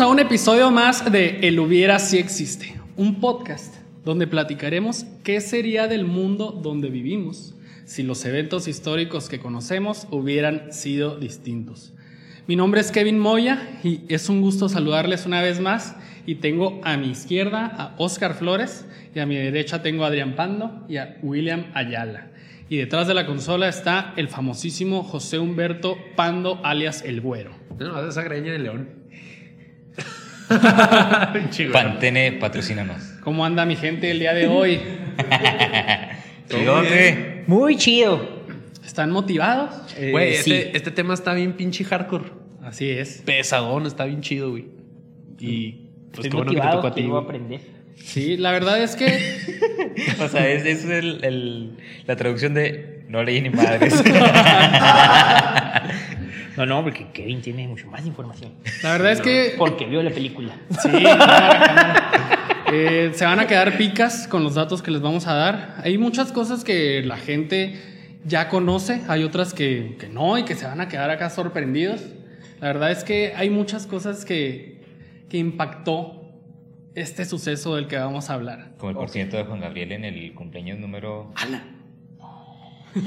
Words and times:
A 0.00 0.06
un 0.06 0.18
episodio 0.18 0.70
más 0.70 1.12
de 1.12 1.40
El 1.42 1.60
hubiera 1.60 1.98
si 1.98 2.16
existe, 2.16 2.80
un 2.96 3.20
podcast 3.20 3.76
donde 4.04 4.26
platicaremos 4.26 5.04
qué 5.22 5.40
sería 5.42 5.86
del 5.86 6.06
mundo 6.06 6.50
donde 6.50 6.88
vivimos 6.88 7.54
si 7.84 8.02
los 8.02 8.24
eventos 8.24 8.68
históricos 8.68 9.28
que 9.28 9.38
conocemos 9.38 10.08
hubieran 10.10 10.72
sido 10.72 11.18
distintos. 11.18 11.92
Mi 12.46 12.56
nombre 12.56 12.80
es 12.80 12.90
Kevin 12.90 13.18
Moya 13.18 13.80
y 13.84 14.00
es 14.08 14.30
un 14.30 14.40
gusto 14.40 14.70
saludarles 14.70 15.26
una 15.26 15.42
vez 15.42 15.60
más 15.60 15.94
y 16.24 16.36
tengo 16.36 16.80
a 16.84 16.96
mi 16.96 17.10
izquierda 17.10 17.66
a 17.66 17.94
Oscar 17.98 18.32
Flores 18.32 18.86
y 19.14 19.20
a 19.20 19.26
mi 19.26 19.36
derecha 19.36 19.82
tengo 19.82 20.04
a 20.04 20.08
Adrián 20.08 20.36
Pando 20.36 20.86
y 20.88 20.96
a 20.96 21.18
William 21.22 21.66
Ayala. 21.74 22.30
Y 22.70 22.78
detrás 22.78 23.08
de 23.08 23.14
la 23.14 23.26
consola 23.26 23.68
está 23.68 24.14
el 24.16 24.28
famosísimo 24.28 25.04
José 25.04 25.38
Humberto 25.38 25.98
Pando 26.16 26.60
alias 26.64 27.02
El 27.04 27.20
Güero. 27.20 27.50
No, 27.78 28.08
esa 28.08 28.22
greña 28.22 28.52
de 28.52 28.58
león. 28.58 29.01
Pantene, 31.72 32.32
patrocínanos. 32.32 33.02
¿Cómo 33.22 33.44
anda 33.44 33.64
mi 33.66 33.76
gente 33.76 34.10
el 34.10 34.18
día 34.18 34.34
de 34.34 34.46
hoy? 34.48 34.80
Chidote. 36.48 37.44
Muy 37.46 37.76
chido. 37.76 38.42
¿Están 38.84 39.10
motivados? 39.10 39.74
Eh, 39.96 40.10
Güey, 40.10 40.34
sí. 40.36 40.52
este, 40.52 40.76
este 40.76 40.90
tema 40.90 41.14
está 41.14 41.32
bien 41.34 41.52
pinche 41.54 41.84
hardcore. 41.84 42.24
Así 42.62 42.90
es. 42.90 43.22
Pesadón, 43.24 43.86
está 43.86 44.04
bien 44.04 44.20
chido, 44.20 44.50
güey. 44.50 44.66
Y 45.38 45.88
pues 46.12 46.26
Estoy 46.26 46.30
qué 46.30 46.36
bueno 46.36 46.50
que 46.52 46.56
te 46.56 46.62
motivado, 46.62 46.76
tocó 46.76 46.86
a 46.88 46.94
ti. 46.94 47.08
aprender. 47.24 47.60
Sí, 47.96 48.36
la 48.36 48.50
verdad 48.52 48.82
es 48.82 48.96
que 48.96 49.06
O 50.24 50.28
sea, 50.28 50.48
es, 50.48 50.64
es 50.66 50.84
el- 50.84 51.24
el- 51.24 51.76
la 52.06 52.16
traducción 52.16 52.54
de 52.54 53.04
no 53.08 53.22
leí 53.22 53.40
ni 53.40 53.50
madres. 53.50 54.02
No, 56.56 56.66
no, 56.66 56.82
porque 56.82 57.06
Kevin 57.12 57.40
tiene 57.40 57.66
mucho 57.68 57.86
más 57.88 58.04
información. 58.06 58.52
la 58.82 58.92
verdad 58.92 59.12
es 59.12 59.20
que 59.20 59.54
Porque 59.56 59.86
vio 59.86 60.02
la 60.02 60.10
película. 60.10 60.54
Sí. 60.80 60.88
Eh, 62.74 63.10
se 63.12 63.26
van 63.26 63.38
a 63.38 63.46
quedar 63.46 63.76
picas 63.76 64.26
con 64.26 64.42
los 64.44 64.54
datos 64.54 64.80
que 64.80 64.90
les 64.90 65.02
vamos 65.02 65.26
a 65.26 65.34
dar. 65.34 65.74
Hay 65.84 65.98
muchas 65.98 66.32
cosas 66.32 66.64
que 66.64 67.02
la 67.02 67.18
gente 67.18 67.78
ya 68.24 68.48
conoce, 68.48 69.02
hay 69.08 69.24
otras 69.24 69.52
que, 69.52 69.96
que 70.00 70.08
no 70.08 70.38
y 70.38 70.44
que 70.44 70.54
se 70.54 70.64
van 70.64 70.80
a 70.80 70.88
quedar 70.88 71.10
acá 71.10 71.28
sorprendidos. 71.28 72.00
La 72.60 72.68
verdad 72.68 72.90
es 72.90 73.04
que 73.04 73.34
hay 73.36 73.50
muchas 73.50 73.86
cosas 73.86 74.24
que, 74.24 74.80
que 75.28 75.36
impactó 75.36 76.22
este 76.94 77.26
suceso 77.26 77.76
del 77.76 77.88
que 77.88 77.96
vamos 77.96 78.30
a 78.30 78.34
hablar. 78.34 78.72
Como 78.78 78.90
el 78.90 78.96
porciento 78.96 79.36
de 79.36 79.44
Juan 79.44 79.60
Gabriel 79.60 79.92
en 79.92 80.04
el 80.06 80.32
cumpleaños 80.34 80.78
número. 80.78 81.32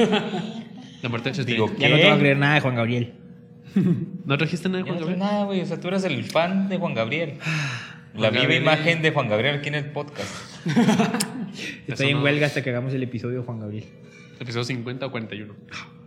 La 1.01 1.09
muerte 1.09 1.31
de. 1.31 1.45
Digo, 1.45 1.71
Ya 1.77 1.89
no 1.89 1.95
te 1.95 2.03
voy 2.03 2.11
a 2.11 2.19
creer 2.19 2.37
nada 2.37 2.55
de 2.55 2.61
Juan 2.61 2.75
Gabriel. 2.75 3.13
¿No 4.25 4.37
trajiste 4.37 4.69
nada 4.69 4.83
de 4.83 4.89
Juan 4.89 4.95
no 4.95 4.99
Gabriel? 5.01 5.19
nada, 5.19 5.45
güey. 5.45 5.61
O 5.61 5.65
sea, 5.65 5.79
tú 5.79 5.87
eres 5.87 6.03
el 6.03 6.23
fan 6.25 6.69
de 6.69 6.77
Juan 6.77 6.93
Gabriel. 6.93 7.35
La 8.13 8.29
Juan 8.29 8.31
viva 8.31 8.41
Gabriel. 8.43 8.61
imagen 8.63 9.01
de 9.01 9.11
Juan 9.11 9.27
Gabriel 9.29 9.57
aquí 9.59 9.67
en 9.69 9.75
el 9.75 9.85
podcast. 9.91 10.29
Estoy 11.87 12.09
en 12.09 12.17
no. 12.17 12.23
huelga 12.23 12.47
hasta 12.47 12.63
que 12.63 12.69
hagamos 12.69 12.93
el 12.93 13.03
episodio 13.03 13.39
de 13.39 13.45
Juan 13.45 13.59
Gabriel. 13.59 13.85
¿Episodio 14.39 14.65
50 14.65 15.05
o 15.05 15.11
41? 15.11 15.53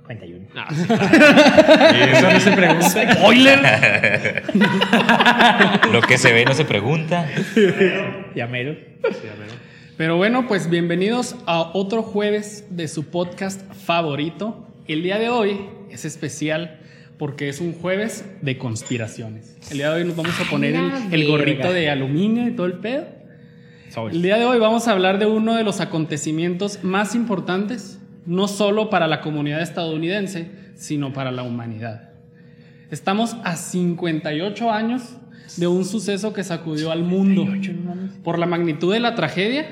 41. 0.04 0.46
Ah, 0.56 0.68
sí. 0.70 0.82
Eso 2.16 2.30
no 2.30 2.40
se 2.40 2.52
pregunta. 2.52 3.14
¡Spoiler! 3.14 4.42
Lo 5.92 6.00
que 6.02 6.16
se 6.18 6.32
ve 6.32 6.44
no 6.44 6.54
se 6.54 6.64
pregunta. 6.64 7.28
Ya 8.34 8.46
mero. 8.46 8.74
Sí. 9.10 9.28
Pero 9.96 10.16
bueno, 10.16 10.46
pues 10.46 10.70
bienvenidos 10.70 11.36
a 11.46 11.60
otro 11.74 12.02
jueves 12.02 12.66
de 12.70 12.88
su 12.88 13.10
podcast 13.10 13.60
favorito. 13.74 14.66
El 14.86 15.02
día 15.02 15.18
de 15.18 15.28
hoy 15.28 15.60
es 15.90 16.04
especial 16.04 16.80
porque 17.18 17.48
es 17.48 17.60
un 17.60 17.72
jueves 17.72 18.24
de 18.40 18.58
conspiraciones. 18.58 19.56
El 19.70 19.78
día 19.78 19.90
de 19.90 20.00
hoy 20.00 20.06
nos 20.06 20.16
vamos 20.16 20.40
a 20.40 20.48
poner 20.48 20.76
el, 20.76 20.92
el 21.12 21.26
gorrito 21.26 21.72
de 21.72 21.90
aluminio 21.90 22.46
y 22.46 22.52
todo 22.52 22.66
el 22.66 22.74
pedo. 22.74 23.06
El 24.12 24.22
día 24.22 24.38
de 24.38 24.44
hoy 24.44 24.58
vamos 24.58 24.86
a 24.86 24.92
hablar 24.92 25.18
de 25.18 25.26
uno 25.26 25.56
de 25.56 25.64
los 25.64 25.80
acontecimientos 25.80 26.84
más 26.84 27.14
importantes, 27.14 27.98
no 28.26 28.46
solo 28.46 28.90
para 28.90 29.08
la 29.08 29.20
comunidad 29.20 29.62
estadounidense, 29.62 30.50
sino 30.76 31.12
para 31.12 31.32
la 31.32 31.42
humanidad. 31.42 32.10
Estamos 32.90 33.36
a 33.42 33.56
58 33.56 34.70
años 34.70 35.16
de 35.56 35.66
un 35.66 35.84
suceso 35.84 36.32
que 36.32 36.44
sacudió 36.44 36.92
al 36.92 37.02
mundo 37.02 37.46
por 38.22 38.38
la 38.38 38.46
magnitud 38.46 38.92
de 38.92 39.00
la 39.00 39.14
tragedia, 39.14 39.66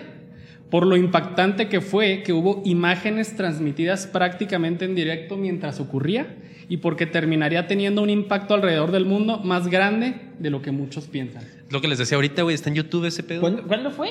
por 0.70 0.84
lo 0.84 0.96
impactante 0.96 1.68
que 1.68 1.80
fue 1.80 2.22
que 2.24 2.32
hubo 2.32 2.62
imágenes 2.64 3.36
transmitidas 3.36 4.08
prácticamente 4.08 4.84
en 4.84 4.96
directo 4.96 5.36
mientras 5.36 5.78
ocurría 5.78 6.26
y 6.68 6.78
porque 6.78 7.06
terminaría 7.06 7.66
teniendo 7.66 8.02
un 8.02 8.10
impacto 8.10 8.54
alrededor 8.54 8.92
del 8.92 9.04
mundo 9.04 9.38
más 9.38 9.68
grande 9.68 10.14
de 10.38 10.50
lo 10.50 10.62
que 10.62 10.70
muchos 10.70 11.06
piensan. 11.06 11.44
Es 11.44 11.72
lo 11.72 11.80
que 11.80 11.88
les 11.88 11.98
decía 11.98 12.16
ahorita, 12.16 12.42
güey. 12.42 12.54
Está 12.54 12.70
en 12.70 12.76
YouTube 12.76 13.04
ese 13.06 13.22
pedo. 13.22 13.40
¿Cuándo, 13.40 13.62
cuándo 13.66 13.90
fue? 13.90 14.10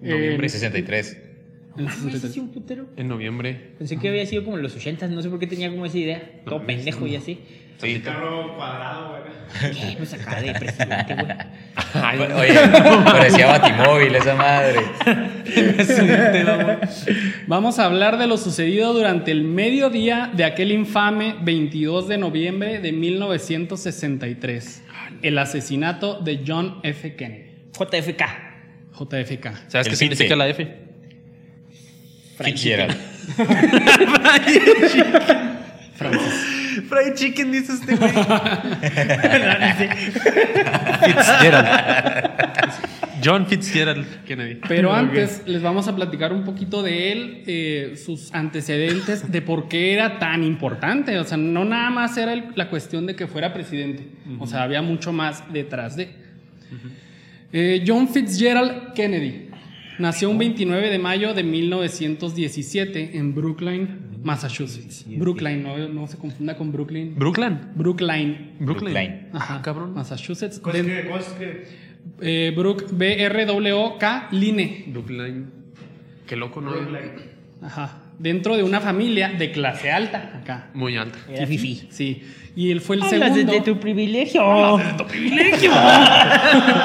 Noviembre. 0.00 0.46
Eh, 0.46 0.50
63. 0.50 1.18
En 1.76 1.84
el 1.84 1.90
63. 1.90 2.32
sí, 2.32 2.40
un 2.40 2.48
putero. 2.50 2.86
En 2.96 3.08
noviembre. 3.08 3.72
Pensé 3.78 3.96
que 3.98 4.08
había 4.08 4.26
sido 4.26 4.44
como 4.44 4.56
en 4.56 4.62
los 4.62 4.74
80, 4.74 5.08
no 5.08 5.22
sé 5.22 5.28
por 5.28 5.38
qué 5.38 5.46
tenía 5.46 5.70
como 5.70 5.86
esa 5.86 5.98
idea. 5.98 6.42
Todo 6.44 6.64
pendejo 6.64 7.06
y 7.06 7.16
así. 7.16 7.40
Sí. 7.80 8.02
¿Qué? 9.60 9.94
Pues 9.96 10.12
acá 10.12 10.38
de 10.40 10.52
presidente, 10.52 11.14
güey. 11.14 11.28
Oye, 12.32 12.54
parecía 13.04 13.46
Batimóvil 13.46 14.14
esa 14.14 14.34
madre. 14.34 14.80
Vamos 17.46 17.78
a 17.78 17.86
hablar 17.86 18.18
de 18.18 18.26
lo 18.26 18.36
sucedido 18.36 18.92
durante 18.92 19.30
el 19.30 19.44
mediodía 19.44 20.30
de 20.34 20.44
aquel 20.44 20.72
infame 20.72 21.36
22 21.42 22.08
de 22.08 22.18
noviembre 22.18 22.80
de 22.80 22.92
1963, 22.92 24.82
el 25.22 25.38
asesinato 25.38 26.20
de 26.20 26.42
John 26.46 26.80
F. 26.82 27.16
Kennedy, 27.16 27.50
JFK. 27.72 28.22
JFK. 28.98 29.46
¿Sabes 29.68 29.86
El 29.86 29.92
qué 29.92 29.96
significa 29.96 30.36
la 30.36 30.48
F? 30.48 30.68
Fitzgerald. 32.38 32.94
Fried 36.90 37.14
chicken, 37.14 37.52
dice 37.52 37.72
este 37.74 37.94
güey. 37.96 38.10
Fitzgerald. 41.04 41.68
John 43.22 43.46
Fitzgerald 43.46 44.24
Kennedy. 44.24 44.60
Pero 44.66 44.92
antes 44.92 45.42
les 45.46 45.62
vamos 45.62 45.86
a 45.88 45.94
platicar 45.94 46.32
un 46.32 46.42
poquito 46.44 46.82
de 46.82 47.12
él, 47.12 47.42
eh, 47.46 47.94
sus 48.02 48.32
antecedentes, 48.34 49.30
de 49.30 49.42
por 49.42 49.68
qué 49.68 49.92
era 49.92 50.18
tan 50.18 50.42
importante. 50.42 51.18
O 51.18 51.24
sea, 51.24 51.36
no 51.36 51.64
nada 51.64 51.90
más 51.90 52.16
era 52.16 52.32
el- 52.32 52.44
la 52.54 52.68
cuestión 52.70 53.06
de 53.06 53.14
que 53.14 53.26
fuera 53.26 53.52
presidente. 53.52 54.06
O 54.38 54.46
sea, 54.46 54.62
había 54.62 54.80
mucho 54.82 55.12
más 55.12 55.44
detrás 55.52 55.96
de. 55.96 56.08
Eh, 57.52 57.84
John 57.86 58.08
Fitzgerald 58.08 58.94
Kennedy 58.94 59.48
nació 59.98 60.30
un 60.30 60.38
29 60.38 60.88
de 60.88 60.98
mayo 60.98 61.34
de 61.34 61.42
1917 61.42 63.18
en 63.18 63.34
Brookline, 63.34 63.88
Massachusetts. 64.22 65.04
Brookline, 65.06 65.62
no, 65.62 65.88
no 65.88 66.06
se 66.06 66.16
confunda 66.18 66.56
con 66.56 66.70
Brooklyn. 66.72 67.14
Brooklyn. 67.16 67.58
Brookline. 67.74 68.52
Brooklyn. 68.58 68.66
Brookline. 68.66 69.28
Ajá, 69.32 69.56
Ah, 69.56 69.62
cabrón. 69.62 69.94
Massachusetts. 69.94 70.60
Den- 70.72 70.90
eh, 72.20 72.52
Brook, 72.56 72.86
B-R-W-K, 72.92 74.28
Line. 74.32 74.84
Brooklyn. 74.88 75.50
Qué 76.26 76.36
loco, 76.36 76.60
¿no? 76.60 76.72
Ajá. 77.62 78.02
Dentro 78.18 78.56
de 78.56 78.62
una 78.62 78.80
familia 78.80 79.30
de 79.30 79.50
clase 79.52 79.90
alta, 79.90 80.38
acá. 80.42 80.68
Muy 80.74 80.96
alta. 80.96 81.18
Era 81.28 81.46
fifi. 81.46 81.88
Sí. 81.90 82.22
Y 82.56 82.70
él 82.70 82.80
fue 82.80 82.96
el 82.96 83.02
Hablas 83.02 83.32
segundo. 83.34 83.52
de 83.52 83.60
tu 83.62 83.80
privilegio. 83.80 84.42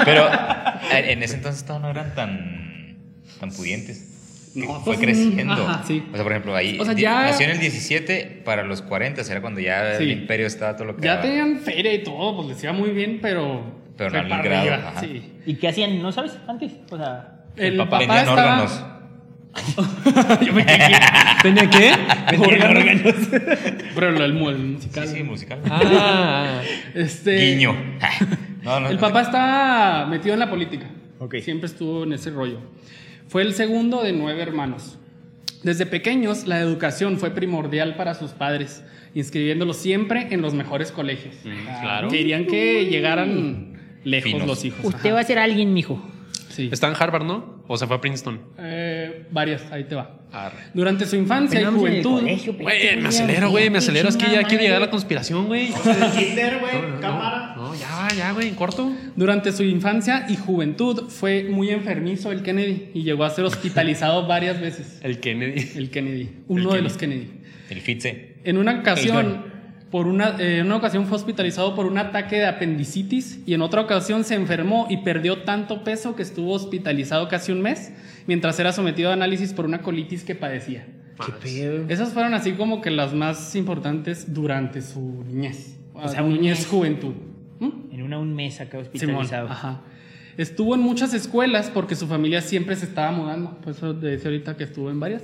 Pero 0.06 0.27
eh, 0.27 1.12
en 1.12 1.24
ese 1.24 1.36
entonces 1.36 1.65
todavía 1.65 1.88
no 1.88 1.92
eran 2.00 2.15
tan, 2.15 2.98
tan 3.39 3.51
pudientes. 3.51 4.14
No, 4.56 4.68
fue 4.81 4.96
pues, 4.96 5.00
creciendo. 5.00 5.54
ajá, 5.54 5.84
sí. 5.86 6.04
O 6.12 6.16
sea, 6.16 6.24
por 6.24 6.31
ejemplo, 6.31 6.56
ahí 6.56 6.78
O 6.80 6.86
sea, 6.86 6.94
ya- 6.94 7.24
nació 7.24 7.46
en 7.46 7.52
el 7.52 7.60
17 7.60 8.42
para 8.46 8.63
los 8.63 8.81
40, 8.81 9.22
era 9.30 9.42
cuando 9.42 9.60
ya 9.60 9.98
Sí. 9.98 10.04
el 10.04 10.12
imperio 10.12 10.48
estaba 10.48 10.75
todo 10.75 10.86
lo 10.86 10.96
que 10.96 11.04
Ya 11.04 11.12
daba. 11.18 11.24
tenían 11.24 11.60
feria 11.60 11.94
y 11.94 12.04
todo, 12.04 12.36
pues 12.38 12.48
les 12.50 12.63
iba 12.63 12.74
muy 12.74 12.90
bien, 12.92 13.19
pero. 13.22 13.84
Pero 13.98 14.24
no 14.24 14.36
al 14.36 14.44
grado, 14.44 14.74
ajá. 14.74 15.00
Sí. 15.02 15.31
¿Y 15.46 15.56
qué 15.56 15.68
hacían? 15.69 16.02
¿No 16.02 16.12
sabes? 16.12 16.38
Antes. 16.48 16.72
O 16.90 16.98
sea. 16.98 17.31
El, 17.56 17.78
papá 17.78 17.92
papá, 17.92 18.00
Vendían 18.00 18.19
estaba. 18.30 18.63
órganos. 18.63 18.86
Yo 20.46 20.52
me 20.54 20.66
quedé 20.66 20.84
aquí. 20.84 20.94
¿Tenía 21.42 21.69
qué? 21.69 21.92
órganos. 22.38 23.13
Pero 23.96 24.12
lo 24.12 24.19
del 24.22 24.34
mu- 24.34 24.50
el 24.50 24.58
musical. 24.58 25.08
Sí, 25.08 25.16
sí, 25.18 25.24
musical. 25.24 25.60
Ah. 25.69 26.60
Este. 26.94 27.36
Guiño. 27.38 27.74
no, 28.63 28.80
no, 28.81 28.90
El 28.90 28.96
no. 28.96 29.01
papá 29.01 29.22
está 29.22 30.08
metido 30.10 30.34
en 30.34 30.40
la 30.40 30.50
política. 30.50 30.88
Ok. 31.19 31.36
Siempre 31.42 31.68
estuvo 31.68 32.04
en 32.04 32.13
ese 32.13 32.31
rollo. 32.31 32.60
Fue 33.27 33.42
el 33.42 33.54
segundo 33.54 34.04
de 34.04 34.13
nueve 34.13 34.42
hermanos. 34.42 34.98
Desde 35.63 35.86
pequeños, 35.86 36.45
la 36.45 36.60
educación 36.60 37.18
fue 37.18 37.31
primordial 37.31 37.95
para 37.95 38.13
sus 38.13 38.31
padres, 38.31 38.83
inscribiéndolos 39.16 39.77
siempre 39.77 40.27
en 40.30 40.42
los 40.42 40.54
mejores 40.54 40.92
colegios. 40.92 41.33
Mm, 41.44 41.81
claro. 41.81 42.07
Querían 42.10 42.45
que 42.45 42.86
llegaran 42.86 44.00
lejos 44.04 44.31
Finos. 44.31 44.48
los 44.48 44.63
hijos. 44.63 44.86
Usted 44.86 45.07
ajá. 45.07 45.13
va 45.13 45.19
a 45.22 45.24
ser 45.24 45.39
alguien, 45.39 45.74
mijo. 45.74 46.00
Sí. 46.56 46.69
Está 46.72 46.88
en 46.88 46.94
Harvard, 46.98 47.25
¿no? 47.25 47.63
O 47.68 47.75
se 47.75 47.86
fue 47.86 47.98
a 47.98 48.02
Princeton. 48.02 48.40
Eh, 48.57 49.25
varias, 49.30 49.69
ahí 49.74 49.84
te 49.84 49.96
va. 49.96 50.22
Arre. 50.31 50.57
Durante 50.74 51.06
su 51.06 51.18
infancia 51.18 51.60
y 51.60 51.66
juventud, 51.66 52.22
Güey, 52.22 52.96
me 52.98 53.10
acelero, 53.10 53.50
güey, 53.50 53.69
me 53.69 53.80
acelero. 53.80 54.07
Es 54.07 54.16
que 54.16 54.31
ya 54.31 54.44
quiero 54.44 54.63
llegar 54.63 54.78
a 54.78 54.86
la 54.86 54.90
conspiración, 54.90 55.48
güey. 55.48 55.69
Cámara. 57.02 57.54
no, 57.57 57.68
no, 57.69 57.75
ya, 57.75 58.07
ya, 58.16 58.31
güey, 58.31 58.48
en 58.50 58.56
corto. 58.56 58.92
durante 59.16 59.52
su 59.52 59.63
infancia 59.63 60.25
y 60.30 60.38
juventud 60.38 61.10
fue 61.10 61.44
muy 61.50 61.69
enfermizo 61.72 62.31
el 62.31 62.42
Kennedy 62.42 62.92
y 62.94 63.04
llegó 63.04 63.24
a 63.25 63.30
ser 63.30 63.44
hospitalizado 63.46 64.28
varias 64.28 64.62
veces. 64.62 65.00
El 65.04 65.19
Kennedy. 65.19 65.72
El 65.75 65.90
Kennedy, 65.90 66.30
uno 66.48 66.74
de 66.74 66.81
los 66.81 66.98
Kennedy. 66.98 67.31
El 67.69 67.81
Fitze. 67.81 68.38
En 68.44 68.58
una 68.58 68.80
ocasión, 68.80 69.55
por 69.92 70.08
una, 70.08 70.36
eh, 70.40 70.60
en 70.60 70.66
una 70.66 70.78
ocasión 70.78 71.06
fue 71.06 71.18
hospitalizado 71.18 71.76
por 71.76 71.86
un 71.86 71.98
ataque 71.98 72.38
de 72.38 72.48
apendicitis 72.48 73.40
y 73.46 73.54
en 73.54 73.62
otra 73.62 73.82
ocasión 73.82 74.24
se 74.24 74.36
enfermó 74.36 74.88
y 74.90 74.98
perdió 74.98 75.44
tanto 75.44 75.84
peso 75.84 76.16
que 76.16 76.24
estuvo 76.24 76.54
hospitalizado 76.54 77.28
casi 77.28 77.52
un 77.52 77.62
mes 77.62 77.94
mientras 78.28 78.60
era 78.60 78.72
sometido 78.72 79.10
a 79.12 79.14
análisis 79.14 79.54
por 79.54 79.66
una 79.66 79.82
colitis 79.82 80.24
que 80.24 80.36
padecía. 80.36 80.86
¿Qué 81.26 81.32
pedo? 81.32 81.86
Esas 81.88 82.14
fueron 82.14 82.34
así 82.34 82.54
como 82.54 82.82
que 82.82 82.92
las 82.92 83.14
más 83.14 83.56
importantes 83.56 84.34
durante 84.34 84.82
su 84.82 85.24
niñez. 85.28 85.78
O 85.94 86.08
sea, 86.08 86.24
un 86.24 86.34
niñez, 86.34 86.60
mes. 86.60 86.68
juventud. 86.68 87.14
¿Mm? 87.60 87.94
En 87.94 88.02
una 88.02 88.20
un 88.20 88.34
mes 88.34 88.60
acá 88.60 88.84
Simón, 88.94 89.16
hospitalizado. 89.18 89.50
ajá. 89.50 89.82
Estuvo 90.38 90.76
en 90.76 90.82
muchas 90.82 91.14
escuelas 91.14 91.72
porque 91.74 91.96
su 91.96 92.08
familia 92.08 92.42
siempre 92.42 92.76
se 92.76 92.86
estaba 92.86 93.12
mudando. 93.12 93.58
Por 93.62 93.72
eso 93.74 93.96
te 93.96 94.08
decía 94.08 94.30
ahorita 94.30 94.58
que 94.58 94.66
estuvo 94.66 94.90
en 94.92 95.00
varias. 95.00 95.24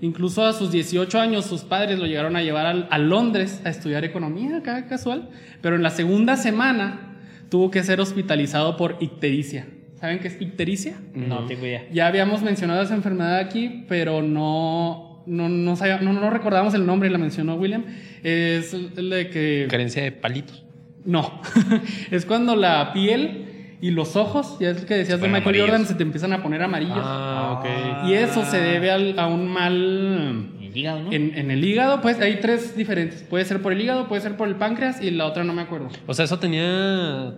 Incluso 0.00 0.44
a 0.44 0.52
sus 0.52 0.72
18 0.72 1.20
años, 1.20 1.44
sus 1.46 1.62
padres 1.62 1.98
lo 1.98 2.06
llegaron 2.06 2.34
a 2.36 2.42
llevar 2.42 2.88
a, 2.90 2.98
Londres 2.98 3.60
a 3.64 3.70
estudiar 3.70 4.04
economía, 4.04 4.56
acá 4.58 4.86
casual. 4.86 5.28
Pero 5.62 5.76
en 5.76 5.82
la 5.82 5.90
segunda 5.90 6.36
semana 6.36 7.16
tuvo 7.50 7.70
que 7.70 7.82
ser 7.84 8.00
hospitalizado 8.00 8.76
por 8.76 8.96
ictericia. 9.00 9.66
¿Saben 10.00 10.18
qué 10.20 10.28
es 10.28 10.40
ictericia? 10.40 10.96
No 11.14 11.46
tengo 11.46 11.66
idea. 11.66 11.84
Ya 11.92 12.06
habíamos 12.06 12.42
mencionado 12.42 12.82
esa 12.82 12.94
enfermedad 12.94 13.38
aquí, 13.38 13.84
pero 13.88 14.22
no, 14.22 15.22
no, 15.26 15.48
no, 15.48 15.76
sabía- 15.76 16.00
no, 16.00 16.12
no 16.12 16.30
recordábamos 16.30 16.74
el 16.74 16.86
nombre 16.86 17.08
y 17.08 17.12
la 17.12 17.18
mencionó 17.18 17.54
William. 17.56 17.84
Es 18.22 18.74
el 18.74 19.10
de 19.10 19.30
que... 19.30 19.66
Carencia 19.70 20.02
de 20.02 20.12
palitos. 20.12 20.64
No, 21.04 21.40
es 22.10 22.26
cuando 22.26 22.54
la 22.54 22.92
piel 22.92 23.47
y 23.80 23.90
los 23.92 24.16
ojos, 24.16 24.56
ya 24.58 24.70
es 24.70 24.78
el 24.78 24.86
que 24.86 24.94
decías 24.94 25.20
de 25.20 25.26
Michael 25.28 25.42
amarillos. 25.44 25.66
Jordan, 25.68 25.86
se 25.86 25.94
te 25.94 26.02
empiezan 26.02 26.32
a 26.32 26.42
poner 26.42 26.62
amarillos. 26.62 26.98
Ah, 27.00 27.60
ok. 27.60 28.08
Y 28.08 28.14
eso 28.14 28.44
se 28.44 28.60
debe 28.60 28.90
al- 28.90 29.18
a 29.18 29.26
un 29.28 29.48
mal 29.48 30.50
El 30.60 30.76
hígado, 30.76 31.02
¿no? 31.02 31.12
en, 31.12 31.32
en 31.38 31.50
el 31.50 31.64
hígado. 31.64 32.00
Pues 32.00 32.20
hay 32.20 32.40
tres 32.40 32.76
diferentes. 32.76 33.22
Puede 33.22 33.44
ser 33.44 33.62
por 33.62 33.72
el 33.72 33.80
hígado, 33.80 34.08
puede 34.08 34.20
ser 34.22 34.36
por 34.36 34.48
el 34.48 34.56
páncreas 34.56 35.00
y 35.02 35.10
la 35.12 35.26
otra 35.26 35.44
no 35.44 35.52
me 35.52 35.62
acuerdo. 35.62 35.88
O 36.06 36.14
sea, 36.14 36.24
eso 36.24 36.38
tenía. 36.38 37.34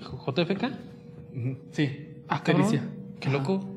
JFK. 0.00 0.64
Sí, 1.70 2.02
Ah, 2.28 2.42
cabrón. 2.42 2.80
Qué 3.20 3.30
loco. 3.30 3.72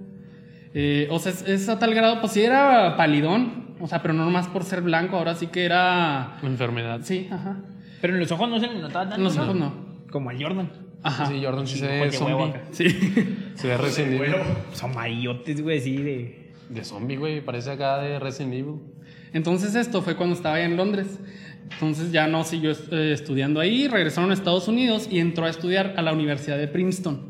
Eh, 0.74 1.08
o 1.12 1.20
sea, 1.20 1.32
es, 1.32 1.48
es 1.48 1.70
a 1.70 1.80
tal 1.80 1.94
grado, 1.94 2.20
pues 2.22 2.34
sí 2.34 2.42
era 2.42 2.96
palidón, 2.98 3.76
o 3.80 3.88
sea, 3.88 4.02
pero 4.02 4.14
no 4.14 4.24
nomás 4.26 4.48
por 4.48 4.64
ser 4.64 4.82
blanco, 4.82 5.18
ahora 5.18 5.34
sí 5.36 5.48
que 5.48 5.66
era... 5.66 6.38
Enfermedad. 6.44 7.00
Sí, 7.04 7.28
ajá. 7.32 7.58
Pero 8.02 8.14
en 8.14 8.20
los 8.20 8.32
ojos 8.32 8.50
no 8.50 8.60
se 8.60 8.68
le 8.68 8.80
notaba 8.80 9.06
tanto. 9.06 9.16
En 9.18 9.24
los 9.24 9.36
¿no? 9.36 9.44
ojos 9.44 9.56
no. 9.56 9.74
Como 10.12 10.32
el 10.32 10.42
Jordan. 10.42 10.72
Ajá. 11.04 11.28
Sí, 11.28 11.42
Jordan 11.44 11.68
sí 11.68 11.80
se 11.80 11.86
Ojos 11.86 12.12
ve 12.12 12.12
zombie. 12.12 12.54
Sí. 12.72 12.90
Se 13.56 13.68
ve 13.68 13.78
Resident 13.78 14.22
Evil. 14.22 14.36
Son 14.74 14.92
amarillotes, 14.92 15.62
güey, 15.62 15.80
sí, 15.80 15.98
de... 15.98 16.50
De 16.70 16.84
zombie, 16.84 17.18
güey. 17.18 17.42
Parece 17.42 17.72
acá 17.72 17.98
de 18.00 18.20
Resident 18.20 18.54
Evil. 18.54 18.76
Entonces 19.34 19.76
esto 19.76 20.02
fue 20.02 20.16
cuando 20.16 20.36
estaba 20.36 20.60
en 20.60 20.76
Londres. 20.78 21.20
Entonces 21.72 22.12
ya 22.12 22.28
no 22.28 22.44
siguió 22.44 22.72
eh, 22.72 23.12
estudiando 23.14 23.60
ahí, 23.60 23.88
regresaron 23.88 24.32
a 24.32 24.34
Estados 24.34 24.68
Unidos 24.68 25.08
y 25.10 25.20
entró 25.20 25.46
a 25.46 25.50
estudiar 25.50 25.94
a 25.98 26.02
la 26.02 26.14
Universidad 26.14 26.58
de 26.58 26.68
Princeton. 26.68 27.30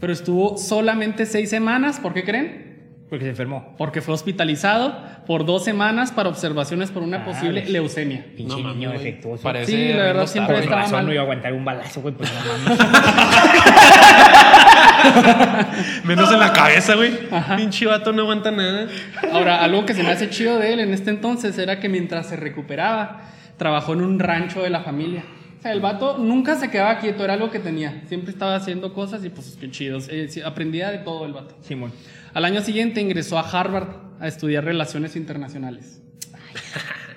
Pero 0.00 0.12
estuvo 0.12 0.56
solamente 0.56 1.26
seis 1.26 1.50
semanas, 1.50 2.00
¿por 2.00 2.12
qué 2.12 2.24
creen? 2.24 2.67
Porque 3.08 3.24
se 3.24 3.30
enfermó. 3.30 3.74
Porque 3.78 4.02
fue 4.02 4.12
hospitalizado 4.14 4.94
por 5.26 5.46
dos 5.46 5.64
semanas 5.64 6.12
para 6.12 6.28
observaciones 6.28 6.90
por 6.90 7.02
una 7.02 7.18
Ah, 7.18 7.24
posible 7.24 7.64
leucemia. 7.64 8.24
Pinche 8.36 8.62
No 8.62 8.74
niño 8.74 8.90
defectuoso. 8.90 9.42
Parece 9.42 9.72
Sí, 9.72 9.88
la 9.94 10.02
verdad, 10.04 10.26
siempre 10.26 10.58
estaba 10.58 10.82
razón 10.82 10.96
mal. 10.98 11.06
no 11.06 11.12
iba 11.12 11.22
a 11.22 11.24
aguantar 11.24 11.52
un 11.54 11.64
balazo, 11.64 12.02
güey, 12.02 12.14
pues 12.14 12.30
no 12.32 12.40
mames. 12.40 12.78
Menos 16.04 16.30
en 16.32 16.40
la 16.40 16.52
cabeza, 16.52 16.94
güey. 16.96 17.12
Pinche 17.56 17.86
vato 17.86 18.12
no 18.12 18.22
aguanta 18.22 18.50
nada. 18.50 18.88
Ahora, 19.32 19.62
algo 19.62 19.84
que 19.86 19.94
se 19.94 20.02
me 20.02 20.10
hace 20.10 20.28
chido 20.30 20.58
de 20.58 20.72
él 20.74 20.80
en 20.80 20.92
este 20.92 21.10
entonces 21.10 21.56
era 21.58 21.78
que 21.80 21.88
mientras 21.88 22.26
se 22.28 22.36
recuperaba, 22.36 23.20
trabajó 23.56 23.92
en 23.94 24.02
un 24.02 24.18
rancho 24.18 24.62
de 24.62 24.68
la 24.70 24.80
familia. 24.80 25.22
O 25.58 25.60
sea, 25.62 25.72
el 25.72 25.80
vato 25.80 26.18
nunca 26.18 26.54
se 26.54 26.70
quedaba 26.70 26.98
quieto, 27.00 27.24
era 27.24 27.34
algo 27.34 27.50
que 27.50 27.58
tenía. 27.58 28.02
Siempre 28.06 28.30
estaba 28.30 28.54
haciendo 28.54 28.94
cosas 28.94 29.24
y 29.24 29.28
pues 29.28 29.56
qué 29.60 29.70
chido. 29.70 29.98
Eh, 30.08 30.28
aprendía 30.44 30.90
de 30.90 30.98
todo 30.98 31.26
el 31.26 31.32
vato. 31.32 31.56
Simón. 31.62 31.92
Al 32.32 32.44
año 32.44 32.60
siguiente 32.60 33.00
ingresó 33.00 33.38
a 33.38 33.42
Harvard 33.42 33.88
a 34.20 34.28
estudiar 34.28 34.64
relaciones 34.64 35.16
internacionales. 35.16 36.00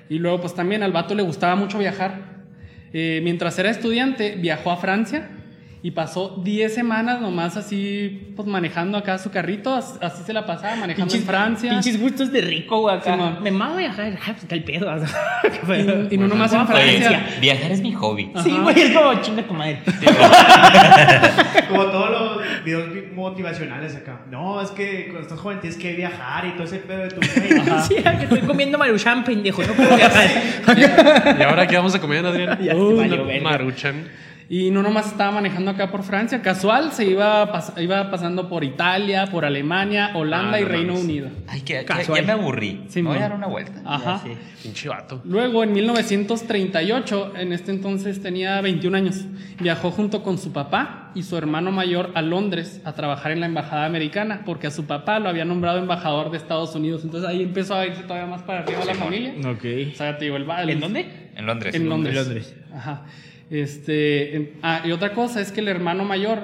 Y 0.10 0.20
luego 0.20 0.42
pues 0.42 0.54
también 0.54 0.84
al 0.84 0.92
vato 0.92 1.16
le 1.16 1.24
gustaba 1.24 1.56
mucho 1.56 1.80
viajar. 1.80 2.44
Eh, 2.92 3.22
mientras 3.24 3.58
era 3.58 3.70
estudiante 3.70 4.36
viajó 4.36 4.72
a 4.72 4.76
Francia 4.76 5.30
y 5.84 5.92
pasó 5.92 6.40
10 6.44 6.74
semanas 6.76 7.20
nomás 7.22 7.58
así 7.58 8.34
pues 8.36 8.48
manejando 8.48 8.98
acá 9.00 9.18
su 9.18 9.32
carrito, 9.32 9.74
as- 9.74 9.98
así 10.02 10.22
se 10.24 10.32
la 10.32 10.46
pasaba 10.46 10.76
manejando 10.76 11.14
en 11.16 11.24
Francia. 11.24 11.72
Pinches 11.72 12.00
gustos 12.00 12.32
de 12.32 12.42
rico, 12.42 12.82
güey, 12.82 12.96
acá. 12.98 13.14
Simón. 13.14 13.38
Me 13.42 13.50
mama 13.52 13.78
viajar. 13.78 14.12
Pues 14.26 14.46
qué 14.48 14.56
el 14.56 14.64
pedo. 14.64 14.92
Y, 16.12 16.16
y 16.16 16.18
no 16.18 16.28
nomás 16.28 16.54
en 16.54 16.68
Francia. 16.68 17.08
Oye, 17.10 17.40
viajar 17.40 17.72
es 17.72 17.82
mi 17.82 17.94
hobby. 17.94 18.32
Sí, 18.44 18.52
güey, 18.62 18.80
es 18.80 18.92
como 18.96 19.22
chinga 19.22 19.44
tu 19.44 19.54
madre. 19.54 19.80
Como 21.70 21.86
todos 21.86 22.10
los 22.12 22.64
videos 22.66 22.90
motivacionales 23.16 23.96
acá. 23.96 24.22
No, 24.30 24.62
es 24.62 24.72
que 24.72 25.06
cuando 25.06 25.22
estás 25.22 25.40
joven 25.40 25.60
tienes 25.62 25.80
que 25.80 25.94
viajar 25.94 26.46
y 26.46 26.52
todo 26.52 26.64
ese 26.64 26.78
pedo 26.80 27.04
de 27.04 27.10
tu 27.10 27.16
güey. 27.16 27.82
Sí, 27.88 27.96
que 27.96 28.24
estoy 28.24 28.40
comiendo 28.42 28.78
maruchan, 28.78 29.24
pendejo. 29.24 29.62
No 29.64 29.74
puedo 29.74 29.96
viajar. 29.96 30.28
¿Y 31.40 31.44
ahora 31.44 31.66
qué 31.68 31.78
vamos 31.78 31.96
a 31.96 32.02
comer, 32.02 32.26
Adrián? 32.26 32.60
Ya 32.62 32.74
verga. 32.76 33.42
Maruchan. 33.42 34.04
Y 34.54 34.70
no 34.70 34.84
nomás 34.84 35.08
estaba 35.08 35.32
manejando 35.32 35.72
acá 35.72 35.90
por 35.92 36.04
Francia, 36.04 36.42
casual, 36.42 36.92
se 36.92 37.06
iba, 37.06 37.50
pas- 37.54 37.82
iba 37.82 38.12
pasando 38.12 38.50
por 38.50 38.66
Italia, 38.66 39.28
por 39.32 39.46
Alemania, 39.46 40.12
Holanda 40.14 40.58
Ah, 40.58 40.60
y 40.60 40.64
no 40.64 40.68
Reino 40.68 40.94
mames. 40.94 41.06
Unido. 41.06 41.30
Ay, 41.48 41.62
que 41.62 41.86
Casual. 41.86 42.20
ya 42.20 42.28
me 42.28 42.34
aburrí. 42.34 42.84
Sí, 42.90 43.02
me 43.02 43.10
voy 43.12 43.18
a 43.20 43.22
dar 43.22 43.34
una 43.34 43.48
vuelta. 43.48 43.82
Ajá. 43.86 44.22
Pinche 44.62 44.90
vato. 44.90 45.22
Luego, 45.24 45.64
en 45.64 45.72
1938, 45.72 47.34
en 47.38 47.54
este 47.54 47.72
entonces 47.72 48.22
tenía 48.22 48.60
21 48.60 48.98
años, 48.98 49.24
viajó 49.60 49.90
junto 49.90 50.22
con 50.22 50.38
su 50.38 50.52
papá 50.52 51.12
y 51.16 51.24
su 51.24 51.38
hermano 51.38 51.72
mayor 51.72 52.12
a 52.16 52.22
Londres 52.22 52.82
a 52.84 52.92
trabajar 52.92 53.32
en 53.32 53.40
la 53.40 53.46
embajada 53.46 53.86
americana, 53.86 54.42
porque 54.46 54.68
a 54.68 54.72
su 54.72 54.86
papá 54.86 55.20
lo 55.20 55.30
había 55.30 55.46
nombrado 55.46 55.80
embajador 55.80 56.30
de 56.30 56.36
Estados 56.38 56.76
Unidos. 56.76 57.06
Entonces 57.06 57.30
ahí 57.30 57.42
empezó 57.42 57.76
a 57.76 57.86
irse 57.88 58.04
todavía 58.04 58.28
más 58.28 58.42
para 58.42 58.60
arriba 58.64 58.84
la 58.86 58.96
familia. 58.96 59.34
Ok. 59.50 59.66
O 59.94 59.96
sea, 59.96 60.18
te 60.18 60.26
digo, 60.26 60.36
el, 60.36 60.46
el- 60.50 60.70
¿En 60.72 60.80
dónde? 60.82 61.30
En 61.36 61.46
Londres. 61.46 61.74
En 61.74 61.88
Londres. 61.88 62.18
En 62.18 62.24
Londres. 62.26 62.56
Ajá. 62.76 63.04
Este, 63.52 64.36
en- 64.36 64.52
ah, 64.64 64.82
y 64.86 64.92
otra 64.92 65.14
cosa 65.14 65.42
es 65.42 65.52
que 65.52 65.60
el 65.60 65.68
hermano 65.68 66.06
mayor 66.06 66.40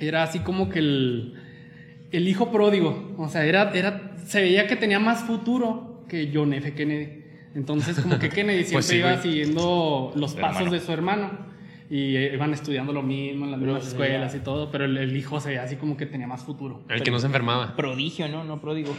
era 0.00 0.22
así 0.24 0.40
como 0.40 0.68
que 0.68 0.80
el, 0.80 1.34
el 2.10 2.28
hijo 2.28 2.50
pródigo. 2.50 3.14
O 3.16 3.28
sea, 3.28 3.46
era, 3.46 3.70
era, 3.74 4.16
se 4.26 4.40
veía 4.42 4.66
que 4.66 4.76
tenía 4.76 4.98
más 4.98 5.20
futuro 5.22 6.04
que 6.08 6.30
John 6.34 6.52
F. 6.52 6.74
Kennedy. 6.74 7.22
Entonces, 7.54 7.98
como 8.00 8.18
que 8.18 8.28
Kennedy 8.30 8.64
siempre 8.64 8.74
Pues 8.74 8.86
sí, 8.86 8.96
iba 8.96 9.22
siguiendo 9.22 10.12
los 10.16 10.34
pasos 10.34 10.56
hermano. 10.62 10.70
de 10.72 10.80
su 10.80 10.92
hermano. 10.92 11.46
Y 11.88 12.16
eh, 12.16 12.32
iban 12.34 12.52
estudiando 12.52 12.92
lo 12.92 13.02
mismo 13.02 13.44
en 13.44 13.52
las 13.52 13.60
mismas 13.60 13.78
Pero, 13.84 13.90
escuelas 13.90 14.32
ya. 14.32 14.38
y 14.38 14.42
todo, 14.42 14.70
pero 14.72 14.86
el, 14.86 14.96
el 14.96 15.16
hijo 15.16 15.38
se 15.40 15.50
veía 15.50 15.62
así 15.62 15.76
como 15.76 15.96
que 15.96 16.06
tenía 16.06 16.26
más 16.26 16.42
futuro. 16.42 16.82
El 16.88 17.02
que 17.02 17.10
no 17.12 17.18
se 17.20 17.26
enfermaba. 17.26 17.76
Prodigio, 17.76 18.26
¿no? 18.28 18.42
No 18.42 18.60
pródigo. 18.60 18.96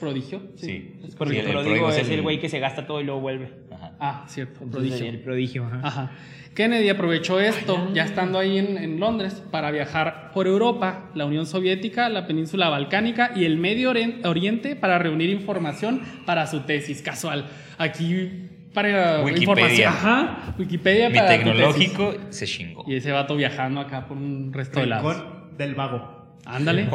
Prodigio. 0.00 0.42
Sí. 0.56 0.96
Es 1.06 1.14
Porque 1.14 1.34
Sí, 1.34 1.40
el 1.40 1.56
el 1.56 1.84
es 1.90 2.08
el 2.08 2.22
güey 2.22 2.40
que 2.40 2.48
se 2.48 2.58
gasta 2.58 2.86
todo 2.86 3.00
y 3.00 3.04
luego 3.04 3.20
vuelve. 3.20 3.50
Ajá. 3.72 3.92
Ah, 4.00 4.24
cierto. 4.28 4.64
Entonces, 4.64 4.90
Prodigio. 4.90 5.10
El 5.10 5.20
prodigio, 5.20 5.64
ajá. 5.66 5.80
Ajá. 5.84 6.12
Kennedy 6.54 6.88
aprovechó 6.88 7.40
esto, 7.40 7.90
ya 7.94 8.04
estando 8.04 8.38
ahí 8.38 8.58
en, 8.58 8.78
en 8.78 9.00
Londres, 9.00 9.42
para 9.50 9.72
viajar 9.72 10.30
por 10.32 10.46
Europa, 10.46 11.10
la 11.14 11.26
Unión 11.26 11.46
Soviética, 11.46 12.08
la 12.08 12.28
península 12.28 12.68
balcánica 12.68 13.32
y 13.34 13.44
el 13.44 13.56
Medio 13.56 13.90
Orien- 13.92 14.24
Oriente 14.24 14.76
para 14.76 14.98
reunir 15.00 15.30
información 15.30 16.02
para 16.26 16.46
su 16.46 16.60
tesis. 16.60 17.02
Casual. 17.02 17.46
Aquí 17.76 18.50
para 18.74 19.22
Wikipedia. 19.22 19.40
información. 19.40 19.88
Ajá. 19.88 20.54
Wikipedia 20.58 21.08
Mi 21.08 21.16
para 21.16 21.28
tu 21.28 21.44
tecnológico 21.44 22.14
se 22.28 22.46
chingó. 22.46 22.84
Y 22.86 22.96
ese 22.96 23.12
vato 23.12 23.36
viajando 23.36 23.80
acá 23.80 24.06
por 24.06 24.18
un 24.18 24.52
resto 24.52 24.80
de 24.80 24.86
lados. 24.86 25.24
Del 25.56 25.74
vago. 25.74 26.26
Ándale. 26.44 26.88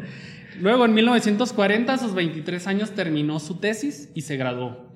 Luego, 0.60 0.84
en 0.84 0.92
1940, 0.92 1.94
a 1.94 1.96
sus 1.96 2.12
23 2.12 2.66
años, 2.66 2.90
terminó 2.90 3.38
su 3.38 3.58
tesis 3.60 4.10
y 4.14 4.22
se 4.22 4.36
graduó. 4.36 4.90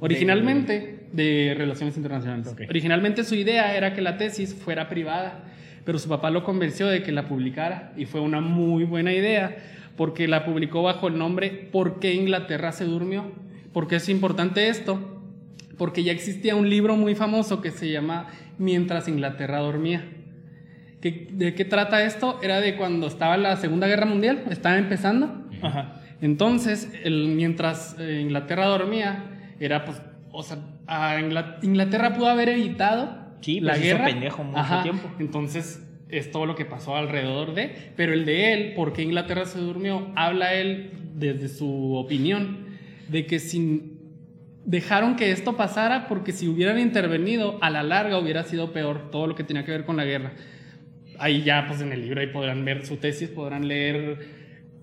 Originalmente, 0.00 1.08
de 1.12 1.54
Relaciones 1.56 1.96
Internacionales. 1.96 2.48
Ok. 2.48 2.62
Originalmente 2.68 3.24
su 3.24 3.34
idea 3.34 3.76
era 3.76 3.92
que 3.92 4.00
la 4.00 4.16
tesis 4.16 4.54
fuera 4.54 4.88
privada, 4.88 5.44
pero 5.84 5.98
su 5.98 6.08
papá 6.08 6.30
lo 6.30 6.44
convenció 6.44 6.86
de 6.86 7.02
que 7.02 7.12
la 7.12 7.26
publicara 7.26 7.92
y 7.96 8.06
fue 8.06 8.20
una 8.20 8.40
muy 8.40 8.84
buena 8.84 9.12
idea 9.12 9.56
porque 9.96 10.26
la 10.26 10.44
publicó 10.44 10.82
bajo 10.82 11.06
el 11.06 11.16
nombre 11.18 11.68
¿Por 11.70 12.00
qué 12.00 12.14
Inglaterra 12.14 12.72
se 12.72 12.84
durmió? 12.84 13.30
¿Por 13.72 13.86
qué 13.86 13.96
es 13.96 14.08
importante 14.08 14.68
esto? 14.68 15.13
Porque 15.78 16.02
ya 16.04 16.12
existía 16.12 16.54
un 16.56 16.68
libro 16.70 16.96
muy 16.96 17.14
famoso 17.14 17.60
que 17.60 17.70
se 17.70 17.90
llama 17.90 18.28
Mientras 18.58 19.08
Inglaterra 19.08 19.58
dormía. 19.58 20.04
¿Qué- 21.00 21.28
¿De 21.32 21.54
qué 21.54 21.64
trata 21.64 22.04
esto? 22.04 22.38
Era 22.42 22.60
de 22.60 22.76
cuando 22.76 23.06
estaba 23.06 23.36
la 23.36 23.56
Segunda 23.56 23.86
Guerra 23.86 24.06
Mundial, 24.06 24.44
estaba 24.50 24.78
empezando. 24.78 25.46
Ajá. 25.62 26.00
Entonces, 26.22 26.90
el- 27.02 27.28
mientras 27.28 27.96
eh, 27.98 28.20
Inglaterra 28.22 28.66
dormía, 28.66 29.24
era 29.60 29.84
pues, 29.84 30.00
o 30.32 30.42
sea, 30.42 30.58
a 30.86 31.18
Inglaterra 31.62 32.14
pudo 32.14 32.28
haber 32.28 32.48
evitado 32.50 33.18
Sí, 33.40 33.60
la 33.60 33.72
pues 33.72 33.84
hizo 33.84 33.96
guerra. 33.96 34.06
pendejo 34.06 34.44
mucho 34.44 34.82
tiempo. 34.82 35.10
Entonces, 35.18 35.86
es 36.08 36.30
todo 36.30 36.46
lo 36.46 36.54
que 36.54 36.64
pasó 36.64 36.96
alrededor 36.96 37.54
de, 37.54 37.74
pero 37.96 38.12
el 38.14 38.24
de 38.24 38.52
él, 38.52 38.72
¿por 38.74 38.92
qué 38.92 39.02
Inglaterra 39.02 39.44
se 39.44 39.58
durmió? 39.58 40.10
Habla 40.16 40.54
él 40.54 40.92
desde 41.14 41.48
su 41.48 41.94
opinión 41.94 42.66
de 43.08 43.26
que 43.26 43.38
sin 43.40 43.93
dejaron 44.64 45.16
que 45.16 45.30
esto 45.30 45.56
pasara 45.56 46.08
porque 46.08 46.32
si 46.32 46.48
hubieran 46.48 46.78
intervenido 46.78 47.58
a 47.60 47.70
la 47.70 47.82
larga 47.82 48.18
hubiera 48.18 48.44
sido 48.44 48.72
peor 48.72 49.10
todo 49.10 49.26
lo 49.26 49.34
que 49.34 49.44
tenía 49.44 49.64
que 49.64 49.72
ver 49.72 49.84
con 49.84 49.96
la 49.96 50.04
guerra. 50.04 50.32
Ahí 51.18 51.42
ya 51.42 51.66
pues 51.68 51.80
en 51.80 51.92
el 51.92 52.02
libro 52.02 52.20
ahí 52.20 52.28
podrán 52.28 52.64
ver 52.64 52.86
su 52.86 52.96
tesis, 52.96 53.28
podrán 53.28 53.68
leer 53.68 54.18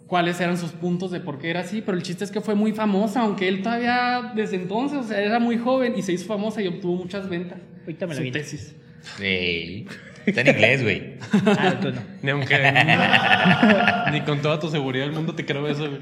cuáles 0.08 0.40
eran 0.40 0.58
sus 0.58 0.72
puntos 0.72 1.12
de 1.12 1.20
por 1.20 1.40
qué 1.40 1.50
era 1.50 1.62
así, 1.62 1.82
pero 1.82 1.98
el 1.98 2.04
chiste 2.04 2.24
es 2.24 2.32
que 2.32 2.42
fue 2.42 2.56
muy 2.56 2.74
famosa, 2.74 3.22
aunque 3.22 3.48
él 3.48 3.62
todavía 3.62 4.34
desde 4.36 4.58
entonces, 4.58 5.00
o 5.00 5.04
sea, 5.04 5.22
era 5.22 5.40
muy 5.40 5.58
joven 5.58 5.94
y 5.98 6.02
se 6.02 6.14
hizo 6.14 6.26
famosa 6.26 6.62
y 6.62 6.68
obtuvo 6.68 6.96
muchas 6.96 7.30
ventas. 7.30 7.60
Ahorita 7.82 8.08
me 8.08 8.16
la 8.16 8.22
su 8.22 8.32
tesis. 8.32 8.76
Sí. 9.18 9.88
Está 10.26 10.42
en 10.42 10.48
inglés, 10.48 10.84
güey. 10.84 11.14
Ah, 11.46 11.72
entonces 11.76 12.02
no. 12.02 12.02
Ni 12.22 12.30
aunque. 12.30 12.58
ni 14.12 14.22
con 14.22 14.42
toda 14.42 14.60
tu 14.60 14.70
seguridad 14.70 15.06
del 15.06 15.14
mundo 15.14 15.34
te 15.34 15.46
creo 15.46 15.68
eso, 15.68 15.90
güey. 15.90 16.02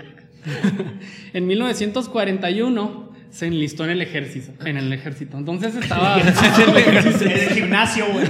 En 1.34 1.48
1941 1.48 3.09
se 3.30 3.46
enlistó 3.48 3.84
en 3.86 3.92
el 3.92 4.02
ejército, 4.02 4.52
en 4.66 4.78
el 4.78 4.92
ejército. 4.92 5.38
Entonces 5.38 5.76
estaba 5.82 6.18
Es 6.20 7.22
el 7.22 7.50
gimnasio, 7.50 8.06
güey. 8.12 8.26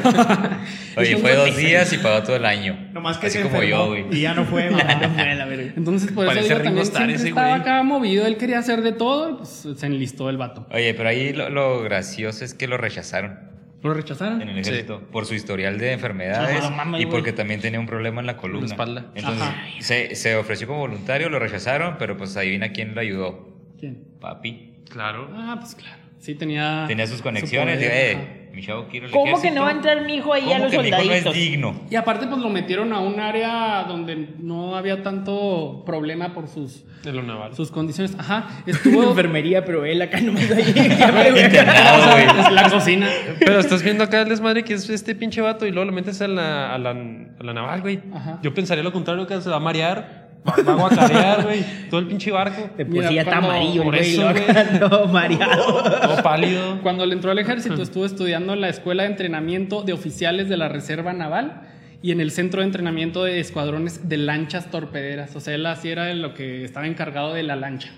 Oye, 0.98 1.18
fue 1.18 1.36
dos 1.36 1.56
días 1.56 1.92
y 1.94 1.98
pagó 2.00 2.24
todo 2.24 2.36
el 2.36 2.46
año. 2.46 2.90
Nomás 2.94 3.18
que 3.18 3.28
Así 3.28 3.38
se 3.38 3.44
como 3.44 3.64
yo, 3.64 3.88
güey. 3.88 4.06
Y 4.12 4.22
ya 4.22 4.34
no 4.34 4.46
fue, 4.46 4.70
güey. 4.70 4.84
No 5.02 5.10
fue 5.10 5.22
a 5.24 5.36
la 5.36 5.46
verga. 5.46 5.74
Entonces, 5.76 6.12
por 6.12 6.26
Parece 6.26 6.48
eso 6.48 6.56
digo, 6.56 6.64
también 6.66 6.86
siempre 6.86 7.16
ese 7.16 7.30
estaba 7.30 7.50
güey. 7.50 7.62
acá 7.62 7.84
movido. 7.84 8.26
Él 8.26 8.38
quería 8.38 8.60
hacer 8.60 8.82
de 8.82 8.92
todo, 8.92 9.38
pues 9.38 9.68
se 9.76 9.86
enlistó 9.86 10.30
el 10.30 10.38
vato. 10.38 10.68
Oye, 10.72 10.94
pero 10.94 11.10
ahí 11.10 11.32
lo, 11.34 11.50
lo 11.50 11.82
gracioso 11.82 12.44
es 12.44 12.54
que 12.54 12.68
lo 12.68 12.78
rechazaron 12.78 13.50
¿Lo 13.82 13.94
rechazaron? 13.94 14.42
en 14.42 14.50
el 14.50 14.58
ejército 14.60 15.02
por 15.12 15.26
su 15.26 15.36
historial 15.36 15.78
de 15.78 15.94
enfermedades 15.94 16.64
y 16.66 16.90
güey. 16.90 17.06
porque 17.06 17.32
también 17.32 17.62
tenía 17.62 17.80
un 17.80 17.86
problema 17.86 18.20
en 18.20 18.28
la 18.28 18.36
columna. 18.36 18.66
En 18.66 18.70
la 18.70 18.74
espalda. 18.76 19.06
Entonces 19.16 19.48
se, 19.80 20.16
se 20.16 20.36
ofreció 20.36 20.68
como 20.68 20.80
voluntario, 20.80 21.30
lo 21.30 21.40
rechazaron, 21.40 21.96
pero 21.98 22.18
pues 22.18 22.36
adivina 22.36 22.74
quién 22.74 22.94
lo 22.94 23.00
ayudó. 23.02 23.58
¿Quién? 23.80 24.04
Papi. 24.20 24.69
Claro. 24.90 25.30
Ah, 25.36 25.58
pues 25.60 25.76
claro. 25.76 25.96
Sí, 26.20 26.36
tenía. 26.36 26.84
Tenía 26.88 27.08
sus 27.08 27.18
su 27.18 27.24
conexiones. 27.24 27.78
poder, 27.78 27.80
Digo, 27.80 27.92
ajá. 28.20 28.24
eh, 28.24 28.50
mi 28.54 28.62
chavo 28.66 28.88
quiere 28.90 29.06
el 29.06 29.12
¿Cómo 29.14 29.42
que 29.42 29.52
no 29.52 29.62
va 29.62 29.70
a 29.70 29.72
entrar 29.72 30.02
mi 30.04 30.16
hijo 30.16 30.34
ahí 30.34 30.52
a 30.52 30.58
¿Cómo 30.58 30.64
los 30.66 30.72
que 30.72 30.78
mi 30.80 30.88
hijo 30.90 30.98
no 30.98 31.04
soldaditos? 31.04 31.34
es 31.36 31.40
digno? 31.42 31.82
Y 31.90 31.96
aparte, 31.96 32.28
pues 32.28 32.42
lo 32.42 32.50
metieron 32.50 32.92
a 32.92 33.00
un 33.00 33.20
área 33.22 33.86
donde 33.88 34.28
no 34.40 34.76
había 34.76 35.02
tanto 35.02 35.84
problema 35.86 36.34
por 36.34 36.50
sus, 36.50 36.84
De 37.04 37.14
lo 37.14 37.24
naval. 37.24 37.56
sus 37.56 37.72
condiciones. 37.72 38.16
Ajá. 38.20 38.48
Estuvo. 38.66 39.04
enfermería, 39.04 39.64
pero 39.64 39.86
él 39.86 40.02
acá 40.02 40.20
nomás 40.20 40.52
ahí. 40.52 40.74
Internado, 40.76 42.12
güey. 42.12 42.26
Es 42.26 42.52
la 42.52 42.70
cocina. 42.70 43.08
Pero 43.40 43.60
estás 43.60 43.82
viendo 43.82 44.04
acá 44.04 44.22
el 44.22 44.28
desmadre 44.30 44.64
que 44.66 44.74
es 44.74 44.90
este 44.90 45.16
pinche 45.16 45.40
vato 45.40 45.66
y 45.66 45.72
luego 45.72 45.86
lo 45.86 45.94
metes 45.94 46.22
a 46.22 46.28
la, 46.28 46.74
a 46.74 46.78
la, 46.78 46.90
a 46.90 47.44
la 47.44 47.54
naval, 47.54 47.80
güey. 47.82 48.02
Ajá. 48.14 48.40
Yo 48.44 48.54
pensaría 48.54 48.84
lo 48.84 48.92
contrario, 48.92 49.26
que 49.26 49.40
se 49.40 49.50
va 49.50 49.56
a 49.56 49.60
marear. 49.62 50.19
Va 50.48 50.56
va 50.64 50.72
a 50.72 50.76
guacarear, 50.76 51.44
güey. 51.44 51.66
Todo 51.90 52.00
el 52.00 52.08
pinche 52.08 52.32
barco. 52.32 52.70
Mira, 52.88 53.10
sí 53.10 53.16
ya 53.16 53.22
está 53.22 53.38
amarillo 53.38 53.84
por 53.84 53.96
güey. 53.96 54.14
eso, 54.14 54.32
güey. 54.32 54.44
no, 54.80 55.06
mareado. 55.08 55.84
Todo 56.02 56.24
pálido. 56.24 56.80
Cuando 56.82 57.06
le 57.06 57.14
entró 57.14 57.32
al 57.32 57.40
ejército, 57.40 57.82
estuvo 57.82 58.06
estudiando 58.06 58.54
en 58.54 58.62
la 58.62 58.70
Escuela 58.70 59.04
de 59.04 59.10
Entrenamiento 59.10 59.84
de 59.84 59.94
Oficiales 59.94 60.50
de 60.50 60.58
la 60.58 60.70
Reserva 60.70 61.14
Naval 61.14 61.62
y 62.02 62.12
en 62.12 62.22
el 62.22 62.32
Centro 62.32 62.62
de 62.62 62.68
Entrenamiento 62.68 63.24
de 63.24 63.40
Escuadrones 63.40 64.08
de 64.08 64.18
Lanchas 64.18 64.72
Torpederas. 64.72 65.36
O 65.36 65.40
sea, 65.40 65.56
él 65.56 65.66
así 65.66 65.90
era 65.90 66.14
lo 66.14 66.34
que 66.34 66.64
estaba 66.64 66.88
encargado 66.88 67.34
de 67.34 67.44
la 67.44 67.56
lancha. 67.56 67.92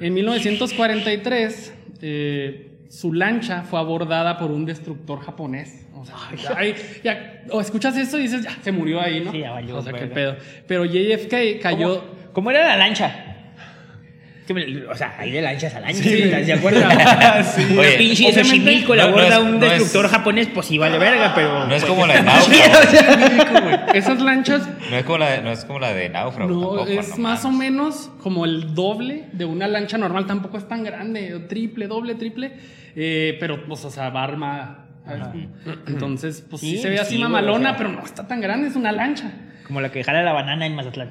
En 0.00 0.14
1943, 0.14 1.74
eh, 2.02 2.71
su 2.92 3.10
lancha 3.14 3.62
fue 3.62 3.78
abordada 3.78 4.36
por 4.38 4.50
un 4.50 4.66
destructor 4.66 5.20
japonés. 5.20 5.86
O 5.94 6.04
sea, 6.04 6.16
ya, 6.36 6.58
ahí- 6.58 6.74
ya- 7.02 7.42
o 7.50 7.60
escuchas 7.60 7.96
eso 7.96 8.18
y 8.18 8.22
dices, 8.24 8.42
ya, 8.44 8.50
se 8.60 8.70
murió 8.70 9.00
ahí, 9.00 9.20
¿no? 9.24 9.32
Sí, 9.32 9.38
ya 9.38 9.52
valió 9.52 9.78
o 9.78 9.82
sea, 9.82 9.94
qué 9.94 10.06
pedo. 10.08 10.36
Pero 10.66 10.84
JFK 10.84 11.58
cayó... 11.62 12.00
¿Cómo, 12.00 12.32
cómo 12.34 12.50
era 12.50 12.66
la 12.68 12.76
lancha? 12.76 13.31
Que 14.46 14.54
me- 14.54 14.86
o 14.86 14.94
sea, 14.96 15.14
hay 15.18 15.30
de 15.30 15.40
lanchas 15.40 15.72
a 15.76 15.80
lanchas, 15.80 16.02
Sí. 16.02 16.22
¿estás 16.22 16.46
de 16.46 16.52
acuerdo? 16.52 16.80
Sí. 17.54 17.76
Oye, 17.78 17.92
pinche 17.96 18.24
obviamente- 18.24 18.44
Xochimilco 18.44 18.94
la 18.96 19.04
no, 19.04 19.10
no 19.10 19.16
aborda 19.18 19.36
es- 19.36 19.42
un 19.42 19.60
no 19.60 19.66
es- 19.66 19.72
destructor 19.72 20.08
japonés, 20.10 20.48
pues 20.52 20.66
sí 20.66 20.78
vale 20.78 20.98
verga, 20.98 21.32
pero... 21.34 21.66
No 21.66 21.74
es 21.74 21.82
pues, 21.82 21.92
como 21.92 22.06
la 22.06 22.14
de 22.14 22.22
náufrago. 22.22 23.92
Esas 23.94 24.20
lanchas 24.20 24.68
No 24.90 24.96
es 24.96 25.04
como 25.04 25.18
la 25.18 25.30
de, 25.30 25.42
no 25.42 25.52
es 25.52 25.64
como 25.64 25.78
la 25.78 25.92
de 25.94 26.08
náufrago. 26.08 26.50
No, 26.50 26.60
tampoco, 26.76 26.88
es 26.88 27.08
no 27.10 27.16
más 27.18 27.44
o 27.44 27.50
menos 27.52 28.10
como 28.20 28.44
el 28.44 28.74
doble 28.74 29.26
de 29.32 29.44
una 29.44 29.68
lancha 29.68 29.96
normal. 29.98 30.26
Tampoco 30.26 30.58
es 30.58 30.66
tan 30.66 30.82
grande, 30.82 31.38
triple, 31.48 31.86
doble, 31.86 32.14
triple. 32.16 32.52
eh, 32.96 33.36
pero, 33.38 33.64
pues, 33.64 33.84
o 33.84 33.90
sea, 33.90 34.10
va. 34.10 34.86
¿sabes? 35.06 35.22
Entonces, 35.86 36.44
pues 36.48 36.60
sí, 36.60 36.72
Sí, 36.76 36.78
se 36.82 36.90
ve 36.90 36.98
así 37.00 37.16
mamalona, 37.18 37.70
o 37.70 37.72
sea. 37.72 37.76
pero 37.76 37.90
no 37.90 38.04
está 38.04 38.26
tan 38.28 38.40
grande, 38.40 38.68
es 38.68 38.76
una 38.76 38.92
lancha. 38.92 39.30
Como 39.66 39.80
la 39.80 39.90
que 39.92 40.02
jala 40.04 40.22
la 40.22 40.32
banana 40.32 40.66
en 40.66 40.74
Mazatlán. 40.74 41.10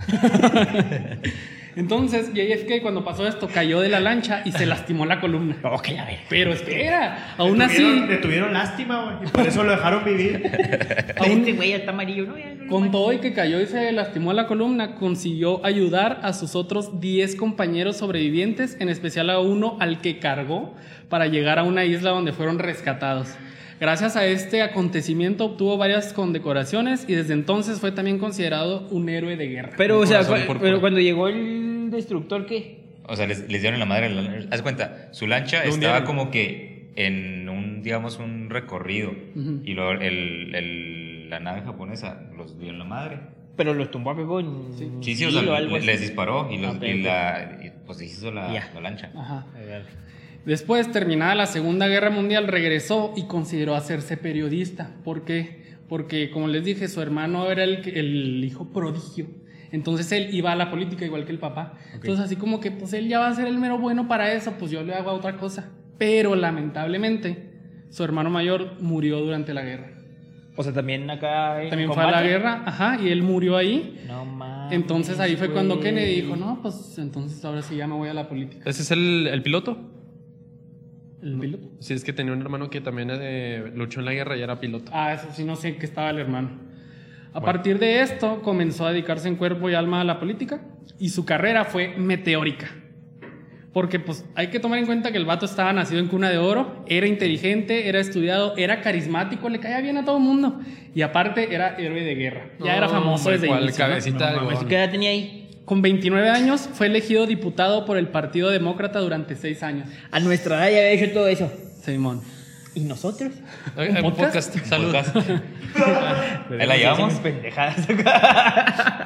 Entonces, 1.76 2.32
JFK 2.34 2.82
cuando 2.82 3.04
pasó 3.04 3.26
esto 3.26 3.48
cayó 3.52 3.80
de 3.80 3.88
la 3.88 4.00
lancha 4.00 4.42
y 4.44 4.52
se 4.52 4.66
lastimó 4.66 5.06
la 5.06 5.20
columna. 5.20 5.56
Que 5.82 5.92
la 5.92 6.04
verga. 6.04 6.20
Pero 6.28 6.52
espera, 6.52 7.34
aún 7.38 7.58
Le 7.58 7.64
así, 7.64 7.76
tuvieron- 7.82 8.08
Le 8.08 8.16
tuvieron 8.18 8.52
lástima, 8.52 9.04
güey. 9.04 9.28
Y 9.28 9.30
por 9.30 9.46
eso 9.46 9.62
lo 9.64 9.70
dejaron 9.72 10.04
vivir. 10.04 10.42
aún 11.18 11.30
Este 11.38 11.52
güey 11.52 11.70
ya 11.70 11.76
está 11.76 11.90
amarillo, 11.92 12.26
¿no? 12.26 12.36
Ya 12.38 12.54
no 12.54 12.60
con 12.70 12.90
todo 12.92 13.12
y 13.12 13.18
que 13.18 13.32
cayó 13.32 13.60
y 13.60 13.66
se 13.66 13.90
lastimó 13.90 14.32
la 14.32 14.46
columna, 14.46 14.94
consiguió 14.94 15.64
ayudar 15.66 16.20
a 16.22 16.32
sus 16.32 16.54
otros 16.54 17.00
10 17.00 17.34
compañeros 17.36 17.96
sobrevivientes, 17.96 18.76
en 18.80 18.88
especial 18.88 19.28
a 19.30 19.40
uno 19.40 19.76
al 19.80 20.00
que 20.00 20.18
cargó 20.20 20.74
para 21.08 21.26
llegar 21.26 21.58
a 21.58 21.64
una 21.64 21.84
isla 21.84 22.10
donde 22.10 22.32
fueron 22.32 22.58
rescatados. 22.60 23.28
Gracias 23.80 24.14
a 24.16 24.26
este 24.26 24.60
acontecimiento 24.62 25.46
obtuvo 25.46 25.78
varias 25.78 26.12
condecoraciones 26.12 27.06
y 27.08 27.14
desde 27.14 27.32
entonces 27.32 27.80
fue 27.80 27.92
también 27.92 28.18
considerado 28.18 28.86
un 28.90 29.08
héroe 29.08 29.36
de 29.36 29.48
guerra. 29.48 29.70
Pero, 29.76 29.98
o 30.00 30.06
sea, 30.06 30.18
corazón 30.18 30.40
cu- 30.40 30.46
púrpura. 30.48 30.68
pero 30.68 30.80
cuando 30.80 31.00
llegó 31.00 31.28
el 31.28 31.88
destructor, 31.90 32.44
¿qué? 32.46 32.80
O 33.06 33.16
sea, 33.16 33.26
les, 33.26 33.48
les 33.48 33.62
dieron 33.62 33.74
en 33.74 33.80
la 33.80 33.86
madre. 33.86 34.10
la- 34.10 34.44
Haz 34.50 34.62
cuenta, 34.62 35.08
su 35.12 35.26
lancha 35.26 35.64
Lo 35.64 35.70
estaba 35.70 36.04
como 36.04 36.30
que 36.30 36.90
en 36.96 37.48
un, 37.48 37.82
digamos, 37.82 38.18
un 38.18 38.50
recorrido. 38.50 39.12
Y 39.64 39.72
luego 39.72 39.92
el, 39.92 40.54
el- 40.54 41.30
la 41.30 41.40
nave 41.40 41.62
japonesa 41.62 42.20
los 42.36 42.58
dio 42.58 42.68
en 42.70 42.78
la 42.78 42.84
madre. 42.84 43.20
Pero 43.56 43.72
los 43.74 43.90
tumbó 43.90 44.10
acá 44.12 44.24
con... 44.26 44.72
Sí, 45.02 45.14
sí, 45.14 45.24
o 45.24 45.30
sea, 45.30 45.56
algo 45.56 45.78
les, 45.78 45.88
así. 45.96 46.04
disparó 46.06 46.48
y, 46.50 46.58
los, 46.58 46.76
y 46.82 47.02
la, 47.02 47.58
y, 47.62 47.70
pues 47.86 47.98
se 47.98 48.06
hizo 48.06 48.30
la, 48.30 48.52
la 48.74 48.80
lancha. 48.80 49.10
Ajá. 49.16 49.46
Después, 50.44 50.90
terminada 50.90 51.34
la 51.34 51.46
Segunda 51.46 51.86
Guerra 51.88 52.10
Mundial, 52.10 52.46
regresó 52.48 53.12
y 53.16 53.24
consideró 53.26 53.74
hacerse 53.74 54.16
periodista. 54.16 54.94
¿Por 55.04 55.24
qué? 55.24 55.60
Porque, 55.88 56.30
como 56.30 56.48
les 56.48 56.64
dije, 56.64 56.88
su 56.88 57.00
hermano 57.02 57.50
era 57.50 57.64
el, 57.64 57.86
el 57.88 58.44
hijo 58.44 58.72
prodigio. 58.72 59.26
Entonces 59.72 60.10
él 60.12 60.28
iba 60.32 60.52
a 60.52 60.56
la 60.56 60.70
política 60.70 61.04
igual 61.04 61.24
que 61.24 61.32
el 61.32 61.38
papá. 61.38 61.74
Entonces 61.94 62.24
así 62.24 62.36
como 62.36 62.58
que 62.58 62.72
pues 62.72 62.92
él 62.92 63.06
ya 63.08 63.20
va 63.20 63.28
a 63.28 63.34
ser 63.34 63.46
el 63.46 63.56
mero 63.58 63.78
bueno 63.78 64.08
para 64.08 64.32
eso, 64.32 64.54
pues 64.58 64.70
yo 64.72 64.82
le 64.82 64.94
hago 64.94 65.10
a 65.10 65.12
otra 65.12 65.36
cosa. 65.36 65.70
Pero 65.96 66.34
lamentablemente 66.34 67.50
su 67.90 68.02
hermano 68.02 68.30
mayor 68.30 68.80
murió 68.80 69.20
durante 69.20 69.54
la 69.54 69.62
guerra. 69.62 69.92
O 70.56 70.62
sea, 70.64 70.72
también 70.72 71.08
acá 71.08 71.62
en 71.62 71.70
También 71.70 71.92
fue 71.92 72.02
a 72.02 72.06
la 72.06 72.12
combate. 72.14 72.28
guerra, 72.28 72.62
ajá, 72.66 72.98
y 73.00 73.08
él 73.10 73.22
murió 73.22 73.56
ahí. 73.56 74.02
No 74.08 74.24
mames. 74.24 74.72
Entonces 74.72 75.20
ahí 75.20 75.36
fue 75.36 75.50
cuando 75.52 75.76
güey. 75.76 75.86
Kennedy 75.86 76.20
dijo, 76.22 76.34
no, 76.36 76.60
pues 76.60 76.98
entonces 76.98 77.44
ahora 77.44 77.62
sí 77.62 77.76
ya 77.76 77.86
me 77.86 77.94
voy 77.94 78.08
a 78.08 78.14
la 78.14 78.28
política. 78.28 78.68
¿Ese 78.68 78.82
es 78.82 78.90
el, 78.90 79.28
el 79.28 79.42
piloto? 79.42 79.78
¿El 81.22 81.38
piloto? 81.38 81.68
Sí, 81.80 81.94
es 81.94 82.02
que 82.04 82.12
tenía 82.12 82.32
un 82.32 82.40
hermano 82.40 82.70
que 82.70 82.80
también 82.80 83.10
eh, 83.12 83.70
luchó 83.74 84.00
en 84.00 84.06
la 84.06 84.12
guerra 84.12 84.36
y 84.36 84.42
era 84.42 84.58
piloto. 84.60 84.90
Ah, 84.94 85.12
eso 85.12 85.28
sí, 85.32 85.44
no 85.44 85.56
sé 85.56 85.68
en 85.68 85.78
qué 85.78 85.86
estaba 85.86 86.10
el 86.10 86.18
hermano. 86.18 86.50
A 87.32 87.40
partir 87.40 87.78
de 87.78 88.00
esto, 88.00 88.42
comenzó 88.42 88.86
a 88.86 88.90
dedicarse 88.92 89.28
en 89.28 89.36
cuerpo 89.36 89.70
y 89.70 89.74
alma 89.74 90.00
a 90.00 90.04
la 90.04 90.18
política 90.18 90.62
y 90.98 91.10
su 91.10 91.24
carrera 91.24 91.64
fue 91.64 91.94
meteórica. 91.96 92.68
Porque 93.72 94.00
pues 94.00 94.24
hay 94.34 94.48
que 94.48 94.58
tomar 94.58 94.80
en 94.80 94.86
cuenta 94.86 95.12
que 95.12 95.18
el 95.18 95.26
vato 95.26 95.46
estaba 95.46 95.72
nacido 95.72 96.00
en 96.00 96.08
cuna 96.08 96.28
de 96.28 96.38
oro, 96.38 96.84
era 96.88 97.06
inteligente, 97.06 97.88
era 97.88 98.00
estudiado, 98.00 98.56
era 98.56 98.80
carismático, 98.80 99.48
le 99.48 99.60
caía 99.60 99.80
bien 99.80 99.96
a 99.96 100.04
todo 100.04 100.16
el 100.16 100.24
mundo. 100.24 100.58
Y 100.92 101.02
aparte 101.02 101.54
era 101.54 101.76
héroe 101.78 102.02
de 102.02 102.14
guerra. 102.16 102.50
Ya 102.58 102.76
era 102.76 102.86
No, 102.88 102.94
famoso 102.94 103.22
hombre, 103.28 103.32
desde 103.34 103.46
cuál 103.46 103.62
inicio, 103.62 103.84
¿no? 103.84 103.88
cabecita 103.90 104.28
algodón. 104.30 104.66
¿Qué 104.66 104.74
edad 104.74 104.90
tenía 104.90 105.10
ahí? 105.10 105.39
Con 105.70 105.82
29 105.82 106.28
años 106.28 106.68
fue 106.72 106.88
elegido 106.88 107.26
diputado 107.26 107.84
por 107.84 107.96
el 107.96 108.08
Partido 108.08 108.50
Demócrata 108.50 108.98
durante 108.98 109.36
6 109.36 109.62
años. 109.62 109.88
A 110.10 110.18
nuestra 110.18 110.56
edad 110.56 110.64
ya 110.64 110.78
había 110.78 110.90
hecho 110.90 111.14
todo 111.14 111.28
eso. 111.28 111.52
Simón. 111.84 112.22
¿Y 112.74 112.80
nosotros? 112.80 113.34
Hay 113.76 113.90
un 113.90 114.12
podcast. 114.12 114.52
Salud. 114.66 114.92
Podcast. 114.92 115.16
Ahí 116.50 116.66
la 116.66 116.76
llevamos. 116.76 117.14
pendejadas 117.20 117.86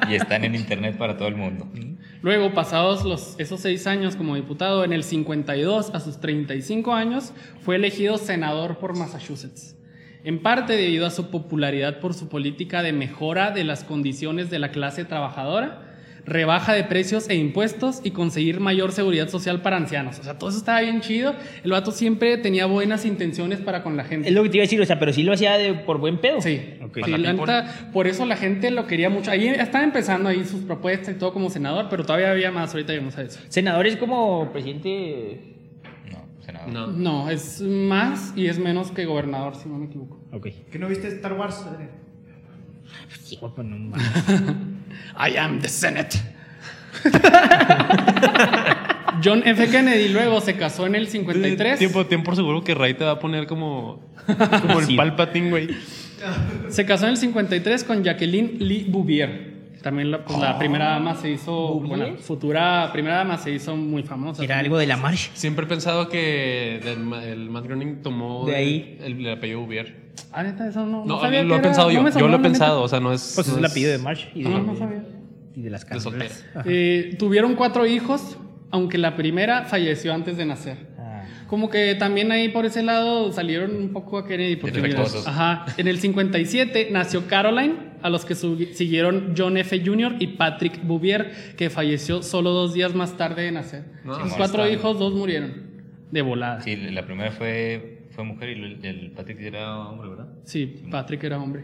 Y 0.09 0.15
están 0.15 0.43
en 0.43 0.55
internet 0.55 0.97
para 0.97 1.17
todo 1.17 1.27
el 1.27 1.35
mundo. 1.35 1.67
Luego, 2.23 2.51
pasados 2.55 3.05
los, 3.05 3.35
esos 3.37 3.59
seis 3.59 3.85
años 3.85 4.15
como 4.15 4.33
diputado, 4.33 4.83
en 4.83 4.91
el 4.91 5.03
52, 5.03 5.91
a 5.93 5.99
sus 5.99 6.19
35 6.19 6.95
años, 6.95 7.33
fue 7.61 7.75
elegido 7.75 8.17
senador 8.17 8.79
por 8.79 8.97
Massachusetts. 8.97 9.75
En 10.23 10.41
parte 10.41 10.73
debido 10.73 11.05
a 11.05 11.11
su 11.11 11.29
popularidad 11.29 11.99
por 11.99 12.15
su 12.15 12.27
política 12.27 12.81
de 12.81 12.91
mejora 12.91 13.51
de 13.51 13.63
las 13.63 13.83
condiciones 13.83 14.49
de 14.49 14.57
la 14.57 14.71
clase 14.71 15.05
trabajadora, 15.05 15.84
rebaja 16.25 16.73
de 16.73 16.83
precios 16.83 17.29
e 17.29 17.35
impuestos 17.35 18.01
y 18.03 18.11
conseguir 18.11 18.59
mayor 18.59 18.91
seguridad 18.91 19.29
social 19.29 19.61
para 19.61 19.77
ancianos. 19.77 20.17
O 20.19 20.23
sea, 20.23 20.37
todo 20.39 20.49
eso 20.49 20.57
estaba 20.59 20.81
bien 20.81 21.01
chido. 21.01 21.35
El 21.63 21.71
vato 21.71 21.91
siempre 21.91 22.37
tenía 22.37 22.65
buenas 22.65 23.05
intenciones 23.05 23.59
para 23.59 23.83
con 23.83 23.95
la 23.95 24.03
gente. 24.05 24.27
Es 24.27 24.33
lo 24.33 24.41
que 24.43 24.49
te 24.49 24.57
iba 24.57 24.63
a 24.63 24.65
decir, 24.65 24.81
o 24.81 24.85
sea, 24.85 24.97
pero 24.99 25.13
sí 25.13 25.23
lo 25.23 25.33
hacía 25.33 25.57
de, 25.57 25.73
por 25.75 25.99
buen 25.99 26.17
pedo. 26.19 26.41
Sí, 26.41 26.61
Ok. 26.83 26.95
Sí, 26.95 27.01
Para 27.01 27.17
la 27.17 27.31
people. 27.31 27.45
neta, 27.53 27.89
por 27.93 28.07
eso 28.07 28.25
la 28.25 28.37
gente 28.37 28.71
lo 28.71 28.87
quería 28.87 29.09
mucho. 29.09 29.29
Ahí 29.31 29.47
estaba 29.47 29.83
empezando 29.83 30.29
ahí 30.29 30.43
sus 30.45 30.61
propuestas 30.61 31.15
y 31.15 31.17
todo 31.19 31.31
como 31.33 31.49
senador, 31.49 31.87
pero 31.89 32.03
todavía 32.05 32.31
había 32.31 32.51
más. 32.51 32.71
Ahorita 32.73 32.93
llegamos 32.93 33.17
a 33.17 33.21
eso. 33.23 33.39
Senador 33.49 33.85
es 33.85 33.97
como 33.97 34.51
presidente. 34.51 35.53
No, 36.11 36.43
senador. 36.43 36.69
No. 36.73 36.87
No, 36.87 37.29
es 37.29 37.61
más 37.61 38.33
y 38.35 38.47
es 38.47 38.57
menos 38.59 38.91
que 38.91 39.05
gobernador, 39.05 39.55
si 39.55 39.69
no 39.69 39.77
me 39.77 39.85
equivoco. 39.85 40.19
Ok. 40.31 40.47
¿Qué 40.71 40.79
no 40.79 40.87
viste 40.87 41.07
Star 41.09 41.33
Wars? 41.33 41.65
Sí, 43.23 43.37
guapo, 43.37 43.61
no 43.63 43.77
mames. 43.77 44.03
I 45.17 45.37
am 45.37 45.59
the 45.61 45.69
Senate. 45.69 46.17
John 49.23 49.43
F. 49.45 49.67
Kennedy 49.69 50.09
luego 50.09 50.41
se 50.41 50.55
casó 50.55 50.85
en 50.85 50.95
el 50.95 51.07
53. 51.07 51.79
Tiempo, 51.79 52.05
tiempo 52.05 52.35
seguro 52.35 52.63
que 52.63 52.75
Ray 52.75 52.93
te 52.95 53.05
va 53.05 53.11
a 53.11 53.19
poner 53.19 53.47
como, 53.47 54.01
como 54.61 54.79
el 54.79 54.85
Sí. 54.85 54.95
Palpatine, 54.95 55.49
güey. 55.49 55.69
Se 56.69 56.85
casó 56.85 57.05
en 57.05 57.11
el 57.11 57.17
53 57.17 57.83
con 57.83 58.03
Jacqueline 58.03 58.57
Lee 58.59 58.85
Bouvier. 58.89 59.54
También 59.85 60.09
la, 60.09 60.25
pues, 60.25 60.39
la 60.39 60.57
primera 60.57 60.85
dama 60.89 61.13
se 61.13 61.29
hizo, 61.29 61.75
bueno, 61.79 62.17
futura 62.17 62.89
primera 62.91 63.17
dama 63.17 63.37
se 63.37 63.51
hizo 63.51 63.75
muy 63.75 64.01
famosa. 64.01 64.43
Era 64.43 64.57
algo 64.57 64.79
de 64.79 64.87
la 64.87 64.97
marcha. 64.97 65.29
Siempre 65.35 65.65
he 65.65 65.67
pensado 65.67 66.09
que 66.09 66.77
el, 66.77 67.13
el 67.13 67.49
Matt 67.51 67.65
Groening 67.65 68.01
tomó 68.01 68.47
De 68.47 68.55
ahí. 68.55 68.97
el, 69.03 69.23
el 69.23 69.33
apellido 69.33 69.61
Ubier. 69.61 70.11
Ah, 70.31 70.41
neta, 70.41 70.67
eso 70.67 70.87
no, 70.87 71.05
No, 71.05 71.21
sabía 71.21 71.43
lo 71.43 71.53
que 71.53 71.59
he 71.59 71.61
pensado 71.61 71.91
no 71.91 72.09
yo. 72.09 72.19
Yo 72.19 72.27
lo 72.27 72.37
he 72.37 72.39
pensado, 72.39 72.81
o 72.81 72.87
sea, 72.87 72.99
no 72.99 73.13
es. 73.13 73.33
Pues 73.35 73.45
es 73.45 73.53
no 73.53 73.59
el 73.59 73.65
apellido 73.65 73.91
de 73.91 73.99
March 73.99 74.31
y 74.33 74.41
de, 74.41 74.49
No, 74.49 74.63
no 74.63 74.75
sabía. 74.75 75.03
y 75.53 75.61
de 75.61 75.69
las 75.69 75.85
De. 75.85 76.31
Eh, 76.65 77.15
tuvieron 77.19 77.53
cuatro 77.53 77.85
hijos, 77.85 78.39
aunque 78.71 78.97
la 78.97 79.15
primera 79.15 79.65
falleció 79.65 80.15
antes 80.15 80.35
de 80.35 80.47
nacer. 80.47 80.94
Como 81.55 81.69
que 81.69 81.95
también 81.95 82.33
ahí 82.33 82.49
por 82.49 82.65
ese 82.65 82.83
lado 82.83 83.31
salieron 83.31 83.77
un 83.77 83.93
poco 83.93 84.17
a 84.17 84.27
Kennedy. 84.27 84.57
Porque, 84.57 84.81
Defectuosos. 84.81 85.25
ajá. 85.25 85.65
En 85.77 85.87
el 85.87 85.99
57 85.99 86.89
nació 86.91 87.27
Caroline, 87.27 87.75
a 88.01 88.09
los 88.09 88.25
que 88.25 88.35
siguieron 88.35 89.35
John 89.37 89.55
F. 89.55 89.81
Jr. 89.85 90.17
y 90.19 90.27
Patrick 90.35 90.83
Bouvier, 90.83 91.31
que 91.55 91.69
falleció 91.69 92.23
solo 92.23 92.49
dos 92.49 92.73
días 92.73 92.93
más 92.93 93.15
tarde 93.15 93.43
de 93.43 93.53
nacer. 93.53 93.85
No, 94.03 94.15
Sus 94.19 94.31
sí, 94.31 94.35
cuatro 94.35 94.69
hijos, 94.69 94.99
dos 94.99 95.13
murieron 95.13 95.53
de 96.11 96.21
volada. 96.21 96.59
Sí, 96.59 96.75
Sí, 96.75 96.91
la 96.91 97.05
primera 97.05 97.31
fue, 97.31 98.01
fue 98.11 98.25
mujer 98.25 98.49
y 98.49 98.61
el, 98.61 98.85
el 98.85 99.11
Patrick 99.11 99.39
era 99.39 99.79
hombre, 99.79 100.09
¿verdad? 100.09 100.27
Patrick 100.91 101.23
era 101.23 101.39
hombre. 101.39 101.63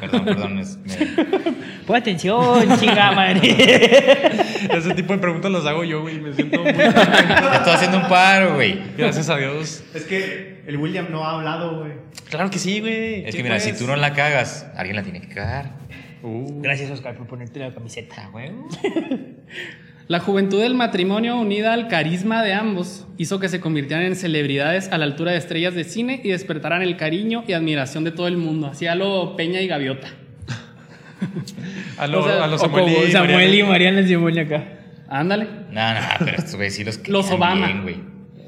Perdón, 0.00 0.24
perdón. 0.24 0.58
Es, 0.58 0.76
me- 0.78 1.06
Pon 1.86 1.96
atención, 1.96 2.78
chinga 2.78 3.12
madre. 3.12 3.40
Ese 4.76 4.94
tipo 4.94 5.12
de 5.12 5.18
preguntas 5.20 5.50
las 5.50 5.64
hago 5.66 5.84
yo, 5.84 6.02
güey. 6.02 6.20
Me 6.20 6.32
siento 6.34 6.60
muy. 6.62 6.70
Estoy 6.72 7.72
haciendo 7.72 7.98
un 7.98 8.08
paro, 8.08 8.54
güey. 8.54 8.78
Gracias 8.96 9.28
a 9.30 9.36
Dios. 9.36 9.84
Es 9.94 10.04
que 10.04 10.62
el 10.66 10.76
William 10.76 11.06
no 11.10 11.24
ha 11.24 11.32
hablado, 11.36 11.78
güey. 11.80 11.92
Claro 12.28 12.50
que 12.50 12.58
sí, 12.58 12.80
güey. 12.80 13.24
Es 13.24 13.30
¿Qué 13.32 13.38
que 13.38 13.42
mira, 13.44 13.58
si 13.60 13.70
pues? 13.70 13.80
tú 13.80 13.86
no 13.86 13.96
la 13.96 14.12
cagas, 14.12 14.66
alguien 14.76 14.96
la 14.96 15.02
tiene 15.02 15.20
que 15.20 15.28
cagar. 15.28 15.72
Uh, 16.22 16.60
Gracias, 16.60 16.90
Oscar, 16.90 17.14
por 17.16 17.26
ponerte 17.28 17.60
la 17.60 17.72
camiseta. 17.72 18.16
Ah, 18.18 18.28
güey. 18.32 18.50
La 20.08 20.20
juventud 20.20 20.60
del 20.62 20.74
matrimonio 20.74 21.36
unida 21.38 21.74
al 21.74 21.88
carisma 21.88 22.42
de 22.42 22.54
ambos 22.54 23.06
hizo 23.18 23.38
que 23.40 23.48
se 23.50 23.60
convirtieran 23.60 24.06
en 24.06 24.16
celebridades 24.16 24.88
a 24.90 24.96
la 24.96 25.04
altura 25.04 25.32
de 25.32 25.38
estrellas 25.38 25.74
de 25.74 25.84
cine 25.84 26.20
y 26.24 26.30
despertaran 26.30 26.80
el 26.80 26.96
cariño 26.96 27.44
y 27.46 27.52
admiración 27.52 28.04
de 28.04 28.10
todo 28.12 28.26
el 28.26 28.38
mundo. 28.38 28.68
Hacía 28.68 28.94
lo 28.94 29.36
Peña 29.36 29.60
y 29.60 29.66
Gaviota. 29.66 30.08
a 31.98 32.06
lo, 32.06 32.20
o 32.20 32.24
sea, 32.24 32.44
a 32.44 32.46
lo 32.46 32.56
Samuel, 32.58 33.08
y 33.08 33.12
Samuel 33.12 33.54
y 33.54 33.62
Mariana. 33.62 34.40
Acá. 34.40 34.64
Ándale. 35.10 35.46
No, 35.72 35.94
no, 35.94 36.00
pero 36.20 36.36
estos 36.38 36.56
güeyes 36.56 36.74
sí 36.74 36.84
los 36.84 36.96
Los 37.08 37.26
querían 37.26 37.42
Obama. 37.42 37.66
bien, 37.66 37.82
güey. 37.82 37.96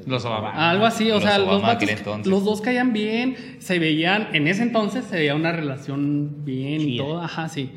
Los 0.07 0.25
Obama. 0.25 0.71
Algo 0.71 0.85
así, 0.87 1.11
o 1.11 1.15
Los 1.15 1.23
sea, 1.23 1.39
Obama 1.43 1.73
los, 1.75 1.83
vatos- 1.83 2.25
los 2.25 2.43
dos 2.43 2.61
caían 2.61 2.91
bien, 2.91 3.35
se 3.59 3.77
veían, 3.77 4.29
en 4.33 4.47
ese 4.47 4.63
entonces 4.63 5.05
se 5.05 5.15
veía 5.15 5.35
una 5.35 5.51
relación 5.51 6.43
bien 6.43 6.81
y 6.81 6.97
todo, 6.97 7.21
ajá, 7.21 7.49
sí. 7.49 7.69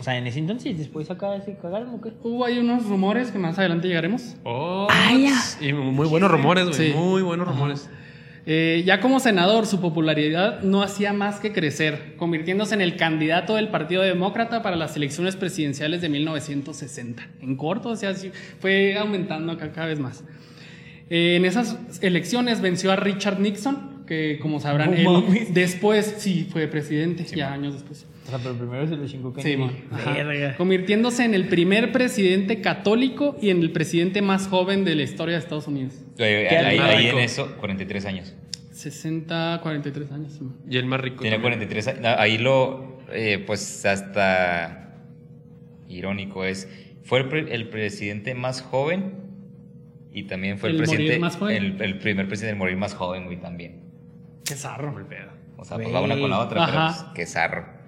O 0.00 0.02
sea, 0.02 0.16
en 0.16 0.26
ese 0.26 0.38
entonces, 0.38 0.78
después 0.78 1.10
acá 1.10 1.38
se 1.42 1.56
cagaron, 1.58 1.90
¿o 1.94 2.00
qué? 2.00 2.10
Hubo 2.22 2.44
ahí 2.46 2.58
unos 2.58 2.86
rumores 2.86 3.30
que 3.30 3.38
más 3.38 3.58
adelante 3.58 3.86
llegaremos. 3.86 4.34
Oh, 4.44 4.88
Ah, 4.90 5.12
ya. 5.12 5.66
Y 5.66 5.74
muy 5.74 6.08
buenos 6.08 6.30
rumores, 6.30 6.68
güey. 6.68 6.92
Sí. 6.92 6.96
Muy 6.96 7.20
buenos 7.20 7.46
rumores. 7.46 7.88
Eh, 8.46 8.82
ya 8.86 9.00
como 9.00 9.20
senador, 9.20 9.66
su 9.66 9.80
popularidad 9.80 10.62
no 10.62 10.82
hacía 10.82 11.12
más 11.12 11.38
que 11.38 11.52
crecer, 11.52 12.14
convirtiéndose 12.16 12.74
en 12.74 12.80
el 12.80 12.96
candidato 12.96 13.56
del 13.56 13.68
Partido 13.68 14.02
Demócrata 14.02 14.62
para 14.62 14.76
las 14.76 14.96
elecciones 14.96 15.36
presidenciales 15.36 16.00
de 16.00 16.08
1960. 16.08 17.28
En 17.42 17.56
corto, 17.56 17.90
o 17.90 17.96
sea, 17.96 18.14
fue 18.58 18.96
aumentando 18.96 19.52
acá 19.52 19.70
cada 19.72 19.88
vez 19.88 20.00
más. 20.00 20.24
Eh, 21.10 21.36
en 21.36 21.44
esas 21.44 21.78
elecciones 22.00 22.62
venció 22.62 22.90
a 22.90 22.96
Richard 22.96 23.38
Nixon, 23.38 24.04
que 24.06 24.38
como 24.40 24.58
sabrán, 24.60 24.94
él 24.94 25.06
después 25.50 26.14
sí 26.18 26.48
fue 26.50 26.66
presidente, 26.68 27.24
ya 27.24 27.52
años 27.52 27.74
después. 27.74 28.06
O 28.32 28.38
sea, 28.38 28.38
pero 28.44 28.54
primero 28.56 28.86
se 28.86 28.96
lo 28.96 29.06
chingó 29.08 29.34
Sí. 29.38 29.56
Verga. 30.06 30.56
Convirtiéndose 30.56 31.24
en 31.24 31.34
el 31.34 31.48
primer 31.48 31.90
presidente 31.90 32.60
católico 32.60 33.36
y 33.42 33.50
en 33.50 33.60
el 33.60 33.72
presidente 33.72 34.22
más 34.22 34.46
joven 34.46 34.84
de 34.84 34.94
la 34.94 35.02
historia 35.02 35.34
de 35.34 35.40
Estados 35.40 35.66
Unidos. 35.66 35.94
Ahí, 36.12 36.46
¿Qué 36.48 36.56
ahí- 36.56 36.78
más 36.78 36.90
ahí 36.90 37.04
rico? 37.06 37.18
en 37.18 37.24
eso, 37.24 37.56
43 37.58 38.06
años. 38.06 38.36
60, 38.70 39.58
43 39.62 40.12
años. 40.12 40.32
sí. 40.34 40.46
Y 40.68 40.76
el 40.76 40.86
más 40.86 41.00
rico. 41.00 41.22
Tiene 41.22 41.36
también. 41.38 41.54
43 41.58 41.88
años. 41.88 42.00
Ah, 42.04 42.16
Ahí 42.22 42.38
lo, 42.38 42.98
eh, 43.12 43.42
pues 43.44 43.84
hasta 43.84 44.94
irónico 45.88 46.44
es, 46.44 46.68
fue 47.02 47.18
el, 47.20 47.28
pre- 47.28 47.52
el 47.54 47.68
presidente 47.68 48.34
más 48.34 48.62
joven 48.62 49.14
y 50.12 50.22
también 50.24 50.58
fue 50.58 50.70
el, 50.70 50.76
¿El 50.76 50.80
morir 50.82 50.96
presidente, 50.96 51.18
más 51.20 51.36
joven? 51.36 51.56
El, 51.56 51.82
el 51.82 51.98
primer 51.98 52.28
presidente 52.28 52.52
en 52.52 52.58
morir 52.58 52.76
más 52.76 52.94
joven, 52.94 53.24
güey, 53.26 53.40
también. 53.40 53.80
Qué 54.44 54.54
zarro. 54.54 54.94
O 55.56 55.64
sea, 55.64 55.76
pues 55.76 55.92
la 55.92 56.00
una 56.00 56.18
con 56.18 56.30
la 56.30 56.38
otra, 56.38 56.64
Ajá. 56.64 56.72
pero 56.72 56.86
pues, 56.86 57.14
qué 57.14 57.26
zarro. 57.26 57.79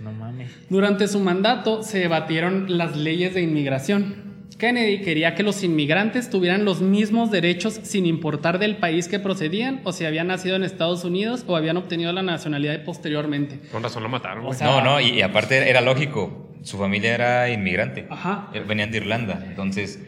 No 0.00 0.12
mames. 0.12 0.50
Durante 0.70 1.08
su 1.08 1.20
mandato 1.20 1.82
se 1.82 1.98
debatieron 1.98 2.78
las 2.78 2.96
leyes 2.96 3.34
de 3.34 3.42
inmigración. 3.42 4.26
Kennedy 4.58 5.02
quería 5.02 5.34
que 5.36 5.44
los 5.44 5.62
inmigrantes 5.62 6.30
tuvieran 6.30 6.64
los 6.64 6.80
mismos 6.80 7.30
derechos 7.30 7.78
sin 7.84 8.06
importar 8.06 8.58
del 8.58 8.76
país 8.78 9.06
que 9.06 9.20
procedían 9.20 9.80
o 9.84 9.92
si 9.92 10.04
habían 10.04 10.26
nacido 10.26 10.56
en 10.56 10.64
Estados 10.64 11.04
Unidos 11.04 11.44
o 11.46 11.56
habían 11.56 11.76
obtenido 11.76 12.12
la 12.12 12.22
nacionalidad 12.22 12.82
posteriormente. 12.84 13.60
Con 13.70 13.84
razón 13.84 14.02
lo 14.02 14.08
mataron, 14.08 14.52
sea- 14.54 14.66
no, 14.66 14.82
no, 14.82 15.00
y, 15.00 15.10
y 15.10 15.22
aparte 15.22 15.68
era 15.70 15.80
lógico, 15.80 16.50
su 16.62 16.76
familia 16.76 17.14
era 17.14 17.50
inmigrante. 17.50 18.06
Ajá. 18.10 18.50
Venían 18.66 18.90
de 18.90 18.96
Irlanda, 18.96 19.44
entonces 19.46 20.00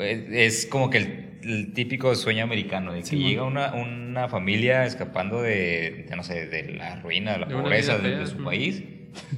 eh, 0.00 0.26
es 0.32 0.66
como 0.66 0.90
que 0.90 0.98
el, 0.98 1.21
el 1.44 1.72
típico 1.72 2.14
sueño 2.14 2.44
americano, 2.44 2.92
de 2.92 3.02
que 3.02 3.16
llega 3.16 3.44
una, 3.44 3.72
una 3.74 4.28
familia 4.28 4.84
escapando 4.84 5.42
de, 5.42 6.06
de, 6.08 6.16
no 6.16 6.22
sé, 6.22 6.46
de 6.46 6.72
la 6.74 6.96
ruina, 7.00 7.32
de 7.32 7.38
la 7.40 7.46
De 7.46 7.54
pobreza 7.54 7.98
de, 7.98 8.26
su 8.26 8.42
país 8.42 8.82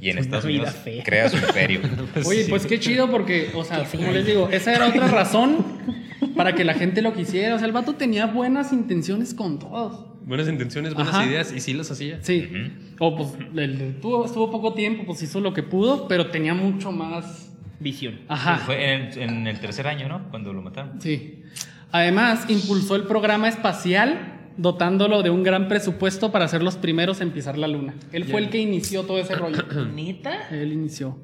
y 0.01 0.11
en 0.11 0.19
Estados 0.19 0.45
Unidos 0.45 0.71
fea. 0.73 1.03
crea 1.03 1.29
su 1.29 1.37
imperio. 1.37 1.81
Oye, 2.27 2.47
pues 2.49 2.67
qué 2.67 2.79
chido 2.79 3.11
porque, 3.11 3.51
o 3.55 3.65
sea, 3.65 3.85
como 3.85 4.13
les 4.13 4.27
digo, 4.27 4.49
esa 4.51 4.75
era 4.75 4.89
otra 4.89 5.09
razón 5.09 5.65
para 6.37 6.55
que 6.55 6.65
la 6.65 6.75
gente 6.75 7.03
lo 7.03 7.13
quisiera. 7.15 7.55
O 7.55 7.59
sea, 7.59 7.67
el 7.67 7.73
vato 7.73 7.95
tenía 7.95 8.27
buenas 8.27 8.73
intenciones 8.73 9.35
con 9.35 9.59
todos. 9.59 10.07
Buenas 10.27 10.49
intenciones, 10.49 10.95
buenas 10.95 11.15
Ajá. 11.15 11.27
ideas, 11.27 11.53
y 11.53 11.61
sí 11.61 11.75
las 11.75 11.91
hacía. 11.91 12.19
Sí. 12.23 12.49
O 12.99 13.15
pues 13.17 13.31
el- 13.57 13.97
tuvo, 14.01 14.25
estuvo 14.25 14.51
poco 14.51 14.73
tiempo, 14.75 15.05
pues 15.05 15.23
hizo 15.23 15.41
lo 15.41 15.53
que 15.53 15.63
pudo, 15.63 16.09
pero 16.09 16.29
tenía 16.31 16.55
mucho 16.55 16.93
más. 16.93 17.51
Visión. 17.81 18.21
Ajá. 18.29 18.59
Fue 18.59 18.95
en 18.95 19.01
el, 19.03 19.19
en 19.19 19.47
el 19.49 19.61
tercer 19.61 19.87
año, 19.87 20.09
¿no? 20.09 20.31
Cuando 20.31 20.53
lo 20.53 20.63
mataron. 20.63 21.01
Sí. 21.03 21.43
Además, 21.95 22.47
impulsó 22.49 22.97
el 22.97 23.05
programa 23.05 23.49
espacial, 23.49 24.51
dotándolo 24.57 25.23
de 25.23 25.31
un 25.31 25.45
gran 25.45 25.69
presupuesto 25.69 26.33
para 26.33 26.49
ser 26.49 26.61
los 26.61 26.75
primeros 26.75 27.21
en 27.21 27.31
pisar 27.31 27.57
la 27.57 27.69
luna. 27.69 27.95
Él 28.11 28.25
fue 28.25 28.41
el 28.41 28.51
que 28.51 28.59
inició 28.59 29.05
todo 29.05 29.21
ese 29.21 29.37
rollo. 29.37 29.63
¿Neta? 29.95 30.49
Él 30.51 30.73
inició. 30.73 31.17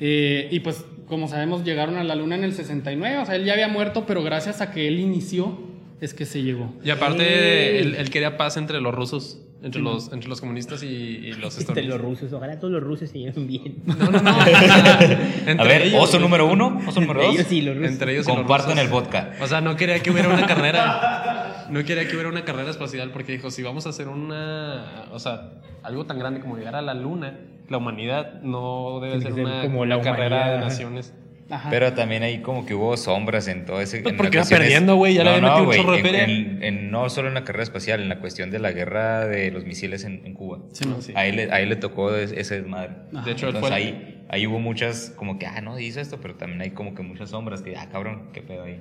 Eh, 0.00 0.48
y 0.50 0.58
pues, 0.58 0.84
como 1.06 1.28
sabemos, 1.28 1.62
llegaron 1.62 1.96
a 1.96 2.02
la 2.02 2.16
luna 2.16 2.34
en 2.34 2.42
el 2.42 2.54
69. 2.54 3.18
O 3.18 3.24
sea, 3.24 3.36
él 3.36 3.44
ya 3.44 3.52
había 3.52 3.68
muerto, 3.68 4.04
pero 4.04 4.24
gracias 4.24 4.60
a 4.60 4.72
que 4.72 4.88
él 4.88 4.98
inició, 4.98 5.60
es 6.00 6.12
que 6.12 6.26
se 6.26 6.42
llegó. 6.42 6.74
Y 6.82 6.90
aparte, 6.90 7.78
él 7.78 8.10
quería 8.10 8.36
paz 8.36 8.56
entre 8.56 8.80
los 8.80 8.92
rusos, 8.92 9.38
entre, 9.62 9.80
los, 9.80 10.12
entre 10.12 10.28
los 10.28 10.40
comunistas 10.40 10.82
y, 10.82 10.86
y 10.86 11.32
los 11.34 11.58
Entre 11.68 11.82
los 11.82 12.00
rusos. 12.00 12.32
Ojalá 12.32 12.58
todos 12.58 12.72
los 12.72 12.82
rusos 12.82 13.10
se 13.10 13.18
lleven 13.18 13.46
bien. 13.46 13.82
No, 13.84 13.94
no, 13.94 14.10
no. 14.10 14.30
A 14.40 15.64
ver, 15.64 15.82
ellos, 15.82 16.02
oso 16.02 16.18
número 16.18 16.46
uno, 16.46 16.80
oso 16.86 17.00
número 17.00 17.22
dos. 17.22 17.34
Ellos 17.34 17.52
y 17.52 17.62
los 17.62 17.76
rusos. 17.76 17.92
Entre 17.92 18.12
ellos 18.12 18.26
y 18.26 18.28
los 18.28 18.38
Comparten 18.38 18.70
rusos. 18.70 18.84
el 18.84 18.90
vodka. 18.90 19.32
O 19.40 19.46
sea, 19.46 19.60
no 19.60 19.76
quería 19.76 20.00
que 20.02 20.10
hubiera 20.10 20.28
una 20.28 20.46
carrera. 20.46 21.46
No 21.70 21.84
quería 21.84 22.04
que 22.08 22.14
hubiera 22.14 22.28
una 22.28 22.44
carrera 22.44 22.68
espacial 22.68 23.12
porque 23.12 23.30
dijo, 23.30 23.48
si 23.52 23.62
vamos 23.62 23.86
a 23.86 23.90
hacer 23.90 24.08
una, 24.08 25.04
o 25.12 25.20
sea, 25.20 25.52
algo 25.84 26.04
tan 26.04 26.18
grande 26.18 26.40
como 26.40 26.56
llegar 26.56 26.74
a 26.74 26.82
la 26.82 26.94
luna, 26.94 27.38
la 27.68 27.76
humanidad 27.76 28.42
no 28.42 28.98
debe 29.00 29.20
Tiene 29.20 29.36
ser 29.36 29.44
una, 29.44 29.62
como 29.62 29.84
la 29.84 29.98
una 29.98 30.04
carrera 30.04 30.50
de 30.50 30.58
naciones. 30.58 31.14
Ajá. 31.50 31.68
Pero 31.70 31.92
también 31.94 32.22
ahí 32.22 32.38
como 32.42 32.64
que 32.64 32.74
hubo 32.74 32.96
sombras 32.96 33.48
en 33.48 33.66
todo 33.66 33.80
ese... 33.80 34.00
Pues 34.00 34.12
en 34.12 34.16
porque 34.16 34.36
iba 34.38 34.46
perdiendo, 34.46 34.94
güey, 34.96 35.14
ya 35.14 35.24
le 35.24 35.30
habían 35.30 35.42
metido 35.44 35.60
un 35.60 35.66
güey, 35.66 35.78
chorro 35.80 35.92
de 35.92 35.98
en- 35.98 36.04
feria. 36.04 36.24
en- 36.24 36.62
en- 36.62 36.90
no 36.92 37.10
solo 37.10 37.28
en 37.28 37.34
la 37.34 37.44
carrera 37.44 37.64
espacial, 37.64 38.00
en 38.00 38.08
la 38.08 38.18
cuestión 38.20 38.50
de 38.50 38.58
la 38.60 38.70
guerra 38.72 39.26
de 39.26 39.50
los 39.50 39.64
misiles 39.64 40.04
en, 40.04 40.22
en 40.24 40.34
Cuba. 40.34 40.60
Sí, 40.72 40.86
no, 40.86 41.00
sí. 41.02 41.12
Ahí, 41.16 41.32
le, 41.32 41.50
ahí 41.52 41.66
le 41.66 41.76
tocó 41.76 42.14
es- 42.14 42.32
ese 42.32 42.60
desmadre. 42.62 42.90
Ajá. 43.14 43.24
De 43.24 43.32
hecho, 43.32 43.46
Entonces 43.48 43.68
fue. 43.68 43.76
ahí, 43.76 44.24
ahí 44.28 44.46
hubo 44.46 44.60
muchas, 44.60 45.12
como 45.16 45.38
que, 45.38 45.46
ah, 45.46 45.60
no, 45.60 45.78
hizo 45.80 46.00
esto, 46.00 46.18
pero 46.22 46.36
también 46.36 46.60
hay 46.62 46.70
como 46.70 46.94
que 46.94 47.02
muchas 47.02 47.30
sombras 47.30 47.62
que, 47.62 47.76
ah, 47.76 47.88
cabrón, 47.90 48.28
qué 48.32 48.42
pedo 48.42 48.62
ahí. 48.64 48.80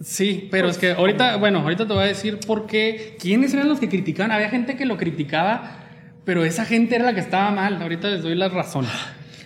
Sí, 0.00 0.48
pero 0.50 0.68
es 0.68 0.76
que 0.76 0.90
ahorita, 0.90 1.36
bueno, 1.36 1.60
ahorita 1.60 1.86
te 1.86 1.92
voy 1.94 2.02
a 2.02 2.06
decir 2.06 2.40
por 2.44 2.66
qué. 2.66 3.16
¿Quiénes 3.20 3.54
eran 3.54 3.68
los 3.68 3.78
que 3.78 3.88
criticaban? 3.88 4.32
Había 4.32 4.48
gente 4.50 4.76
que 4.76 4.84
lo 4.86 4.96
criticaba, 4.96 5.78
pero 6.24 6.44
esa 6.44 6.64
gente 6.64 6.96
era 6.96 7.04
la 7.04 7.14
que 7.14 7.20
estaba 7.20 7.52
mal. 7.52 7.80
Ahorita 7.80 8.08
les 8.08 8.22
doy 8.22 8.34
las 8.34 8.52
razones. 8.52 8.90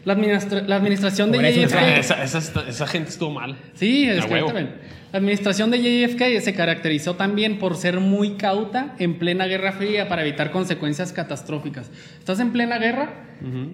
La, 0.05 0.15
administra- 0.15 0.63
la 0.67 0.77
administración 0.77 1.31
de 1.33 1.39
JFK. 1.53 1.77
Esa, 1.99 2.23
esa, 2.25 2.39
esa, 2.39 2.69
esa 2.69 2.87
gente 2.87 3.11
estuvo 3.11 3.31
mal. 3.31 3.57
Sí, 3.75 4.05
es 4.09 4.25
que 4.25 4.35
también. 4.47 4.75
La 5.13 5.19
administración 5.19 5.71
de 5.71 5.79
JFK 6.07 6.41
se 6.43 6.53
caracterizó 6.55 7.15
también 7.15 7.59
por 7.59 7.77
ser 7.77 7.99
muy 7.99 8.33
cauta 8.37 8.95
en 8.99 9.19
plena 9.19 9.47
Guerra 9.47 9.73
Fría 9.73 10.07
para 10.09 10.21
evitar 10.23 10.51
consecuencias 10.51 11.13
catastróficas. 11.15 11.91
Estás 12.19 12.41
en 12.41 12.53
plena 12.53 12.79
guerra 12.79 13.25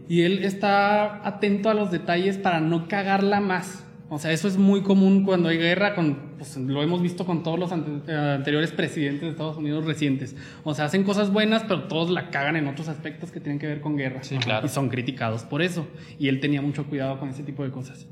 y 0.09 0.23
él 0.23 0.45
está 0.45 1.27
atento 1.27 1.71
a 1.71 1.75
los 1.75 1.91
detalles 1.91 2.39
para 2.39 2.61
no 2.61 2.87
cagarla 2.87 3.41
más. 3.41 3.84
O 4.11 4.19
sea, 4.19 4.33
eso 4.33 4.47
es 4.49 4.59
muy 4.59 4.83
común 4.83 5.25
cuando 5.25 5.49
hay 5.49 5.57
guerra, 5.57 5.95
con, 5.95 6.17
pues, 6.37 6.57
lo 6.59 6.83
hemos 6.83 7.01
visto 7.01 7.25
con 7.25 7.43
todos 7.43 7.59
los 7.59 7.73
ante- 7.73 8.13
eh, 8.13 8.35
anteriores 8.37 8.71
presidentes 8.71 9.23
de 9.23 9.29
Estados 9.31 9.57
Unidos 9.57 9.85
recientes. 9.87 10.37
O 10.63 10.75
sea, 10.75 10.85
hacen 10.85 11.05
cosas 11.05 11.33
buenas, 11.33 11.63
pero 11.65 11.85
todos 11.85 12.11
la 12.11 12.29
cagan 12.31 12.57
en 12.57 12.69
otros 12.69 12.89
aspectos 12.89 13.33
que 13.33 13.41
tienen 13.41 13.59
que 13.59 13.67
ver 13.67 13.81
con 13.81 13.97
guerra. 13.97 14.23
Sí, 14.23 14.37
claro. 14.37 14.67
Y 14.67 14.69
son 14.69 14.89
criticados 14.91 15.43
por 15.45 15.63
eso. 15.63 15.89
Y 16.19 16.29
él 16.29 16.39
tenía 16.41 16.61
mucho 16.61 16.85
cuidado 16.85 17.19
con 17.19 17.31
ese 17.31 17.43
tipo 17.43 17.65
de 17.65 17.71
cosas. 17.71 18.07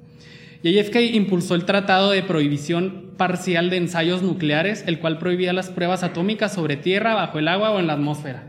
JFK 0.64 0.96
impulsó 1.14 1.55
el 1.57 1.64
Tratado 1.66 2.11
de 2.12 2.22
Prohibición 2.22 3.11
Parcial 3.16 3.68
de 3.68 3.76
Ensayos 3.78 4.22
Nucleares, 4.22 4.85
el 4.87 4.98
cual 4.98 5.18
prohibía 5.18 5.52
las 5.52 5.70
pruebas 5.70 6.02
atómicas 6.05 6.55
sobre 6.55 6.76
tierra, 6.76 7.14
bajo 7.14 7.38
el 7.38 7.48
agua 7.48 7.70
o 7.72 7.81
en 7.81 7.87
la 7.87 7.94
atmósfera. 7.94 8.44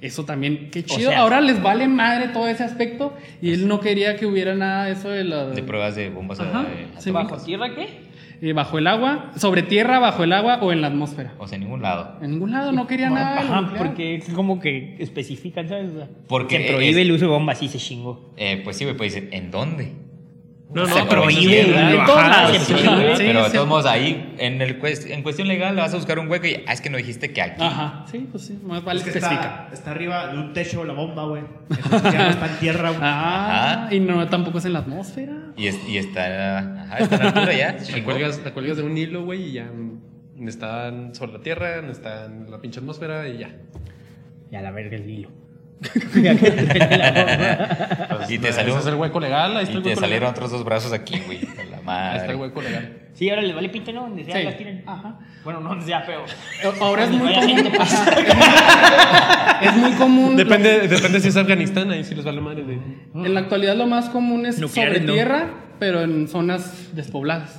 Eso 0.00 0.24
también, 0.24 0.68
qué 0.70 0.84
chido. 0.84 1.10
sea- 1.10 1.20
Ahora 1.20 1.40
les 1.40 1.62
vale 1.62 1.88
madre 1.88 2.28
todo 2.28 2.46
ese 2.48 2.64
aspecto 2.64 3.14
y 3.40 3.52
él 3.52 3.66
no 3.68 3.80
quería 3.80 4.16
que 4.16 4.26
hubiera 4.26 4.54
nada 4.54 4.84
de 4.86 4.92
eso 4.92 5.08
de 5.08 5.24
la... 5.24 5.46
De 5.46 5.62
pruebas 5.62 5.96
de 5.96 6.10
bombas 6.10 6.38
Ajá. 6.40 6.66
eh, 7.04 7.10
¿Bajo 7.10 7.36
tierra 7.38 7.74
qué? 7.74 8.04
eh, 8.42 8.52
bajo 8.52 8.76
el 8.76 8.86
agua, 8.86 9.30
sobre 9.36 9.62
tierra, 9.62 9.98
bajo 9.98 10.22
el 10.22 10.32
agua 10.34 10.58
o 10.60 10.70
en 10.70 10.82
la 10.82 10.88
atmósfera. 10.88 11.32
O 11.38 11.46
sea, 11.46 11.56
en 11.56 11.62
ningún 11.64 11.80
lado. 11.80 12.18
En 12.20 12.32
ningún 12.32 12.50
lado 12.52 12.70
no 12.72 12.86
quería 12.86 13.08
nada. 13.08 13.34
de 13.42 13.48
Ajá, 13.48 13.60
nuclear. 13.62 13.86
porque 13.86 14.14
es 14.16 14.28
como 14.28 14.60
que 14.60 14.96
especifican, 14.98 15.66
¿sabes? 15.68 15.90
Porque 16.28 16.58
se 16.58 16.64
prohíbe 16.72 16.90
es- 17.00 17.06
el 17.06 17.12
uso 17.12 17.24
de 17.24 17.30
bombas, 17.30 17.58
sí 17.58 17.68
se 17.68 17.78
chingó. 17.78 18.34
Eh, 18.36 18.60
pues 18.62 18.76
sí, 18.76 18.84
pues 18.96 19.14
dicen, 19.14 19.30
¿en 19.32 19.50
dónde? 19.50 19.92
No, 20.68 20.84
no, 20.84 20.88
Se 20.94 21.04
pero 21.04 21.22
prohíbe, 21.22 21.60
en 21.92 22.04
todos 22.06 22.26
lados, 22.28 22.56
sí, 22.58 22.74
pero 23.16 23.42
de 23.44 23.46
sí. 23.50 23.52
todos 23.54 23.68
modos, 23.68 23.86
ahí, 23.86 24.34
en, 24.38 24.60
el 24.60 24.80
cuest- 24.80 25.08
en 25.10 25.22
cuestión 25.22 25.46
legal, 25.46 25.76
le 25.76 25.80
vas 25.82 25.92
a 25.92 25.96
buscar 25.96 26.18
un 26.18 26.28
hueco 26.28 26.46
y, 26.48 26.64
ah, 26.66 26.72
es 26.72 26.80
que 26.80 26.90
no 26.90 26.96
dijiste 26.96 27.32
que 27.32 27.40
aquí. 27.40 27.62
Ajá, 27.62 28.04
sí, 28.10 28.26
pues 28.30 28.46
sí, 28.46 28.58
más 28.64 28.82
vale 28.84 28.98
Es 28.98 29.04
que 29.04 29.16
está, 29.18 29.68
está 29.72 29.92
arriba 29.92 30.26
de 30.26 30.38
un 30.38 30.52
techo 30.52 30.84
la 30.84 30.92
bomba, 30.92 31.24
güey. 31.24 31.42
Ya 32.12 32.24
no 32.24 32.30
está 32.30 32.46
en 32.52 32.58
tierra, 32.58 32.88
güey. 32.90 33.00
Ah, 33.02 33.84
Ajá. 33.84 33.94
y 33.94 34.00
no 34.00 34.26
tampoco 34.26 34.58
es 34.58 34.64
en 34.64 34.72
la 34.72 34.80
atmósfera. 34.80 35.32
Y, 35.56 35.68
es- 35.68 35.88
y 35.88 35.98
está, 35.98 36.58
ajá, 36.58 36.98
está 36.98 37.14
en 37.16 37.22
altura 37.22 37.52
ya. 37.54 37.72
La 37.78 37.82
chingó. 37.82 38.04
cuelgas, 38.06 38.40
la 38.44 38.52
cuelgas 38.52 38.76
de 38.76 38.82
un 38.82 38.98
hilo, 38.98 39.24
güey, 39.24 39.42
y 39.50 39.52
ya 39.52 39.70
están 40.46 41.14
sobre 41.14 41.32
la 41.34 41.40
tierra, 41.40 41.76
están 41.90 42.44
en 42.46 42.50
la 42.50 42.60
pinche 42.60 42.80
atmósfera 42.80 43.28
y 43.28 43.38
ya. 43.38 43.50
Ya 44.50 44.62
la 44.62 44.72
verga 44.72 44.96
el 44.96 45.08
hilo. 45.08 45.30
Pues, 45.80 45.94
Y 48.30 48.38
te 48.38 48.52
salió- 48.52 48.78
es 48.78 48.86
el 48.86 48.94
hueco 48.94 49.20
legal, 49.20 49.56
ahí 49.56 49.64
está 49.64 49.74
Y 49.74 49.76
el 49.78 49.82
te 49.82 49.94
salieron 49.94 50.20
legal. 50.20 50.30
otros 50.34 50.50
dos 50.50 50.64
brazos 50.64 50.92
aquí, 50.92 51.20
güey. 51.26 51.38
a 51.38 51.64
La 51.64 51.76
Ahí 51.76 51.76
está 51.76 51.76
el 51.76 51.84
madre. 51.84 52.34
hueco 52.36 52.62
legal. 52.62 52.98
Sí, 53.14 53.30
ahora 53.30 53.42
les 53.42 53.54
vale 53.54 53.68
pito, 53.70 53.92
¿no? 53.92 54.02
Donde 54.02 54.24
sea 54.24 54.36
Sí. 54.38 54.44
las 54.44 54.56
tienen. 54.56 54.82
Ajá. 54.86 55.18
Bueno, 55.44 55.60
no 55.60 55.70
donde 55.70 55.86
sea, 55.86 56.04
pero. 56.04 56.24
Ahora 56.80 57.04
es 57.04 57.10
muy 57.10 57.32
común. 57.32 57.56
gente, 57.56 57.78
es 59.62 59.76
muy 59.76 59.92
común. 59.92 60.36
Depende, 60.36 60.88
depende 60.88 61.20
si 61.20 61.28
es 61.28 61.36
Afganistán, 61.36 61.90
ahí 61.90 62.04
sí 62.04 62.14
les 62.14 62.24
vale 62.24 62.40
madre. 62.40 62.64
De... 62.64 62.74
En 63.14 63.34
la 63.34 63.40
actualidad 63.40 63.76
lo 63.76 63.86
más 63.86 64.08
común 64.10 64.46
es 64.46 64.56
sobre 64.56 65.00
no. 65.00 65.12
tierra, 65.12 65.46
pero 65.78 66.02
en 66.02 66.28
zonas 66.28 66.90
despobladas. 66.94 67.58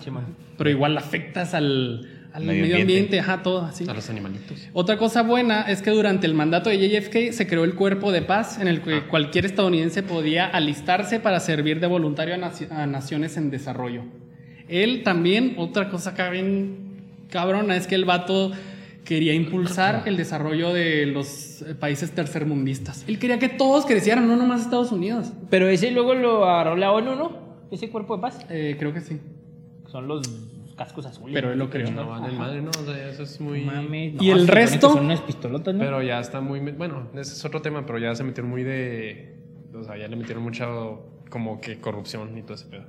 Pero 0.58 0.70
igual 0.70 0.98
afectas 0.98 1.54
al, 1.54 2.17
al 2.38 2.44
Medio 2.46 2.62
medio, 2.62 2.76
ambiente. 2.78 2.82
ambiente, 3.18 3.20
ajá, 3.20 3.42
todo 3.44 3.62
así. 3.66 3.84
A 3.90 3.94
los 3.94 4.10
animalitos. 4.10 4.68
Otra 4.74 4.98
cosa 4.98 5.24
buena 5.24 5.64
es 5.64 5.82
que 5.82 5.90
durante 5.90 6.28
el 6.28 6.34
mandato 6.36 6.70
de 6.70 6.78
JFK 6.78 7.32
se 7.34 7.48
creó 7.48 7.64
el 7.64 7.74
cuerpo 7.76 8.12
de 8.12 8.22
paz 8.22 8.60
en 8.62 8.68
el 8.68 8.82
que 8.82 9.02
cualquier 9.08 9.46
estadounidense 9.46 10.04
podía 10.04 10.46
alistarse 10.46 11.20
para 11.20 11.40
servir 11.40 11.80
de 11.80 11.88
voluntario 11.88 12.36
a, 12.36 12.38
naci- 12.38 12.70
a 12.72 12.86
naciones 12.86 13.38
en 13.38 13.50
desarrollo. 13.50 14.04
Él 14.68 15.02
también, 15.04 15.56
otra 15.58 15.90
cosa 15.90 16.12
acá 16.12 16.30
bien 16.30 17.26
cabrona, 17.30 17.76
es 17.76 17.88
que 17.88 17.96
el 17.96 18.06
vato 18.06 18.52
quería 19.04 19.34
impulsar 19.34 20.04
el 20.06 20.16
desarrollo 20.18 20.74
de 20.74 21.06
los 21.08 21.62
eh, 21.64 21.74
países 21.76 22.12
tercermundistas. 22.12 23.04
Él 23.08 23.18
quería 23.20 23.40
que 23.40 23.50
todos 23.50 23.86
crecieran, 23.86 24.28
no 24.28 24.36
nomás 24.36 24.62
Estados 24.62 24.92
Unidos. 24.92 25.32
Pero 25.50 25.70
ese 25.70 25.90
luego 25.92 26.14
lo 26.14 26.46
agarró 26.48 26.76
la 26.76 26.92
ONU, 26.92 27.16
¿no? 27.16 27.38
Ese 27.72 27.90
cuerpo 27.90 28.18
de 28.18 28.22
paz. 28.22 28.40
Eh, 28.50 28.76
creo 28.78 28.94
que 28.94 29.02
sí. 29.02 29.18
Son 29.92 30.08
los 30.08 30.28
cascos 30.78 31.06
azules. 31.06 31.34
Pero 31.34 31.52
él 31.52 31.60
lo 31.60 31.70
creó. 31.70 31.92
No 31.92 32.08
vale 32.08 32.32
madre, 32.34 32.62
no, 32.62 32.70
o 32.70 32.86
sea, 32.86 33.10
eso 33.10 33.24
es 33.24 33.42
muy. 33.42 33.62
Mames. 33.62 34.14
¿Y 34.20 34.28
no, 34.28 34.34
el 34.34 34.40
se 34.42 34.46
supone 34.46 34.62
resto? 34.62 34.88
que 34.88 34.94
Son 34.94 35.06
unas 35.06 35.22
pistolotas, 35.22 35.74
¿no? 35.76 35.80
Pero 35.82 36.02
ya 36.02 36.20
está 36.20 36.40
muy. 36.40 36.60
Bueno, 36.60 37.10
ese 37.14 37.34
es 37.34 37.44
otro 37.44 37.62
tema, 37.62 37.86
pero 37.86 38.00
ya 38.00 38.16
se 38.16 38.24
metieron 38.24 38.50
muy 38.50 38.64
de. 38.64 39.36
O 39.74 39.84
sea, 39.84 39.98
ya 39.98 40.08
le 40.08 40.16
metieron 40.16 40.44
mucha 40.44 40.68
como 41.30 41.60
que 41.60 41.80
corrupción 41.80 42.38
y 42.38 42.42
todo 42.44 42.54
ese 42.54 42.68
pedo. 42.68 42.86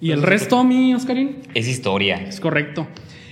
¿Y 0.00 0.10
el 0.10 0.22
resto, 0.22 0.64
mi 0.64 0.94
Oscarín? 0.94 1.42
Es 1.54 1.68
historia. 1.68 2.16
Es 2.16 2.40
correcto. 2.40 2.88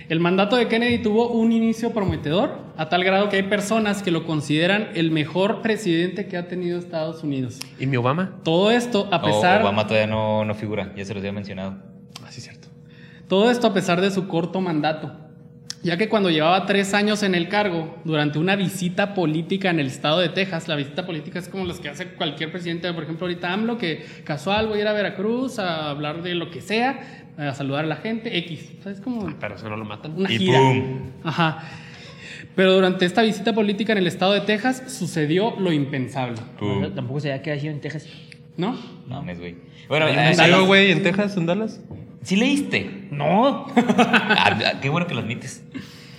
El 0.09 0.19
mandato 0.19 0.57
de 0.57 0.67
Kennedy 0.67 0.99
tuvo 0.99 1.29
un 1.29 1.53
inicio 1.53 1.93
prometedor, 1.93 2.59
a 2.77 2.89
tal 2.89 3.05
grado 3.05 3.29
que 3.29 3.37
hay 3.37 3.43
personas 3.45 4.03
que 4.03 4.11
lo 4.11 4.27
consideran 4.27 4.89
el 4.95 5.13
mejor 5.13 5.63
presidente 5.63 6.27
que 6.27 6.37
ha 6.37 6.49
tenido 6.49 6.81
Estados 6.81 7.23
Unidos. 7.23 7.61
¿Y 7.79 7.87
mi 7.87 7.97
Obama? 7.97 8.41
Todo 8.43 8.73
esto 8.73 9.09
a 9.13 9.23
pesar, 9.23 9.63
Obama 9.63 9.87
todavía 9.87 10.09
no, 10.09 10.45
no 10.45 10.55
figura, 10.55 10.93
ya 10.97 11.05
se 11.05 11.15
los 11.15 11.21
había 11.21 11.33
mencionado. 11.33 11.77
Ah, 12.25 12.31
sí, 12.31 12.41
cierto. 12.41 12.60
Todo 13.31 13.49
esto 13.49 13.69
a 13.69 13.73
pesar 13.73 14.01
de 14.01 14.11
su 14.11 14.27
corto 14.27 14.61
mandato, 14.61 15.13
ya 15.85 15.97
que 15.97 16.09
cuando 16.09 16.31
llevaba 16.31 16.67
tres 16.67 16.93
años 16.95 17.23
en 17.23 17.37
el 17.37 17.49
cargo, 17.49 17.97
durante 18.05 18.41
una 18.41 18.57
visita 18.57 19.15
política 19.15 19.71
en 19.71 19.79
el 19.79 19.87
estado 19.87 20.19
de 20.19 20.31
Texas, 20.31 20.67
la 20.67 20.75
visita 20.75 21.07
política 21.07 21.39
es 21.39 21.49
como 21.49 21.65
las 21.65 21.79
que 21.79 21.89
hace 21.89 22.09
cualquier 22.09 22.51
presidente, 22.51 22.93
por 22.93 23.05
ejemplo 23.05 23.29
ahorita 23.29 23.53
AMLO, 23.53 23.79
que 23.79 24.05
casual 24.25 24.67
voy 24.67 24.79
a 24.79 24.83
ir 24.83 24.89
a 24.89 24.93
Veracruz 24.93 25.61
a 25.61 25.91
hablar 25.91 26.23
de 26.23 26.35
lo 26.35 26.51
que 26.51 26.61
sea, 26.61 27.29
a 27.39 27.55
saludar 27.55 27.85
a 27.85 27.87
la 27.87 27.97
gente, 27.97 28.37
X, 28.37 28.73
o 28.81 28.83
sea, 28.83 28.93
es 28.93 29.01
como 29.01 29.33
Pero 29.39 29.55
eso 29.55 29.69
no 29.69 29.77
lo 29.77 29.85
matan. 29.85 30.19
una 30.19 30.31
Y 30.31 30.39
gira. 30.39 30.59
¡pum! 30.59 31.13
Ajá. 31.23 31.63
Pero 32.57 32.75
durante 32.75 33.07
esta 33.07 33.23
visita 33.23 33.55
política 33.55 33.93
en 33.93 33.99
el 33.99 34.09
estado 34.09 34.33
de 34.33 34.41
Texas 34.41 34.83
sucedió 34.89 35.55
lo 35.57 35.73
impensable, 35.73 36.37
Pum. 36.59 36.93
Tampoco 36.97 37.21
se 37.21 37.31
había 37.31 37.43
quedado 37.43 37.61
sido 37.61 37.73
en 37.75 37.81
Texas. 37.81 38.09
¿No? 38.57 38.73
No 39.07 39.17
mames, 39.17 39.39
güey. 39.41 39.57
Bueno, 39.89 40.07
Hay 40.07 40.13
un 40.53 40.61
eh, 40.61 40.67
güey, 40.67 40.91
en 40.93 41.03
Texas, 41.03 41.37
en 41.37 41.47
Dallas. 41.47 41.81
¿sí 42.23 42.37
leíste? 42.37 43.09
No. 43.11 43.67
Ah, 43.77 44.75
qué 44.81 44.89
bueno 44.89 45.07
que 45.07 45.15
lo 45.15 45.21
admites. 45.21 45.65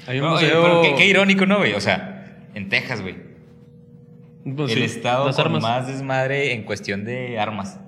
Hay 0.07 0.19
un 0.19 0.25
No, 0.25 0.33
oye, 0.33 0.45
museo. 0.47 0.63
pero 0.63 0.81
qué, 0.81 0.95
qué 0.95 1.07
irónico, 1.07 1.45
¿no, 1.45 1.57
güey? 1.59 1.73
O 1.73 1.79
sea, 1.81 2.47
en 2.55 2.69
Texas, 2.69 3.01
güey. 3.01 3.15
Pues 4.55 4.71
el 4.71 4.79
sí, 4.79 4.83
estado 4.85 5.27
las 5.27 5.35
con 5.35 5.45
armas. 5.45 5.61
más 5.61 5.87
desmadre 5.87 6.53
en 6.53 6.63
cuestión 6.63 7.05
de 7.05 7.39
armas. 7.39 7.79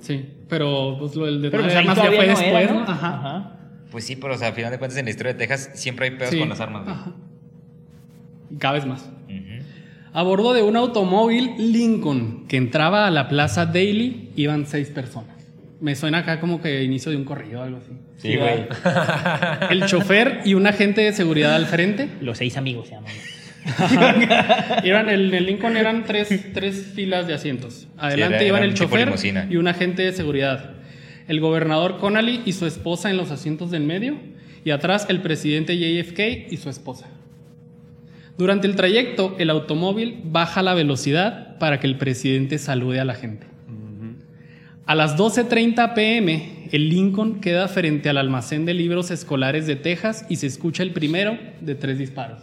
Sí, 0.00 0.28
pero 0.48 0.96
pues 0.98 1.14
lo 1.14 1.26
del 1.26 1.40
Pero 1.50 1.62
pues 1.62 1.72
de 1.72 1.78
ahí 1.78 1.86
armas 1.86 1.96
ya 1.96 2.04
fue 2.10 2.26
no 2.26 2.32
después, 2.38 2.64
era, 2.64 2.72
¿no? 2.72 2.80
¿no? 2.80 2.90
Ajá. 2.90 3.08
Ajá. 3.14 3.56
Pues 3.92 4.04
sí, 4.04 4.16
pero 4.16 4.34
o 4.34 4.38
sea, 4.38 4.48
a 4.48 4.52
final 4.52 4.70
de 4.72 4.78
cuentas 4.78 4.98
en 4.98 5.04
la 5.04 5.10
historia 5.10 5.32
de 5.32 5.38
Texas 5.38 5.70
siempre 5.74 6.06
hay 6.06 6.16
pedos 6.16 6.30
Sí. 6.32 6.38
con 6.40 6.48
las 6.48 6.60
armas, 6.60 6.82
güey. 6.84 6.94
Ajá. 6.94 7.12
Y 8.50 8.56
cada 8.56 8.74
vez 8.74 8.86
más. 8.86 9.08
A 10.12 10.22
bordo 10.22 10.52
de 10.52 10.62
un 10.62 10.76
automóvil 10.76 11.52
Lincoln 11.58 12.46
que 12.48 12.56
entraba 12.56 13.06
a 13.06 13.10
la 13.10 13.28
Plaza 13.28 13.66
Daily 13.66 14.30
iban 14.36 14.66
seis 14.66 14.88
personas. 14.88 15.36
Me 15.80 15.94
suena 15.94 16.18
acá 16.18 16.40
como 16.40 16.60
que 16.60 16.82
inicio 16.82 17.10
de 17.10 17.16
un 17.16 17.24
corrido 17.24 17.60
o 17.60 17.62
algo 17.62 17.78
así. 17.78 17.92
Sí, 18.18 18.36
güey. 18.36 18.66
El 19.70 19.86
chofer 19.86 20.40
y 20.44 20.54
un 20.54 20.66
agente 20.66 21.00
de 21.00 21.12
seguridad 21.12 21.54
al 21.54 21.66
frente. 21.66 22.08
Los 22.20 22.38
seis 22.38 22.56
amigos 22.56 22.88
se 22.88 22.94
llaman. 22.96 23.12
Iban, 24.84 25.08
el, 25.10 25.32
el 25.34 25.46
Lincoln 25.46 25.76
eran 25.76 26.04
tres, 26.04 26.28
tres 26.54 26.92
filas 26.94 27.26
de 27.26 27.34
asientos. 27.34 27.88
Adelante 27.98 28.36
era- 28.36 28.46
iban 28.46 28.62
era 28.62 28.70
el 28.72 28.74
chofer 28.74 29.12
y 29.50 29.56
un 29.56 29.68
agente 29.68 30.02
de 30.02 30.12
seguridad. 30.12 30.72
El 31.28 31.40
gobernador 31.40 31.98
Connally 31.98 32.40
y 32.44 32.52
su 32.52 32.66
esposa 32.66 33.10
en 33.10 33.16
los 33.16 33.30
asientos 33.30 33.70
del 33.70 33.82
medio. 33.84 34.16
Y 34.64 34.70
atrás 34.70 35.06
el 35.08 35.20
presidente 35.20 35.76
JFK 35.78 36.50
y 36.52 36.56
su 36.56 36.68
esposa. 36.68 37.06
Durante 38.40 38.66
el 38.66 38.74
trayecto, 38.74 39.36
el 39.38 39.50
automóvil 39.50 40.18
baja 40.24 40.62
la 40.62 40.72
velocidad 40.72 41.58
para 41.58 41.78
que 41.78 41.86
el 41.86 41.98
presidente 41.98 42.56
salude 42.56 42.98
a 42.98 43.04
la 43.04 43.12
gente. 43.12 43.46
A 44.86 44.94
las 44.94 45.18
12.30 45.18 45.92
pm, 45.92 46.68
el 46.72 46.88
Lincoln 46.88 47.42
queda 47.42 47.68
frente 47.68 48.08
al 48.08 48.16
almacén 48.16 48.64
de 48.64 48.72
libros 48.72 49.10
escolares 49.10 49.66
de 49.66 49.76
Texas 49.76 50.24
y 50.30 50.36
se 50.36 50.46
escucha 50.46 50.82
el 50.82 50.94
primero 50.94 51.36
de 51.60 51.74
tres 51.74 51.98
disparos, 51.98 52.40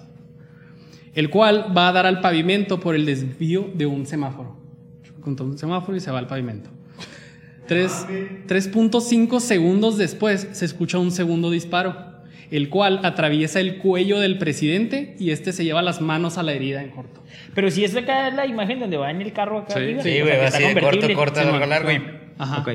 el 1.15 1.31
cual 1.31 1.75
va 1.75 1.87
a 1.87 1.93
dar 1.93 2.05
al 2.05 2.21
pavimento 2.21 2.79
por 2.79 2.93
el 2.93 3.07
desvío 3.07 3.67
de 3.73 3.87
un 3.87 4.05
semáforo. 4.05 4.55
Contra 5.19 5.47
un 5.47 5.57
semáforo 5.57 5.97
y 5.97 5.99
se 5.99 6.11
va 6.11 6.19
al 6.19 6.27
pavimento. 6.27 6.69
Tres- 7.67 8.05
3.5 8.47 9.39
segundos 9.39 9.97
después 9.97 10.47
se 10.51 10.63
escucha 10.63 10.99
un 10.99 11.09
segundo 11.09 11.49
disparo, 11.49 12.06
el 12.51 12.69
cual 12.69 13.01
atraviesa 13.03 13.59
el 13.59 13.77
cuello 13.77 14.19
del 14.19 14.37
presidente 14.37 15.15
y 15.19 15.31
este 15.31 15.51
se 15.53 15.63
lleva 15.63 15.81
las 15.81 16.01
manos 16.01 16.37
a 16.37 16.43
la 16.43 16.53
herida 16.53 16.81
en 16.81 16.89
corto. 16.89 17.23
Pero 17.53 17.69
si 17.71 17.83
es 17.83 17.95
acá 17.95 18.29
la 18.31 18.45
imagen 18.45 18.79
donde 18.79 18.97
va 18.97 19.11
en 19.11 19.21
el 19.21 19.33
carro 19.33 19.59
acá 19.59 19.73
Sí. 19.73 19.79
arriba. 19.79 20.03
Sí, 20.03 20.21
güey, 20.21 20.31
así 20.45 20.63
de 20.63 20.79
corto, 20.81 21.07
corto, 21.15 21.39
Sí, 21.41 21.45
largo, 21.45 21.65
largo 21.65 21.91
y... 21.91 22.01
Ajá. 22.37 22.61
Ok. 22.61 22.69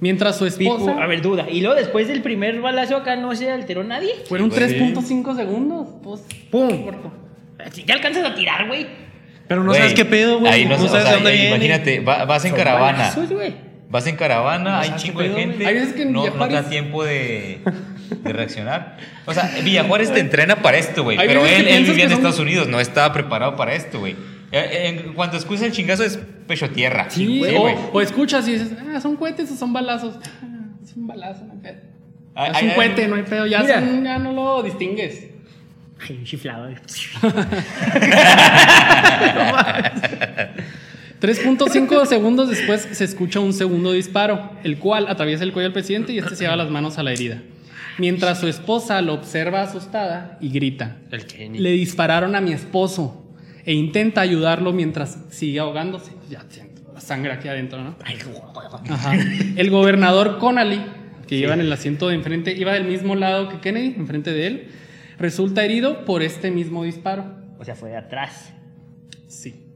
Mientras 0.00 0.36
su 0.36 0.44
Pico, 0.56 0.76
esposa... 0.76 1.02
a 1.02 1.06
ver, 1.06 1.22
duda. 1.22 1.46
Y 1.50 1.60
luego 1.60 1.76
después 1.76 2.08
del 2.08 2.20
primer 2.20 2.60
balazo 2.60 2.96
acá 2.96 3.16
no 3.16 3.34
se 3.34 3.50
alteró 3.50 3.84
nadie. 3.84 4.10
Fueron 4.28 4.50
Sí, 4.50 4.58
güey. 4.60 4.92
3.5 4.92 5.36
segundos. 5.36 5.88
Pues, 6.02 6.22
¡Pum! 6.50 6.84
corto. 6.84 7.12
Si 7.72 7.84
ya 7.84 7.94
alcanzas 7.94 8.24
a 8.24 8.34
tirar, 8.34 8.66
güey. 8.66 8.86
Pero 9.48 9.62
no 9.62 9.68
Güey, 9.68 9.78
sabes 9.80 9.94
qué 9.94 10.04
pedo, 10.04 10.40
güey. 10.40 10.52
Ahí 10.52 10.64
no, 10.64 10.70
no, 10.70 10.78
sé, 10.78 10.84
o 10.86 10.88
sabes 10.88 11.04
sea, 11.04 11.12
de 11.12 11.16
dónde 11.18 11.32
viene. 11.32 11.48
Imagínate, 11.48 12.00
va- 12.00 12.24
vas 12.24 12.44
en 12.44 12.50
Son 12.50 12.58
caravana. 12.58 12.98
balazos. 12.98 13.28
Vas 13.88 14.06
en 14.08 14.16
caravana, 14.16 14.80
hay 14.80 14.88
sabes 14.88 15.02
chingo 15.02 15.20
de 15.20 15.28
gente. 15.30 15.54
güey. 15.56 15.66
Hay 15.68 15.74
veces 15.74 15.92
que 15.94 16.02
en 16.02 16.12
no, 16.12 16.28
no 16.28 16.48
da 16.48 16.68
tiempo 16.68 17.04
de, 17.04 17.60
de 18.10 18.32
reaccionar. 18.32 18.96
O 19.26 19.34
sea, 19.34 19.50
Villa 19.62 19.84
Juárez 19.84 20.12
te 20.12 20.20
entrena 20.20 20.56
para 20.56 20.76
esto, 20.78 21.02
güey. 21.02 21.16
Pero 21.16 21.44
él, 21.46 21.66
él 21.68 21.84
vivía 21.84 22.04
en 22.04 22.10
son- 22.10 22.18
Estados 22.18 22.38
Unidos, 22.40 22.68
no 22.68 22.80
estaba 22.80 23.12
preparado 23.12 23.56
para 23.56 23.74
esto, 23.74 24.00
güey. 24.00 24.16
Eh, 24.52 24.88
En 25.06 25.14
cuanto 25.14 25.36
escuchas 25.36 25.64
el 25.64 25.72
chingazo 25.72 26.04
es 26.04 26.18
pecho 26.46 26.70
tierra. 26.70 27.06
Sí, 27.10 27.38
güey, 27.38 27.56
o, 27.92 28.00
escuchas 28.00 28.46
y 28.48 28.52
dices, 28.52 28.72
ah, 28.94 29.00
son 29.00 29.16
cohetes 29.16 29.50
o 29.50 29.56
son 29.56 29.72
balazos. 29.72 30.14
Ah, 30.42 30.46
es 30.84 30.94
un 30.96 31.06
balazo, 31.06 31.44
no 31.44 31.52
hay 31.54 31.58
pedo. 31.58 31.80
Ay, 32.36 32.50
es 32.50 32.56
ay, 32.56 32.64
un 32.64 32.70
ay. 32.70 32.76
cohete, 32.76 33.08
no 33.08 33.16
hay 33.16 33.22
pedo. 33.22 33.46
Ya, 33.46 33.60
Mira. 33.62 33.80
son- 33.80 34.04
ya 34.04 34.18
no 34.18 34.32
lo 34.32 34.62
distingues. 34.62 35.28
Ay, 36.08 36.16
un 36.18 36.24
chiflado. 36.24 36.64
güey. 36.66 36.76
3.5 41.20 42.06
segundos 42.06 42.50
después 42.50 42.86
se 42.92 43.04
escucha 43.04 43.40
un 43.40 43.52
segundo 43.54 43.92
disparo, 43.92 44.50
el 44.62 44.78
cual 44.78 45.06
atraviesa 45.08 45.42
el 45.44 45.52
cuello 45.52 45.68
del 45.68 45.72
presidente 45.72 46.12
y 46.12 46.18
este 46.18 46.36
se 46.36 46.44
lleva 46.44 46.56
las 46.56 46.70
manos 46.70 46.98
a 46.98 47.02
la 47.02 47.12
herida. 47.12 47.40
Mientras 47.98 48.40
su 48.40 48.48
esposa 48.48 49.00
lo 49.02 49.14
observa 49.14 49.62
asustada 49.62 50.38
y 50.40 50.50
grita. 50.50 50.96
El 51.10 51.26
Kenny. 51.26 51.58
Le 51.58 51.72
dispararon 51.72 52.34
a 52.34 52.40
mi 52.40 52.52
esposo 52.52 53.24
e 53.64 53.72
intenta 53.72 54.20
ayudarlo 54.20 54.72
mientras 54.72 55.18
sigue 55.30 55.60
ahogándose. 55.60 56.12
Ya 56.28 56.44
siento 56.48 56.74
la 56.92 57.00
sangre 57.00 57.32
aquí 57.32 57.48
adentro, 57.48 57.82
¿no? 57.82 57.96
Ay, 58.04 58.18
Ajá. 58.88 59.14
El 59.56 59.70
gobernador 59.70 60.38
Connally, 60.38 60.80
que 61.26 61.36
iba 61.36 61.54
en 61.54 61.60
el 61.60 61.72
asiento 61.72 62.08
de 62.08 62.14
enfrente, 62.14 62.56
iba 62.56 62.72
del 62.72 62.84
mismo 62.84 63.14
lado 63.14 63.48
que 63.48 63.60
Kennedy, 63.60 63.94
enfrente 63.96 64.32
de 64.32 64.46
él, 64.46 64.68
resulta 65.18 65.64
herido 65.64 66.04
por 66.04 66.22
este 66.22 66.50
mismo 66.50 66.84
disparo. 66.84 67.24
O 67.58 67.64
sea, 67.64 67.74
fue 67.74 67.90
de 67.90 67.96
atrás. 67.96 68.52
Sí. 69.26 69.66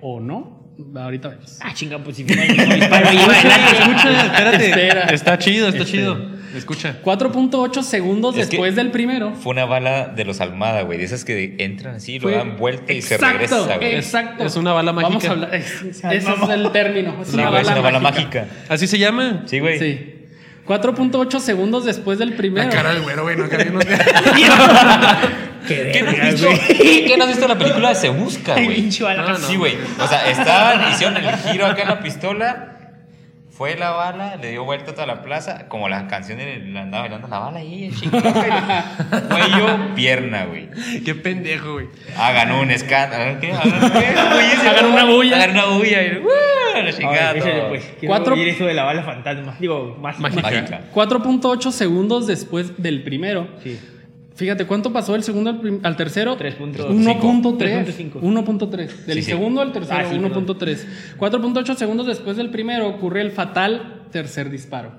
¿O 0.00 0.20
no? 0.20 0.63
Ahorita 0.96 1.28
vemos. 1.28 1.58
Ah, 1.60 1.72
chinga, 1.74 1.98
pues 1.98 2.16
si 2.16 2.24
fue 2.24 2.34
el 2.46 2.56
mismo 2.56 2.74
disparo 2.74 3.12
y 3.12 3.14
iba 3.14 3.24
adelante. 3.34 3.76
Escucha, 3.78 4.26
espérate. 4.26 4.66
Espera. 4.70 5.00
Está 5.06 5.38
chido, 5.38 5.68
está 5.68 5.82
Este. 5.84 5.90
chido. 5.92 6.34
Escucha. 6.56 6.98
4.8 7.02 7.82
segundos 7.82 8.36
Es 8.36 8.48
después 8.48 8.76
del 8.76 8.92
primero. 8.92 9.32
Fue 9.34 9.50
una 9.52 9.64
bala 9.64 10.06
de 10.06 10.24
los 10.24 10.40
Almada, 10.40 10.82
güey. 10.82 10.98
De 10.98 11.04
esas 11.04 11.24
que 11.24 11.56
entran 11.58 11.96
así, 11.96 12.20
lo 12.20 12.30
dan 12.30 12.56
vuelta 12.56 12.92
y 12.92 13.02
se 13.02 13.14
Exacto, 13.16 13.32
regresa, 13.38 13.76
güey. 13.76 13.94
Exacto. 13.96 14.44
Es 14.44 14.54
una 14.56 14.72
bala 14.72 14.92
Vamos 14.92 15.14
mágica. 15.14 15.28
a 15.28 15.32
hablar. 15.32 15.54
es- 15.54 15.82
ese 15.82 16.08
es 16.16 16.48
el 16.50 16.70
término. 16.70 17.16
Es 17.22 17.28
Sí, 17.28 17.34
una 17.34 17.48
güey, 17.50 17.60
es 17.62 17.66
bala 17.68 17.80
una 17.80 17.90
bala 17.90 18.00
mágica. 18.00 18.42
mágica. 18.42 18.64
Así 18.72 18.86
se 18.86 18.98
llama. 18.98 19.42
Sí, 19.46 19.58
güey. 19.58 19.78
Sí. 19.80 20.13
4.8 20.66 21.40
segundos 21.40 21.84
después 21.84 22.18
del 22.18 22.34
primero. 22.34 22.68
La 22.68 22.74
cara 22.74 22.94
del 22.94 23.02
güero, 23.02 23.22
güey. 23.22 23.36
No, 23.36 23.48
que 23.48 23.64
no 23.66 23.80
Qué 25.68 25.90
¿Qué 25.92 26.02
no 26.02 26.10
has 26.10 26.32
visto? 26.32 26.48
¿Qué 26.78 27.14
no 27.16 27.24
has 27.24 27.30
visto 27.30 27.48
la 27.48 27.58
película 27.58 27.88
de 27.90 27.94
Se 27.94 28.08
Busca, 28.08 28.54
güey? 28.54 28.90
No, 29.16 29.38
no. 29.38 29.38
Sí, 29.38 29.56
güey. 29.56 29.76
O 29.98 30.06
sea, 30.06 30.30
estaban, 30.30 30.92
hicieron 30.92 31.16
el 31.16 31.36
giro 31.36 31.66
acá 31.66 31.82
en 31.82 31.88
la 31.88 32.00
pistola. 32.00 32.73
Fue 33.56 33.76
la 33.76 33.90
bala, 33.90 34.34
le 34.36 34.50
dio 34.50 34.64
vuelta 34.64 34.90
a 34.90 34.94
toda 34.94 35.06
la 35.06 35.22
plaza, 35.22 35.68
como 35.68 35.88
la 35.88 36.08
canción 36.08 36.38
de 36.38 36.56
le 36.56 36.76
andaba 36.78 37.02
bailando 37.04 37.28
la 37.28 37.38
bala 37.38 37.58
ahí, 37.60 37.84
el 37.84 37.94
chingo. 37.94 38.20
Cuello, 38.20 39.94
pierna, 39.94 40.44
güey. 40.46 40.68
Qué 41.04 41.14
pendejo, 41.14 41.74
güey. 41.74 41.86
Hagan 42.18 42.50
un 42.52 42.70
escándalo. 42.72 43.38
¿Qué? 43.40 43.52
Hagan, 43.52 43.92
¿qué? 43.92 44.68
Hagan 44.68 44.86
una 44.86 45.04
bulla. 45.04 45.36
Hagan 45.36 45.50
una 45.52 45.64
bulla. 45.66 46.02
Y, 46.02 46.16
¡uh! 46.18 46.82
La 46.84 46.92
chingada. 46.92 47.34
Todo. 47.38 47.68
pues. 47.68 47.92
Cuatro- 48.04 48.34
eso 48.34 48.66
de 48.66 48.74
la 48.74 48.82
bala 48.82 49.02
fantasma. 49.04 49.54
Digo, 49.60 49.96
más 50.00 50.18
Mágica. 50.18 50.42
Mágica. 50.42 50.80
4.8 50.92 51.70
segundos 51.70 52.26
después 52.26 52.82
del 52.82 53.04
primero. 53.04 53.46
Sí. 53.62 53.78
Fíjate, 54.34 54.66
¿cuánto 54.66 54.92
pasó 54.92 55.12
del 55.12 55.22
segundo 55.22 55.50
al, 55.50 55.80
al 55.84 55.96
tercero? 55.96 56.36
3.5. 56.36 56.88
1.3. 56.88 57.86
3.5. 57.86 58.20
1.3. 58.20 58.76
Del 59.06 59.16
Sí, 59.18 59.22
sí. 59.22 59.30
segundo 59.30 59.60
al 59.60 59.72
tercero, 59.72 59.98
Ah, 60.00 60.06
sí, 60.10 60.16
1.3. 60.16 60.86
4.8 61.18 61.74
segundos 61.76 62.06
después 62.06 62.36
del 62.36 62.50
primero 62.50 62.88
ocurre 62.88 63.20
el 63.20 63.30
fatal 63.30 64.02
tercer 64.10 64.50
disparo, 64.50 64.92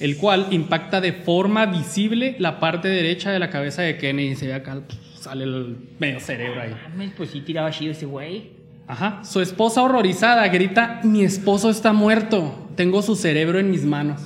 el 0.00 0.16
cual 0.16 0.48
impacta 0.50 1.00
de 1.00 1.12
forma 1.12 1.66
visible 1.66 2.34
la 2.40 2.58
parte 2.58 2.88
derecha 2.88 3.30
de 3.30 3.38
la 3.38 3.50
cabeza 3.50 3.82
de 3.82 3.96
Kennedy. 3.98 4.34
Se 4.34 4.48
ve 4.48 4.54
acá, 4.54 4.80
sale 5.18 5.44
el 5.44 5.76
medio 6.00 6.18
cerebro 6.18 6.60
ahí. 6.60 6.74
Mames, 6.90 7.12
Pues 7.16 7.30
sí 7.30 7.40
tiraba 7.42 7.70
chido 7.70 7.92
ese 7.92 8.06
güey. 8.06 8.50
Ajá. 8.88 9.20
Su 9.24 9.40
esposa 9.40 9.82
horrorizada 9.82 10.46
grita, 10.48 11.00
mi 11.04 11.22
esposo 11.24 11.70
está 11.70 11.92
muerto, 11.92 12.68
tengo 12.76 13.02
su 13.02 13.14
cerebro 13.16 13.58
en 13.60 13.70
mis 13.70 13.84
manos. 13.84 14.20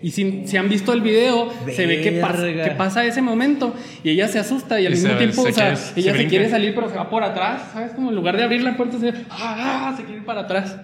Y 0.00 0.12
si, 0.12 0.46
si 0.46 0.56
han 0.56 0.68
visto 0.68 0.92
el 0.92 1.00
video, 1.00 1.52
se 1.74 1.86
ve 1.86 2.00
que 2.02 2.12
pasa, 2.20 2.42
Verga. 2.42 2.64
que 2.64 2.70
pasa 2.72 3.04
ese 3.04 3.20
momento 3.20 3.74
y 4.04 4.10
ella 4.10 4.28
se 4.28 4.38
asusta 4.38 4.80
y 4.80 4.86
al 4.86 4.92
Y 4.92 4.96
mismo 4.96 5.10
se- 5.10 5.16
tiempo, 5.16 5.42
se 5.42 5.48
o 5.48 5.52
sea, 5.52 5.74
se 5.76 5.98
ella 6.00 6.14
se, 6.14 6.26
quiere 6.28 6.48
salir 6.48 6.74
pero 6.74 6.88
se 6.88 6.94
va 6.96 7.10
por 7.10 7.24
atrás, 7.24 7.70
¿sabes? 7.72 7.92
Como 7.92 8.10
en 8.10 8.14
lugar 8.16 8.36
de 8.36 8.44
abrir 8.44 8.62
la 8.62 8.76
puerta, 8.76 8.98
se, 8.98 9.12
¡ah! 9.30 9.94
se 9.96 10.04
quiere 10.04 10.20
ir 10.20 10.24
para 10.24 10.42
atrás. 10.42 10.76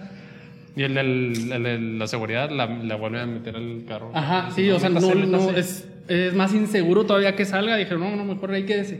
Y 0.75 0.83
el, 0.83 0.93
de 0.93 1.79
la 1.97 2.07
seguridad 2.07 2.49
la, 2.49 2.65
la 2.67 2.95
vuelve 2.97 3.21
a 3.21 3.25
meter 3.25 3.55
al 3.55 3.85
carro. 3.87 4.11
Ajá, 4.13 4.49
sí, 4.53 4.69
o 4.69 4.77
sea, 4.79 4.89
no, 4.89 4.99
no, 5.15 5.51
es, 5.51 5.87
es 6.09 6.33
más 6.33 6.53
inseguro 6.53 7.05
todavía 7.05 7.37
que 7.37 7.45
salga. 7.45 7.77
Dijeron, 7.77 8.01
no, 8.01 8.15
no, 8.17 8.25
mejor 8.25 8.51
ahí 8.51 8.65
quédese. 8.65 8.99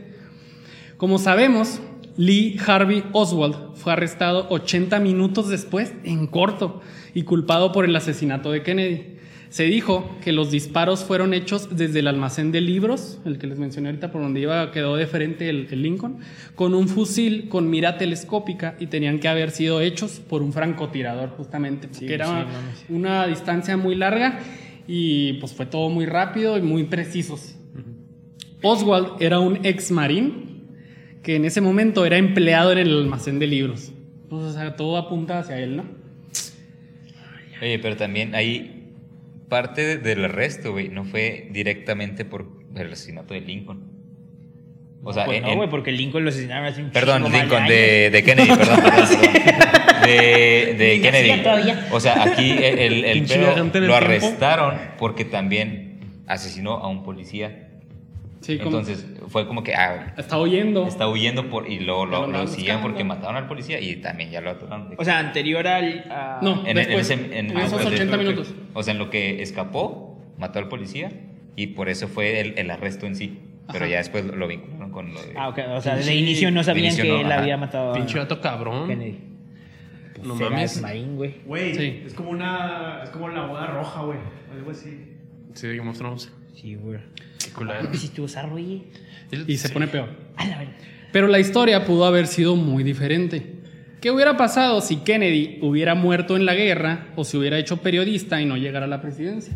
Como 0.96 1.18
sabemos, 1.18 1.82
Lee 2.16 2.58
Harvey 2.66 3.04
Oswald 3.12 3.74
fue 3.74 3.92
arrestado 3.92 4.46
80 4.48 4.98
minutos 5.00 5.50
después, 5.50 5.92
en 6.04 6.26
corto, 6.26 6.80
y 7.12 7.24
culpado 7.24 7.72
por 7.72 7.84
el 7.84 7.94
asesinato 7.94 8.50
de 8.52 8.62
Kennedy. 8.62 9.15
Se 9.48 9.64
dijo 9.64 10.16
que 10.22 10.32
los 10.32 10.50
disparos 10.50 11.04
fueron 11.04 11.32
hechos 11.32 11.74
desde 11.76 12.00
el 12.00 12.08
almacén 12.08 12.50
de 12.52 12.60
libros, 12.60 13.20
el 13.24 13.38
que 13.38 13.46
les 13.46 13.58
mencioné 13.58 13.88
ahorita, 13.90 14.10
por 14.10 14.20
donde 14.22 14.40
iba, 14.40 14.70
quedó 14.72 14.96
de 14.96 15.06
frente 15.06 15.48
el, 15.48 15.68
el 15.70 15.82
Lincoln, 15.82 16.18
con 16.54 16.74
un 16.74 16.88
fusil 16.88 17.48
con 17.48 17.70
mira 17.70 17.96
telescópica 17.96 18.76
y 18.80 18.86
tenían 18.88 19.18
que 19.20 19.28
haber 19.28 19.50
sido 19.52 19.80
hechos 19.80 20.20
por 20.20 20.42
un 20.42 20.52
francotirador, 20.52 21.30
justamente, 21.30 21.88
porque 21.88 22.12
era 22.14 22.26
sí, 22.26 22.32
una- 22.90 22.98
una 23.20 23.26
distancia 23.28 23.76
muy 23.76 23.94
larga 23.94 24.40
y 24.88 25.34
pues 25.34 25.52
fue 25.54 25.66
todo 25.66 25.90
muy 25.90 26.06
rápido 26.06 26.58
y 26.58 26.62
muy 26.62 26.84
precisos. 26.84 27.54
Oswald 28.62 29.20
era 29.22 29.38
un 29.38 29.64
ex 29.64 29.90
marín 29.90 30.62
que 31.22 31.36
en 31.36 31.44
ese 31.44 31.60
momento 31.60 32.04
era 32.04 32.16
empleado 32.18 32.72
en 32.72 32.78
el 32.78 32.96
almacén 32.98 33.38
de 33.38 33.46
libros. 33.46 33.92
Pues, 34.28 34.42
o 34.42 34.52
sea, 34.52 34.74
todo 34.76 34.96
apunta 34.96 35.38
hacia 35.38 35.58
él, 35.60 35.76
¿no? 35.76 35.84
Oye, 37.62 37.78
pero 37.78 37.96
también 37.96 38.34
ahí 38.34 38.75
parte 39.48 39.82
de- 39.82 39.98
del 39.98 40.24
arresto, 40.24 40.72
güey, 40.72 40.88
no 40.88 41.04
fue 41.04 41.48
directamente 41.50 42.24
por 42.24 42.46
el 42.74 42.92
asesinato 42.92 43.34
de 43.34 43.40
Lincoln. 43.40 43.92
O 45.02 45.12
sea, 45.12 45.24
Pues 45.24 45.38
en- 45.38 45.44
no, 45.44 45.54
güey, 45.54 45.68
porque 45.70 45.92
Lincoln 45.92 46.24
lo 46.24 46.30
asesinaron 46.30 46.66
hace 46.66 46.82
un 46.82 46.90
Perdón, 46.90 47.30
Lincoln, 47.30 47.66
de, 47.68 48.10
de 48.10 48.22
Kennedy, 48.24 48.48
perdón, 48.48 48.80
perdón, 48.82 49.08
perdón. 49.44 50.02
De, 50.06 50.74
de 50.78 51.00
Kennedy. 51.00 51.42
todavía. 51.42 51.88
O 51.92 52.00
sea, 52.00 52.22
aquí 52.24 52.50
el, 52.50 53.04
el, 53.04 53.22
pedo 53.24 53.80
lo 53.80 53.94
arrestaron 53.94 54.78
porque 54.98 55.24
también 55.24 56.00
asesinó 56.26 56.74
a 56.74 56.88
un 56.88 57.02
policía. 57.04 57.65
Sí, 58.46 58.58
como 58.58 58.78
Entonces 58.78 59.04
fue 59.26 59.46
como 59.48 59.64
que 59.64 59.74
ah, 59.74 60.14
está 60.16 60.38
oyendo. 60.38 60.86
está 60.86 61.08
huyendo 61.08 61.50
por, 61.50 61.68
y 61.68 61.80
lo, 61.80 62.06
Lo 62.06 62.26
lo, 62.26 62.32
lo 62.32 62.42
buscando. 62.42 62.80
porque 62.82 63.02
mataron 63.02 63.34
al 63.36 63.48
policía 63.48 63.80
y 63.80 63.96
también 63.96 64.30
ya 64.30 64.40
lo 64.40 64.50
atoraron. 64.50 64.94
O 64.96 65.04
sea, 65.04 65.18
anterior 65.18 65.66
al. 65.66 66.04
a- 66.10 66.38
No. 66.42 66.60
en, 66.60 66.68
en 66.68 66.76
después, 66.76 67.10
ese- 67.10 67.36
en- 67.38 67.50
en 67.50 67.58
esos 67.58 67.84
ah, 67.84 67.88
80 67.88 68.14
ok. 68.14 68.22
minutos. 68.22 68.54
O 68.72 68.82
sea, 68.84 68.92
en 68.92 68.98
lo 68.98 69.10
que 69.10 69.42
escapó, 69.42 70.22
mató 70.38 70.60
al 70.60 70.68
policía 70.68 71.10
y 71.56 71.68
por 71.68 71.88
eso 71.88 72.06
fue 72.06 72.38
el, 72.40 72.56
el 72.56 72.70
arresto 72.70 73.06
en 73.06 73.16
sí. 73.16 73.40
Pero 73.72 73.86
Ajá. 73.86 73.88
ya 73.92 73.96
después 73.98 74.24
lo, 74.24 74.36
lo 74.36 74.46
vincularon 74.46 74.92
con 74.92 75.12
lo 75.12 75.20
de... 75.20 75.32
Ah, 75.36 75.48
ok. 75.48 75.58
O 75.74 75.80
sea, 75.80 75.96
desde 75.96 76.12
Pinche- 76.12 76.20
inicio 76.20 76.50
no 76.52 76.62
sabían 76.62 76.84
inicio 76.86 77.02
que 77.02 77.10
no, 77.10 77.20
él 77.22 77.26
ajá. 77.32 77.40
había 77.40 77.56
matado 77.56 77.90
a 77.90 77.94
Pinche 77.94 78.16
vato 78.16 78.40
cabrón. 78.40 78.86
Kennedy. 78.86 79.18
No 80.22 80.36
Será 80.36 80.50
mames. 80.50 80.80
Güey. 81.16 81.34
Güey, 81.44 81.74
Sí. 81.74 82.02
es 82.06 82.14
como 82.14 82.30
una. 82.30 83.00
Es 83.02 83.10
como 83.10 83.28
la 83.28 83.44
boda 83.46 83.66
roja, 83.66 84.02
güey. 84.02 84.18
Algo 84.52 84.70
así. 84.70 85.12
Sí, 85.54 85.76
Game 85.76 85.90
of 85.90 85.98
Thrones. 85.98 86.32
Sí, 86.60 86.74
güey. 86.74 86.98
Qué 87.42 87.52
culero. 87.52 87.90
Estuvo 87.92 88.26
zarro, 88.28 88.52
güey. 88.52 88.84
Y 89.46 89.56
se 89.58 89.68
pone 89.68 89.86
peor. 89.86 90.08
A 90.36 90.46
la. 90.46 90.64
Pero 91.12 91.28
la 91.28 91.38
historia 91.38 91.84
pudo 91.84 92.04
haber 92.04 92.26
sido 92.26 92.56
muy 92.56 92.82
diferente. 92.82 93.54
¿Qué 94.00 94.10
hubiera 94.10 94.36
pasado 94.36 94.80
si 94.80 94.96
Kennedy 94.98 95.58
hubiera 95.62 95.94
muerto 95.94 96.36
en 96.36 96.44
la 96.44 96.54
guerra 96.54 97.08
o 97.16 97.24
si 97.24 97.36
hubiera 97.36 97.58
hecho 97.58 97.78
periodista 97.78 98.40
y 98.40 98.46
no 98.46 98.56
llegara 98.56 98.84
a 98.84 98.88
la 98.88 99.00
presidencia? 99.00 99.54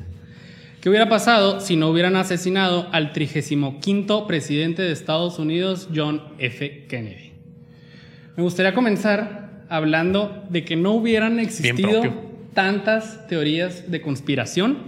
¿Qué 0.80 0.88
hubiera 0.88 1.10
pasado 1.10 1.60
si 1.60 1.76
no 1.76 1.90
hubieran 1.90 2.16
asesinado 2.16 2.88
al 2.92 3.12
35 3.12 4.26
presidente 4.26 4.80
de 4.80 4.92
Estados 4.92 5.38
Unidos, 5.38 5.88
John 5.94 6.22
F. 6.38 6.86
Kennedy? 6.88 7.32
Me 8.36 8.42
gustaría 8.42 8.72
comenzar 8.72 9.66
hablando 9.68 10.44
de 10.48 10.64
que 10.64 10.76
no 10.76 10.92
hubieran 10.92 11.38
existido 11.38 12.02
tantas 12.54 13.26
teorías 13.28 13.90
de 13.90 14.00
conspiración 14.00 14.78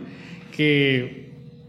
que 0.56 1.21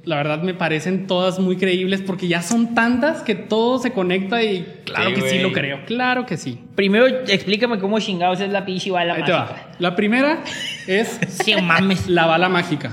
la 0.05 0.17
verdad 0.17 0.41
me 0.43 0.53
parecen 0.53 1.07
todas 1.07 1.39
muy 1.39 1.55
creíbles 1.57 2.01
porque 2.01 2.27
ya 2.27 2.41
son 2.41 2.75
tantas 2.75 3.21
que 3.21 3.35
todo 3.35 3.79
se 3.79 3.91
conecta 3.93 4.43
y 4.43 4.65
claro 4.85 5.09
Sí, 5.09 5.15
que 5.21 5.29
sí 5.29 5.39
lo 5.39 5.51
creo, 5.53 5.79
claro 5.85 6.25
que 6.25 6.35
sí. 6.37 6.59
Primero, 6.75 7.07
explícame 7.07 7.79
cómo 7.79 7.99
chingados 7.99 8.41
es 8.41 8.49
la 8.49 8.65
pinche 8.65 8.91
bala 8.91 9.13
Ahí 9.15 9.23
te 9.23 9.31
va. 9.31 9.45
mágica. 9.45 9.67
La 9.79 9.95
primera 9.95 10.39
es 10.87 11.19
Sí, 11.29 11.55
mames. 11.61 12.07
la 12.09 12.25
bala 12.25 12.49
mágica. 12.49 12.91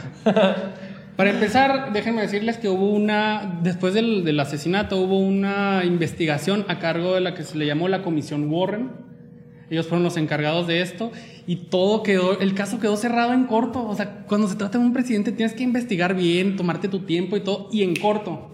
Para 1.17 1.31
empezar, 1.31 1.93
déjenme 1.93 2.23
decirles 2.23 2.57
que 2.57 2.69
hubo 2.69 2.91
una, 2.91 3.59
después 3.63 3.93
del, 3.93 4.25
del 4.25 4.41
asesinato, 4.41 4.97
hubo 4.97 5.19
una 5.19 5.83
investigación 5.85 6.65
a 6.69 6.79
cargo 6.79 7.15
de 7.15 7.21
la 7.21 7.35
que 7.35 7.43
se 7.43 7.59
le 7.59 7.67
llamó 7.67 7.89
la 7.89 8.01
Comisión 8.03 8.51
Warren. 8.51 8.89
Ellos 9.71 9.87
fueron 9.87 10.03
los 10.03 10.17
encargados 10.17 10.67
de 10.67 10.83
esto 10.83 11.13
y 11.47 11.57
todo 11.57 12.03
quedó, 12.03 12.41
el 12.41 12.55
caso 12.55 12.81
quedó 12.81 12.97
cerrado 12.97 13.33
en 13.33 13.45
corto. 13.45 13.87
O 13.87 13.95
sea, 13.95 14.25
cuando 14.27 14.49
se 14.49 14.57
trata 14.57 14.79
de 14.79 14.85
un 14.85 14.93
presidente 14.93 15.31
tienes 15.33 15.55
que 15.55 15.63
investigar 15.63 16.15
bien, 16.15 16.57
tomarte 16.57 16.89
tu 16.89 17.01
tiempo 17.01 17.37
y 17.37 17.41
todo, 17.41 17.69
y 17.73 17.83
en 17.85 17.95
corto. 17.95 18.51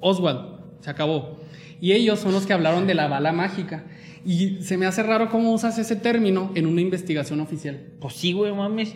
Oswald, 0.00 0.60
se 0.80 0.90
acabó. 0.90 1.38
Y 1.80 1.92
ellos 1.92 2.18
son 2.20 2.32
los 2.32 2.46
que 2.46 2.54
hablaron 2.54 2.86
de 2.86 2.94
la 2.94 3.06
bala 3.06 3.32
mágica. 3.32 3.84
Y 4.24 4.62
se 4.62 4.76
me 4.78 4.86
hace 4.86 5.02
raro 5.02 5.28
cómo 5.28 5.52
usas 5.52 5.78
ese 5.78 5.94
término 5.94 6.50
en 6.54 6.66
una 6.66 6.80
investigación 6.80 7.38
oficial. 7.40 7.78
Pues 8.00 8.14
sí, 8.14 8.32
güey, 8.32 8.52
mames. 8.54 8.94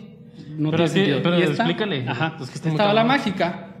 No 0.57 0.71
Pero 0.71 0.85
tiene 0.85 0.93
que- 0.93 0.99
sentido. 1.11 1.19
pero 1.23 1.39
Y 1.39 1.43
esta- 1.43 1.53
explícale. 1.63 2.05
Ajá. 2.07 2.37
Es 2.41 2.49
que 2.49 2.55
esta 2.55 2.69
bala 2.71 3.01
cabrón. 3.01 3.07
mágica 3.07 3.75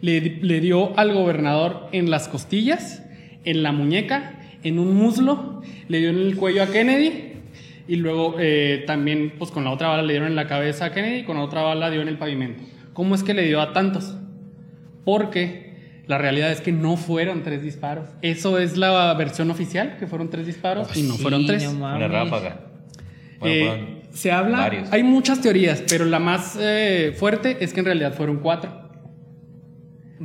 le, 0.00 0.20
le 0.42 0.60
dio 0.60 0.96
al 0.98 1.12
gobernador 1.12 1.88
en 1.92 2.10
las 2.10 2.28
costillas, 2.28 3.02
en 3.44 3.62
la 3.62 3.72
muñeca, 3.72 4.37
en 4.62 4.78
un 4.78 4.94
muslo, 4.94 5.62
le 5.88 5.98
dio 5.98 6.10
en 6.10 6.18
el 6.18 6.36
cuello 6.36 6.62
a 6.62 6.66
Kennedy 6.66 7.32
y 7.86 7.96
luego 7.96 8.36
eh, 8.38 8.84
también 8.86 9.32
pues 9.38 9.50
con 9.50 9.64
la 9.64 9.70
otra 9.70 9.88
bala 9.88 10.02
le 10.02 10.12
dieron 10.12 10.28
en 10.28 10.36
la 10.36 10.46
cabeza 10.46 10.86
a 10.86 10.92
Kennedy 10.92 11.20
y 11.20 11.24
con 11.24 11.36
la 11.36 11.42
otra 11.44 11.62
bala 11.62 11.90
dio 11.90 12.02
en 12.02 12.08
el 12.08 12.18
pavimento. 12.18 12.62
¿Cómo 12.92 13.14
es 13.14 13.22
que 13.22 13.34
le 13.34 13.44
dio 13.46 13.60
a 13.60 13.72
tantos? 13.72 14.16
Porque 15.04 16.02
la 16.06 16.18
realidad 16.18 16.50
es 16.50 16.60
que 16.60 16.72
no 16.72 16.96
fueron 16.96 17.42
tres 17.42 17.62
disparos. 17.62 18.08
Eso 18.22 18.58
es 18.58 18.76
la 18.76 19.12
versión 19.14 19.50
oficial, 19.50 19.96
que 19.98 20.06
fueron 20.06 20.30
tres 20.30 20.46
disparos 20.46 20.94
y 20.96 21.02
no 21.02 21.14
Sí, 21.14 21.22
fueron 21.22 21.46
tres. 21.46 21.64
no. 21.72 21.78
Una 21.78 22.08
ráfaga. 22.08 22.60
Bueno, 23.38 23.54
Eh, 23.54 23.66
fueron 23.68 23.98
se 24.10 24.32
habla, 24.32 24.58
varios. 24.58 24.92
hay 24.92 25.02
muchas 25.04 25.40
teorías, 25.40 25.82
pero 25.88 26.04
la 26.06 26.18
más 26.18 26.56
eh, 26.60 27.14
fuerte 27.16 27.58
es 27.60 27.72
que 27.72 27.80
en 27.80 27.86
realidad 27.86 28.14
fueron 28.14 28.38
cuatro. 28.38 28.88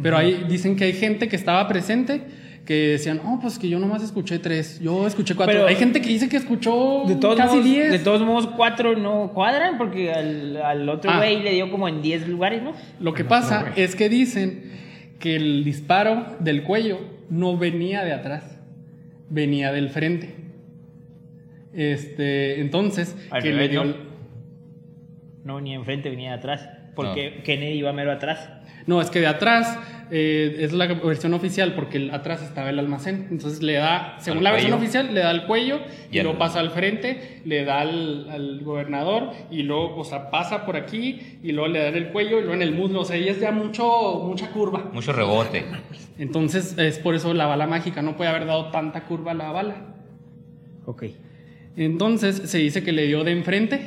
Pero 0.02 0.18
ahí 0.18 0.46
dicen 0.50 0.76
que 0.76 0.86
hay 0.86 0.94
gente 0.94 1.28
que 1.28 1.36
estaba 1.36 1.68
presente 1.68 2.24
que 2.66 2.90
decían, 2.92 3.20
oh, 3.26 3.40
pues 3.42 3.60
que 3.60 3.68
yo 3.68 3.78
nomás 3.78 4.02
escuché 4.04 4.40
tres, 4.40 4.80
yo 4.80 5.06
escuché 5.06 5.36
cuatro. 5.36 5.54
Pero- 5.54 5.68
hay 5.68 5.76
gente 5.76 6.00
que 6.02 6.08
dice 6.08 6.30
que 6.30 6.38
escuchó 6.38 7.04
De 7.06 7.16
todos, 7.16 7.36
casi 7.36 7.58
modos, 7.58 7.66
diez. 7.66 7.92
de 7.92 8.00
todos 8.00 8.22
modos, 8.22 8.48
cuatro 8.56 8.96
no 8.96 9.32
cuadran 9.34 9.78
porque 9.78 10.14
al, 10.14 10.56
al 10.58 10.88
otro 10.88 11.12
Ah. 11.12 11.18
güey 11.18 11.42
le 11.42 11.52
dio 11.54 11.70
como 11.70 11.90
en 11.90 12.02
10 12.02 12.28
lugares, 12.30 12.64
¿no? 12.64 12.72
Lo 13.02 13.14
que 13.14 13.26
pasa 13.26 13.74
es 13.76 13.96
que 13.96 14.08
dicen 14.08 14.72
que 15.20 15.36
el 15.36 15.64
disparo 15.66 16.38
del 16.40 16.64
cuello 16.64 17.00
no 17.30 17.58
venía 17.58 18.04
de 18.06 18.14
atrás, 18.14 18.58
venía 19.30 19.72
del 19.74 19.90
frente. 19.90 20.36
Este, 21.74 22.62
entonces, 22.62 23.16
Al 23.32 23.42
que 23.42 23.52
le 23.52 23.68
dio 23.68 23.84
¿no? 23.84 23.94
No 25.44 25.56
venía 25.58 25.76
enfrente, 25.76 26.10
venía 26.10 26.30
de 26.32 26.38
atrás. 26.38 26.70
Porque 26.96 27.42
Kennedy 27.44 27.74
iba 27.80 27.92
mero 27.92 28.12
atrás. 28.12 28.50
No, 28.86 29.02
es 29.02 29.10
que 29.10 29.20
de 29.20 29.28
atrás 29.28 29.78
eh, 30.12 30.58
es 30.60 30.74
la 30.74 30.86
versión 30.88 31.34
oficial 31.34 31.74
porque 31.74 31.98
el- 31.98 32.12
atrás 32.12 32.44
estaba 32.44 32.70
el 32.70 32.78
almacén. 32.80 33.28
Entonces 33.32 33.64
le 33.64 33.74
da, 33.74 34.16
según 34.20 34.40
Al 34.40 34.44
la 34.44 34.52
versión 34.52 34.74
oficial, 34.74 35.14
le 35.14 35.22
da 35.22 35.30
al 35.30 35.46
cuello 35.48 35.80
y, 36.12 36.20
Y 36.20 36.22
luego 36.22 36.38
pasa 36.38 36.60
al 36.60 36.70
frente, 36.72 37.42
le 37.46 37.64
da 37.66 37.82
al, 37.82 38.30
al 38.30 38.60
gobernador 38.62 39.32
y 39.50 39.64
luego, 39.64 39.96
o 39.98 40.04
sea, 40.04 40.30
pasa 40.30 40.66
por 40.66 40.76
aquí 40.76 41.40
y 41.42 41.52
luego 41.54 41.70
le 41.70 41.80
da 41.80 41.88
en 41.88 41.96
el 41.96 42.08
cuello 42.10 42.38
y 42.40 42.42
luego 42.42 42.54
en 42.56 42.62
el 42.62 42.74
muslo. 42.74 43.02
O 43.02 43.06
sea, 43.06 43.16
ella 43.16 43.32
es 43.32 43.40
ya 43.40 43.52
mucho, 43.52 44.22
mucha 44.26 44.52
curva. 44.52 44.90
Mucho 44.94 45.14
rebote. 45.14 45.64
Entonces 46.20 46.78
es 46.78 47.00
por 47.00 47.16
eso 47.16 47.34
la 47.34 47.46
bala 47.48 47.66
mágica 47.66 48.02
no 48.02 48.16
puede 48.18 48.30
haber 48.30 48.46
dado 48.46 48.70
tanta 48.70 49.06
curva 49.06 49.32
a 49.32 49.36
la 49.36 49.52
bala. 49.52 49.76
Ok. 50.86 51.06
Entonces 51.76 52.36
se 52.52 52.60
dice 52.60 52.84
que 52.84 52.92
le 52.92 53.08
dio 53.08 53.24
de 53.24 53.32
enfrente, 53.32 53.80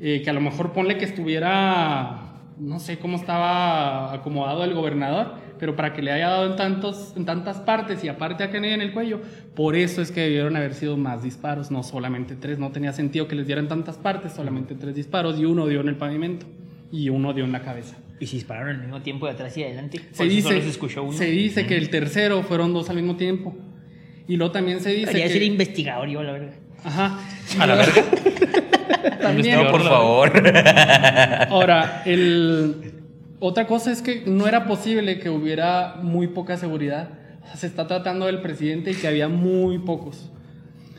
eh, 0.00 0.22
que 0.24 0.30
a 0.30 0.32
lo 0.32 0.40
mejor 0.40 0.72
ponle 0.72 0.96
que 0.98 1.04
estuviera, 1.04 2.31
no 2.58 2.78
sé 2.78 2.98
cómo 2.98 3.16
estaba 3.16 4.12
acomodado 4.12 4.64
el 4.64 4.74
gobernador, 4.74 5.34
pero 5.58 5.76
para 5.76 5.92
que 5.92 6.02
le 6.02 6.12
haya 6.12 6.28
dado 6.28 6.50
en, 6.50 6.56
tantos, 6.56 7.12
en 7.16 7.24
tantas 7.24 7.58
partes 7.58 8.02
y 8.04 8.08
aparte 8.08 8.44
a 8.44 8.50
Kennedy 8.50 8.74
en 8.74 8.82
el 8.82 8.92
cuello, 8.92 9.20
por 9.54 9.76
eso 9.76 10.02
es 10.02 10.10
que 10.10 10.22
debieron 10.22 10.56
haber 10.56 10.74
sido 10.74 10.96
más 10.96 11.22
disparos, 11.22 11.70
no 11.70 11.82
solamente 11.82 12.36
tres, 12.36 12.58
no 12.58 12.72
tenía 12.72 12.92
sentido 12.92 13.28
que 13.28 13.36
les 13.36 13.46
dieran 13.46 13.68
tantas 13.68 13.96
partes, 13.96 14.32
solamente 14.32 14.74
tres 14.74 14.94
disparos 14.94 15.38
y 15.38 15.44
uno 15.44 15.66
dio 15.66 15.80
en 15.80 15.88
el 15.88 15.96
pavimento 15.96 16.46
y 16.90 17.08
uno 17.08 17.32
dio 17.32 17.44
en 17.44 17.52
la 17.52 17.62
cabeza. 17.62 17.96
Y 18.20 18.26
se 18.26 18.36
dispararon 18.36 18.76
al 18.76 18.82
mismo 18.82 19.02
tiempo 19.02 19.26
de 19.26 19.32
atrás 19.32 19.56
y 19.56 19.64
adelante. 19.64 19.98
Se 19.98 20.04
Por 20.18 20.26
eso 20.26 20.34
dice, 20.36 20.48
solo 20.48 20.60
se 20.60 20.68
escuchó 20.68 21.02
uno. 21.02 21.12
se 21.12 21.26
dice 21.26 21.66
que 21.66 21.76
el 21.76 21.90
tercero 21.90 22.42
fueron 22.42 22.72
dos 22.72 22.88
al 22.90 22.96
mismo 22.96 23.16
tiempo. 23.16 23.56
Y 24.28 24.36
luego 24.36 24.52
también 24.52 24.80
se 24.80 24.90
dice 24.90 25.06
Debería 25.06 25.26
que... 25.26 25.32
ser 25.32 25.42
investigador 25.42 26.08
yo, 26.08 26.22
la 26.22 26.32
verdad. 26.32 26.54
Ajá. 26.84 27.18
A 27.58 27.66
la 27.66 27.74
verga. 27.76 28.04
También. 29.22 29.62
No, 29.64 29.70
por 29.70 29.82
favor. 29.82 30.32
Ahora, 31.50 32.02
el... 32.06 32.92
otra 33.40 33.66
cosa 33.66 33.90
es 33.92 34.02
que 34.02 34.22
no 34.26 34.46
era 34.46 34.66
posible 34.66 35.18
que 35.18 35.30
hubiera 35.30 35.96
muy 36.02 36.28
poca 36.28 36.56
seguridad. 36.56 37.10
O 37.42 37.46
sea, 37.46 37.56
se 37.56 37.66
está 37.66 37.86
tratando 37.86 38.26
del 38.26 38.40
presidente 38.40 38.90
y 38.92 38.94
que 38.94 39.08
había 39.08 39.28
muy 39.28 39.78
pocos. 39.78 40.28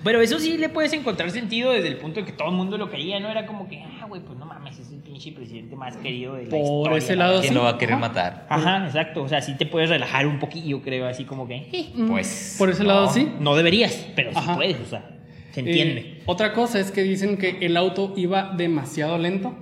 Pero 0.04 0.20
eso 0.20 0.38
sí 0.38 0.58
le 0.58 0.68
puedes 0.68 0.92
encontrar 0.92 1.32
sentido 1.32 1.72
desde 1.72 1.88
el 1.88 1.96
punto 1.96 2.20
de 2.20 2.26
que 2.26 2.34
todo 2.34 2.50
el 2.50 2.56
mundo 2.56 2.78
lo 2.78 2.90
quería, 2.90 3.22
¿no? 3.22 3.30
Era 3.30 3.46
como 3.46 3.70
que, 3.70 3.82
ah, 3.82 4.06
güey, 4.06 4.22
pues 4.22 4.38
no 4.38 4.46
mames, 4.46 4.78
es 4.78 4.92
el 4.92 4.98
pinche 5.00 5.32
presidente 5.32 5.78
más 5.78 5.96
querido 5.96 6.34
de 6.36 6.44
la 6.44 6.50
Por 6.50 6.60
historia. 6.60 6.98
ese 6.98 7.16
la 7.16 7.24
lado, 7.24 7.30
verdad. 7.36 7.42
¿Quién 7.44 7.54
sí. 7.54 7.58
lo 7.58 7.64
va 7.64 7.70
a 7.70 7.78
querer 7.78 7.94
Ajá. 7.96 8.02
matar? 8.02 8.46
Ajá, 8.50 8.86
exacto. 8.86 9.24
O 9.24 9.30
sea, 9.30 9.42
sí 9.42 9.56
te 9.58 9.66
puedes 9.66 9.90
relajar 9.90 10.28
un 10.28 10.40
poquillo, 10.40 10.82
creo, 10.82 11.08
así 11.08 11.24
como 11.24 11.48
que. 11.48 11.56
eh, 11.72 11.94
Pues. 12.10 12.58
Por 12.60 12.70
ese 12.70 12.84
no. 12.84 12.90
lado 12.90 13.10
sí. 13.14 13.32
no 13.40 13.56
deberías, 13.56 14.06
pero 14.14 14.32
sí 14.32 14.38
Ajá. 14.40 14.56
puedes, 14.58 14.78
o 14.82 14.86
sea, 14.86 15.06
se 15.54 15.62
entiende. 15.62 16.00
Eh, 16.02 16.22
otra 16.26 16.52
cosa 16.54 16.80
es 16.80 16.92
que 16.92 17.04
dicen 17.04 17.38
que 17.38 17.60
el 17.62 17.78
auto 17.78 18.14
iba 18.18 18.54
demasiado 18.58 19.18
lento. 19.18 19.56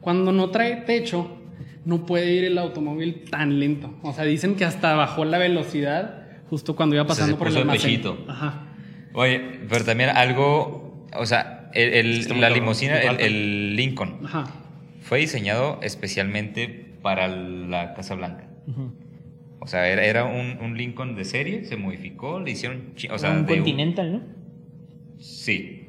Cuando 0.00 0.32
no 0.32 0.50
trae 0.50 0.76
techo, 0.82 1.38
no 1.84 2.04
puede 2.06 2.32
ir 2.32 2.44
el 2.44 2.58
automóvil 2.58 3.24
tan 3.30 3.60
lento. 3.60 3.94
O 4.02 4.12
sea, 4.12 4.24
dicen 4.24 4.56
que 4.56 4.64
hasta 4.64 4.94
bajó 4.94 5.24
la 5.24 5.38
velocidad 5.38 6.22
justo 6.50 6.74
cuando 6.76 6.96
iba 6.96 7.04
O 7.04 7.06
sea, 7.06 7.14
pasando 7.14 7.36
se 7.36 7.38
por 7.38 7.46
el 7.48 7.52
puso 7.52 7.62
el 7.62 7.68
almacén. 7.70 7.90
pechito. 7.90 8.24
Ajá. 8.28 8.68
Oye, 9.12 9.40
pero 9.68 9.84
también 9.84 10.10
algo. 10.10 11.06
O 11.16 11.26
sea, 11.26 11.70
el, 11.74 11.94
el- 11.94 12.40
la 12.40 12.50
limusina, 12.50 12.98
el, 12.98 13.76
Lincoln, 13.76 14.18
Ajá. 14.24 14.44
fue 15.00 15.20
diseñado 15.20 15.78
especialmente 15.82 16.68
para 17.02 17.28
la 17.28 17.94
Casa 17.94 18.14
Blanca. 18.14 18.48
O 19.60 19.66
sea, 19.66 19.88
era, 19.88 20.04
era 20.04 20.24
un, 20.24 20.58
un 20.60 20.76
Lincoln 20.76 21.14
de 21.16 21.24
serie, 21.24 21.64
se 21.64 21.76
modificó, 21.76 22.40
le 22.40 22.50
hicieron. 22.50 22.92
O 23.10 23.18
sea, 23.18 23.30
un 23.30 23.46
de- 23.46 23.54
Continental, 23.56 24.12
¿no? 24.12 24.20
Sí. 25.24 25.88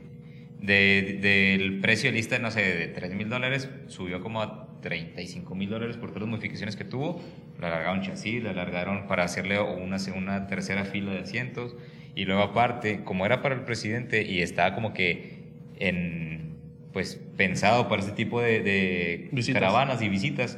De- 0.62 1.20
del 1.22 1.80
precio 1.82 2.10
de 2.10 2.16
lista, 2.16 2.40
no 2.40 2.50
sé, 2.52 2.62
de 2.62 2.88
3 2.88 3.14
mil 3.14 3.30
dólares, 3.30 3.70
subió 3.88 4.22
como 4.22 4.42
a 4.42 4.80
35 4.82 5.54
mil 5.56 5.70
dólares 5.70 5.98
por 5.98 6.10
todas 6.10 6.22
las 6.24 6.30
modificaciones 6.30 6.76
que 6.76 6.86
tuvo. 6.86 7.22
Le 7.60 7.66
alargaron 7.68 8.02
chasis, 8.02 8.42
le 8.42 8.50
alargaron 8.50 9.08
para 9.08 9.24
hacerle 9.24 9.60
una, 9.60 9.98
una 10.16 10.48
tercera 10.48 10.86
fila 10.86 11.12
de 11.12 11.20
asientos. 11.20 11.76
Y 12.16 12.26
luego 12.26 12.42
aparte, 12.42 13.04
como 13.04 13.26
era 13.26 13.42
para 13.42 13.56
el 13.56 13.62
presidente 13.62 14.24
y 14.24 14.42
estaba 14.42 14.74
como 14.74 14.94
que 14.94 15.40
en, 15.80 16.56
pues, 16.94 17.20
pensado 17.36 17.90
para 17.90 18.02
ese 18.02 18.12
tipo 18.14 18.40
de, 18.42 18.62
de 18.62 19.30
caravanas 19.54 20.02
y 20.02 20.08
visitas, 20.10 20.58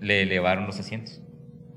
le 0.00 0.22
elevaron 0.22 0.66
los 0.66 0.78
asientos. 0.80 1.22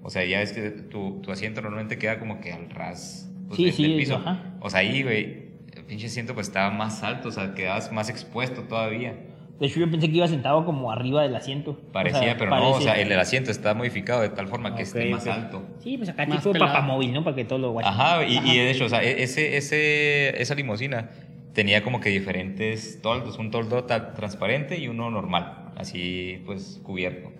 O 0.03 0.09
sea, 0.09 0.25
ya 0.25 0.41
es 0.41 0.51
que 0.53 0.71
tu, 0.71 1.21
tu 1.21 1.31
asiento 1.31 1.61
normalmente 1.61 1.97
queda 1.99 2.17
como 2.19 2.41
que 2.41 2.51
al 2.51 2.69
ras 2.71 3.31
pues, 3.47 3.57
Sí, 3.57 3.65
del- 3.65 3.73
sí, 3.73 3.83
del 3.83 3.97
piso. 3.97 4.15
ajá. 4.15 4.55
O 4.61 4.69
sea, 4.71 4.79
ahí, 4.79 5.03
güey, 5.03 5.50
pinche 5.91 6.07
asiento 6.07 6.33
pues 6.33 6.47
estaba 6.47 6.69
más 6.71 7.03
alto, 7.03 7.27
o 7.27 7.31
sea, 7.31 7.53
quedabas 7.53 7.91
más 7.91 8.07
expuesto 8.09 8.61
todavía. 8.63 9.13
De 9.59 9.67
hecho, 9.67 9.81
yo 9.81 9.91
pensé 9.91 10.09
que 10.09 10.15
iba 10.15 10.27
sentado 10.27 10.63
como 10.63 10.89
arriba 10.89 11.21
del 11.21 11.35
asiento. 11.35 11.77
Parecía, 11.91 12.19
O 12.21 12.23
sea, 12.23 12.37
pero 12.37 12.49
no, 12.49 12.55
o 12.55 12.71
parece- 12.71 12.83
sea, 12.85 12.93
el, 13.01 13.11
el 13.11 13.19
asiento 13.19 13.51
está 13.51 13.73
modificado 13.73 14.21
de 14.21 14.29
tal 14.29 14.47
forma 14.47 14.73
que 14.73 14.83
esté 14.83 15.07
Ok, 15.07 15.11
más 15.11 15.27
ok. 15.27 15.33
alto. 15.33 15.63
Sí, 15.83 15.97
pues 15.97 16.07
acá 16.07 16.25
Más 16.25 16.37
tipo 16.39 16.53
pelado. 16.53 16.71
papamóvil, 16.73 17.11
¿no? 17.13 17.25
Para 17.25 17.35
que 17.35 17.43
todo 17.43 17.59
lo 17.59 17.71
guachen. 17.73 17.91
Ajá, 17.91 18.23
y, 18.25 18.37
y 18.37 18.57
de 18.57 18.71
hecho, 18.71 18.85
o 18.85 18.89
sea, 18.89 19.03
e- 19.03 19.21
ese, 19.21 19.57
ese, 19.57 20.41
esa 20.41 20.55
limusina 20.55 21.09
tenía 21.53 21.83
como 21.83 21.99
que 21.99 22.09
diferentes 22.09 23.01
toldos, 23.01 23.37
un 23.37 23.51
toldo 23.51 23.83
transparente 23.83 24.77
y 24.79 24.87
uno 24.87 25.11
normal, 25.11 25.73
así 25.75 26.41
pues 26.45 26.79
cubierto. 26.83 27.31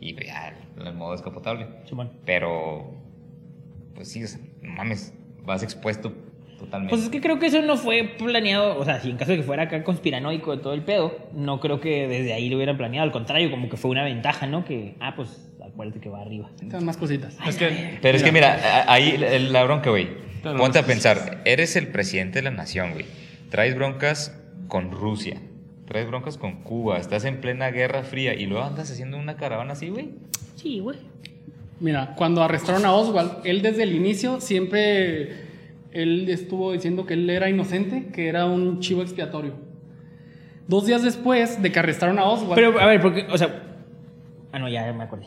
Y 0.00 0.14
pues, 0.14 0.26
ya, 0.28 0.58
el 0.82 0.94
modo 0.94 1.12
descapotable. 1.12 1.66
Pero, 2.24 2.90
pues 3.94 4.10
sí, 4.10 4.24
o 4.24 4.26
sea, 4.26 4.40
no 4.62 4.72
mames, 4.72 5.12
vas 5.44 5.62
expuesto 5.62 6.12
totalmente. 6.58 6.90
Pues 6.90 7.02
es 7.04 7.08
que 7.10 7.20
creo 7.20 7.38
que 7.38 7.46
eso 7.46 7.62
no 7.62 7.76
fue 7.76 8.04
planeado, 8.18 8.78
o 8.78 8.84
sea, 8.84 9.00
si 9.00 9.10
en 9.10 9.16
caso 9.16 9.30
de 9.32 9.38
que 9.38 9.42
fuera 9.42 9.64
acá 9.64 9.82
conspiranoico 9.84 10.56
de 10.56 10.62
todo 10.62 10.72
el 10.74 10.82
pedo, 10.82 11.16
no 11.34 11.60
creo 11.60 11.80
que 11.80 12.06
desde 12.08 12.32
ahí 12.32 12.48
lo 12.48 12.56
hubieran 12.56 12.76
planeado, 12.76 13.04
al 13.04 13.12
contrario, 13.12 13.50
como 13.50 13.68
que 13.68 13.76
fue 13.76 13.90
una 13.90 14.04
ventaja, 14.04 14.46
¿no? 14.46 14.64
Que, 14.64 14.94
ah, 15.00 15.14
pues 15.16 15.50
acuérdate 15.64 16.00
que 16.00 16.08
va 16.08 16.20
arriba. 16.22 16.50
Están 16.60 16.84
más 16.84 16.96
cositas. 16.96 17.36
Es 17.46 17.56
que. 17.56 17.98
Pero 18.02 18.16
es 18.16 18.22
que 18.22 18.32
mira, 18.32 18.84
ahí 18.92 19.10
el- 19.10 19.52
la 19.52 19.64
bronca, 19.64 19.90
güey. 19.90 20.08
Ponte 20.56 20.78
a 20.78 20.84
pensar, 20.86 21.42
eres 21.44 21.76
el 21.76 21.88
presidente 21.88 22.38
de 22.38 22.42
la 22.44 22.50
nación, 22.50 22.92
güey. 22.92 23.04
Traes 23.50 23.74
broncas 23.74 24.36
con 24.68 24.90
Rusia. 24.92 25.40
traes 25.86 26.06
broncas 26.06 26.36
con 26.36 26.62
Cuba, 26.64 26.98
estás 26.98 27.24
en 27.24 27.40
plena 27.40 27.70
guerra 27.70 28.02
fría 28.02 28.34
y 28.34 28.44
luego 28.44 28.62
andas 28.62 28.90
haciendo 28.90 29.16
una 29.16 29.36
caravana 29.38 29.72
así, 29.72 29.88
güey. 29.88 30.10
Sí, 30.54 30.80
güey. 30.80 30.98
Mira, 31.80 32.14
cuando 32.14 32.42
arrestaron 32.42 32.84
a 32.84 32.92
Oswald, 32.92 33.38
él 33.44 33.62
desde 33.62 33.84
el 33.84 33.94
inicio 33.94 34.38
siempre 34.42 35.47
él 35.92 36.28
estuvo 36.28 36.72
diciendo 36.72 37.06
que 37.06 37.14
él 37.14 37.28
era 37.30 37.48
inocente, 37.48 38.08
que 38.12 38.28
era 38.28 38.46
un 38.46 38.80
chivo 38.80 39.02
expiatorio. 39.02 39.54
Dos 40.66 40.86
días 40.86 41.02
después 41.02 41.62
de 41.62 41.72
que 41.72 41.78
arrestaron 41.78 42.18
a 42.18 42.24
Oswald, 42.24 42.54
Pero, 42.54 42.78
a 42.78 42.86
ver, 42.86 43.00
porque, 43.00 43.26
o 43.30 43.38
sea. 43.38 43.62
Ah, 44.52 44.58
no, 44.58 44.68
ya 44.68 44.92
me 44.92 45.04
acordé. 45.04 45.26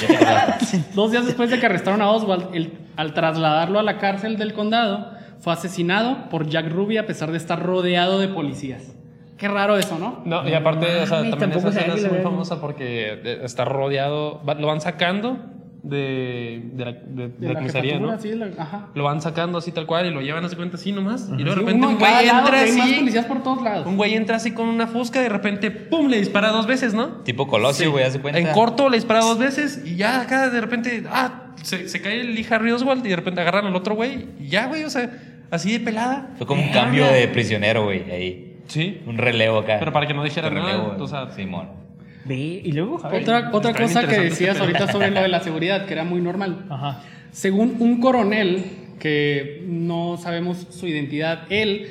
Ya 0.00 0.58
dos 0.94 1.10
días 1.12 1.24
después 1.24 1.50
de 1.50 1.58
que 1.58 1.66
arrestaron 1.66 2.02
a 2.02 2.10
Oswald, 2.10 2.54
él, 2.54 2.72
al 2.96 3.14
trasladarlo 3.14 3.78
a 3.78 3.82
la 3.82 3.98
cárcel 3.98 4.36
del 4.36 4.52
condado, 4.52 5.10
fue 5.40 5.52
asesinado 5.52 6.28
por 6.30 6.48
Jack 6.48 6.70
Ruby 6.70 6.96
a 6.98 7.06
pesar 7.06 7.30
de 7.30 7.38
estar 7.38 7.62
rodeado 7.62 8.18
de 8.18 8.28
policías. 8.28 8.94
Qué 9.38 9.48
raro 9.48 9.76
eso, 9.76 9.98
¿no? 9.98 10.22
No, 10.24 10.48
y 10.48 10.52
aparte, 10.54 10.86
o 11.02 11.06
sea, 11.06 11.18
también 11.30 11.52
esa 11.58 11.68
escena 11.70 11.94
es 11.94 12.10
muy 12.10 12.20
famosa 12.20 12.60
porque 12.60 13.12
eh, 13.24 13.40
está 13.42 13.64
rodeado, 13.64 14.40
va- 14.48 14.54
lo 14.54 14.66
van 14.68 14.80
sacando 14.80 15.38
de, 15.84 16.62
de 16.72 16.84
la, 16.84 16.92
de- 16.92 17.28
de 17.28 17.48
la 17.48 17.54
comisaría, 17.54 17.92
jefatura, 17.92 18.16
¿no? 18.16 18.20
sí, 18.22 18.32
la- 18.34 18.50
ajá. 18.62 18.88
Lo 18.94 19.04
van 19.04 19.20
sacando 19.20 19.58
así 19.58 19.70
tal 19.70 19.84
cual 19.86 20.06
y 20.06 20.10
lo 20.10 20.22
llevan 20.22 20.44
así 20.44 20.56
cuenta 20.56 20.76
así 20.76 20.92
nomás. 20.92 21.28
Y 21.38 21.42
luego 21.42 21.50
de 21.50 21.56
repente 21.56 21.86
un 21.86 21.98
güey 21.98 22.26
lado, 22.26 22.38
entra 22.38 22.50
que 22.58 22.64
hay 22.64 22.72
más 22.72 22.86
así. 22.88 22.94
policías 23.00 23.26
por 23.26 23.42
todos 23.42 23.62
lados. 23.62 23.86
Un 23.86 23.96
güey 23.96 24.14
entra 24.14 24.36
así 24.36 24.52
con 24.52 24.68
una 24.68 24.86
fusca 24.86 25.20
y 25.20 25.24
de 25.24 25.28
repente, 25.28 25.70
¡pum! 25.70 26.08
le 26.08 26.18
dispara 26.18 26.48
dos 26.48 26.66
veces, 26.66 26.94
¿no? 26.94 27.08
tipo 27.24 27.46
Colosio, 27.46 27.90
güey, 27.92 28.04
haz 28.04 28.14
de 28.14 28.20
cuenta. 28.20 28.38
En 28.40 28.46
corto 28.48 28.88
le 28.88 28.96
dispara 28.96 29.20
dos 29.20 29.38
veces 29.38 29.82
y 29.84 29.96
ya 29.96 30.22
acá 30.22 30.48
de 30.48 30.60
repente, 30.60 31.04
ah, 31.10 31.52
se, 31.62 31.88
se 31.88 32.00
cae 32.00 32.20
el 32.20 32.34
Lee 32.34 32.46
Harry 32.50 32.70
Oswald 32.72 33.04
y 33.04 33.10
de 33.10 33.16
repente 33.16 33.40
agarran 33.42 33.66
al 33.66 33.76
otro 33.76 33.94
güey 33.94 34.26
y 34.40 34.48
ya, 34.48 34.66
güey, 34.66 34.84
o 34.84 34.90
sea, 34.90 35.10
así 35.50 35.70
de 35.72 35.80
pelada. 35.80 36.30
Fue 36.38 36.46
como 36.46 36.62
un 36.62 36.70
cambio 36.70 37.06
de 37.06 37.28
prisionero, 37.28 37.84
güey, 37.84 38.10
ahí. 38.10 38.60
Sí. 38.68 39.02
Un 39.06 39.18
relevo 39.18 39.58
acá. 39.58 39.76
Pero 39.78 39.92
para 39.92 40.06
que 40.06 40.14
no 40.14 40.24
dijera 40.24 40.48
nada, 40.48 40.66
relevo, 40.72 40.94
o 40.98 41.06
sea- 41.06 41.30
Simón. 41.32 41.83
Ve, 42.24 42.62
y 42.64 42.72
luego. 42.72 43.04
a 43.04 43.08
ver. 43.08 43.22
Otra, 43.22 43.50
otra 43.52 43.72
cosa 43.74 44.06
que 44.06 44.18
decías 44.20 44.52
este 44.56 44.60
ahorita 44.60 44.90
sobre 44.92 45.10
lo 45.10 45.20
de 45.22 45.28
la 45.28 45.40
seguridad, 45.40 45.86
que 45.86 45.92
era 45.92 46.04
muy 46.04 46.20
normal. 46.20 46.64
Ajá. 46.70 47.02
Según 47.32 47.76
un 47.80 48.00
coronel, 48.00 48.64
que 48.98 49.62
no 49.66 50.16
sabemos 50.16 50.66
su 50.70 50.86
identidad, 50.86 51.42
él, 51.50 51.88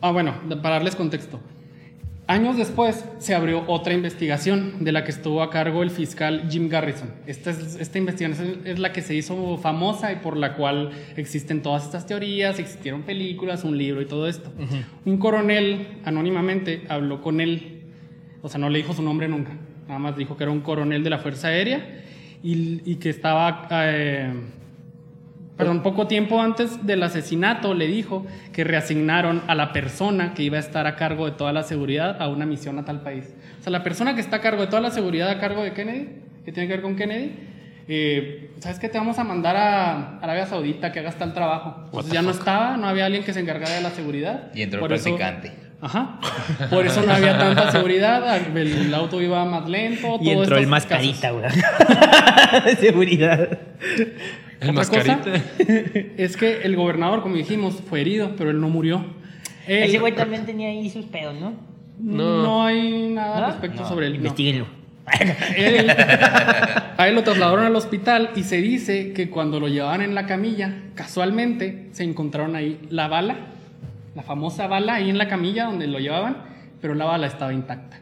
ah 0.00 0.10
bueno, 0.10 0.34
para 0.62 0.74
darles 0.76 0.96
contexto, 0.96 1.40
años 2.26 2.58
después 2.58 3.04
se 3.18 3.34
abrió 3.34 3.64
otra 3.68 3.94
investigación 3.94 4.84
de 4.84 4.92
la 4.92 5.04
que 5.04 5.10
estuvo 5.12 5.42
a 5.42 5.48
cargo 5.48 5.82
el 5.82 5.90
fiscal 5.90 6.48
Jim 6.50 6.68
Garrison. 6.68 7.08
Esta, 7.26 7.50
es- 7.50 7.76
esta 7.80 7.96
investigación 7.98 8.58
es 8.66 8.78
la 8.78 8.92
que 8.92 9.00
se 9.00 9.14
hizo 9.14 9.56
famosa 9.56 10.12
y 10.12 10.16
por 10.16 10.36
la 10.36 10.54
cual 10.54 10.90
existen 11.16 11.62
todas 11.62 11.84
estas 11.84 12.04
teorías, 12.06 12.58
existieron 12.58 13.02
películas, 13.02 13.64
un 13.64 13.78
libro 13.78 14.02
y 14.02 14.06
todo 14.06 14.28
esto. 14.28 14.52
Un 15.06 15.16
coronel, 15.16 15.86
anónimamente, 16.04 16.82
habló 16.90 17.22
con 17.22 17.40
él, 17.40 17.77
o 18.48 18.50
sea, 18.50 18.58
no 18.58 18.70
le 18.70 18.78
dijo 18.78 18.94
su 18.94 19.02
nombre 19.02 19.28
nunca, 19.28 19.52
nada 19.86 19.98
más 20.00 20.16
dijo 20.16 20.36
que 20.38 20.44
era 20.44 20.50
un 20.50 20.60
coronel 20.60 21.04
de 21.04 21.10
la 21.10 21.18
Fuerza 21.18 21.48
Aérea 21.48 22.00
y, 22.42 22.80
y 22.90 22.96
que 22.96 23.10
estaba... 23.10 23.68
eh, 23.70 24.32
Perdón, 25.56 25.82
poco 25.82 26.06
tiempo 26.06 26.40
antes 26.40 26.86
del 26.86 27.02
asesinato 27.02 27.74
le 27.74 27.88
dijo 27.88 28.24
que 28.52 28.62
reasignaron 28.62 29.42
a 29.48 29.56
la 29.56 29.72
persona 29.72 30.32
que 30.32 30.44
iba 30.44 30.56
a 30.56 30.60
estar 30.60 30.86
a 30.86 30.94
cargo 30.94 31.26
de 31.26 31.32
toda 31.32 31.52
la 31.52 31.64
seguridad 31.64 32.22
a 32.22 32.28
una 32.28 32.46
misión 32.46 32.78
a 32.78 32.84
tal 32.84 33.00
país. 33.02 33.34
O 33.58 33.62
sea, 33.64 33.72
la 33.72 33.82
persona 33.82 34.14
que 34.14 34.20
está 34.20 34.36
a 34.36 34.40
cargo 34.40 34.60
de 34.62 34.68
toda 34.68 34.80
la 34.80 34.92
seguridad 34.92 35.28
a 35.28 35.40
cargo 35.40 35.64
de 35.64 35.72
Kennedy, 35.72 36.10
que 36.44 36.52
tiene 36.52 36.68
que 36.68 36.74
ver 36.74 36.82
con 36.82 36.94
Kennedy, 36.94 37.32
eh, 37.88 38.50
¿sabes 38.60 38.78
qué? 38.78 38.88
Te 38.88 38.98
vamos 38.98 39.18
a 39.18 39.24
mandar 39.24 39.56
a 39.56 40.18
Arabia 40.20 40.46
Saudita 40.46 40.92
que 40.92 41.00
hagas 41.00 41.16
tal 41.18 41.34
trabajo. 41.34 41.74
Entonces 41.86 42.12
ya 42.12 42.22
no 42.22 42.30
estaba, 42.30 42.76
no 42.76 42.86
había 42.86 43.06
alguien 43.06 43.24
que 43.24 43.32
se 43.32 43.40
encargara 43.40 43.74
de 43.74 43.80
la 43.82 43.90
seguridad. 43.90 44.52
Y 44.54 44.62
entró 44.62 44.86
el 44.86 44.92
eso- 44.92 45.16
practicante. 45.16 45.52
Ajá. 45.80 46.18
Por 46.70 46.86
eso 46.86 47.02
no 47.02 47.12
había 47.12 47.38
tanta 47.38 47.70
seguridad, 47.70 48.36
el 48.56 48.92
auto 48.94 49.22
iba 49.22 49.44
más 49.44 49.68
lento. 49.68 50.18
Y 50.20 50.32
todo 50.32 50.42
entró 50.42 50.56
el 50.58 50.66
mascarita, 50.66 51.30
güey. 51.30 51.44
Seguridad. 52.80 53.58
El 54.60 54.70
Otra 54.70 54.84
cosa 54.84 54.92
mascarita. 55.16 55.32
es 56.16 56.36
que 56.36 56.62
el 56.62 56.74
gobernador, 56.76 57.22
como 57.22 57.36
dijimos, 57.36 57.76
fue 57.88 58.00
herido, 58.00 58.32
pero 58.36 58.50
él 58.50 58.60
no 58.60 58.68
murió. 58.68 59.04
Él- 59.66 59.84
Ese 59.84 59.98
güey 59.98 60.14
también 60.14 60.46
tenía 60.46 60.68
ahí 60.70 60.90
sus 60.90 61.04
pedos, 61.06 61.34
¿no? 61.38 61.52
no. 62.00 62.42
No. 62.42 62.64
hay 62.64 63.08
nada 63.10 63.40
¿No? 63.40 63.46
respecto 63.48 63.82
No. 63.82 63.88
sobre 63.88 64.06
él. 64.06 64.12
no. 64.14 64.18
Investíguenlo. 64.18 64.66
Él- 65.56 65.90
a 65.90 67.08
él 67.08 67.14
lo 67.14 67.22
trasladaron 67.22 67.64
al 67.64 67.76
hospital 67.76 68.30
y 68.36 68.42
se 68.42 68.56
dice 68.60 69.12
que 69.12 69.30
cuando 69.30 69.58
lo 69.60 69.68
llevaban 69.68 70.02
en 70.02 70.14
la 70.14 70.26
camilla, 70.26 70.74
casualmente 70.94 71.88
se 71.92 72.02
encontraron 72.04 72.56
ahí 72.56 72.80
la 72.90 73.08
bala, 73.08 73.36
la 74.18 74.24
famosa 74.24 74.66
bala 74.66 74.94
ahí 74.94 75.10
en 75.10 75.16
la 75.16 75.28
camilla 75.28 75.66
donde 75.66 75.86
lo 75.86 76.00
llevaban, 76.00 76.38
pero 76.80 76.96
la 76.96 77.04
bala 77.04 77.28
estaba 77.28 77.52
intacta. 77.54 78.00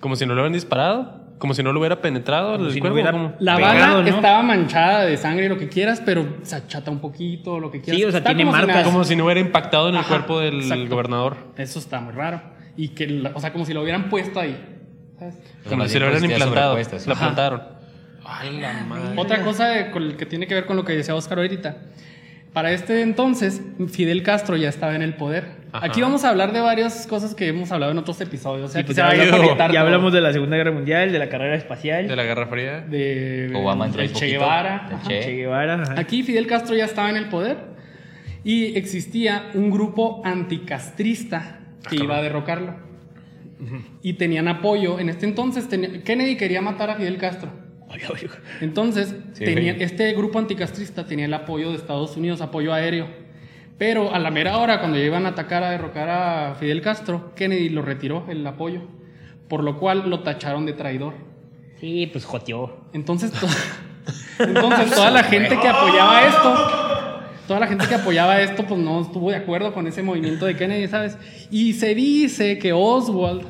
Como 0.00 0.16
si 0.16 0.26
no 0.26 0.34
lo 0.34 0.40
hubieran 0.40 0.52
disparado. 0.52 1.24
Como 1.38 1.54
si 1.54 1.62
no 1.62 1.72
lo 1.72 1.78
hubiera 1.78 2.00
penetrado 2.00 2.54
Como 2.54 2.66
el 2.66 2.72
si 2.72 2.78
no 2.80 2.82
cuerpo. 2.90 2.94
hubiera- 2.94 3.12
como- 3.12 3.34
La 3.38 3.54
Pegado, 3.54 3.74
bala 3.98 4.10
¿no? 4.10 4.16
estaba 4.16 4.42
manchada 4.42 5.04
de 5.04 5.16
sangre, 5.16 5.48
lo 5.48 5.58
que 5.58 5.68
quieras, 5.68 6.02
pero 6.04 6.26
se 6.42 6.56
achata 6.56 6.90
un 6.90 6.98
poquito, 6.98 7.60
lo 7.60 7.70
que 7.70 7.80
quieras. 7.80 8.00
Sí, 8.00 8.04
o 8.04 8.10
sea, 8.10 8.18
Está 8.18 8.30
tiene 8.30 8.42
como 8.44 8.52
si 8.56 8.58
marcas. 8.62 8.76
nada. 8.78 8.84
Como 8.90 9.04
si 9.04 9.14
no 9.14 9.24
hubiera 9.26 9.38
impactado 9.40 9.88
en 9.90 9.94
el 9.94 10.00
Ajá, 10.00 10.08
cuerpo 10.08 10.40
del 10.40 10.62
exacto. 10.62 10.88
gobernador. 10.88 11.36
Eso 11.56 11.78
está 11.78 12.00
muy 12.00 12.14
raro. 12.14 12.40
Y 12.76 12.88
que, 12.88 13.06
la- 13.06 13.30
o 13.34 13.38
sea, 13.40 13.52
como 13.52 13.64
si 13.64 13.72
lo 13.74 13.82
hubieran 13.82 14.08
puesto 14.08 14.40
ahí. 14.40 14.56
¿sabes? 15.20 15.36
Como 15.68 15.86
si 15.86 15.98
lo 16.00 16.06
hubieran 16.06 16.20
consistía 16.22 16.36
implantado. 16.46 16.76
La 17.06 17.14
plantaron. 17.14 17.62
Ay, 18.24 18.58
la 18.60 18.72
madre. 18.84 19.14
Otra 19.20 19.44
cosa 19.44 19.68
de- 19.68 19.90
con 19.92 20.02
el 20.02 20.16
que 20.16 20.26
tiene 20.26 20.48
que 20.48 20.54
ver 20.54 20.66
con 20.66 20.76
lo 20.76 20.84
que 20.84 20.94
decía 20.94 21.14
Oscar 21.14 21.38
ahorita. 21.38 21.76
Para 22.52 22.72
este 22.72 23.02
entonces, 23.02 23.60
Fidel 23.92 24.22
Castro 24.22 24.56
ya 24.56 24.70
estaba 24.70 24.94
en 24.96 25.02
el 25.02 25.14
poder. 25.14 25.44
Ajá. 25.72 25.86
Aquí 25.86 26.00
vamos 26.00 26.24
a 26.24 26.30
hablar 26.30 26.52
de 26.54 26.60
varias 26.60 27.06
cosas 27.06 27.34
que 27.34 27.48
hemos 27.48 27.70
hablado 27.70 27.92
en 27.92 27.98
otros 27.98 28.18
episodios. 28.22 28.70
O 28.70 28.72
sea, 28.72 28.80
Sí, 28.80 28.86
pues 28.86 28.96
se 28.96 29.02
ya, 29.02 29.14
ya- 29.14 29.72
ya 29.72 29.80
hablamos 29.82 30.10
de 30.12 30.22
la 30.22 30.32
Segunda 30.32 30.56
Guerra 30.56 30.72
Mundial, 30.72 31.12
de 31.12 31.18
la 31.18 31.28
carrera 31.28 31.54
espacial, 31.54 32.08
De 32.08 32.16
la 32.16 32.22
Guerra 32.24 32.46
Fría. 32.46 32.80
de 32.80 33.52
Obama 33.54 33.86
entró 33.86 34.00
ahí 34.00 34.08
Che 34.08 34.26
Guevara. 34.28 34.86
Ajá. 34.90 35.06
Che. 35.08 35.20
Che 35.20 35.32
Guevara. 35.32 35.82
ajá. 35.82 36.00
Aquí 36.00 36.22
Fidel 36.22 36.46
Castro 36.46 36.74
ya 36.74 36.86
estaba 36.86 37.10
en 37.10 37.16
el 37.16 37.28
poder 37.28 37.58
y 38.42 38.74
existía 38.78 39.50
un 39.52 39.70
grupo 39.70 40.22
anticastrista 40.24 41.58
que 41.90 41.96
iba 41.96 42.16
a 42.16 42.22
derrocarlo. 42.22 42.74
Y 44.02 44.14
tenían 44.14 44.48
apoyo. 44.48 44.98
En 45.00 45.08
este 45.08 45.24
entonces, 45.26 45.66
Kennedy 46.04 46.36
quería 46.36 46.60
matar 46.62 46.90
a 46.90 46.96
Fidel 46.96 47.16
Castro. 47.18 47.50
Entonces, 48.60 49.14
Sí, 49.32 49.44
tenía- 49.44 49.72
este 49.78 50.12
grupo 50.14 50.38
anticastrista 50.38 51.06
tenía 51.06 51.24
el 51.26 51.34
apoyo 51.34 51.70
de 51.70 51.76
Estados 51.76 52.16
Unidos, 52.16 52.40
apoyo 52.40 52.72
aéreo. 52.72 53.06
Pero 53.78 54.14
a 54.14 54.18
la 54.18 54.30
mera 54.30 54.56
hora, 54.58 54.80
cuando 54.80 54.98
iban 54.98 55.26
a 55.26 55.30
atacar 55.30 55.62
a 55.62 55.70
derrocar 55.70 56.08
a 56.08 56.54
Fidel 56.54 56.80
Castro, 56.80 57.32
Kennedy 57.34 57.68
lo 57.68 57.82
retiró 57.82 58.24
el 58.28 58.46
apoyo, 58.46 58.80
por 59.48 59.62
lo 59.62 59.78
cual 59.78 60.08
lo 60.08 60.20
tacharon 60.20 60.64
de 60.66 60.72
traidor. 60.72 61.12
Sí, 61.78 62.08
pues 62.10 62.24
joteó. 62.24 62.86
Entonces, 62.94 63.32
to- 63.32 63.46
entonces 64.44 64.90
toda 64.94 65.10
la 65.10 65.22
gente 65.24 65.58
que 65.60 65.68
apoyaba 65.68 66.22
esto, 66.26 67.20
toda 67.46 67.60
la 67.60 67.66
gente 67.66 67.86
que 67.86 67.94
apoyaba 67.96 68.40
esto, 68.40 68.64
pues 68.66 68.80
no 68.80 69.00
estuvo 69.02 69.30
de 69.30 69.36
acuerdo 69.36 69.74
con 69.74 69.86
ese 69.86 70.02
movimiento 70.02 70.46
de 70.46 70.56
Kennedy, 70.56 70.88
¿sabes? 70.88 71.18
Y 71.50 71.74
se 71.74 71.94
dice 71.94 72.58
que 72.58 72.72
Oswald, 72.72 73.42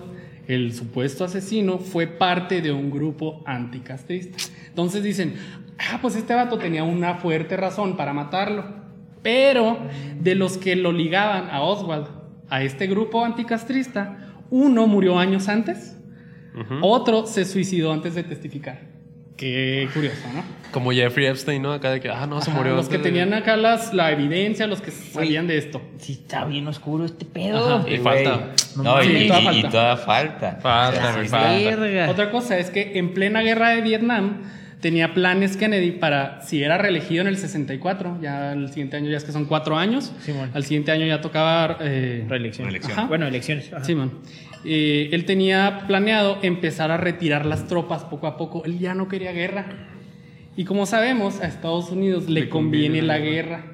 el 0.47 0.72
supuesto 0.74 1.24
asesino, 1.24 1.78
fue 1.78 2.07
parte 2.07 2.62
de 2.62 2.72
un 2.72 2.90
grupo 2.90 3.42
anticastrista. 3.47 4.38
Entonces 4.68 5.03
dicen, 5.03 5.34
ah, 5.78 5.99
pues 6.01 6.16
este 6.16 6.34
vato 6.34 6.59
tenía 6.59 6.84
una 6.84 7.16
fuerte 7.16 7.57
razón 7.57 7.97
para 7.97 8.12
matarlo. 8.12 8.64
Pero 9.22 9.78
de 10.20 10.34
los 10.34 10.57
que 10.57 10.76
lo 10.76 10.92
ligaban 10.92 11.51
a 11.51 11.62
Oswald, 11.62 12.07
a 12.49 12.62
este 12.62 12.86
grupo 12.86 13.24
anticastrista, 13.24 14.34
uno 14.51 14.86
murió 14.86 15.18
años 15.18 15.49
antes, 15.49 15.97
otro 16.80 17.26
se 17.26 17.44
suicidó 17.44 17.92
antes 17.92 18.14
de 18.14 18.22
testificar. 18.22 18.95
Qué 19.37 19.89
curioso, 19.93 20.16
¿no? 20.34 20.43
Como 20.72 20.93
Jeffrey 20.93 21.26
Epstein, 21.26 21.61
¿no? 21.62 21.72
Acá 21.72 21.91
de 21.91 22.01
que, 22.01 22.09
ah, 22.11 22.26
no, 22.26 22.41
se 22.41 22.51
Ajá, 22.51 22.59
murió. 22.59 22.74
Los 22.74 22.89
que 22.89 22.99
de- 22.99 23.05
tenían 23.05 23.32
acá 23.34 23.57
las, 23.57 23.93
la 23.95 24.11
evidencia, 24.12 24.66
los 24.66 24.80
que 24.80 24.91
sabían 24.91 25.47
de 25.47 25.59
esto. 25.59 25.80
Sí, 25.99 26.12
está 26.14 26.45
bien 26.45 26.66
oscuro 26.68 27.05
este 27.05 27.24
pedo. 27.24 27.76
Ajá. 27.80 27.89
Y 27.91 27.99
falta. 27.99 28.53
No 28.76 28.82
No, 28.82 29.03
y, 29.03 29.07
y- 29.24 29.28
Todavía 29.28 29.51
y 29.53 29.55
falta. 29.62 29.70
todavía 29.70 29.97
falta. 30.05 30.59
Falta, 30.61 30.99
O 30.99 31.03
sea, 31.03 31.12
falta. 31.28 31.76
Verga. 31.76 32.11
Otra 32.11 32.30
cosa 32.30 32.59
es 32.59 32.70
que 32.70 32.99
en 32.99 33.14
plena 33.14 33.41
guerra 33.43 33.70
de 33.70 33.80
Vietnam 33.82 34.43
tenía 34.80 35.14
planes 35.14 35.57
Kennedy 35.57 35.93
para, 35.93 36.43
si 36.43 36.62
era 36.62 36.76
reelegido 36.78 37.22
en 37.22 37.28
el 37.28 37.39
64, 37.39 38.18
ya 38.20 38.53
el 38.53 38.68
siguiente 38.68 38.97
año 38.99 39.11
ya 39.11 39.16
es 39.16 39.24
que 39.24 39.32
son 39.32 39.47
cuatro 39.47 39.76
años, 39.78 40.12
Simón. 40.20 40.51
al 40.53 40.62
siguiente 40.64 40.93
año 40.93 41.07
ya 41.07 41.20
tocaba... 41.22 41.78
eh, 41.80 42.24
Reelección. 42.28 42.68
Bueno, 43.09 43.26
elecciones. 43.26 43.72
ajá. 43.72 43.95
Man. 43.95 44.12
Eh, 44.67 45.11
él 45.12 45.25
tenía 45.25 45.85
planeado 45.87 46.39
empezar 46.43 46.91
a 46.91 46.97
retirar 46.97 47.47
las 47.47 47.69
tropas 47.69 48.05
poco 48.05 48.27
a 48.27 48.37
poco. 48.37 48.64
Él 48.64 48.79
ya 48.79 48.95
no 48.95 49.09
quería 49.09 49.33
guerra. 49.33 49.67
Y 50.57 50.64
como 50.64 50.87
sabemos, 50.87 51.41
a 51.41 51.47
Estados 51.47 51.91
Unidos 51.91 52.29
le, 52.29 52.41
Le 52.41 52.49
conviene, 52.49 52.87
conviene 52.87 53.07
la 53.07 53.19
guerra. 53.19 53.64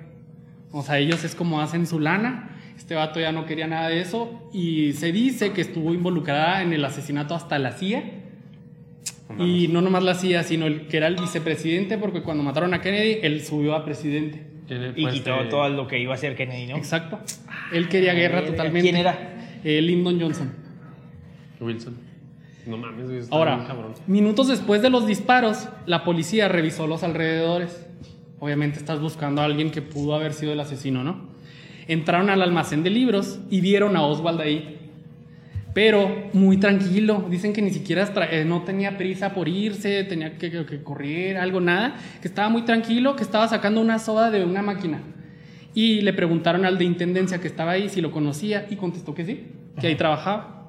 O 0.70 0.82
sea, 0.82 0.98
ellos 0.98 1.24
es 1.24 1.34
como 1.34 1.60
hacen 1.60 1.86
su 1.86 1.98
lana. 1.98 2.50
Este 2.76 2.94
vato 2.94 3.20
ya 3.20 3.32
no 3.32 3.46
quería 3.46 3.66
nada 3.66 3.88
de 3.88 4.00
eso. 4.00 4.50
Y 4.52 4.92
se 4.92 5.12
dice 5.12 5.52
que 5.52 5.60
estuvo 5.62 5.94
involucrada 5.94 6.62
en 6.62 6.72
el 6.72 6.84
asesinato 6.84 7.34
hasta 7.34 7.58
la 7.58 7.72
CIA. 7.72 8.02
Y 9.38 9.68
no 9.68 9.80
nomás 9.80 10.02
la 10.02 10.14
CIA, 10.14 10.42
sino 10.42 10.66
el 10.66 10.88
que 10.88 10.98
era 10.98 11.06
el 11.06 11.16
vicepresidente, 11.16 11.96
porque 11.96 12.22
cuando 12.22 12.42
mataron 12.42 12.74
a 12.74 12.82
Kennedy, 12.82 13.18
él 13.22 13.42
subió 13.42 13.74
a 13.74 13.84
presidente. 13.84 14.42
Y 14.94 15.06
quitó 15.06 15.36
este, 15.36 15.50
todo 15.50 15.68
lo 15.70 15.86
que 15.86 15.98
iba 15.98 16.12
a 16.12 16.16
hacer 16.16 16.36
Kennedy, 16.36 16.66
¿no? 16.66 16.76
Exacto. 16.76 17.18
Él 17.72 17.88
quería 17.88 18.12
guerra 18.12 18.40
verga. 18.40 18.50
totalmente. 18.50 18.90
¿Quién 18.90 18.96
era? 18.96 19.60
Eh, 19.64 19.80
Lyndon 19.80 20.20
Johnson. 20.20 20.61
Wilson. 21.62 21.94
No 22.66 22.76
mames, 22.76 23.08
güey. 23.08 23.20
Ahora, 23.30 23.64
cabrón. 23.66 23.94
minutos 24.06 24.48
después 24.48 24.82
de 24.82 24.90
los 24.90 25.06
disparos, 25.06 25.68
la 25.86 26.04
policía 26.04 26.48
revisó 26.48 26.86
los 26.86 27.02
alrededores. 27.02 27.86
Obviamente 28.38 28.78
estás 28.78 29.00
buscando 29.00 29.40
a 29.40 29.44
alguien 29.44 29.70
que 29.70 29.82
pudo 29.82 30.14
haber 30.14 30.32
sido 30.32 30.52
el 30.52 30.60
asesino, 30.60 31.02
¿no? 31.04 31.30
Entraron 31.88 32.30
al 32.30 32.40
almacén 32.42 32.82
de 32.84 32.90
libros 32.90 33.40
y 33.50 33.60
vieron 33.60 33.96
a 33.96 34.02
Oswald 34.02 34.40
ahí. 34.40 34.78
Pero 35.74 36.28
muy 36.34 36.58
tranquilo. 36.58 37.24
Dicen 37.30 37.52
que 37.52 37.62
ni 37.62 37.70
siquiera 37.70 38.08
eh, 38.30 38.44
no 38.44 38.62
tenía 38.62 38.98
prisa 38.98 39.32
por 39.32 39.48
irse, 39.48 40.04
tenía 40.04 40.36
que, 40.36 40.50
que- 40.50 40.66
que 40.66 40.82
correr, 40.82 41.38
algo, 41.38 41.60
nada. 41.60 41.96
Que 42.20 42.28
estaba 42.28 42.48
muy 42.48 42.62
tranquilo, 42.62 43.16
que 43.16 43.22
estaba 43.22 43.48
sacando 43.48 43.80
una 43.80 43.98
soda 43.98 44.30
de 44.30 44.44
una 44.44 44.60
máquina. 44.62 45.00
Y 45.74 46.02
le 46.02 46.12
preguntaron 46.12 46.66
al 46.66 46.76
de 46.78 46.84
intendencia 46.84 47.40
que 47.40 47.48
estaba 47.48 47.72
ahí 47.72 47.88
si 47.88 48.00
lo 48.02 48.10
conocía 48.10 48.66
y 48.70 48.76
contestó 48.76 49.14
que 49.14 49.24
sí, 49.24 49.46
que 49.80 49.86
ahí 49.86 49.94
trabajaba. 49.94 50.61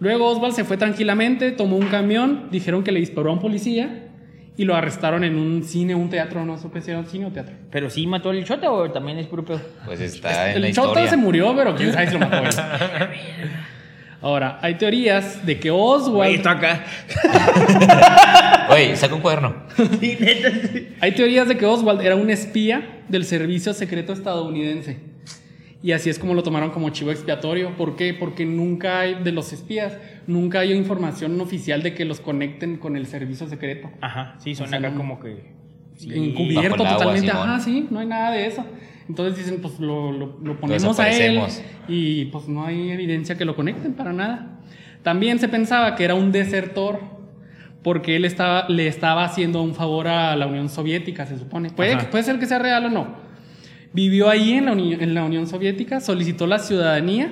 Luego 0.00 0.26
Oswald 0.28 0.54
se 0.54 0.64
fue 0.64 0.76
tranquilamente, 0.76 1.52
tomó 1.52 1.76
un 1.76 1.86
camión, 1.86 2.48
dijeron 2.50 2.82
que 2.82 2.92
le 2.92 3.00
disparó 3.00 3.30
a 3.30 3.34
un 3.34 3.40
policía 3.40 4.08
y 4.56 4.64
lo 4.64 4.74
arrestaron 4.74 5.24
en 5.24 5.36
un 5.36 5.64
cine, 5.64 5.94
un 5.94 6.10
teatro, 6.10 6.44
no 6.44 6.58
supe 6.58 6.80
si 6.80 6.90
era 6.90 7.00
un 7.00 7.06
cine 7.06 7.26
o 7.26 7.30
teatro. 7.30 7.54
¿Pero 7.70 7.90
sí 7.90 8.06
mató 8.06 8.30
al 8.30 8.44
chota 8.44 8.70
o 8.70 8.90
también 8.90 9.18
es 9.18 9.26
puro 9.26 9.44
pedo? 9.44 9.60
Pues 9.84 10.00
está 10.00 10.50
en 10.50 10.56
El 10.56 10.62
la 10.62 10.72
chota 10.72 10.88
historia. 10.88 11.10
se 11.10 11.16
murió, 11.16 11.54
pero 11.56 11.74
quién 11.74 11.92
sabe 11.92 12.06
si 12.06 12.12
lo 12.12 12.20
mató 12.20 12.38
él. 12.38 12.50
Ahora, 14.20 14.58
hay 14.62 14.76
teorías 14.76 15.44
de 15.44 15.60
que 15.60 15.70
Oswald... 15.70 16.46
acá. 16.46 16.82
Oye, 18.70 18.96
saca 18.96 19.14
un 19.14 19.20
cuaderno. 19.20 19.54
Hay 21.00 21.12
teorías 21.12 21.46
de 21.46 21.58
que 21.58 21.66
Oswald 21.66 22.00
era 22.00 22.16
un 22.16 22.30
espía 22.30 23.02
del 23.08 23.26
servicio 23.26 23.74
secreto 23.74 24.14
estadounidense. 24.14 25.13
Y 25.84 25.92
así 25.92 26.08
es 26.08 26.18
como 26.18 26.32
lo 26.32 26.42
tomaron 26.42 26.70
como 26.70 26.88
chivo 26.88 27.10
expiatorio. 27.10 27.76
¿Por 27.76 27.94
qué? 27.94 28.14
Porque 28.14 28.46
nunca 28.46 29.00
hay, 29.00 29.22
de 29.22 29.32
los 29.32 29.52
espías, 29.52 29.98
nunca 30.26 30.60
hay 30.60 30.72
información 30.72 31.38
oficial 31.42 31.82
de 31.82 31.92
que 31.92 32.06
los 32.06 32.20
conecten 32.20 32.78
con 32.78 32.96
el 32.96 33.04
servicio 33.06 33.46
secreto. 33.48 33.90
Ajá, 34.00 34.36
sí, 34.38 34.54
son 34.54 34.66
O 34.66 34.70
sea, 34.70 34.78
acá 34.78 34.88
no- 34.88 34.96
como 34.96 35.20
que. 35.20 35.52
sí. 35.94 36.08
Encubierto 36.14 36.76
agua, 36.86 36.96
totalmente. 36.96 37.28
Simón. 37.30 37.48
Ajá, 37.50 37.60
sí, 37.60 37.86
no 37.90 37.98
hay 38.00 38.06
nada 38.06 38.30
de 38.30 38.46
eso. 38.46 38.64
Entonces 39.10 39.36
dicen, 39.36 39.60
pues 39.60 39.78
lo, 39.78 40.10
lo- 40.10 40.38
lo 40.42 40.58
ponemos 40.58 40.98
a 40.98 41.10
él 41.10 41.38
y 41.86 42.24
pues 42.26 42.48
no 42.48 42.64
hay 42.64 42.90
evidencia 42.90 43.36
que 43.36 43.44
lo 43.44 43.54
conecten 43.54 43.92
para 43.92 44.14
nada. 44.14 44.60
También 45.02 45.38
se 45.38 45.48
pensaba 45.48 45.96
que 45.96 46.04
era 46.04 46.14
un 46.14 46.32
desertor 46.32 47.00
porque 47.82 48.16
él 48.16 48.24
estaba, 48.24 48.66
le 48.70 48.86
estaba 48.86 49.24
haciendo 49.26 49.60
un 49.62 49.74
favor 49.74 50.08
a 50.08 50.34
la 50.34 50.46
Unión 50.46 50.70
Soviética, 50.70 51.26
se 51.26 51.36
supone. 51.38 51.68
Puede, 51.68 51.92
Ajá. 51.92 52.08
puede 52.08 52.24
ser 52.24 52.38
que 52.38 52.46
sea 52.46 52.58
real 52.58 52.86
o 52.86 52.88
no. 52.88 53.33
Vivió 53.94 54.28
ahí 54.28 54.52
en 54.52 54.66
la, 54.66 54.72
en 54.72 55.14
la 55.14 55.24
Unión 55.24 55.46
Soviética, 55.46 56.00
solicitó 56.00 56.46
la 56.46 56.58
ciudadanía, 56.58 57.30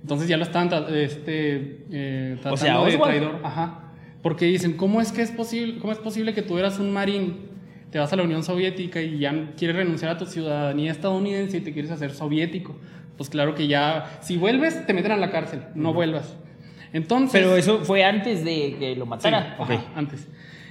entonces 0.00 0.26
ya 0.28 0.36
lo 0.38 0.42
estaban 0.44 0.68
tra- 0.70 0.88
este, 0.90 1.84
eh, 1.92 2.36
tratando 2.40 2.56
sea, 2.56 2.84
de 2.84 2.96
traidor. 2.98 3.40
Ajá. 3.44 3.92
Porque 4.22 4.46
dicen, 4.46 4.72
¿cómo 4.76 5.00
es 5.00 5.12
que 5.12 5.22
es 5.22 5.30
posible, 5.30 5.78
cómo 5.78 5.92
es 5.92 5.98
posible 5.98 6.34
que 6.34 6.42
tú 6.42 6.58
eras 6.58 6.78
un 6.78 6.90
marín, 6.92 7.48
te 7.90 7.98
vas 7.98 8.12
a 8.12 8.16
la 8.16 8.22
Unión 8.22 8.42
Soviética 8.42 9.00
y 9.00 9.18
ya 9.18 9.52
quieres 9.56 9.76
renunciar 9.76 10.10
a 10.12 10.16
tu 10.18 10.24
ciudadanía 10.26 10.90
estadounidense 10.90 11.58
y 11.58 11.60
te 11.60 11.72
quieres 11.72 11.90
hacer 11.90 12.12
soviético? 12.12 12.76
Pues 13.18 13.28
claro 13.28 13.54
que 13.54 13.66
ya, 13.68 14.18
si 14.22 14.38
vuelves, 14.38 14.86
te 14.86 14.94
meten 14.94 15.12
a 15.12 15.16
la 15.18 15.30
cárcel, 15.30 15.60
no 15.74 15.92
vuelvas. 15.92 16.34
Entonces, 16.94 17.32
Pero 17.40 17.56
eso 17.56 17.80
fue 17.84 18.02
antes 18.04 18.42
de 18.44 18.76
que 18.78 18.96
lo 18.96 19.04
Sí, 19.04 19.10
matara. 19.10 19.56
ajá, 19.58 19.84
antes. 19.94 20.26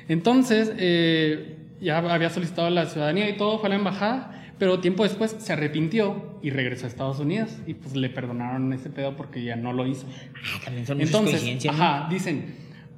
Entonces, 0.07 0.73
eh, 0.77 1.55
ya 1.81 1.99
había 1.99 2.29
solicitado 2.31 2.69
la 2.71 2.85
ciudadanía 2.87 3.29
y 3.29 3.37
todo, 3.37 3.59
fue 3.59 3.67
a 3.67 3.69
la 3.69 3.75
embajada, 3.75 4.38
pero 4.59 4.79
tiempo 4.81 5.03
después 5.03 5.35
se 5.39 5.53
arrepintió 5.53 6.37
y 6.43 6.49
regresó 6.49 6.85
a 6.85 6.89
Estados 6.89 7.19
Unidos 7.19 7.49
y 7.65 7.75
pues 7.75 7.95
le 7.95 8.09
perdonaron 8.09 8.71
ese 8.73 8.89
pedo 8.89 9.15
porque 9.15 9.41
ya 9.41 9.55
no 9.55 9.71
lo 9.71 9.87
hizo. 9.87 10.05
Ah, 10.35 10.61
también 10.65 10.85
son 10.85 11.01
Entonces. 11.01 11.65
¿no? 11.65 11.71
ajá, 11.71 12.07
dicen, 12.09 12.55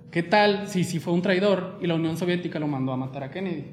¿qué 0.09 0.23
tal 0.23 0.67
si, 0.67 0.83
si 0.83 0.99
fue 0.99 1.13
un 1.13 1.21
traidor 1.21 1.77
y 1.79 1.85
la 1.85 1.93
Unión 1.93 2.17
Soviética 2.17 2.59
lo 2.59 2.67
mandó 2.67 2.91
a 2.91 2.97
matar 2.97 3.23
a 3.23 3.29
Kennedy? 3.29 3.65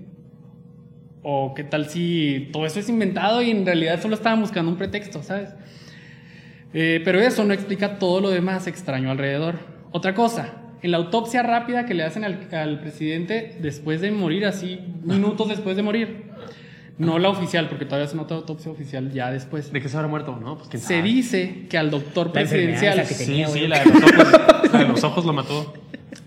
O 1.22 1.54
qué 1.54 1.64
tal 1.64 1.88
si 1.88 2.50
todo 2.52 2.66
eso 2.66 2.78
es 2.78 2.88
inventado 2.90 3.40
y 3.42 3.50
en 3.50 3.64
realidad 3.64 4.00
solo 4.00 4.14
estaban 4.14 4.40
buscando 4.42 4.70
un 4.70 4.76
pretexto, 4.76 5.22
¿sabes? 5.22 5.54
Eh, 6.74 7.00
pero 7.04 7.20
eso 7.20 7.44
no 7.44 7.54
explica 7.54 7.98
todo 7.98 8.20
lo 8.20 8.28
demás 8.28 8.66
extraño 8.66 9.10
alrededor. 9.10 9.56
Otra 9.92 10.14
cosa, 10.14 10.52
en 10.82 10.90
la 10.90 10.98
autopsia 10.98 11.42
rápida 11.42 11.86
que 11.86 11.94
le 11.94 12.04
hacen 12.04 12.24
al, 12.24 12.48
al 12.52 12.80
presidente 12.80 13.56
después 13.60 14.02
de 14.02 14.10
morir, 14.10 14.44
así 14.44 14.78
minutos 15.02 15.48
después 15.48 15.74
de 15.76 15.82
morir, 15.82 16.27
no 16.98 17.18
la 17.18 17.28
oficial, 17.28 17.68
porque 17.68 17.84
todavía 17.84 18.08
se 18.08 18.16
nota 18.16 18.34
autopsia 18.34 18.72
oficial 18.72 19.12
ya 19.12 19.30
después. 19.30 19.72
¿De 19.72 19.80
qué 19.80 19.88
se 19.88 19.96
habrá 19.96 20.08
muerto? 20.08 20.36
No, 20.36 20.56
pues 20.56 20.68
quién 20.68 20.82
Se 20.82 21.00
dice 21.00 21.66
que 21.70 21.78
al 21.78 21.90
doctor 21.90 22.32
presidencial, 22.32 22.98
que 23.06 23.14
Sí, 23.14 23.26
tenía, 23.26 23.48
sí, 23.48 23.68
la 23.68 23.78
de 23.78 23.86
los 23.86 24.02
ojos, 24.02 24.72
la 24.72 24.78
de 24.80 24.88
los 24.88 25.04
ojos 25.04 25.24
lo 25.24 25.32
mató. 25.32 25.74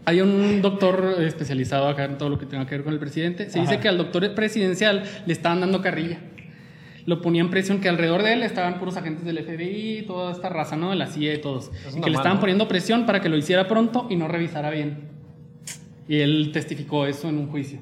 Hay 0.05 0.21
un 0.21 0.61
doctor 0.61 1.15
especializado 1.19 1.87
acá 1.87 2.05
en 2.05 2.17
todo 2.17 2.29
lo 2.29 2.39
que 2.39 2.45
tenga 2.45 2.65
que 2.65 2.75
ver 2.75 2.83
con 2.83 2.93
el 2.93 2.99
presidente. 2.99 3.49
Se 3.49 3.59
dice 3.59 3.79
que 3.79 3.89
al 3.89 3.97
doctor 3.97 4.33
presidencial 4.33 5.03
le 5.25 5.33
estaban 5.33 5.59
dando 5.59 5.81
carrilla. 5.81 6.19
Lo 7.05 7.21
ponían 7.21 7.49
presión 7.49 7.81
que 7.81 7.89
alrededor 7.89 8.23
de 8.23 8.33
él 8.33 8.43
estaban 8.43 8.79
puros 8.79 8.95
agentes 8.95 9.25
del 9.25 9.43
FBI, 9.43 10.05
toda 10.07 10.31
esta 10.31 10.49
raza, 10.49 10.77
¿no? 10.77 10.91
De 10.91 10.95
la 10.95 11.07
CIA 11.07 11.33
y 11.33 11.41
todos. 11.41 11.71
y 11.95 11.99
que 11.99 12.09
le 12.09 12.15
estaban 12.15 12.35
¿no? 12.35 12.41
poniendo 12.41 12.67
presión 12.67 13.05
para 13.05 13.21
que 13.21 13.29
lo 13.29 13.37
hiciera 13.37 13.67
pronto 13.67 14.07
y 14.09 14.15
no 14.15 14.27
revisara 14.27 14.69
bien. 14.69 15.09
Y 16.07 16.19
él 16.19 16.51
testificó 16.53 17.05
eso 17.05 17.27
en 17.29 17.37
un 17.37 17.47
juicio. 17.47 17.79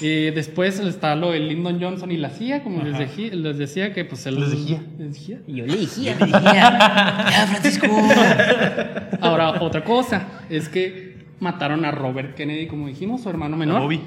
Y 0.00 0.30
después 0.30 0.78
está 0.80 1.14
lo 1.16 1.32
de 1.32 1.40
Lyndon 1.40 1.80
Johnson 1.80 2.10
y 2.12 2.16
la 2.16 2.30
CIA, 2.30 2.62
como 2.62 2.82
les, 2.82 2.94
dejí- 2.96 3.32
les 3.32 3.58
decía, 3.58 3.92
que 3.92 4.04
pues 4.04 4.24
él... 4.26 4.38
Les 4.38 4.50
decía. 4.50 4.82
les 4.98 5.12
decía. 5.14 5.40
Y 5.46 5.56
yo 5.56 5.66
le 5.66 5.76
dije, 5.76 6.02
Ya, 6.02 6.16
ya, 7.30 7.46
Francisco. 7.48 7.86
Ahora, 9.20 9.60
otra 9.60 9.82
cosa 9.84 10.26
es 10.48 10.68
que 10.68 11.16
mataron 11.40 11.84
a 11.84 11.90
Robert 11.90 12.34
Kennedy, 12.34 12.66
como 12.66 12.88
dijimos, 12.88 13.22
su 13.22 13.30
hermano 13.30 13.56
menor. 13.56 13.82
Bobby. 13.82 14.00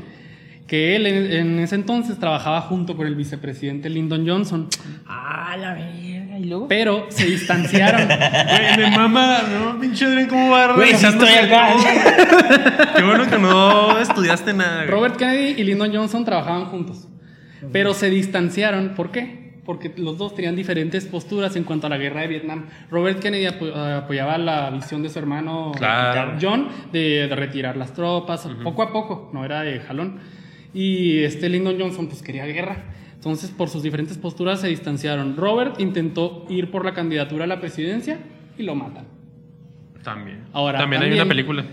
Que 0.68 0.96
él 0.96 1.06
en, 1.06 1.32
en 1.34 1.60
ese 1.60 1.76
entonces 1.76 2.18
trabajaba 2.18 2.62
junto 2.62 2.96
con 2.96 3.06
el 3.08 3.16
vicepresidente 3.16 3.90
Lyndon 3.90 4.26
Johnson. 4.28 4.68
ah, 5.08 5.56
la 5.60 5.74
verga. 5.74 6.40
Y 6.40 6.46
luego. 6.46 6.68
Pero 6.70 7.06
se 7.10 7.26
distanciaron. 7.26 8.08
Güey, 8.08 8.78
me 8.78 8.98
mama, 8.98 9.40
no, 9.52 9.80
pinche 9.80 10.06
Adrián, 10.06 10.28
¿cómo 10.28 10.50
va 10.50 10.74
Güey, 10.74 10.92
estoy 10.92 11.30
acá. 11.30 11.74
Qué 12.96 13.04
bueno 13.04 13.30
que 13.30 13.38
no 13.38 14.00
estudiaste 14.00 14.54
nada. 14.54 14.78
güey. 14.78 14.88
Robert 14.88 15.18
Kennedy 15.18 15.62
y 15.62 15.64
Lyndon 15.66 15.94
Johnson 15.94 16.24
trabajaban 16.26 16.66
juntos. 16.66 17.08
Pero 17.72 17.94
se 17.94 18.10
distanciaron. 18.10 18.94
¿Por 18.96 19.12
qué? 19.12 19.62
Porque 19.66 19.94
los 19.98 20.18
dos 20.18 20.34
tenían 20.34 20.56
diferentes 20.56 21.06
posturas 21.06 21.56
en 21.56 21.64
cuanto 21.64 21.86
a 21.88 21.90
la 21.92 21.98
guerra 21.98 22.22
de 22.22 22.28
Vietnam. 22.28 22.66
Robert 22.90 23.20
Kennedy 23.20 23.46
apo- 23.46 23.76
apoyaba 23.76 24.38
la 24.40 24.72
visión 24.72 25.04
de 25.04 25.10
su 25.10 25.20
hermano 25.20 25.72
Claro. 25.76 26.38
John 26.42 26.68
de, 26.92 27.28
de 27.28 27.36
retirar 27.36 27.78
las 27.78 27.94
tropas, 27.94 28.48
poco 28.64 28.82
a 28.82 28.92
poco, 28.92 29.30
no 29.34 29.46
era 29.46 29.62
de 29.62 29.80
jalón. 29.82 30.20
Y 30.74 31.20
este 31.20 31.50
Lyndon 31.50 31.80
Johnson 31.80 32.08
pues 32.08 32.22
quería 32.22 32.46
guerra. 32.46 32.84
Entonces, 33.16 33.52
por 33.52 33.70
sus 33.70 33.84
diferentes 33.84 34.18
posturas 34.18 34.62
se 34.62 34.68
distanciaron. 34.68 35.36
Robert 35.38 35.80
intentó 35.80 36.46
ir 36.50 36.72
por 36.72 36.86
la 36.86 36.94
candidatura 36.94 37.44
a 37.44 37.48
la 37.48 37.60
presidencia 37.60 38.20
y 38.58 38.64
lo 38.64 38.74
matan. 38.76 39.06
También. 40.04 40.40
Ahora, 40.54 40.80
también, 40.80 41.04
hay 41.04 41.12
una 41.14 41.26
película. 41.28 41.64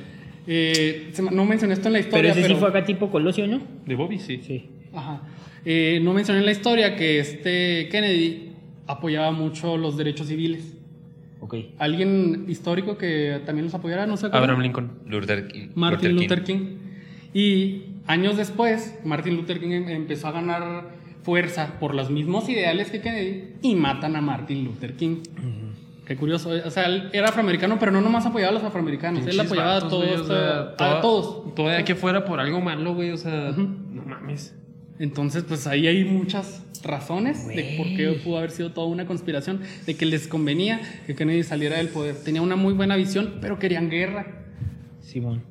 Eh, 0.46 1.12
no 1.32 1.44
mencioné 1.44 1.74
esto 1.74 1.88
en 1.88 1.94
la 1.94 1.98
Pero 2.00 2.08
historia, 2.08 2.30
ese 2.32 2.42
pero... 2.42 2.54
sí 2.54 2.60
fue 2.60 2.68
acá 2.68 2.84
tipo 2.84 3.10
Colosio, 3.10 3.46
¿no? 3.46 3.60
De 3.86 3.94
Bobby, 3.94 4.18
sí. 4.18 4.40
Sí. 4.42 4.66
Ajá. 4.92 5.22
Eh, 5.64 6.00
no 6.02 6.12
mencioné 6.12 6.40
en 6.40 6.46
la 6.46 6.52
historia 6.52 6.96
que 6.96 7.18
este 7.18 7.88
Kennedy 7.90 8.50
apoyaba 8.86 9.32
mucho 9.32 9.76
los 9.78 9.96
derechos 9.96 10.26
civiles. 10.28 10.74
Ok. 11.40 11.54
Alguien 11.78 12.44
histórico 12.48 12.98
que 12.98 13.40
también 13.46 13.64
los 13.66 13.74
apoyara, 13.74 14.06
no 14.06 14.16
sé. 14.16 14.26
Abraham 14.26 14.60
Lincoln. 14.60 14.90
Luther, 15.06 15.46
King- 15.48 15.68
Martin 15.74 16.12
Luther 16.14 16.38
Luther 16.38 16.44
King. 16.44 16.76
Y 17.32 17.82
años 18.08 18.36
después, 18.36 18.98
Martin 19.04 19.36
Luther 19.36 19.60
King 19.60 19.70
em- 19.70 19.88
empezó 19.88 20.26
a 20.28 20.32
ganar 20.32 20.88
fuerza 21.22 21.74
por 21.78 21.94
los 21.94 22.10
mismos 22.10 22.48
ideales 22.48 22.90
que 22.90 23.00
Kennedy 23.00 23.54
y 23.62 23.74
matan 23.76 24.16
a 24.16 24.20
Martin 24.20 24.64
Luther 24.64 24.94
King. 24.94 25.18
Qué 26.06 26.16
curioso. 26.16 26.56
eh. 26.56 26.62
O 26.64 26.70
sea, 26.70 26.86
él 26.86 27.10
era 27.12 27.28
afroamericano, 27.28 27.78
pero 27.78 27.92
no 27.92 28.00
nomás 28.00 28.24
apoyaba 28.24 28.50
a 28.50 28.54
los 28.54 28.64
afroamericanos. 28.64 29.26
él 29.26 29.38
apoyaba 29.38 29.72
a 29.72 29.74
vatos, 29.74 29.90
todos. 29.90 30.06
güey, 30.08 30.20
o 30.20 30.24
sea, 30.24 30.60
a 30.60 30.76
toda- 30.76 31.00
todos. 31.02 31.54
Todavía 31.54 31.84
que 31.84 31.94
fuera 31.94 32.24
por 32.24 32.40
algo 32.40 32.60
malo, 32.62 32.94
güey, 32.94 33.10
o 33.12 33.16
sea, 33.18 33.52
no 33.54 34.02
mames. 34.06 34.54
Entonces, 34.98 35.44
pues 35.46 35.66
ahí 35.66 35.86
hay 35.86 36.04
muchas 36.04 36.64
razones 36.82 37.46
de 37.46 37.74
por 37.76 37.86
qué 37.94 38.18
pudo 38.24 38.38
haber 38.38 38.50
sido 38.50 38.72
toda 38.72 38.86
una 38.86 39.04
conspiración, 39.06 39.60
de 39.86 39.96
que 39.96 40.06
les 40.06 40.26
convenía 40.28 40.80
que 41.06 41.14
Kennedy 41.14 41.42
saliera 41.42 41.76
del 41.76 41.88
poder. 41.88 42.16
Tenía 42.16 42.40
una 42.40 42.56
muy 42.56 42.72
buena 42.72 42.96
visión, 42.96 43.34
pero 43.42 43.58
querían 43.58 43.90
guerra. 43.90 44.44
Simón. 45.02 45.42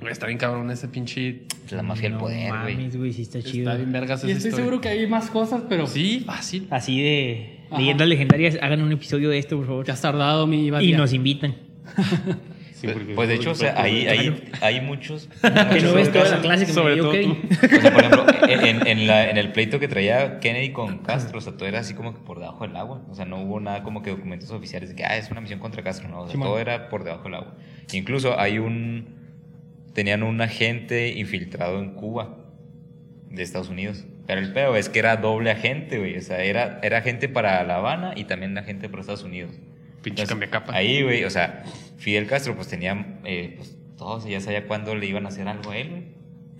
Güey, 0.00 0.12
está 0.12 0.26
bien 0.26 0.38
cabrón 0.38 0.70
ese 0.70 0.86
pinche. 0.88 1.42
La 1.70 1.82
mafia 1.82 2.04
del 2.04 2.12
No 2.12 2.18
poder, 2.18 2.50
güey. 2.50 2.76
mames, 2.76 2.96
güey, 2.96 3.12
sí 3.12 3.22
está 3.22 3.42
chido. 3.42 3.68
Está 3.70 3.76
bien 3.78 3.92
vergas 3.92 4.22
Y 4.24 4.30
estoy 4.30 4.36
historia. 4.50 4.56
seguro 4.56 4.80
que 4.80 4.88
hay 4.88 5.06
más 5.06 5.28
cosas, 5.30 5.62
pero 5.68 5.86
Sí, 5.86 6.22
fácil. 6.24 6.66
Así 6.70 7.02
de 7.02 7.58
Ajá. 7.70 7.80
leyendas 7.80 8.06
legendarias, 8.08 8.58
hagan 8.62 8.82
un 8.82 8.92
episodio 8.92 9.28
de 9.30 9.38
esto, 9.38 9.56
por 9.56 9.66
favor. 9.66 9.84
te 9.84 9.92
has 9.92 10.00
tardado, 10.00 10.46
mi 10.46 10.68
Y 10.68 10.92
nos 10.92 11.12
invitan. 11.12 11.56
Pues, 12.80 12.96
pues, 13.16 13.28
de 13.28 13.34
hecho, 13.34 13.50
o 13.50 13.54
sea, 13.56 13.74
ahí 13.82 14.06
hay, 14.06 14.40
hay 14.60 14.80
muchos. 14.80 15.28
Que 15.42 15.80
no 15.80 15.94
ves 15.94 16.12
toda 16.12 16.28
la 16.28 16.40
clase 16.40 16.64
que 16.64 16.72
Sobre 16.72 16.94
me 16.94 17.00
dio, 17.02 17.10
todo 17.10 17.20
ok. 17.20 17.48
tú. 17.50 17.76
O 17.76 17.80
sea, 17.80 17.92
por 17.92 18.04
ejemplo, 18.04 18.26
en, 18.48 18.86
en 18.86 19.06
la- 19.08 19.30
en 19.30 19.36
el 19.36 19.50
pleito 19.50 19.80
que 19.80 19.88
traía 19.88 20.38
Kennedy 20.38 20.70
con 20.70 20.98
Castro, 20.98 21.38
o 21.38 21.40
sea, 21.40 21.54
todo 21.56 21.66
era 21.68 21.80
así 21.80 21.94
como 21.94 22.14
que 22.14 22.20
por 22.20 22.38
debajo 22.38 22.64
del 22.68 22.76
agua. 22.76 23.02
O 23.10 23.16
sea, 23.16 23.24
no 23.24 23.42
hubo 23.42 23.58
nada 23.58 23.82
como 23.82 24.00
que 24.02 24.10
documentos 24.10 24.52
oficiales 24.52 24.90
de 24.90 24.94
que, 24.94 25.04
ah, 25.04 25.16
es 25.16 25.28
una 25.32 25.40
misión 25.40 25.58
contra 25.58 25.82
Castro, 25.82 26.08
no. 26.08 26.20
O 26.20 26.28
sea, 26.28 26.38
todo 26.40 26.56
era 26.60 26.88
por 26.88 27.02
debajo 27.02 27.24
del 27.24 27.34
agua. 27.34 27.56
Incluso 27.92 28.38
hay 28.38 28.60
un. 28.60 29.17
Tenían 29.98 30.22
un 30.22 30.40
agente 30.40 31.08
infiltrado 31.18 31.80
en 31.80 31.94
Cuba 31.94 32.36
de 33.30 33.42
Estados 33.42 33.68
Unidos. 33.68 34.06
Pero 34.28 34.40
el 34.40 34.52
pedo 34.52 34.76
es 34.76 34.88
que 34.88 35.00
era 35.00 35.16
doble 35.16 35.50
agente, 35.50 35.98
güey. 35.98 36.16
O 36.16 36.20
sea, 36.20 36.40
era, 36.44 36.78
era 36.84 36.98
agente 36.98 37.28
para 37.28 37.64
La 37.64 37.78
Habana 37.78 38.12
y 38.14 38.22
también 38.22 38.56
agente 38.56 38.88
para 38.88 39.00
Estados 39.00 39.24
Unidos. 39.24 39.50
Pinche 40.02 40.22
Entonces, 40.22 40.28
cambiacapa. 40.28 40.72
Ahí, 40.72 41.02
güey, 41.02 41.24
o 41.24 41.30
sea, 41.30 41.64
Fidel 41.96 42.28
Castro, 42.28 42.54
pues 42.54 42.68
tenía. 42.68 43.18
Eh, 43.24 43.54
pues 43.56 43.76
todos, 43.96 44.24
ya 44.24 44.40
sabía 44.40 44.68
cuándo 44.68 44.94
le 44.94 45.04
iban 45.04 45.24
a 45.24 45.30
hacer 45.30 45.48
algo 45.48 45.72
a 45.72 45.76
él, 45.76 45.90
güey. 45.90 46.02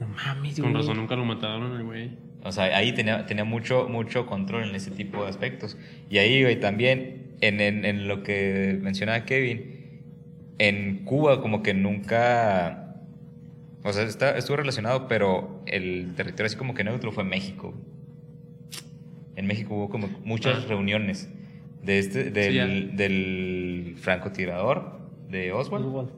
No 0.01 0.09
mames, 0.09 0.57
Con 0.59 0.73
güey. 0.73 0.83
razón 0.83 0.97
nunca 0.97 1.15
lo 1.15 1.25
mataron 1.25 1.77
al 1.77 1.85
güey. 1.85 2.11
O 2.43 2.51
sea, 2.51 2.77
ahí 2.77 2.91
tenía, 2.91 3.25
tenía 3.27 3.45
mucho, 3.45 3.89
mucho 3.89 4.27
control 4.27 4.69
en 4.69 4.75
ese 4.75 4.91
tipo 4.91 5.23
de 5.23 5.29
aspectos. 5.31 5.79
Y 6.11 6.19
ahí, 6.19 6.43
güey, 6.43 6.59
también, 6.59 7.37
en, 7.41 7.61
en, 7.61 7.85
en 7.85 8.09
lo 8.09 8.25
que 8.25 8.77
mencionaba 8.83 9.25
Kevin, 9.27 10.03
en 10.59 11.05
Cuba 11.05 11.41
como 11.41 11.63
que 11.63 11.73
nunca... 11.73 12.85
O 13.89 13.93
sea, 13.93 14.03
está, 14.05 14.37
estuvo 14.37 14.57
relacionado, 14.57 15.09
pero 15.09 15.63
el 15.67 16.15
territorio 16.15 16.47
así 16.47 16.57
como 16.57 16.75
que 16.75 16.85
neutro 16.85 17.11
fue 17.13 17.25
México. 17.25 17.75
En 19.37 19.47
México 19.47 19.75
hubo 19.75 19.89
como 19.89 20.09
muchas 20.25 20.65
Ah. 20.65 20.67
reuniones 20.69 21.29
de 21.83 21.99
este, 21.99 22.31
del, 22.31 22.55
ya. 22.55 22.67
del 22.67 23.95
francotirador 23.99 24.99
de 25.31 25.53
Oswald. 25.53 26.11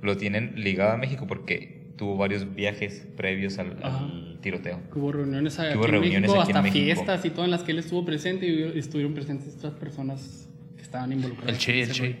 Lo 0.00 0.16
tienen 0.16 0.54
ligado 0.56 0.92
a 0.92 0.96
México 0.96 1.26
porque 1.26 1.92
tuvo 1.96 2.16
varios 2.16 2.54
viajes 2.54 3.06
previos 3.16 3.58
al, 3.58 3.76
al 3.82 4.38
tiroteo. 4.40 4.80
Hubo 4.94 5.12
reuniones 5.12 5.58
aquí 5.58 5.76
Hubo 5.76 5.84
en 5.86 5.90
reuniones 5.90 6.30
México, 6.30 6.40
aquí 6.40 6.50
en 6.52 6.56
hasta 6.56 6.62
México. 6.62 6.84
fiestas 6.84 7.24
y 7.24 7.30
todo 7.30 7.44
en 7.44 7.50
las 7.50 7.62
que 7.64 7.72
él 7.72 7.78
estuvo 7.80 8.04
presente 8.04 8.46
y 8.48 8.78
estuvieron 8.78 9.14
presentes 9.14 9.56
otras 9.56 9.74
personas 9.74 10.48
que 10.76 10.82
estaban 10.82 11.12
involucradas. 11.12 11.52
El 11.54 11.58
Che, 11.58 11.82
en 11.82 11.88
el 11.90 11.94
Che. 11.94 12.02
rollo. 12.02 12.16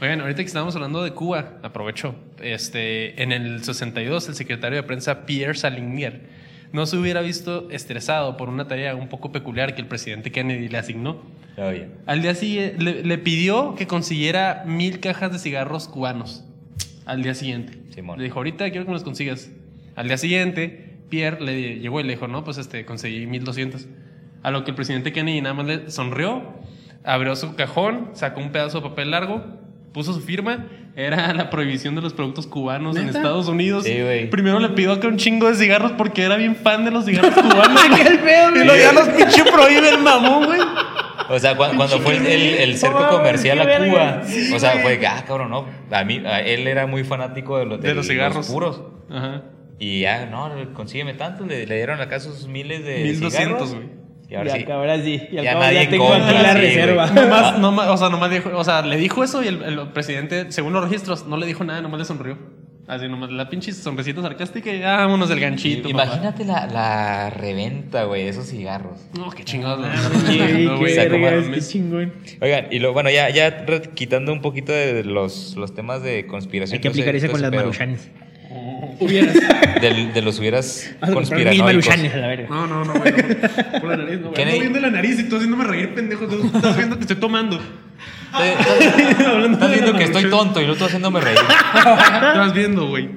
Oigan, 0.00 0.22
ahorita 0.22 0.38
que 0.38 0.46
estábamos 0.46 0.74
hablando 0.76 1.04
de 1.04 1.10
Cuba, 1.10 1.58
aprovecho. 1.62 2.14
Este, 2.40 3.22
en 3.22 3.32
el 3.32 3.62
62, 3.62 4.30
el 4.30 4.34
secretario 4.34 4.76
de 4.76 4.82
prensa 4.82 5.26
Pierre 5.26 5.54
Salinger 5.54 6.22
no 6.72 6.86
se 6.86 6.96
hubiera 6.96 7.20
visto 7.20 7.68
estresado 7.70 8.38
por 8.38 8.48
una 8.48 8.66
tarea 8.66 8.94
un 8.94 9.08
poco 9.08 9.30
peculiar 9.30 9.74
que 9.74 9.82
el 9.82 9.88
presidente 9.88 10.32
Kennedy 10.32 10.70
le 10.70 10.78
asignó. 10.78 11.20
Oye, 11.58 11.88
Al 12.06 12.22
día 12.22 12.34
siguiente 12.34 12.82
le, 12.82 13.04
le 13.04 13.18
pidió 13.18 13.74
que 13.74 13.86
consiguiera 13.86 14.62
mil 14.64 15.00
cajas 15.00 15.32
de 15.32 15.38
cigarros 15.38 15.86
cubanos. 15.86 16.46
Al 17.04 17.22
día 17.22 17.34
siguiente. 17.34 17.78
Simón. 17.94 18.16
Le 18.16 18.24
dijo, 18.24 18.38
ahorita 18.38 18.70
quiero 18.70 18.86
que 18.86 18.90
me 18.90 18.94
los 18.94 19.04
consigas. 19.04 19.50
Al 19.96 20.08
día 20.08 20.16
siguiente, 20.16 20.96
Pierre 21.10 21.44
le 21.44 21.78
llegó 21.78 22.00
y 22.00 22.04
le 22.04 22.14
dijo, 22.14 22.26
no, 22.26 22.42
pues 22.42 22.56
este, 22.56 22.86
conseguí 22.86 23.26
1200. 23.26 23.86
A 24.42 24.50
lo 24.50 24.64
que 24.64 24.70
el 24.70 24.76
presidente 24.76 25.12
Kennedy 25.12 25.42
nada 25.42 25.54
más 25.54 25.66
le 25.66 25.90
sonrió, 25.90 26.54
abrió 27.04 27.36
su 27.36 27.54
cajón, 27.54 28.12
sacó 28.14 28.40
un 28.40 28.50
pedazo 28.50 28.80
de 28.80 28.88
papel 28.88 29.10
largo, 29.10 29.59
puso 29.92 30.12
su 30.12 30.20
firma. 30.20 30.66
Era 30.96 31.32
la 31.34 31.50
prohibición 31.50 31.94
de 31.94 32.02
los 32.02 32.12
productos 32.14 32.46
cubanos 32.46 32.96
en. 32.96 33.08
Estados 33.08 33.48
Unidos. 33.48 33.84
Sí, 33.84 34.00
güey. 34.00 34.28
Primero 34.30 34.58
le 34.58 34.70
pidió 34.70 34.92
acá 34.92 35.08
un 35.08 35.16
chingo 35.16 35.48
de 35.48 35.54
cigarros 35.54 35.92
porque 35.92 36.22
era 36.22 36.36
bien 36.36 36.56
fan 36.56 36.84
de 36.84 36.90
los 36.90 37.04
cigarros 37.04 37.32
cubanos. 37.34 37.82
¡Qué 37.96 38.18
pedo, 38.18 38.50
y 38.50 38.64
luego 38.64 38.76
ya 38.76 38.92
los 38.92 39.08
pinche 39.10 39.44
prohíbe 39.44 39.88
el 39.88 39.98
mamón, 39.98 40.46
güey. 40.46 40.60
O 41.28 41.38
sea, 41.38 41.56
cu- 41.56 41.76
cuando 41.76 42.00
fue 42.00 42.16
el, 42.16 42.26
el- 42.26 42.54
el 42.58 42.76
cerco 42.76 43.08
comercial 43.08 43.60
a 43.60 43.78
Cuba, 43.78 44.22
o 44.54 44.58
sea, 44.58 44.78
fue 44.82 44.98
que, 44.98 45.06
ah, 45.06 45.24
cabrón, 45.26 45.50
no. 45.50 45.66
A 45.92 46.02
mí, 46.02 46.20
a 46.26 46.40
él 46.40 46.66
era 46.66 46.86
muy 46.86 47.04
fanático 47.04 47.56
de, 47.58 47.66
los 47.66 47.80
De 47.80 47.94
los 47.94 48.06
cigarros. 48.08 48.48
puros. 48.48 48.82
Ajá. 49.08 49.42
Y 49.78 50.00
ya, 50.00 50.26
no, 50.26 50.50
consígueme 50.74 51.14
tanto. 51.14 51.46
Le, 51.46 51.66
le 51.66 51.76
dieron 51.76 52.00
acá 52.00 52.18
sus 52.20 52.48
miles 52.48 52.84
de 52.84 53.04
1200, 53.04 53.30
cigarros. 53.30 53.74
güey. 53.74 53.99
Y 54.30 54.34
ahora 54.36 54.50
Ya, 54.56 54.64
sí. 54.64 54.70
ahora 54.70 55.02
sí. 55.02 55.20
Y 55.32 55.38
al 55.38 55.44
Ya 55.44 55.50
cabo 55.52 55.64
nadie 55.64 55.84
ya 55.84 55.90
tengo 55.90 56.12
aquí 56.12 56.32
la 56.34 56.52
sí, 56.52 56.58
reserva. 56.60 57.06
Nomás, 57.10 57.58
nomás, 57.58 57.88
o 57.88 57.96
sea, 57.96 58.08
nomás 58.10 58.30
dijo, 58.30 58.50
o 58.54 58.64
sea, 58.64 58.82
le 58.82 58.96
dijo 58.96 59.24
eso 59.24 59.42
y 59.42 59.48
el, 59.48 59.62
el 59.62 59.88
presidente, 59.88 60.52
según 60.52 60.72
los 60.72 60.84
registros, 60.84 61.26
no 61.26 61.36
le 61.36 61.46
dijo 61.46 61.64
nada, 61.64 61.80
nomás 61.80 61.98
le 61.98 62.04
sonrió. 62.04 62.38
Así 62.86 63.06
nomás, 63.08 63.30
la 63.30 63.48
pinche 63.48 63.72
sonrisita 63.72 64.20
sarcástica 64.20 64.72
y 64.72 64.82
ah, 64.82 64.96
vámonos 64.96 65.28
del 65.28 65.38
ganchito. 65.38 65.88
Imagínate 65.88 66.44
la, 66.44 66.66
la 66.66 67.30
reventa, 67.30 68.02
güey, 68.04 68.26
esos 68.26 68.46
cigarros. 68.48 68.98
No, 69.16 69.30
qué 69.30 69.44
chingados. 69.44 69.86
Sí, 70.26 70.38
qué 70.38 71.60
chingón. 71.60 72.12
Oigan, 72.40 72.66
y 72.72 72.80
lo, 72.80 72.92
bueno, 72.92 73.10
ya, 73.10 73.30
ya 73.30 73.64
quitando 73.94 74.32
un 74.32 74.40
poquito 74.40 74.72
de 74.72 75.04
los, 75.04 75.54
los 75.56 75.72
temas 75.74 76.02
de 76.02 76.26
conspiración. 76.26 76.78
Hay 76.78 76.80
que 76.80 76.88
aplicar 76.88 77.16
todo 77.16 77.30
con 77.30 77.42
las 77.42 77.52
maruchanes. 77.52 78.10
Hubieras. 78.98 79.34
del- 79.80 80.12
de 80.12 80.22
los 80.22 80.38
hubieras 80.38 80.90
mil 81.02 81.14
conspiranoicos. 81.14 81.64
maruchanes 81.66 82.14
a 82.14 82.16
la 82.18 82.26
verga. 82.26 82.48
No, 82.48 82.66
no, 82.66 82.84
no, 82.84 82.92
güey. 82.94 83.12
no. 83.12 83.80
Por 83.80 83.88
la 83.90 83.96
nariz, 83.96 84.20
no, 84.20 84.30
güey. 84.30 84.42
Ando 84.42 84.60
viendo 84.60 84.80
la 84.80 84.90
nariz 84.90 85.18
y 85.20 85.28
tú 85.28 85.36
haciéndome 85.36 85.64
reír, 85.64 85.94
pendejo. 85.94 86.26
Tú 86.26 86.50
estás 86.54 86.76
viendo 86.76 86.96
que 86.96 87.02
estoy 87.02 87.16
tomando. 87.16 87.60
Estás 88.30 89.70
viendo 89.72 89.92
que 89.98 90.04
estoy 90.04 90.30
tonto 90.30 90.60
y 90.60 90.66
lo 90.66 90.72
estoy 90.74 90.86
haciéndome 90.86 91.20
reír. 91.20 91.36
Estás 91.76 92.54
viendo, 92.54 92.86
güey. 92.88 93.08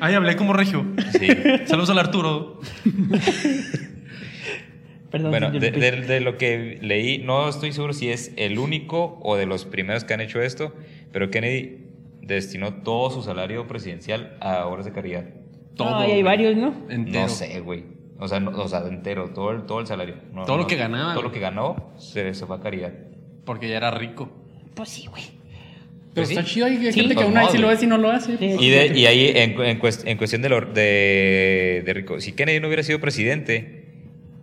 Ay, 0.00 0.14
hablé 0.14 0.36
como 0.36 0.52
regio. 0.54 0.86
Sí. 1.18 1.28
Saludos 1.66 1.90
al 1.90 1.98
Arturo. 1.98 2.60
Perdón, 5.10 5.30
Bueno, 5.30 5.50
de 5.50 6.20
lo 6.20 6.38
que 6.38 6.78
leí, 6.82 7.18
no 7.18 7.48
estoy 7.48 7.72
seguro 7.72 7.92
si 7.92 8.08
es 8.10 8.32
el 8.36 8.58
único 8.58 9.18
o 9.22 9.36
de 9.36 9.46
los 9.46 9.64
primeros 9.64 10.02
que 10.04 10.14
han 10.14 10.20
hecho 10.20 10.40
esto, 10.42 10.74
pero 11.12 11.30
Kennedy 11.30 11.83
destinó 12.26 12.74
todo 12.82 13.10
su 13.10 13.22
salario 13.22 13.66
presidencial 13.66 14.36
a 14.40 14.66
obras 14.66 14.84
de 14.86 14.92
caridad. 14.92 15.24
Todo. 15.76 15.90
No, 15.90 15.98
hay 15.98 16.22
varios, 16.22 16.56
¿no? 16.56 16.74
Entero. 16.88 17.20
No 17.22 17.28
sé, 17.28 17.60
güey. 17.60 17.84
O 18.18 18.28
sea, 18.28 18.38
no- 18.40 18.50
o 18.50 18.68
sea, 18.68 18.80
entero, 18.86 19.30
todo 19.30 19.50
el, 19.50 19.62
todo 19.66 19.80
el 19.80 19.86
salario. 19.86 20.16
No, 20.32 20.44
Todo 20.44 20.56
lo 20.56 20.62
no, 20.62 20.68
que 20.68 20.76
ganaba, 20.76 21.12
Todo 21.14 21.22
güey. 21.22 21.24
lo 21.24 21.32
que 21.32 21.40
ganó 21.40 21.92
se, 21.98 22.32
se 22.32 22.46
fue 22.46 22.56
a 22.56 22.60
caridad. 22.60 22.92
Porque 23.44 23.68
ya 23.68 23.76
era 23.76 23.90
rico. 23.90 24.30
Pues 24.74 24.88
sí, 24.88 25.06
güey. 25.08 25.22
Pero 26.14 26.26
Pues 26.26 26.28
sí. 26.28 26.34
está 26.34 26.44
chido, 26.48 26.66
hay 26.66 26.76
Sí. 26.76 26.92
gente 26.92 27.08
que 27.08 27.14
Pues 27.14 27.26
aún 27.26 27.34
no, 27.34 27.50
sí 27.50 27.58
lo 27.58 27.64
güey. 27.66 27.74
ves 27.76 27.82
y 27.82 27.86
no 27.88 27.98
lo 27.98 28.10
hace. 28.10 28.38
Sí. 28.38 28.56
Y, 28.60 28.70
de- 28.70 28.86
y 28.98 29.06
ahí, 29.06 29.32
en, 29.34 29.60
en 29.60 29.80
cuest- 29.80 30.06
en 30.06 30.16
cuestión 30.16 30.42
de, 30.42 30.48
lo- 30.48 30.60
de, 30.60 31.82
de 31.84 31.92
rico, 31.92 32.20
si 32.20 32.32
Kennedy 32.32 32.60
no 32.60 32.68
hubiera 32.68 32.84
sido 32.84 33.00
presidente, 33.00 33.84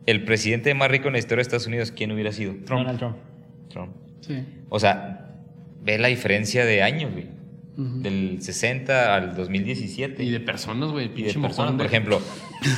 el 0.05 0.25
presidente 0.25 0.73
más 0.73 0.91
rico 0.91 1.07
en 1.07 1.13
la 1.13 1.19
historia 1.19 1.37
de 1.37 1.43
Estados 1.43 1.67
Unidos, 1.67 1.91
¿quién 1.91 2.11
hubiera 2.11 2.33
sido? 2.33 2.53
Donald 2.65 2.99
Trump. 2.99 3.15
Trump. 3.69 3.95
Sí. 4.19 4.43
O 4.69 4.79
sea, 4.79 5.29
ve 5.81 5.97
la 5.97 6.09
diferencia 6.09 6.65
de 6.65 6.83
años, 6.83 7.13
güey. 7.13 7.27
Del 8.01 8.41
60 8.41 9.15
al 9.15 9.35
2017. 9.35 10.23
Y 10.23 10.29
de 10.29 10.39
personas, 10.39 10.91
güey. 10.91 11.09
De 11.09 11.33
personas, 11.33 11.73
por 11.73 11.85
ejemplo, 11.85 12.21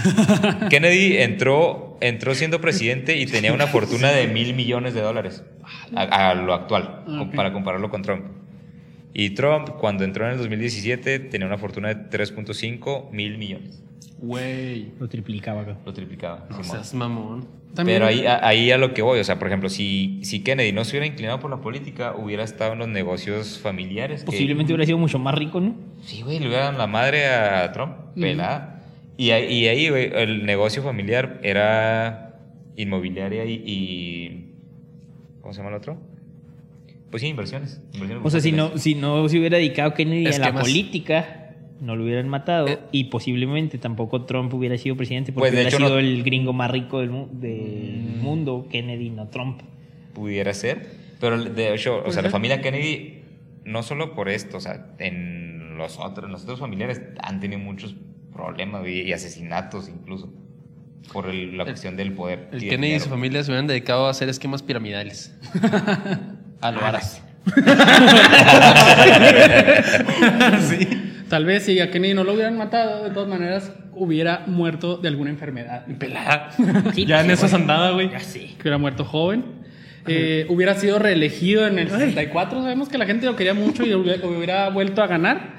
Kennedy 0.70 1.18
entró, 1.18 1.98
entró 2.02 2.36
siendo 2.36 2.62
presidente 2.62 3.18
y 3.18 3.26
tenía 3.26 3.54
una 3.54 3.68
fortuna 3.68 4.12
de 4.12 4.28
mil 4.28 4.54
millones 4.54 4.94
de 4.94 5.02
dólares 5.02 5.44
a, 5.96 6.30
a 6.30 6.36
lo 6.36 6.54
actual, 6.54 7.04
Ah, 7.08 7.30
para 7.36 7.52
compararlo 7.54 7.90
con 7.90 8.02
Trump. 8.02 8.26
Y 9.14 9.32
Trump, 9.32 9.70
cuando 9.80 10.04
entró 10.04 10.26
en 10.26 10.32
el 10.34 10.38
2017, 10.40 11.20
tenía 11.20 11.46
una 11.46 11.58
fortuna 11.58 11.94
de 11.94 12.10
3.5 12.10 13.12
mil 13.12 13.38
millones. 13.38 13.84
Güey. 14.28 14.94
Lo 15.02 15.10
triplicaba 15.10 15.62
acá. 15.62 15.78
Lo 15.86 15.94
triplicaba. 15.94 16.48
No 16.50 16.64
Simón. 16.64 16.64
seas 16.64 16.94
mamón. 16.94 17.48
También- 17.76 17.98
Pero 17.98 18.06
ahí, 18.08 18.26
a- 18.26 18.48
ahí 18.48 18.72
a 18.72 18.78
lo 18.78 18.94
que 18.94 19.02
voy, 19.02 19.20
o 19.20 19.24
sea, 19.24 19.38
por 19.38 19.48
ejemplo, 19.50 19.68
si, 19.68 20.20
si 20.24 20.44
Kennedy 20.44 20.72
no 20.72 20.86
se 20.86 20.92
hubiera 20.92 21.08
inclinado 21.08 21.40
por 21.42 21.50
la 21.52 21.58
política, 21.58 22.16
hubiera 22.16 22.44
estado 22.44 22.74
en 22.74 22.80
los 22.80 22.88
negocios 22.88 23.60
familiares. 23.60 24.22
que- 24.22 24.28
Posiblemente 24.28 24.72
hubiera 24.72 24.86
sido 24.86 24.98
mucho 24.98 25.20
más 25.20 25.36
rico, 25.36 25.60
¿no? 25.60 25.76
Sí, 26.06 26.22
güey, 26.22 26.40
le 26.40 26.48
hubieran 26.48 26.78
la 26.78 26.88
madre 26.88 27.26
a 27.28 27.70
Trump, 27.74 27.96
pelada. 28.16 28.86
Y, 29.18 29.32
ahí- 29.32 29.52
y 29.54 29.68
ahí, 29.68 29.90
güey, 29.90 30.10
el 30.14 30.46
negocio 30.46 30.82
familiar 30.84 31.40
era 31.44 32.40
inmobiliaria 32.78 33.44
y, 33.46 33.62
y- 33.66 34.46
¿Cómo 35.42 35.54
se 35.54 35.58
llama 35.60 35.72
el 35.72 35.76
otro? 35.76 35.98
Pues 37.12 37.22
sí, 37.22 37.28
inversiones. 37.28 37.82
inversiones 37.94 38.26
O 38.26 38.30
sea, 38.30 38.40
si 38.40 38.52
no, 38.54 38.78
si 38.78 38.96
no 38.96 39.28
se 39.28 39.38
hubiera 39.38 39.58
dedicado 39.58 39.94
Kennedy 39.94 40.28
a 40.28 40.38
la 40.40 40.54
política, 40.54 41.43
no 41.84 41.96
lo 41.96 42.04
hubieran 42.04 42.28
matado. 42.30 42.68
Eh. 42.68 42.80
y 42.92 43.06
posiblemente 43.06 43.78
tampoco 43.78 44.24
Trump 44.26 44.54
hubiera 44.54 44.78
sido 44.78 44.96
presidente 44.96 45.32
porque 45.32 45.42
Pues, 45.44 45.52
de 45.52 45.58
hubiera 45.58 45.70
hecho, 45.70 45.78
sido 45.78 45.90
no- 45.90 46.00
el 46.00 46.24
gringo 46.24 46.54
más 46.54 46.72
rico 46.72 47.00
del, 47.02 47.10
mu- 47.12 47.28
del 47.32 48.18
mundo, 48.22 48.68
Kennedy, 48.72 49.10
no 49.10 49.28
Trump. 49.28 49.62
Pudiera 50.14 50.54
ser. 50.54 50.88
Pero 51.20 51.44
de 51.44 51.74
hecho, 51.74 52.04
o 52.06 52.12
sea, 52.12 52.22
la 52.22 52.30
familia 52.30 52.62
Kennedy, 52.62 53.22
no 53.66 53.84
solo 53.84 54.14
por 54.16 54.30
esto, 54.30 54.58
o 54.58 54.60
sea, 54.62 54.88
en 55.00 55.78
los 55.78 55.98
otros, 56.00 56.26
en 56.26 56.32
los 56.32 56.44
otros 56.44 56.60
familiares 56.60 57.02
han 57.22 57.40
tenido 57.40 57.60
muchos 57.60 57.96
problemas 58.34 58.88
y 58.88 59.12
asesinatos 59.14 59.90
incluso. 59.90 60.32
Por 61.12 61.30
el- 61.30 61.58
la 61.58 61.66
cuestión 61.66 61.98
del 61.98 62.14
poder. 62.14 62.48
El 62.54 62.62
Kennedy 62.62 62.94
y 62.96 63.00
su 63.02 63.10
familia 63.10 63.44
se 63.44 63.52
hubieran 63.52 63.68
dedicado 63.68 64.08
a 64.08 64.10
hacer 64.12 64.30
esquemas 64.30 64.64
piramidales. 64.64 65.38
a 66.62 66.72
lo 66.72 66.80
aras. 66.86 67.22
sí. 70.70 70.88
Tal 71.34 71.46
vez 71.46 71.64
si 71.64 71.80
a 71.80 71.90
Kennedy 71.90 72.14
no 72.14 72.24
lo 72.24 72.34
hubieran 72.34 72.56
matado, 72.60 73.04
de 73.06 73.10
todas 73.10 73.28
maneras 73.28 73.76
hubiera 73.94 74.44
muerto 74.46 74.98
de 74.98 75.08
alguna 75.08 75.32
enfermedad. 75.32 75.84
Pelada. 75.98 76.52
Sí, 76.94 77.08
ya 77.08 77.22
en 77.22 77.32
esas 77.32 77.52
andaba, 77.56 77.90
güey. 77.90 78.12
Ya 78.12 78.20
sé. 78.20 78.50
Que 78.58 78.62
hubiera 78.62 78.78
muerto 78.78 79.04
joven. 79.04 79.44
Eh, 80.06 80.46
hubiera 80.50 80.76
sido 80.76 81.00
reelegido 81.00 81.66
en 81.66 81.80
el 81.80 81.90
64. 81.90 82.62
Sabemos 82.62 82.88
que 82.88 83.00
la 83.00 83.08
gente 83.08 83.26
lo 83.26 83.36
quería 83.36 83.56
mucho 83.56 83.84
y 83.84 83.96
hubiera, 83.96 84.28
hubiera 84.28 84.70
vuelto 84.70 85.02
a 85.02 85.08
ganar. 85.08 85.56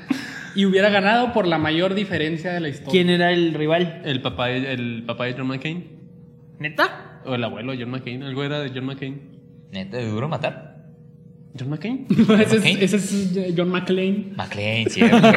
Y 0.54 0.64
hubiera 0.64 0.90
ganado 0.90 1.32
por 1.32 1.48
la 1.48 1.58
mayor 1.58 1.94
diferencia 1.94 2.52
de 2.52 2.60
la 2.60 2.68
historia. 2.68 2.92
¿Quién 2.92 3.10
era 3.10 3.32
el 3.32 3.52
rival? 3.54 4.00
El 4.04 4.22
papá, 4.22 4.46
de- 4.46 4.72
el 4.74 5.02
papá 5.04 5.24
de 5.24 5.32
John 5.32 5.48
McCain. 5.48 5.88
¿Neta? 6.60 7.20
O 7.24 7.34
el 7.34 7.42
abuelo 7.42 7.72
de 7.72 7.78
John 7.78 7.90
McCain. 7.90 8.22
Algo 8.22 8.44
era 8.44 8.60
de 8.60 8.68
John 8.72 8.84
McCain. 8.84 9.20
Neta, 9.72 9.96
de 9.96 10.06
duro 10.06 10.28
matar. 10.28 10.73
John 11.58 11.70
McCain. 11.70 12.06
ese, 12.40 12.56
es, 12.56 12.64
ese 12.64 12.96
es 12.96 13.54
John 13.56 13.70
McClane. 13.70 14.32
McLean, 14.36 14.90
cierto. 14.90 15.16
no 15.20 15.30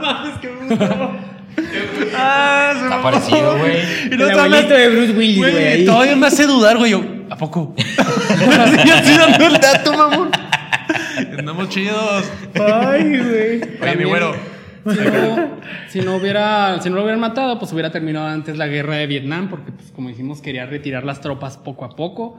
mames, 0.00 0.38
qué 0.40 0.48
bruto. 0.48 1.10
Está 2.06 3.00
parecido, 3.02 3.58
güey. 3.58 3.76
Y 4.08 4.12
El 4.12 4.18
luego 4.18 4.40
abuelito 4.40 4.74
de 4.74 4.88
Bruce 4.88 5.12
Willis, 5.12 5.38
güey. 5.38 5.84
Todavía 5.84 6.16
me 6.16 6.26
hace 6.28 6.46
dudar, 6.46 6.78
güey. 6.78 6.94
¿a 7.30 7.36
poco? 7.36 7.74
Así 7.78 9.16
dando 9.18 9.46
el 9.46 9.54
dato, 9.60 9.92
mamón. 9.96 10.30
Andamos 11.38 11.68
chidos. 11.68 12.30
Ay, 12.54 13.18
güey. 13.18 13.60
Oye, 13.80 13.96
mi 13.96 14.04
güero. 14.04 14.53
Si 14.84 15.00
no, 15.00 15.60
si 15.88 16.00
no 16.02 16.16
hubiera, 16.16 16.80
si 16.80 16.90
no 16.90 16.96
lo 16.96 17.02
hubieran 17.02 17.20
matado, 17.20 17.58
pues 17.58 17.72
hubiera 17.72 17.90
terminado 17.90 18.26
antes 18.26 18.58
la 18.58 18.66
guerra 18.66 18.96
de 18.96 19.06
Vietnam, 19.06 19.48
porque 19.48 19.72
pues 19.72 19.90
como 19.92 20.08
dijimos 20.08 20.42
quería 20.42 20.66
retirar 20.66 21.04
las 21.04 21.20
tropas 21.20 21.56
poco 21.56 21.84
a 21.84 21.96
poco. 21.96 22.38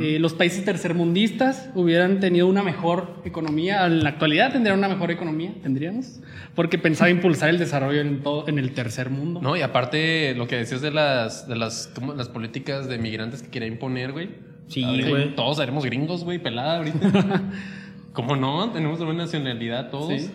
Eh, 0.00 0.18
los 0.18 0.34
países 0.34 0.64
tercermundistas 0.64 1.70
hubieran 1.74 2.20
tenido 2.20 2.46
una 2.46 2.62
mejor 2.62 3.22
economía. 3.24 3.86
En 3.86 4.02
la 4.02 4.10
actualidad 4.10 4.52
tendrían 4.52 4.78
una 4.78 4.88
mejor 4.88 5.10
economía, 5.10 5.52
tendríamos, 5.62 6.20
porque 6.54 6.78
pensaba 6.78 7.08
impulsar 7.10 7.48
el 7.50 7.58
desarrollo 7.58 8.00
en 8.00 8.22
todo, 8.22 8.46
en 8.48 8.58
el 8.58 8.72
tercer 8.72 9.10
mundo. 9.10 9.40
No, 9.40 9.56
y 9.56 9.62
aparte 9.62 10.34
lo 10.34 10.46
que 10.46 10.56
decías 10.56 10.82
de 10.82 10.90
las, 10.90 11.48
de 11.48 11.56
las, 11.56 11.90
¿cómo? 11.94 12.14
las 12.14 12.28
políticas 12.28 12.88
de 12.88 12.98
migrantes 12.98 13.42
que 13.42 13.48
quería 13.48 13.68
imponer, 13.68 14.12
güey. 14.12 14.30
Sí, 14.68 14.84
güey. 15.08 15.34
Todos 15.34 15.58
seremos 15.58 15.84
gringos, 15.84 16.24
güey, 16.24 16.38
pelada 16.38 16.78
ahorita. 16.78 17.42
¿Cómo 18.12 18.34
no? 18.34 18.70
Tenemos 18.70 18.98
una 19.00 19.12
nacionalidad 19.12 19.90
todos. 19.90 20.22
Sí. 20.22 20.30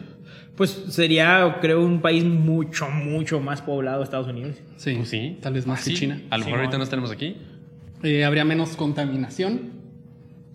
Pues 0.62 0.84
sería, 0.89 1.57
creo, 1.59 1.84
un 1.84 2.01
país 2.01 2.24
mucho, 2.24 2.88
mucho 2.88 3.39
más 3.39 3.64
poblado 3.64 4.03
Estados 4.03 4.28
Unidos. 4.28 4.57
Sí, 4.78 4.93
Pues 4.93 5.09
sí. 5.09 5.39
tal 5.41 5.53
vez 5.53 5.66
más 5.66 5.80
Ah, 5.80 5.84
que 5.84 5.89
sí. 5.89 5.95
China. 5.95 6.22
A 6.30 6.38
lo 6.38 6.45
mejor 6.45 6.59
Sí, 6.59 6.66
ahorita 6.66 6.78
no. 6.78 6.84
no 6.84 6.89
tenemos 6.91 7.09
aquí. 7.12 7.36
Eh, 8.03 8.24
habría 8.24 8.45
menos 8.45 8.76
contaminación, 8.76 9.72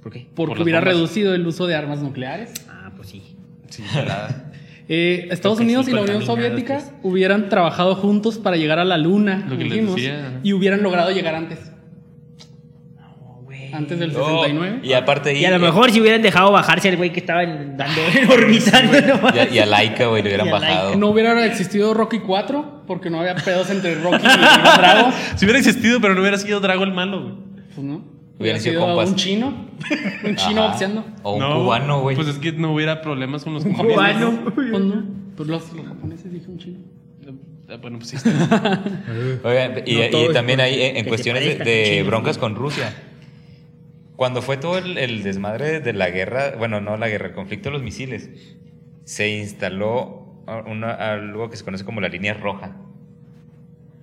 ¿Por 0.04 0.12
qué? 0.12 0.28
porque 0.36 0.54
Por 0.54 0.62
hubiera 0.62 0.78
bombas. 0.78 0.94
reducido 0.94 1.34
el 1.34 1.44
uso 1.44 1.66
de 1.66 1.74
armas 1.74 2.02
nucleares. 2.02 2.52
Ah, 2.68 2.92
pues 2.94 3.08
sí. 3.08 3.22
Sí. 3.68 3.82
Eh, 4.88 5.26
Estados 5.32 5.58
Unidos 5.58 5.86
sí, 5.86 5.90
y 5.90 5.94
la 5.96 6.02
Unión 6.02 6.22
Soviética 6.24 6.74
pues. 6.74 6.92
hubieran 7.02 7.48
trabajado 7.48 7.96
juntos 7.96 8.38
para 8.38 8.56
llegar 8.56 8.78
a 8.78 8.84
la 8.84 8.96
Luna, 8.98 9.44
Lo 9.48 9.58
que 9.58 9.64
les 9.64 9.72
dijimos, 9.72 9.96
decía. 9.96 10.38
y 10.44 10.52
hubieran 10.52 10.84
logrado 10.84 11.10
llegar 11.10 11.34
antes. 11.34 11.58
Antes 13.72 13.98
del 13.98 14.12
No, 14.12 14.24
69. 14.42 14.80
y 14.82 14.92
aparte 14.92 15.30
ahí. 15.30 15.38
Y 15.38 15.44
a 15.44 15.50
lo 15.50 15.58
mejor 15.58 15.90
si 15.90 16.00
hubieran 16.00 16.22
dejado 16.22 16.50
bajarse 16.52 16.88
al 16.88 16.96
güey 16.96 17.12
que 17.12 17.20
estaba 17.20 17.42
en- 17.42 17.76
dando, 17.76 18.00
orbitando 18.32 19.00
nomás. 19.00 19.34
Y 19.34 19.38
a, 19.38 19.48
y 19.50 19.58
a 19.58 19.66
Laika, 19.66 20.06
güey, 20.06 20.22
le 20.22 20.28
hubieran 20.30 20.46
Y 20.46 20.50
a 20.50 20.58
Laika. 20.58 20.74
bajado. 20.74 20.96
No 20.96 21.08
hubiera 21.08 21.44
existido 21.46 21.94
Rocky 21.94 22.18
4 22.20 22.84
porque 22.86 23.10
no 23.10 23.20
había 23.20 23.34
pedos 23.36 23.68
entre 23.70 23.94
Rocky 23.96 24.24
y 24.26 24.28
Drago. 24.78 25.10
Si 25.36 25.44
hubiera 25.44 25.58
existido, 25.58 26.00
pero 26.00 26.14
no 26.14 26.20
hubiera 26.20 26.38
sido 26.38 26.60
Drago 26.60 26.84
el 26.84 26.92
malo, 26.92 27.22
güey. 27.22 27.34
Pues 27.74 27.86
no. 27.86 28.16
Hubiera 28.38 28.58
sido 28.58 28.82
compas. 28.84 29.08
un 29.08 29.16
chino, 29.16 29.66
un 30.24 30.36
chino 30.36 30.60
Ajá. 30.62 30.70
boxeando. 30.72 31.04
O 31.22 31.34
un 31.36 31.62
cubano, 31.62 32.00
güey. 32.02 32.16
Pues 32.16 32.28
es 32.28 32.36
que 32.38 32.52
no 32.52 32.72
hubiera 32.74 33.00
problemas 33.00 33.44
con 33.44 33.54
los 33.54 33.64
Un 33.64 33.72
cubanos. 33.72 34.34
cubano. 34.34 34.52
Pues 34.54 34.68
no. 34.84 35.04
Pues 35.36 35.48
los, 35.48 35.72
los 35.72 35.86
japoneses 35.86 36.30
dije 36.32 36.44
un 36.48 36.58
chino. 36.58 36.78
Ah, 37.68 37.76
Bueno, 37.80 37.98
pues 37.98 38.10
sí. 38.10 38.16
Oigan, 39.44 39.82
y, 39.86 39.94
No 39.96 40.04
y 40.04 40.10
todo 40.10 40.26
es 40.28 40.32
también 40.32 40.60
ahí 40.60 40.82
en, 40.82 40.96
en 40.98 41.02
que 41.04 41.08
cuestiones 41.08 41.44
de, 41.58 41.64
de 41.64 42.02
broncas 42.04 42.38
con 42.38 42.54
Rusia. 42.54 42.92
Cuando 44.16 44.40
fue 44.42 44.56
todo 44.56 44.78
el, 44.78 44.96
el 44.98 45.22
desmadre 45.22 45.80
de 45.80 45.92
la 45.92 46.10
guerra, 46.10 46.54
bueno, 46.58 46.80
no 46.80 46.96
la 46.96 47.08
guerra, 47.08 47.28
el 47.28 47.34
conflicto 47.34 47.68
de 47.68 47.74
los 47.74 47.82
misiles, 47.82 48.30
se 49.04 49.28
instaló 49.28 50.42
una- 50.66 50.92
algo 50.92 51.50
que 51.50 51.56
se 51.56 51.64
conoce 51.64 51.84
como 51.84 52.00
la 52.00 52.08
línea 52.08 52.34
roja. 52.34 52.76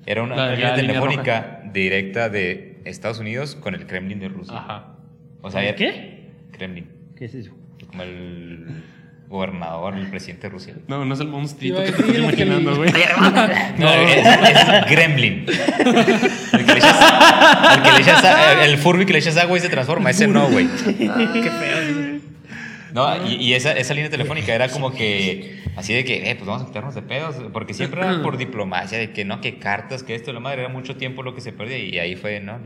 Era 0.06 0.22
una, 0.24 0.36
La- 0.36 0.44
una 0.44 0.52
la 0.52 0.56
línea 0.56 0.76
línea 0.78 0.94
telefónica 0.94 1.62
directa 1.74 2.30
de 2.30 2.80
Estados 2.86 3.20
Unidos 3.20 3.56
con 3.56 3.74
el 3.76 3.88
Kremlin 3.88 4.20
de 4.20 4.28
Rusia. 4.28 4.58
Ajá. 4.58 4.96
O 5.42 5.50
sea, 5.50 5.74
¿Qué? 5.76 6.30
Kremlin. 6.52 6.88
¿Qué 7.16 7.26
es 7.26 7.36
eso? 7.36 7.52
Como 7.88 8.04
el 8.04 8.84
gobernador, 9.30 9.96
el 9.98 10.08
presidente 10.10 10.48
de 10.48 10.50
Rusia. 10.54 10.76
No, 10.88 11.04
no 11.06 11.14
es 11.14 11.20
el 11.20 11.28
monstruito 11.28 11.84
que 11.84 11.92
te 11.92 12.02
estás 12.02 12.18
imaginando, 12.18 12.76
güey. 12.76 12.92
No, 13.80 13.90
es, 13.94 14.26
es 14.26 14.90
Gremlin. 14.92 15.46
El 15.48 16.66
que 16.66 16.74
le 16.74 16.78
echas, 16.78 17.76
el, 17.76 17.82
que 17.84 17.92
le 17.92 18.00
echas 18.02 18.24
a- 18.24 18.64
el 18.66 18.78
Furby 18.78 19.06
que 19.06 19.14
le 19.14 19.20
echas 19.20 19.38
agua 19.38 19.58
y 19.58 19.62
se 19.62 19.70
transforma. 19.70 20.10
Ese 20.12 20.28
no, 20.28 20.48
güey. 20.50 20.68
Qué 20.86 21.50
feo. 21.50 22.14
No, 22.94 23.28
y, 23.28 23.36
y 23.38 23.54
esa, 23.56 23.72
esa 23.72 23.96
línea 23.96 24.12
telefónica 24.12 24.54
era 24.54 24.70
como 24.70 24.94
que 24.94 25.64
así 25.76 25.94
de 25.96 26.06
que, 26.06 26.30
eh, 26.30 26.36
pues 26.36 26.46
vamos 26.46 26.62
a 26.62 26.66
quitarnos 26.68 26.94
de 26.94 27.02
pedos. 27.02 27.36
Porque 27.52 27.74
siempre 27.74 28.02
era 28.02 28.22
por 28.22 28.38
diplomacia, 28.38 29.00
de 29.00 29.12
que 29.14 29.26
no, 29.26 29.42
que 29.42 29.58
cartas, 29.58 30.04
que 30.04 30.14
esto, 30.14 30.32
la 30.32 30.40
madre, 30.40 30.62
era 30.62 30.70
mucho 30.70 30.96
tiempo 30.96 31.24
lo 31.24 31.34
que 31.34 31.42
se 31.42 31.52
perdía. 31.54 31.80
Y 31.80 31.98
ahí 31.98 32.16
fue, 32.16 32.40
no, 32.40 32.60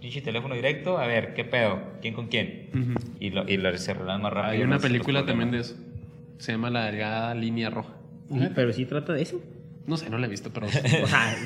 pinche 0.00 0.20
teléfono 0.20 0.54
directo, 0.54 0.98
a 0.98 1.06
ver, 1.08 1.34
¿qué 1.34 1.44
pedo? 1.44 1.80
¿Quién 2.00 2.14
con 2.14 2.28
quién? 2.28 2.68
Y, 3.18 3.30
lo, 3.30 3.48
y 3.48 3.56
lo, 3.56 3.76
se 3.76 3.94
más 3.94 4.20
rápido. 4.32 4.44
Hay 4.52 4.62
una 4.62 4.78
película 4.78 5.26
también 5.26 5.50
de 5.50 5.58
eso. 5.60 5.74
Se 6.38 6.52
llama 6.52 6.70
La 6.70 6.86
Delgada 6.86 7.34
Línea 7.34 7.70
Roja. 7.70 7.92
Pero 8.54 8.72
sí 8.72 8.84
trata 8.86 9.12
de 9.12 9.22
eso. 9.22 9.40
No 9.86 9.96
sé, 9.98 10.08
no 10.08 10.16
la 10.18 10.26
he 10.26 10.30
visto, 10.30 10.50
pero. 10.52 10.66
O 11.02 11.06
sea, 11.06 11.36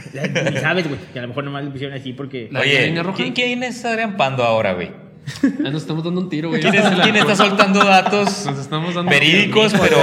ni 0.50 0.56
sabes, 0.60 0.86
güey. 0.88 1.00
Que 1.12 1.18
a 1.18 1.22
lo 1.22 1.28
mejor 1.28 1.44
nomás 1.44 1.64
lo 1.64 1.72
pusieron 1.72 1.96
así 1.98 2.12
porque. 2.12 2.48
La 2.52 2.60
Oye, 2.60 2.86
línea 2.86 3.02
roja. 3.02 3.16
¿quién, 3.16 3.32
¿quién 3.32 3.62
es 3.64 3.84
Adrián 3.84 4.16
Pando 4.16 4.44
ahora, 4.44 4.74
güey? 4.74 4.90
Ah, 5.42 5.70
nos 5.70 5.82
estamos 5.82 6.04
dando 6.04 6.20
un 6.22 6.28
tiro, 6.30 6.48
güey. 6.48 6.60
¿Quién, 6.62 6.74
es- 6.74 7.00
quién 7.02 7.16
está 7.16 7.36
soltando 7.36 7.84
datos 7.84 8.46
Nos 8.46 8.58
estamos 8.58 8.94
dando 8.94 9.10
verídicos, 9.10 9.74
pero 9.78 9.98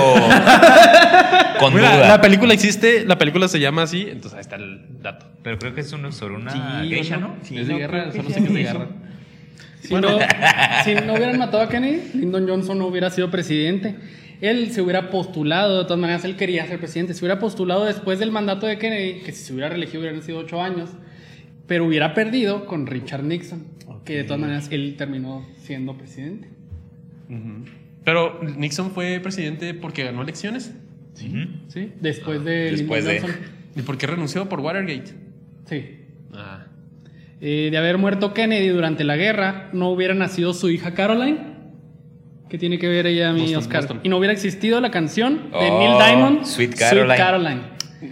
con 1.59 1.73
Mira, 1.73 1.95
duda? 1.95 2.07
la 2.09 2.21
película 2.21 2.53
existe, 2.53 3.05
la 3.05 3.17
película 3.17 3.47
se 3.47 3.59
llama 3.59 3.83
así, 3.83 4.01
entonces 4.01 4.33
ahí 4.33 4.41
está 4.41 4.55
el 4.57 4.81
dato. 5.01 5.25
Pero 5.41 5.57
creo 5.57 5.73
que 5.73 5.81
es 5.81 5.91
uno 5.93 6.11
sobre 6.11 6.36
una 6.36 6.51
Sí, 6.51 6.89
geisha, 6.89 7.17
¿no? 7.17 7.29
¿no? 7.29 7.36
Sí, 7.41 7.57
es 7.57 7.67
de 7.67 7.73
no 7.73 7.79
guerra, 7.79 8.11
solo 8.11 8.29
sé 8.29 8.36
que 8.41 8.47
es 8.47 8.53
de 8.53 8.63
guerra. 8.63 8.88
Si, 9.81 9.93
no, 9.93 10.19
si 10.83 10.95
no 10.95 11.13
hubieran 11.13 11.38
matado 11.39 11.63
a 11.63 11.69
Kennedy, 11.69 12.01
Lyndon 12.15 12.47
Johnson 12.47 12.77
no 12.77 12.88
hubiera 12.88 13.09
sido 13.09 13.29
presidente. 13.31 13.95
Él 14.45 14.71
se 14.71 14.81
hubiera 14.81 15.09
postulado, 15.09 15.79
de 15.79 15.83
todas 15.85 15.99
maneras, 15.99 16.25
él 16.25 16.35
quería 16.35 16.65
ser 16.65 16.79
presidente. 16.79 17.13
Se 17.13 17.23
hubiera 17.25 17.39
postulado 17.39 17.85
después 17.85 18.19
del 18.19 18.31
mandato 18.31 18.67
de 18.67 18.77
Kennedy, 18.77 19.21
que 19.21 19.31
si 19.31 19.43
se 19.43 19.53
hubiera 19.53 19.69
reelegido 19.69 20.01
hubieran 20.01 20.21
sido 20.21 20.39
ocho 20.39 20.61
años, 20.61 20.89
pero 21.67 21.85
hubiera 21.85 22.13
perdido 22.13 22.65
con 22.65 22.87
Richard 22.87 23.23
Nixon, 23.23 23.65
que 24.03 24.17
de 24.17 24.23
todas 24.23 24.39
maneras 24.39 24.67
él 24.71 24.95
terminó 24.97 25.45
siendo 25.57 25.97
presidente. 25.97 26.49
Pero 28.03 28.39
Nixon 28.43 28.91
fue 28.91 29.19
presidente 29.19 29.73
porque 29.73 30.03
ganó 30.03 30.21
elecciones. 30.21 30.73
Ujú. 31.15 31.47
¿Sí? 31.69 31.91
Después 31.99 32.43
de 32.43 32.71
Después 32.71 33.05
de-. 33.05 33.21
¿Y 33.75 33.81
por 33.81 33.97
qué 33.97 34.07
renunció? 34.07 34.47
Por 34.47 34.59
Watergate. 34.59 35.13
Sí. 35.65 35.85
Ah. 36.33 36.67
Eh, 37.41 37.69
de 37.71 37.77
haber 37.77 37.97
muerto 37.97 38.33
Kennedy 38.33 38.69
durante 38.69 39.03
la 39.03 39.17
guerra, 39.17 39.69
no 39.73 39.89
hubiera 39.89 40.13
nacido 40.13 40.53
su 40.53 40.69
hija 40.69 40.93
Caroline. 40.93 41.55
¿Qué 42.49 42.57
tiene 42.57 42.77
que 42.77 42.87
ver 42.87 43.07
ella, 43.07 43.31
mi 43.33 43.41
Boston, 43.41 43.57
Oscar? 43.59 43.81
Boston. 43.81 43.99
Y 44.03 44.09
no 44.09 44.17
hubiera 44.17 44.33
existido 44.33 44.79
la 44.79 44.91
canción 44.91 45.49
de 45.51 45.57
Oh, 45.69 45.79
Neil 45.79 45.97
Diamond, 45.97 46.45
Sweet 46.45 46.75
Caroline. 46.77 47.15
Caroline. 47.17 47.61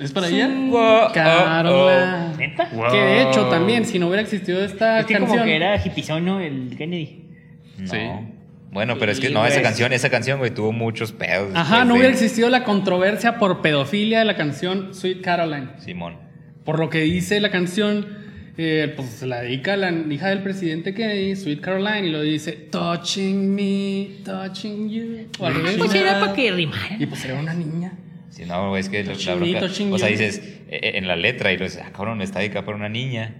¿Es 0.01 0.11
para 0.11 0.27
ella? 0.27 0.49
Oh, 0.71 1.07
oh, 1.07 1.11
Caroline. 1.13 2.37
¿Neta? 2.37 2.69
Que 2.91 2.97
de 2.97 3.21
hecho 3.23 3.45
también, 3.49 3.85
si 3.85 3.99
no 3.99 4.07
hubiera 4.07 4.21
existido 4.23 4.63
esta 4.63 4.99
Es 5.01 5.05
que 5.05 5.13
como 5.15 5.27
canción. 5.27 5.45
que 5.47 5.55
era. 5.55 5.75
El 5.75 6.75
Kennedy. 6.77 7.29
No. 7.77 7.87
Sí. 7.91 7.97
Bueno, 8.71 8.95
pero 8.97 9.11
es 9.11 9.19
que 9.19 9.29
no, 9.29 9.45
esa 9.45 9.55
güey. 9.57 9.63
canción, 9.63 9.93
esa 9.93 10.09
canción, 10.09 10.39
güey, 10.39 10.49
tuvo 10.51 10.71
muchos 10.71 11.11
pedos. 11.11 11.51
Ajá, 11.53 11.85
no 11.85 11.93
de- 11.93 11.99
hubiera 11.99 12.11
existido 12.11 12.49
la 12.49 12.63
controversia 12.63 13.37
por 13.37 13.61
pedofilia 13.61 14.19
de 14.19 14.25
la 14.25 14.35
canción 14.35 14.95
Sweet 14.95 15.21
Caroline. 15.21 15.67
Simón. 15.77 16.17
Por 16.65 16.79
lo 16.79 16.89
que 16.89 17.01
dice 17.01 17.39
la 17.39 17.51
canción, 17.51 18.07
eh, 18.57 18.93
pues 18.95 19.09
se 19.09 19.25
la 19.27 19.41
dedica 19.41 19.73
a 19.73 19.77
la 19.77 19.91
hija 19.91 20.29
del 20.29 20.43
presidente 20.43 20.93
Kennedy, 20.93 21.35
Sweet 21.35 21.61
Caroline, 21.61 22.07
y 22.07 22.11
lo 22.11 22.21
dice, 22.21 22.51
touching 22.53 23.53
me, 23.55 24.09
touching 24.23 24.89
you. 24.89 25.27
O. 25.39 25.49
Pues 25.77 25.93
era 25.95 26.19
para 26.19 26.33
que 26.33 26.51
rimara. 26.51 26.95
Y 26.99 27.05
pues 27.05 27.23
era 27.25 27.35
una 27.35 27.53
niña. 27.53 27.93
Sí, 28.29 28.45
no, 28.45 28.75
es 28.77 28.89
que 28.89 29.03
la- 29.03 29.13
la. 29.53 29.59
O 29.93 29.97
sea, 29.99 30.07
dices, 30.07 30.39
eh, 30.69 30.79
eh, 30.81 30.91
en 30.95 31.07
la 31.07 31.15
letra, 31.15 31.51
y 31.53 31.57
lo 31.57 31.65
dices, 31.65 31.81
ah, 31.85 31.91
cabrón, 31.95 32.21
está 32.21 32.39
dedicada 32.39 32.65
para 32.65 32.77
una 32.77 32.89
niña. 32.89 33.35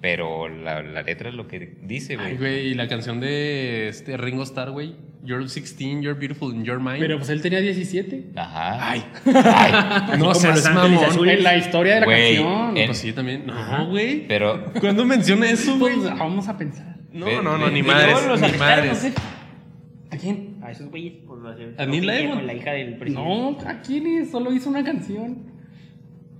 Pero 0.00 0.48
la, 0.48 0.82
la 0.82 1.02
letra 1.02 1.28
es 1.28 1.34
lo 1.34 1.48
que 1.48 1.76
dice, 1.82 2.12
Ay, 2.14 2.36
güey. 2.36 2.36
güey, 2.36 2.66
y 2.68 2.74
la 2.74 2.86
canción 2.86 3.18
de 3.20 3.88
este 3.88 4.16
Ringo 4.16 4.44
Starr, 4.44 4.70
güey. 4.70 4.94
You're 5.24 5.42
16, 5.44 6.00
you're 6.02 6.14
beautiful 6.18 6.54
in 6.54 6.64
your 6.64 6.78
mind. 6.78 7.00
Pero 7.00 7.16
pues 7.18 7.28
él 7.30 7.42
tenía 7.42 7.60
17. 7.60 8.30
Ajá. 8.36 8.90
Ay. 8.92 9.04
Ay, 9.44 9.72
no 10.18 10.32
seas 10.34 10.64
mamón. 10.72 11.28
En 11.28 11.42
la 11.42 11.56
historia 11.56 11.94
de 11.94 12.00
la 12.00 12.06
Güey, 12.06 12.36
canción. 12.36 12.76
en- 12.76 12.86
Pues 12.86 12.98
sí, 12.98 13.12
también. 13.12 13.44
No, 13.46 13.88
güey. 13.88 14.26
pero 14.28 14.72
¿Cuándo 14.80 15.04
menciona 15.04 15.50
eso, 15.50 15.76
güey? 15.78 15.96
Pues 15.96 16.10
vamos 16.16 16.46
a 16.48 16.56
pensar. 16.56 16.96
No, 17.12 17.26
Ve- 17.26 17.40
no, 17.42 17.58
no, 17.58 17.64
ve- 17.66 17.72
ni 17.72 17.82
madres, 17.82 18.24
los 18.28 18.40
ni 18.40 18.52
madres. 18.56 18.92
¿no 18.92 18.94
sé? 19.10 19.12
¿A 20.10 20.16
quién? 20.16 20.58
A 20.62 20.70
esos 20.70 20.88
güeyes 20.90 21.14
por. 21.26 21.44
¿A 21.44 21.54
Neil 21.54 21.72
pedofilia 21.76 22.12
Diamond? 22.18 22.38
Con 22.38 22.46
la 22.46 22.54
hija 22.54 22.70
del 22.72 22.96
presidente. 22.98 23.28
No, 23.28 23.58
¿a 23.68 23.80
quién 23.82 24.06
es? 24.06 24.30
Solo 24.30 24.52
hizo 24.52 24.70
una 24.70 24.84
canción. 24.84 25.38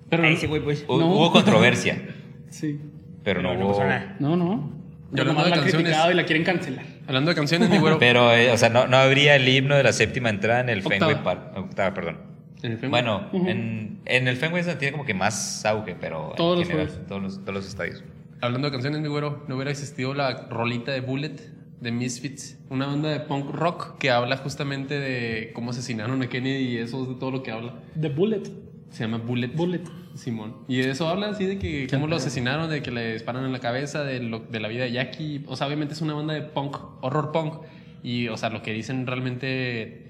Pero 0.08 0.22
A 0.22 0.28
ese 0.28 0.46
güey, 0.46 0.62
pues. 0.62 0.86
No. 0.88 0.94
hubo 1.12 1.32
controversia. 1.32 2.00
Sí. 2.50 2.80
Pero 3.28 3.42
no 3.42 3.48
Pero 3.50 3.60
no 3.60 3.66
hubo. 3.66 3.76
pasó 3.76 3.88
nada. 3.88 4.16
No, 4.18 4.36
no. 4.36 4.72
Yo 5.12 5.22
hablando 5.22 5.32
Nomás 5.32 5.44
de 5.44 5.50
la 5.50 5.56
han 5.56 5.62
criticado 5.70 6.10
y 6.10 6.14
la 6.14 6.24
quieren 6.24 6.44
cancelar. 6.44 6.84
hablando 7.06 7.30
de 7.30 7.34
canciones, 7.34 7.70
mi 7.70 7.78
güero. 7.78 7.98
Pero, 8.00 8.32
eh, 8.34 8.50
o 8.52 8.56
sea, 8.58 8.68
no, 8.68 8.86
no 8.86 8.96
habría 8.96 9.36
el 9.36 9.48
himno 9.48 9.74
de 9.76 9.82
la 9.82 9.92
séptima 9.92 10.28
entrada 10.30 10.60
en 10.60 10.68
el 10.68 10.78
Octava. 10.78 10.98
Fenway 11.06 11.22
Park. 11.24 11.56
Octava, 11.56 11.94
perdón. 11.94 12.18
En 12.62 12.72
el 12.72 12.78
Fenway. 12.78 13.02
Bueno, 13.02 13.28
en, 13.32 14.00
en 14.04 14.28
el 14.28 14.36
Fenway 14.36 14.60
es 14.60 14.66
donde 14.66 14.78
tiene 14.80 14.92
como 14.92 15.04
que 15.04 15.14
más 15.14 15.64
auge, 15.64 15.96
pero 15.98 16.32
Todos 16.36 16.54
en 16.54 16.58
los 16.60 16.68
general, 16.68 16.88
juegos. 16.88 17.06
todos 17.06 17.22
los, 17.22 17.40
todos 17.40 17.54
los 17.54 17.66
estadios. 17.68 18.04
Hablando 18.40 18.66
de 18.68 18.72
canciones, 18.72 19.00
mi 19.00 19.08
güero, 19.08 19.44
no 19.48 19.54
hubiera 19.56 19.70
existido 19.70 20.12
la 20.14 20.46
rolita 20.50 20.92
de 20.92 21.00
Bullet 21.00 21.36
The 21.82 21.92
Misfits, 21.92 22.58
una 22.70 22.86
banda 22.86 23.08
de 23.08 23.20
punk 23.20 23.50
rock 23.52 23.98
que 23.98 24.10
habla 24.10 24.36
justamente 24.38 24.98
de 24.98 25.52
cómo 25.54 25.70
asesinaron 25.70 26.20
a 26.22 26.28
Kennedy 26.28 26.64
y 26.74 26.78
eso 26.78 27.02
es 27.04 27.08
de 27.08 27.14
todo 27.14 27.30
lo 27.30 27.42
que 27.44 27.52
habla. 27.52 27.74
The 28.00 28.08
Bullet. 28.08 28.42
Se 28.90 29.04
llama 29.04 29.18
Bullet. 29.18 29.48
Bullet. 29.54 29.82
Simón. 30.14 30.56
Y 30.66 30.78
de 30.78 30.90
eso 30.90 31.08
habla 31.08 31.28
así 31.28 31.44
de 31.44 31.58
que 31.58 31.86
cómo 31.90 32.06
lo 32.08 32.16
asesinaron, 32.16 32.68
de 32.70 32.82
que 32.82 32.90
le 32.90 33.12
disparan 33.12 33.44
en 33.44 33.52
la 33.52 33.60
cabeza, 33.60 34.02
de, 34.02 34.20
lo- 34.20 34.40
de 34.40 34.58
la 34.60 34.68
vida 34.68 34.84
de 34.84 34.92
Jackie. 34.92 35.44
O 35.46 35.54
sea, 35.56 35.66
obviamente 35.68 35.94
es 35.94 36.00
una 36.00 36.14
banda 36.14 36.34
de 36.34 36.42
punk, 36.42 36.76
horror 37.02 37.30
punk. 37.32 37.54
Y, 38.02 38.28
o 38.28 38.36
sea, 38.36 38.50
lo 38.50 38.62
que 38.62 38.72
dicen 38.72 39.06
realmente. 39.06 40.04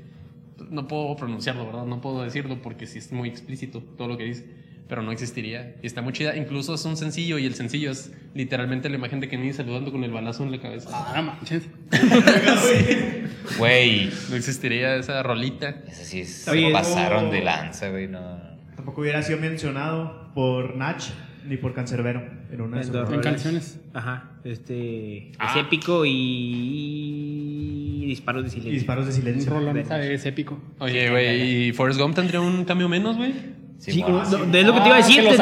No 0.70 0.89
puedo 0.89 1.14
pronunciarlo, 1.16 1.66
¿verdad? 1.66 1.85
No 1.87 2.01
puedo 2.01 2.22
decirlo 2.22 2.61
porque 2.62 2.87
sí 2.87 2.99
es 2.99 3.12
muy 3.12 3.29
explícito 3.29 3.81
todo 3.97 4.09
lo 4.09 4.16
que 4.16 4.24
dice. 4.24 4.45
Pero 4.89 5.03
no 5.03 5.12
existiría. 5.12 5.76
Y 5.83 5.87
está 5.87 6.01
muy 6.01 6.12
chida. 6.14 6.35
Incluso 6.37 6.74
es 6.74 6.85
un 6.87 6.97
sencillo 6.97 7.39
y 7.39 7.45
el 7.45 7.55
sencillo 7.55 7.91
es 7.91 8.12
literalmente 8.35 8.89
la 8.89 8.97
imagen 8.97 9.20
de 9.20 9.29
Kennedy 9.29 9.53
saludando 9.53 9.93
con 9.93 10.03
el 10.05 10.11
balazo 10.11 10.45
en 10.45 10.51
la 10.53 10.61
cabeza. 10.61 10.89
Ah, 10.93 11.12
no 11.16 11.22
manches. 11.24 11.64
Güey, 13.59 14.11
No 14.31 14.37
existiría 14.37 14.97
esa 14.97 15.22
rolita. 15.22 15.70
eso 15.89 16.05
sí 16.05 16.20
es- 16.20 16.47
Oye, 16.49 16.66
se 16.68 16.72
pasaron 16.72 17.26
no. 17.26 17.31
de 17.33 17.41
lanza, 17.43 17.89
güey, 17.91 18.07
no. 18.09 18.58
Tampoco 18.79 19.01
hubiera 19.01 19.20
sido 19.22 19.41
mencionado 19.41 20.31
por 20.35 20.76
Nach 20.76 21.03
ni 21.45 21.57
por 21.57 21.74
Cancerbero 21.74 22.22
en 22.53 22.61
una 22.61 22.76
de 22.79 22.85
sus 22.85 22.95
En 23.12 23.20
canciones. 23.20 23.81
Ajá, 23.93 24.31
este. 24.45 25.33
Ah. 25.41 25.51
Es 25.51 25.57
épico 25.66 26.05
y. 26.07 28.05
Disparos 28.07 28.43
de 28.43 28.49
Y 28.49 28.51
silencio. 28.53 28.72
disparos 28.72 29.05
de 29.07 29.11
Un 29.11 29.16
silencio. 29.16 29.53
rolón, 29.53 29.85
¿sabes? 29.85 30.11
Es 30.11 30.24
épico. 30.26 30.61
Oye, 30.79 31.11
güey, 31.11 31.68
¿y 31.68 31.72
Forrest 31.72 32.01
Gump 32.01 32.14
tendría 32.14 32.41
un 32.41 32.64
cambio 32.64 32.89
menos, 32.89 33.16
güey? 33.16 33.35
Sí, 33.79 34.01
no, 34.07 34.22
es 34.22 34.31
lo 34.31 34.39
que 34.41 34.47
te 34.51 34.61
iba 34.62 34.95
a 34.95 34.97
decir. 34.99 35.20
Ah, 35.20 35.22
que 35.24 35.31
lo 35.31 35.37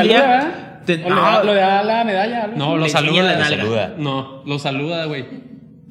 tendría- 0.87 1.09
no, 1.15 1.17
da- 1.17 1.45
lo 1.45 1.55
da 1.55 1.83
la 1.85 2.05
medalla. 2.05 2.47
No, 2.49 2.77
lo 2.77 2.89
saluda. 2.89 3.23
la 3.23 3.33
Lo 3.35 3.39
nalga. 3.41 3.57
saluda. 3.59 3.95
No, 3.99 4.43
lo 4.47 4.59
saluda, 4.59 5.05
güey. 5.07 5.25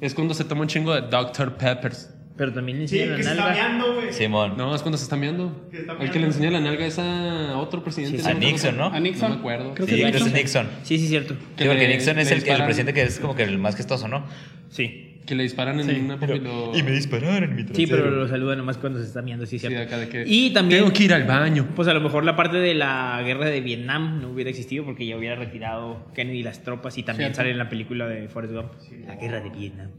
Es 0.01 0.13
cuando 0.15 0.33
se 0.33 0.43
toma 0.45 0.61
un 0.61 0.67
chingo 0.67 0.93
de 0.93 1.01
Dr. 1.09 1.55
Peppers. 1.57 2.11
Pero 2.37 2.51
también 2.51 2.79
le 2.79 2.87
Sí, 2.89 2.99
enseña 2.99 3.15
que 3.17 3.23
la 3.23 3.29
se 3.29 3.35
está 3.37 3.45
nalga. 3.49 3.63
meando, 3.69 3.93
güey. 3.95 4.11
Simón. 4.13 4.53
No, 4.57 4.75
es 4.75 4.81
cuando 4.81 4.97
se 4.97 5.03
está 5.05 5.15
meando. 5.15 5.67
Que 5.71 5.77
está 5.77 5.93
El 5.93 6.11
que 6.11 6.19
le 6.19 6.25
enseña 6.25 6.51
la 6.51 6.59
nalga 6.59 6.85
es 6.85 6.99
a 6.99 7.57
otro 7.57 7.81
presidente. 7.81 8.19
Sí, 8.21 8.29
A 8.29 8.33
me. 8.33 8.39
Nixon, 8.41 8.75
¿no? 8.77 8.85
A 8.87 8.99
Nixon. 8.99 9.29
No 9.29 9.35
me 9.35 9.39
acuerdo. 9.39 9.73
Creo 9.73 9.87
Sí, 9.87 9.95
que 9.95 10.01
creo 10.01 10.11
que 10.11 10.17
es 10.17 10.23
Nixon. 10.33 10.65
Nixon. 10.65 10.67
Sí, 10.83 10.97
sí, 10.97 11.07
cierto. 11.07 11.35
Que 11.55 11.63
Sí, 11.63 11.69
porque 11.69 11.87
le- 11.87 11.93
Nixon 11.95 12.19
es 12.19 12.31
el, 12.31 12.45
el 12.47 12.63
presidente 12.65 12.93
que 12.93 13.03
es 13.03 13.19
como 13.19 13.35
que 13.35 13.43
el 13.43 13.57
más 13.57 13.77
gestoso, 13.77 14.09
¿no? 14.09 14.25
Sí. 14.69 15.13
Que 15.25 15.33
le 15.33 15.41
disparan 15.43 15.79
en 15.79 15.87
Sí. 15.89 15.95
una 16.01 16.19
pompa 16.19 16.35
y 16.35 16.39
lo... 16.39 16.71
dispararon 16.91 17.43
en 17.45 17.55
mi 17.55 17.63
Sí, 17.73 17.87
pero 17.87 18.11
lo 18.11 18.27
saluda 18.27 18.55
nomás 18.57 18.77
cuando 18.77 18.99
se 18.99 19.05
está 19.07 19.21
meando, 19.23 19.45
sí, 19.47 19.57
Sí, 19.57 19.67
cierto. 19.67 19.87
acá 19.87 19.97
de 19.97 20.07
que... 20.09 20.23
Y 20.27 20.51
también. 20.51 20.81
Tengo 20.81 20.93
que 20.93 21.03
ir 21.05 21.13
al 21.13 21.23
baño. 21.23 21.69
Pues 21.75 21.87
a 21.87 21.93
lo 21.95 22.01
mejor 22.01 22.25
la 22.25 22.35
parte 22.35 22.57
de 22.57 22.75
la 22.75 23.19
guerra 23.25 23.45
de 23.47 23.59
Vietnam 23.61 24.21
no 24.21 24.29
hubiera 24.29 24.51
existido 24.51 24.83
porque 24.85 25.05
ya 25.07 25.17
hubiera 25.17 25.35
retirado 25.35 26.05
Kennedy 26.13 26.43
las 26.43 26.61
tropas 26.63 26.97
y 26.99 27.03
también 27.03 27.33
sale 27.33 27.49
en 27.51 27.57
la 27.57 27.69
película 27.69 28.05
de 28.07 28.27
Forrest 28.27 28.53
Gump. 28.53 28.71
La 29.07 29.15
guerra 29.15 29.39
de 29.39 29.49
Vietnam. 29.49 29.89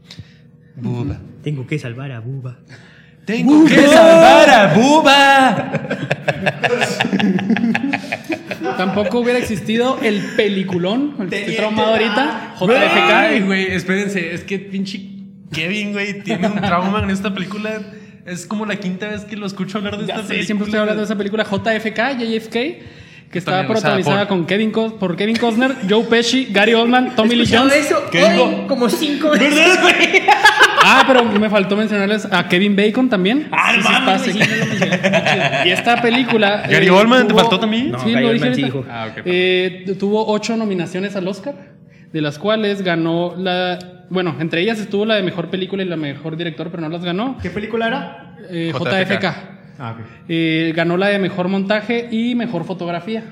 Buba. 0.77 1.17
Tengo 1.43 1.65
que 1.67 1.77
salvar 1.79 2.11
a 2.11 2.19
Buba. 2.19 2.59
Tengo 3.25 3.65
que 3.65 3.87
salvar 3.87 4.49
a 4.49 4.73
Buba. 4.73 5.71
Tampoco 8.77 9.19
hubiera 9.19 9.39
existido 9.39 9.99
el 10.01 10.21
peliculón, 10.35 11.15
el 11.19 11.29
que 11.29 11.39
estoy 11.39 11.55
traumado 11.55 11.91
ahorita, 11.93 12.55
Ay, 12.59 13.39
JFK. 13.39 13.45
güey, 13.45 13.71
espérense. 13.71 14.33
Es 14.33 14.43
que 14.43 14.59
pinche 14.59 15.01
Kevin, 15.51 15.93
güey, 15.93 16.21
tiene 16.23 16.47
un 16.47 16.55
trauma 16.61 17.01
en 17.03 17.09
esta 17.09 17.33
película. 17.33 17.79
Es 18.25 18.45
como 18.45 18.65
la 18.65 18.75
quinta 18.75 19.07
vez 19.07 19.23
que 19.23 19.37
lo 19.37 19.45
escucho 19.45 19.77
hablar 19.77 19.97
de 19.97 20.05
Ya 20.05 20.15
esta 20.15 20.23
sé, 20.23 20.27
película. 20.29 20.45
siempre 20.45 20.65
estoy 20.65 20.79
hablando 20.81 21.01
de 21.01 21.05
esa 21.05 21.15
película 21.17 21.43
JFK, 21.43 22.19
JFK, 22.19 22.55
que 23.31 23.39
estaba 23.39 23.57
También 23.57 23.73
protagonizada 23.73 24.19
por- 24.19 24.37
con 24.37 24.45
Kevin 24.45 24.71
Cos- 24.71 24.93
por 24.93 25.15
Kevin 25.17 25.35
Costner, 25.35 25.75
Joe 25.89 26.03
Pesci, 26.05 26.47
Gary 26.51 26.73
Oldman, 26.73 27.15
Tommy 27.15 27.35
Lee 27.35 27.43
¿Escuchado 27.43 27.69
Jones. 27.69 27.85
eso? 27.85 28.67
Como 28.67 28.89
cinco 28.89 29.31
veces, 29.31 29.81
güey. 29.81 30.21
Ah, 30.89 31.03
pero 31.05 31.25
me 31.25 31.49
faltó 31.49 31.75
mencionarles 31.75 32.25
a 32.31 32.47
Kevin 32.47 32.73
Bacon 32.73 33.09
también. 33.09 33.49
Ah, 33.51 33.73
Sí, 33.75 33.81
mames, 33.91 34.21
sí. 34.21 34.39
no. 34.39 34.45
Y 35.65 35.69
esta 35.71 36.01
película. 36.01 36.63
eh, 36.65 36.71
Gary 36.71 36.87
Oldman, 36.87 37.27
¿te 37.27 37.33
faltó 37.33 37.59
también? 37.59 37.91
No, 37.91 37.99
sí, 37.99 38.13
Gary 38.13 38.25
lo 38.25 38.31
dije 38.31 38.55
sí. 38.55 38.71
Ah. 38.89 39.07
Eh, 39.25 39.95
tuvo 39.99 40.25
ocho 40.31 40.55
nominaciones 40.55 41.17
al 41.17 41.27
Oscar, 41.27 41.55
de 42.13 42.21
las 42.21 42.39
cuales 42.39 42.83
ganó 42.83 43.33
la. 43.37 43.79
Bueno, 44.09 44.37
entre 44.39 44.61
ellas 44.61 44.79
estuvo 44.79 45.05
la 45.05 45.15
de 45.15 45.23
mejor 45.23 45.49
película 45.49 45.83
y 45.83 45.87
la 45.87 45.97
mejor 45.97 46.37
director, 46.37 46.69
pero 46.71 46.81
no 46.83 46.87
las 46.89 47.03
ganó. 47.03 47.37
¿Qué 47.41 47.49
película 47.49 47.87
era? 47.87 48.37
Eh, 48.49 48.71
JFK. 48.73 49.19
JFK. 49.19 49.56
Ah. 49.79 49.97
Eh, 50.27 50.73
ganó 50.75 50.97
la 50.97 51.07
de 51.07 51.19
mejor 51.19 51.47
montaje 51.47 52.07
y 52.11 52.35
mejor 52.35 52.63
fotografía. 52.65 53.23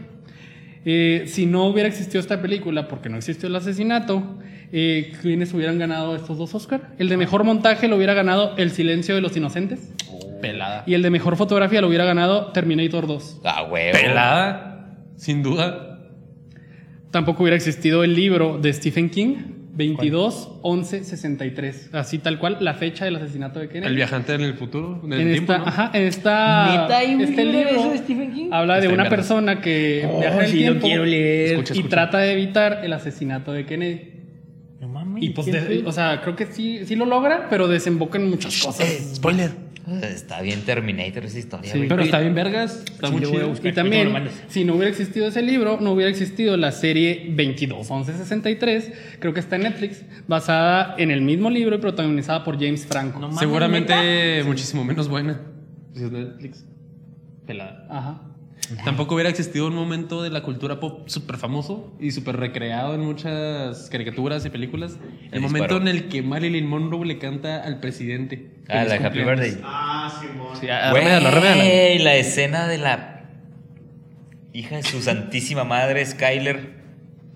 Eh, 0.86 1.24
si 1.28 1.48
no 1.48 1.66
hubiera 1.66 1.90
existido 1.90 2.20
esta 2.20 2.42
película, 2.42 2.88
porque 2.88 3.10
no 3.10 3.18
existió 3.18 3.50
el 3.50 3.56
asesinato, 3.56 4.38
eh, 4.72 5.14
¿quiénes 5.22 5.54
hubieran 5.54 5.80
ganado 5.80 6.16
estos 6.16 6.38
dos 6.38 6.54
Oscar? 6.54 6.92
El 7.00 7.10
de 7.10 7.18
mejor 7.18 7.44
montaje 7.44 7.88
lo 7.88 7.96
hubiera 7.96 8.14
ganado 8.14 8.56
El 8.58 8.70
silencio 8.72 9.16
de 9.16 9.22
los 9.22 9.36
inocentes 9.36 9.94
Pelada. 10.42 10.84
y 10.86 10.94
el 10.94 11.02
de 11.02 11.10
mejor 11.10 11.38
fotografía 11.38 11.82
lo 11.82 11.88
hubiera 11.88 12.06
ganado 12.06 12.52
Terminator 12.52 13.08
2. 13.08 13.42
Ah, 13.44 13.64
huevo. 13.64 13.98
Pelada. 14.00 14.98
Sin 15.16 15.42
duda. 15.42 16.00
Tampoco 17.10 17.44
hubiera 17.44 17.56
existido 17.56 18.04
el 18.04 18.14
libro 18.14 18.60
de 18.60 18.72
Stephen 18.74 19.10
King, 19.10 19.36
22 19.76 20.60
11 20.62 21.04
63, 21.04 21.90
así 21.94 22.18
tal 22.20 22.40
cual 22.40 22.58
la 22.62 22.74
fecha 22.76 23.06
del 23.06 23.18
asesinato 23.18 23.60
de 23.60 23.68
Kennedy. 23.68 23.88
El 23.90 23.96
viajante 23.96 24.34
en 24.34 24.42
el 24.42 24.54
futuro. 24.54 25.02
En 25.04 25.14
el 25.14 25.20
en 25.22 25.32
tiempo, 25.34 25.52
esta, 25.54 25.58
¿no? 25.64 25.68
ajá, 25.68 25.92
en 25.94 26.04
esta 26.04 26.66
¿Neta 26.82 26.98
hay 26.98 27.16
un 27.16 27.22
este 27.22 27.46
libro 27.46 27.90
de 27.90 27.98
Stephen 27.98 28.34
King? 28.34 28.50
habla 28.52 28.76
de 28.76 28.82
Está 28.88 28.94
una 28.94 29.10
persona 29.10 29.62
que 29.62 30.08
Oh, 30.10 30.20
viaja 30.20 30.38
en 30.38 30.44
el 30.46 30.52
sí, 30.52 30.58
tiempo 30.60 30.88
quiero 30.88 31.06
leer. 31.06 31.52
Escucha, 31.54 31.74
y 31.74 31.78
escucha. 31.78 31.90
trata 31.96 32.18
de 32.20 32.32
evitar 32.32 32.80
el 32.84 32.94
asesinato 32.94 33.52
de 33.52 33.66
Kennedy. 33.66 34.12
No 34.80 34.88
mames. 34.88 35.24
Y 35.24 35.30
pues, 35.32 35.48
o 35.86 35.92
sea, 35.92 36.22
creo 36.22 36.36
que 36.36 36.46
sí, 36.48 36.86
sí 36.86 36.96
lo 36.96 37.06
logra, 37.06 37.48
pero 37.50 37.68
desemboca 37.68 38.18
en 38.18 38.30
muchas 38.30 38.62
cosas. 38.64 38.88
Spoiler. 39.16 39.52
Está 40.02 40.42
bien 40.42 40.62
Terminator 40.62 41.26
esa 41.26 41.38
historia, 41.38 41.72
Sí, 41.72 41.78
güey. 41.78 41.90
Pero 41.90 42.04
está 42.04 42.20
bien 42.20 42.34
vergas. 42.34 42.84
Está 42.86 43.08
Sí, 43.08 43.14
muy 43.14 43.22
chido. 43.24 43.54
Y 43.64 43.72
también, 43.72 44.30
si 44.48 44.66
no 44.66 44.74
hubiera 44.74 44.90
existido 44.90 45.28
ese 45.28 45.42
libro, 45.42 45.80
no 45.80 45.92
hubiera 45.92 46.10
existido 46.10 46.58
la 46.58 46.72
serie 46.72 47.28
22 47.30 47.90
11 47.90 48.18
63, 48.18 48.92
creo 49.20 49.34
que 49.34 49.40
está 49.40 49.58
en 49.58 49.64
Netflix, 49.64 50.04
basada 50.28 50.96
en 50.98 51.12
el 51.12 51.22
mismo 51.22 51.50
libro 51.50 51.76
y 51.76 51.80
protagonizada 51.80 52.44
por 52.44 52.56
James 52.56 52.86
Franco. 52.86 53.20
No 53.20 53.32
Seguramente 53.38 54.44
muchísimo 54.46 54.84
menos 54.84 55.08
buena. 55.08 55.42
Si 55.94 56.04
es 56.04 56.12
Netflix. 56.12 56.66
Pelada. 57.46 57.88
Ajá. 57.90 58.35
Tampoco 58.84 59.16
hubiera 59.16 59.30
existido 59.30 59.68
un 59.68 59.76
momento 59.76 60.24
de 60.24 60.30
la 60.30 60.42
cultura 60.42 60.80
pop 60.80 61.08
súper 61.08 61.38
famoso 61.38 61.94
y 62.00 62.12
súper 62.12 62.38
recreado 62.38 62.96
en 62.96 63.02
muchas 63.02 63.90
caricaturas 63.90 64.46
y 64.46 64.50
películas. 64.50 64.98
El 65.28 65.36
El 65.36 65.42
momento 65.42 65.78
en 65.78 65.88
el 65.88 66.08
que 66.08 66.22
Marilyn 66.24 66.66
Monroe 66.68 67.06
le 67.06 67.18
canta 67.20 67.64
al 67.64 67.80
presidente. 67.80 68.52
Ah, 68.68 68.84
la 68.86 68.98
de 68.98 69.06
Happy. 69.06 69.20
Birthday. 69.20 69.60
Ah, 69.64 70.20
Simón. 70.22 70.56
Sí, 70.60 70.68
ah, 70.70 70.92
remédalo, 70.94 71.32
remédalo. 71.32 72.04
La 72.04 72.16
escena 72.16 72.68
de 72.68 72.78
la 72.80 73.26
hija 74.54 74.78
de 74.78 74.84
su 74.84 75.02
santísima 75.02 75.64
madre, 75.64 76.06
Skyler, 76.06 76.84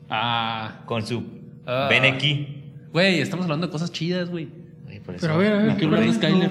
Ah, 0.10 0.82
con 0.86 1.06
su 1.06 1.24
Ah. 1.68 1.88
Beneki. 1.90 2.64
güey, 2.92 3.20
estamos 3.22 3.44
hablando 3.46 3.68
de 3.68 3.72
cosas 3.72 3.92
chidas, 3.92 4.30
güey. 4.32 4.48
Güey, 4.86 5.00
por 5.02 5.14
eso, 5.16 5.22
Pero 5.28 5.34
a 5.36 5.38
ver, 5.38 5.54
a 5.54 5.58
ver, 5.64 5.78
¿qué 5.78 5.86
hablas 5.86 6.00
de 6.02 6.08
¿qué? 6.08 6.14
Skyler? 6.14 6.50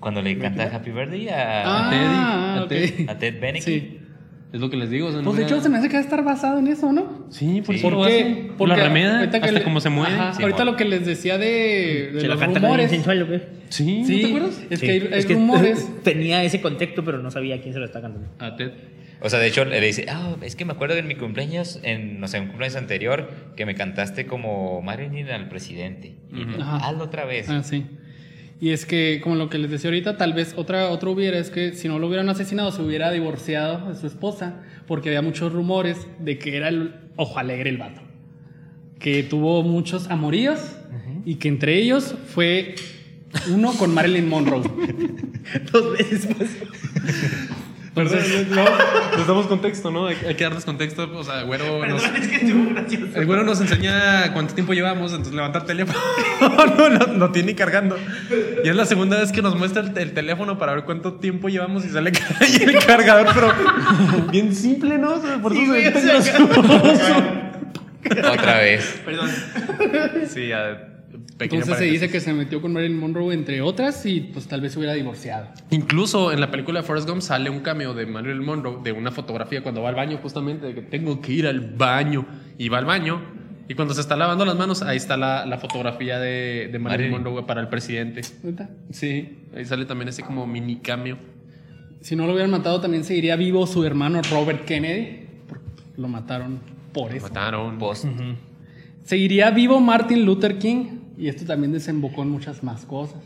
Cuando 0.00 0.20
le 0.20 0.36
canta 0.36 0.64
Happy 0.64 0.90
Birthday 0.90 1.28
a, 1.28 1.62
Ah, 1.64 2.56
a 2.64 2.68
Teddy, 2.68 3.04
ok. 3.04 3.08
a 3.10 3.18
Ted 3.18 3.40
Beneki. 3.40 3.64
Sí. 3.64 3.98
Es 4.52 4.60
lo 4.60 4.68
que 4.68 4.76
les 4.76 4.90
digo. 4.90 5.06
o 5.08 5.10
sea, 5.10 5.20
no 5.20 5.30
Pues 5.30 5.38
de 5.38 5.44
hecho 5.44 5.60
se 5.62 5.68
me 5.70 5.78
hace 5.78 5.88
que 5.88 5.94
va 5.94 6.00
a 6.00 6.02
estar 6.02 6.22
basado 6.22 6.58
en 6.58 6.66
eso, 6.66 6.92
¿no? 6.92 7.26
Sí, 7.30 7.62
por 7.64 7.74
Sí. 7.74 7.82
¿Por 7.82 8.06
qué? 8.06 8.50
Por 8.58 8.68
la 8.68 8.76
remeda, 8.76 9.20
ahorita 9.20 9.40
que 9.40 9.46
hasta 9.46 9.58
le- 9.58 9.64
como 9.64 9.80
se 9.80 9.88
mueve. 9.88 10.14
Ajá, 10.14 10.34
Sí, 10.34 10.42
ahorita 10.42 10.58
bueno. 10.58 10.72
lo 10.72 10.76
que 10.76 10.84
les 10.84 11.06
decía 11.06 11.38
de, 11.38 12.10
de 12.12 12.20
Se 12.20 12.28
la 12.28 12.34
los 12.34 12.44
rumores. 12.54 12.90
Sí, 13.70 14.00
¿no 14.00 14.06
Sí, 14.06 14.20
te 14.20 14.26
acuerdas? 14.26 14.62
es 14.68 14.80
Sí. 14.80 14.86
que 14.86 14.92
hay, 14.92 15.00
hay 15.00 15.18
Es 15.18 15.26
que 15.26 15.34
rumores. 15.34 15.88
Tenía 16.04 16.44
ese 16.44 16.60
contexto, 16.60 17.02
pero 17.04 17.18
no 17.18 17.30
sabía 17.30 17.62
quién 17.62 17.72
se 17.72 17.80
lo 17.80 17.86
está 17.86 18.02
cantando. 18.02 18.28
A 18.38 18.54
Ted. 18.56 18.72
O 19.24 19.30
sea, 19.30 19.38
de 19.38 19.46
hecho, 19.46 19.64
le 19.64 19.80
dice, 19.80 20.06
ah, 20.10 20.34
es 20.42 20.56
que 20.56 20.64
me 20.64 20.72
acuerdo 20.72 20.94
de 20.94 21.00
en 21.00 21.06
mi 21.06 21.14
cumpleaños, 21.14 21.78
en, 21.84 22.20
no 22.20 22.26
sé, 22.28 22.40
un 22.40 22.48
cumpleaños 22.48 22.76
anterior, 22.76 23.30
que 23.56 23.64
me 23.64 23.74
cantaste 23.76 24.26
como 24.26 24.82
Marilyn 24.82 25.28
al 25.30 25.48
presidente. 25.48 26.16
Y 26.32 26.42
Ujú. 26.42 26.50
yo, 26.58 26.62
Ajá. 26.62 26.88
hazlo 26.88 27.04
otra 27.04 27.24
vez. 27.24 27.48
Ah, 27.48 27.62
sí. 27.62 27.86
Y 28.62 28.70
es 28.70 28.86
que, 28.86 29.20
como 29.20 29.34
lo 29.34 29.50
que 29.50 29.58
les 29.58 29.72
decía 29.72 29.90
ahorita, 29.90 30.16
tal 30.16 30.34
vez 30.34 30.54
otra, 30.56 30.90
otro 30.90 31.10
hubiera 31.10 31.36
es 31.36 31.50
que 31.50 31.72
si 31.72 31.88
no 31.88 31.98
lo 31.98 32.06
hubieran 32.06 32.28
asesinado, 32.28 32.70
se 32.70 32.80
hubiera 32.80 33.10
divorciado 33.10 33.88
de 33.88 33.96
su 33.96 34.06
esposa, 34.06 34.62
porque 34.86 35.08
había 35.08 35.20
muchos 35.20 35.52
rumores 35.52 36.06
de 36.20 36.38
que 36.38 36.58
era 36.58 36.68
el 36.68 36.94
ojo 37.16 37.40
alegre 37.40 37.70
el 37.70 37.78
vato. 37.78 38.00
Que 39.00 39.24
tuvo 39.24 39.64
muchos 39.64 40.08
amoríos 40.10 40.60
y 41.24 41.34
que 41.34 41.48
entre 41.48 41.74
ellos 41.74 42.14
fue 42.28 42.76
uno 43.50 43.72
con 43.72 43.92
Marilyn 43.92 44.28
Monroe. 44.28 44.62
Dos 45.72 45.98
veces 45.98 46.28
más. 46.38 46.48
Entonces, 47.94 48.48
no, 48.48 48.64
les 49.18 49.26
damos 49.26 49.46
contexto, 49.46 49.90
¿no? 49.90 50.06
Hay, 50.06 50.16
hay 50.26 50.34
que 50.34 50.44
darles 50.44 50.64
contexto. 50.64 51.10
O 51.14 51.24
sea, 51.24 51.42
güero 51.42 51.84
nos, 51.86 52.02
Perdón, 52.02 52.22
es 52.22 52.28
que 52.28 52.36
estuvo 52.36 52.70
gracioso. 52.70 53.18
el 53.18 53.26
güero 53.26 53.42
nos 53.44 53.60
enseña 53.60 54.32
cuánto 54.32 54.54
tiempo 54.54 54.72
llevamos, 54.72 55.10
entonces 55.12 55.34
levanta 55.34 55.58
el 55.58 55.64
teléfono. 55.66 55.98
no, 56.78 56.88
no, 56.88 57.06
no 57.08 57.32
tiene 57.32 57.54
cargando. 57.54 57.98
Y 58.64 58.68
es 58.68 58.74
la 58.74 58.86
segunda 58.86 59.18
vez 59.18 59.30
que 59.30 59.42
nos 59.42 59.56
muestra 59.58 59.82
el, 59.82 59.96
el 59.98 60.14
teléfono 60.14 60.56
para 60.58 60.74
ver 60.74 60.84
cuánto 60.84 61.14
tiempo 61.14 61.50
llevamos 61.50 61.84
y 61.84 61.90
sale 61.90 62.12
ahí 62.40 62.56
el 62.62 62.78
cargador, 62.84 63.26
pero 63.34 63.52
bien 64.30 64.54
simple, 64.54 64.96
¿no? 64.96 65.20
Por 65.42 65.52
eso 65.52 65.72
se 65.72 65.82
gracioso. 65.82 66.32
Otra 68.32 68.58
vez. 68.58 69.02
Perdón. 69.04 69.30
Sí, 70.28 70.48
ya. 70.48 70.91
Entonces 71.38 71.78
se 71.78 71.84
dice 71.84 72.08
que 72.08 72.20
se 72.20 72.32
metió 72.32 72.60
con 72.62 72.72
Marilyn 72.72 72.98
Monroe, 72.98 73.34
entre 73.34 73.60
otras, 73.60 74.06
y 74.06 74.20
pues 74.20 74.46
tal 74.46 74.60
vez 74.60 74.72
se 74.72 74.78
hubiera 74.78 74.94
divorciado. 74.94 75.48
Incluso 75.70 76.32
en 76.32 76.40
la 76.40 76.50
película 76.50 76.80
de 76.80 76.86
Forrest 76.86 77.08
Gump 77.08 77.20
sale 77.20 77.50
un 77.50 77.60
cameo 77.60 77.94
de 77.94 78.06
Marilyn 78.06 78.44
Monroe 78.44 78.82
de 78.82 78.92
una 78.92 79.10
fotografía 79.10 79.62
cuando 79.62 79.82
va 79.82 79.88
al 79.88 79.94
baño, 79.94 80.18
justamente, 80.22 80.66
de 80.66 80.74
que 80.74 80.82
tengo 80.82 81.20
que 81.20 81.32
ir 81.32 81.46
al 81.46 81.60
baño. 81.60 82.26
Y 82.58 82.68
va 82.68 82.78
al 82.78 82.84
baño. 82.84 83.20
Y 83.68 83.74
cuando 83.74 83.94
se 83.94 84.00
está 84.00 84.16
lavando 84.16 84.44
las 84.44 84.56
manos, 84.56 84.82
ahí 84.82 84.96
está 84.96 85.16
la, 85.16 85.46
la 85.46 85.58
fotografía 85.58 86.18
de, 86.18 86.68
de 86.70 86.78
Marilyn 86.78 86.82
Marilyn. 86.82 87.10
Monroe 87.12 87.42
para 87.44 87.60
el 87.60 87.68
presidente. 87.68 88.20
¿Neta? 88.42 88.70
Sí, 88.90 89.38
ahí 89.56 89.64
sale 89.64 89.84
también 89.84 90.08
ese 90.08 90.22
como 90.22 90.46
mini 90.46 90.76
cameo. 90.76 91.16
Si 92.00 92.16
no 92.16 92.26
lo 92.26 92.32
hubieran 92.32 92.50
matado, 92.50 92.80
también 92.80 93.04
seguiría 93.04 93.36
vivo 93.36 93.66
su 93.66 93.84
hermano 93.84 94.20
Robert 94.30 94.64
Kennedy. 94.64 95.26
Lo 95.96 96.08
mataron 96.08 96.60
por 96.92 97.14
eso. 97.14 97.26
Mataron. 97.26 97.78
Post. 97.78 98.06
Seguiría 99.04 99.50
vivo 99.50 99.80
Martin 99.80 100.24
Luther 100.24 100.58
King. 100.58 101.01
Y 101.22 101.28
esto 101.28 101.44
también 101.44 101.70
desembocó 101.70 102.22
en 102.22 102.30
muchas 102.30 102.64
más 102.64 102.84
cosas. 102.84 103.20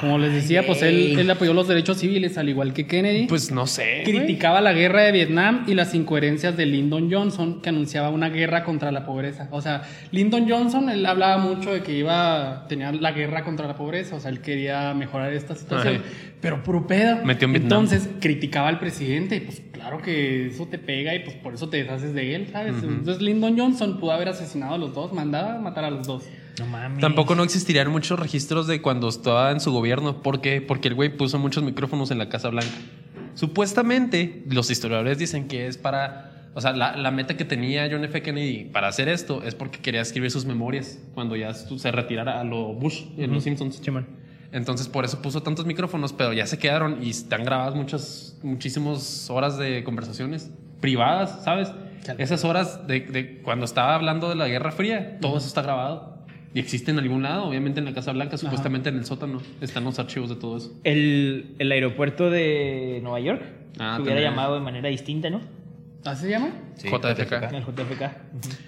Como 0.00 0.16
les 0.16 0.32
decía, 0.32 0.64
pues 0.66 0.80
él, 0.80 1.18
él 1.18 1.30
apoyó 1.30 1.52
los 1.52 1.68
derechos 1.68 1.98
civiles, 1.98 2.38
al 2.38 2.48
igual 2.48 2.72
que 2.72 2.86
Kennedy. 2.86 3.26
Pues 3.26 3.52
no 3.52 3.66
sé. 3.66 4.00
criticaba 4.02 4.62
la 4.62 4.72
guerra 4.72 5.02
de 5.02 5.12
Vietnam 5.12 5.64
y 5.66 5.74
las 5.74 5.94
incoherencias 5.94 6.56
de 6.56 6.64
Lyndon 6.64 7.12
Johnson, 7.12 7.60
que 7.60 7.68
anunciaba 7.68 8.08
una 8.08 8.30
guerra 8.30 8.64
contra 8.64 8.92
la 8.92 9.04
pobreza. 9.04 9.46
O 9.50 9.60
sea, 9.60 9.82
Lyndon 10.10 10.48
Johnson, 10.48 10.88
él 10.88 11.04
hablaba 11.04 11.36
mucho 11.36 11.70
de 11.70 11.82
que 11.82 11.92
iba, 11.92 12.64
tenía 12.66 12.90
la 12.92 13.12
guerra 13.12 13.44
contra 13.44 13.66
la 13.66 13.76
pobreza, 13.76 14.16
o 14.16 14.20
sea, 14.20 14.30
él 14.30 14.40
quería 14.40 14.94
mejorar 14.94 15.34
esta 15.34 15.54
situación, 15.54 15.96
Ajá. 15.96 16.04
pero 16.40 16.62
puro 16.62 16.86
pedo. 16.86 17.22
Metió 17.26 17.44
en 17.44 17.52
Vietnam. 17.52 17.84
Entonces, 17.84 18.08
criticaba 18.20 18.68
al 18.68 18.78
presidente, 18.78 19.36
y 19.36 19.40
pues 19.40 19.60
claro 19.70 19.98
que 19.98 20.46
eso 20.46 20.66
te 20.66 20.78
pega 20.78 21.14
y 21.14 21.18
pues 21.18 21.36
por 21.36 21.52
eso 21.52 21.68
te 21.68 21.76
deshaces 21.76 22.14
de 22.14 22.34
él, 22.34 22.48
¿sabes? 22.50 22.74
Entonces, 22.82 23.20
Lyndon 23.22 23.58
Johnson 23.58 24.00
pudo 24.00 24.12
haber 24.12 24.30
asesinado 24.30 24.74
a 24.74 24.78
los 24.78 24.94
dos, 24.94 25.12
mandaba 25.12 25.58
matar 25.58 25.84
a 25.84 25.90
los 25.90 26.06
dos. 26.06 26.24
No 26.58 26.66
mames. 26.66 27.00
Tampoco 27.00 27.34
no 27.34 27.42
existirían 27.42 27.90
muchos 27.90 28.18
registros 28.18 28.66
de 28.66 28.80
cuando 28.80 29.08
estaba 29.08 29.50
en 29.50 29.60
su 29.60 29.72
gobierno. 29.72 30.22
¿Por 30.22 30.40
qué? 30.40 30.60
Porque 30.60 30.88
el 30.88 30.94
güey 30.94 31.16
puso 31.16 31.38
muchos 31.38 31.62
micrófonos 31.62 32.10
en 32.10 32.18
la 32.18 32.28
Casa 32.28 32.48
Blanca. 32.48 32.76
Supuestamente, 33.34 34.42
los 34.48 34.70
historiadores 34.70 35.18
dicen 35.18 35.48
que 35.48 35.66
es 35.66 35.76
para. 35.76 36.50
O 36.54 36.60
sea, 36.62 36.72
la, 36.72 36.96
la 36.96 37.10
meta 37.10 37.36
que 37.36 37.44
tenía 37.44 37.86
John 37.90 38.02
F. 38.04 38.22
Kennedy 38.22 38.64
para 38.64 38.88
hacer 38.88 39.10
esto 39.10 39.42
es 39.42 39.54
porque 39.54 39.78
quería 39.80 40.00
escribir 40.00 40.30
sus 40.30 40.46
memorias 40.46 40.98
cuando 41.12 41.36
ya 41.36 41.52
se 41.52 41.92
retirara 41.92 42.40
a 42.40 42.44
lo 42.44 42.72
Bush 42.72 43.04
en 43.18 43.34
los 43.34 43.44
Simpsons. 43.44 43.82
Entonces, 44.52 44.88
por 44.88 45.04
eso 45.04 45.20
puso 45.20 45.42
tantos 45.42 45.66
micrófonos, 45.66 46.14
pero 46.14 46.32
ya 46.32 46.46
se 46.46 46.58
quedaron 46.58 47.02
y 47.02 47.10
están 47.10 47.44
grabadas 47.44 47.74
muchas, 47.74 48.38
muchísimas 48.42 49.28
horas 49.28 49.58
de 49.58 49.84
conversaciones 49.84 50.50
privadas, 50.80 51.44
¿sabes? 51.44 51.72
Esas 52.16 52.44
horas 52.44 52.86
de, 52.86 53.00
de 53.00 53.42
cuando 53.42 53.66
estaba 53.66 53.94
hablando 53.94 54.30
de 54.30 54.36
la 54.36 54.48
Guerra 54.48 54.72
Fría, 54.72 55.18
todo 55.20 55.36
eso 55.36 55.48
está 55.48 55.60
grabado. 55.60 56.15
Y 56.56 56.58
existe 56.58 56.90
en 56.90 56.98
algún 56.98 57.22
lado, 57.22 57.44
obviamente 57.44 57.80
en 57.80 57.84
la 57.84 57.92
Casa 57.92 58.12
Blanca, 58.12 58.38
supuestamente 58.38 58.88
en 58.88 58.96
el 58.96 59.04
sótano, 59.04 59.42
están 59.60 59.84
los 59.84 59.98
archivos 59.98 60.30
de 60.30 60.36
todo 60.36 60.56
eso. 60.56 60.72
El, 60.84 61.54
el 61.58 61.70
aeropuerto 61.70 62.30
de 62.30 63.00
Nueva 63.02 63.20
York 63.20 63.42
Ah, 63.78 63.96
se 63.96 64.02
hubiera 64.02 64.16
también. 64.20 64.22
llamado 64.30 64.54
de 64.54 64.60
manera 64.62 64.88
distinta, 64.88 65.28
¿no? 65.28 65.42
¿Así 66.06 66.22
se 66.22 66.30
llama? 66.30 66.48
Sí, 66.76 66.88
JFK. 66.88 67.52
El 67.52 67.62
JFK. 67.62 68.02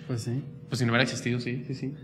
Pues 0.07 0.21
sí. 0.23 0.43
Pues 0.69 0.81
si 0.81 0.85
no 0.85 0.93
hubiera 0.93 1.03
existido, 1.05 1.41
sí, 1.41 1.65
sí, 1.67 1.75
sí. 1.75 1.95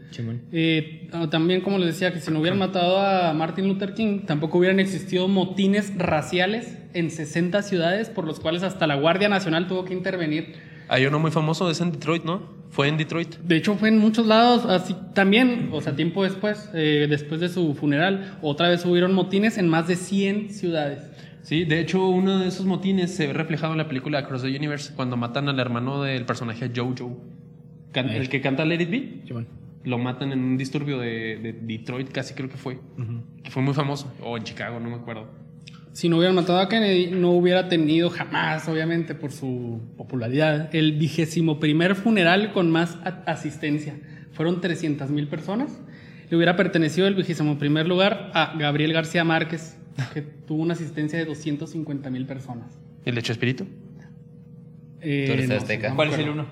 Eh, 0.53 1.09
ah, 1.13 1.29
también, 1.31 1.61
como 1.61 1.77
les 1.77 1.89
decía, 1.89 2.15
que 2.15 2.21
si 2.21 2.31
no 2.31 2.41
hubieran 2.41 2.59
matado 2.59 2.99
a 2.99 3.35
Martin 3.35 3.69
Luther 3.69 3.93
King, 3.93 4.21
tampoco 4.27 4.57
hubieran 4.57 4.81
existido 4.81 5.29
motines 5.29 5.93
raciales 5.99 6.79
en 6.95 7.11
60 7.11 7.61
ciudades 7.61 8.09
por 8.09 8.25
los 8.27 8.41
cuales 8.41 8.63
hasta 8.63 8.87
la 8.87 8.95
Guardia 8.95 9.29
Nacional 9.29 9.67
tuvo 9.69 9.85
que 9.85 9.93
intervenir. 9.93 10.55
Hay 10.89 11.05
uno 11.05 11.19
muy 11.19 11.31
famoso, 11.31 11.71
es 11.71 11.83
en 11.83 11.93
Detroit, 11.93 12.25
¿no? 12.25 12.64
Fue 12.75 12.89
en 12.89 12.97
Detroit. 12.97 13.37
De 13.37 13.57
hecho, 13.57 13.77
fue 13.77 13.89
en 13.89 13.99
muchos 13.99 14.27
lados, 14.27 14.67
así 14.67 14.97
también, 15.13 15.69
o 15.71 15.81
sea, 15.81 15.95
tiempo 15.95 16.25
después, 16.25 16.69
eh, 16.75 17.07
después 17.09 17.41
de 17.41 17.49
su 17.49 17.77
funeral, 17.77 18.37
otra 18.43 18.69
vez 18.69 18.85
hubieron 18.85 19.15
motines 19.15 19.59
en 19.59 19.69
más 19.69 19.87
de 19.87 19.95
100 19.95 20.51
ciudades. 20.51 20.99
Sí, 21.43 21.65
de 21.65 21.79
hecho, 21.79 22.09
uno 22.09 22.41
de 22.41 22.49
esos 22.49 22.67
motines 22.67 23.15
se 23.15 23.29
ve 23.29 23.33
reflejado 23.33 23.75
en 23.75 23.79
la 23.79 23.87
película 23.87 24.19
Across 24.19 24.43
the 24.43 24.49
Universe, 24.49 24.93
cuando 24.97 25.17
matan 25.17 25.49
al 25.49 25.61
hermano 25.61 26.03
del 26.03 26.27
personaje 26.27 26.73
Jojo. 26.75 27.17
El 27.95 28.29
que 28.29 28.41
canta 28.41 28.65
Let 28.65 28.83
It 28.83 28.91
Be. 28.91 29.45
Lo 29.85 29.99
matan 29.99 30.33
en 30.33 30.41
un 30.41 30.57
disturbio 30.57 30.99
de, 30.99 31.39
de 31.41 31.53
Detroit, 31.53 32.11
casi 32.11 32.35
creo 32.35 32.49
que 32.49 32.57
fue. 32.57 32.81
Que 33.45 33.53
fue 33.53 33.63
muy 33.63 33.75
famoso. 33.75 34.13
O 34.21 34.37
en 34.37 34.43
Chicago, 34.43 34.81
no 34.81 34.91
me 34.91 34.97
acuerdo. 34.97 35.29
Si 35.95 36.09
no 36.09 36.17
hubieran 36.17 36.35
matado 36.35 36.59
a 36.59 36.69
Kennedy, 36.69 37.13
no 37.13 37.31
hubiera 37.31 37.69
tenido 37.69 38.11
jamás, 38.11 38.69
obviamente, 38.69 39.15
por 39.15 39.31
su 39.31 39.81
popularidad, 39.97 40.75
el 40.75 40.93
vigésimo 40.95 41.61
primer 41.61 41.95
funeral 41.95 42.53
con 42.53 42.69
más 42.69 42.99
asistencia. 43.27 43.95
Fueron 44.33 44.61
300 44.61 45.09
mil 45.11 45.29
personas. 45.29 45.71
Le 46.29 46.37
hubiera 46.37 46.57
pertenecido 46.57 47.07
el 47.07 47.15
vigésimo 47.15 47.61
primer 47.61 47.87
lugar 47.87 48.33
a 48.35 48.57
Gabriel 48.59 48.93
García 48.93 49.23
Márquez, 49.23 49.77
que 50.13 50.23
tuvo 50.23 50.63
una 50.63 50.75
asistencia 50.75 51.17
de 51.17 51.27
250 51.27 52.11
mil 52.11 52.27
personas. 52.27 52.77
¿El 53.05 53.17
hecho 53.17 53.31
espíritu? 53.31 53.65
Eh, 55.01 55.27
Tú 55.29 55.33
eres 55.35 55.49
no, 55.49 55.55
azteca. 55.55 55.91
no 55.91 55.95
¿Cuál 55.95 56.09
es 56.09 56.19
el 56.19 56.29
uno? 56.29 56.47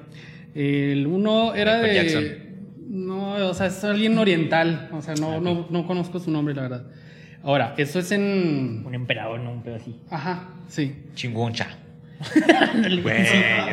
El 0.54 1.04
uno 1.08 1.52
era 1.56 1.78
Michael 1.82 2.06
de. 2.06 2.12
Jackson. 2.12 2.52
No, 2.90 3.48
o 3.48 3.54
sea, 3.54 3.66
es 3.66 3.82
alguien 3.82 4.16
oriental. 4.18 4.88
O 4.92 5.02
sea, 5.02 5.14
no, 5.14 5.40
no, 5.40 5.66
no 5.68 5.86
conozco 5.88 6.20
su 6.20 6.30
nombre, 6.30 6.54
la 6.54 6.62
verdad. 6.62 6.86
Ahora, 7.42 7.74
eso 7.76 7.98
es 7.98 8.12
en. 8.12 8.82
Un 8.86 8.94
emperador, 8.94 9.40
no 9.40 9.52
un 9.52 9.62
pedo 9.62 9.76
así. 9.76 9.96
Ajá, 10.10 10.50
sí. 10.68 10.94
Chingoncha. 11.14 11.68
Güey, 13.02 13.16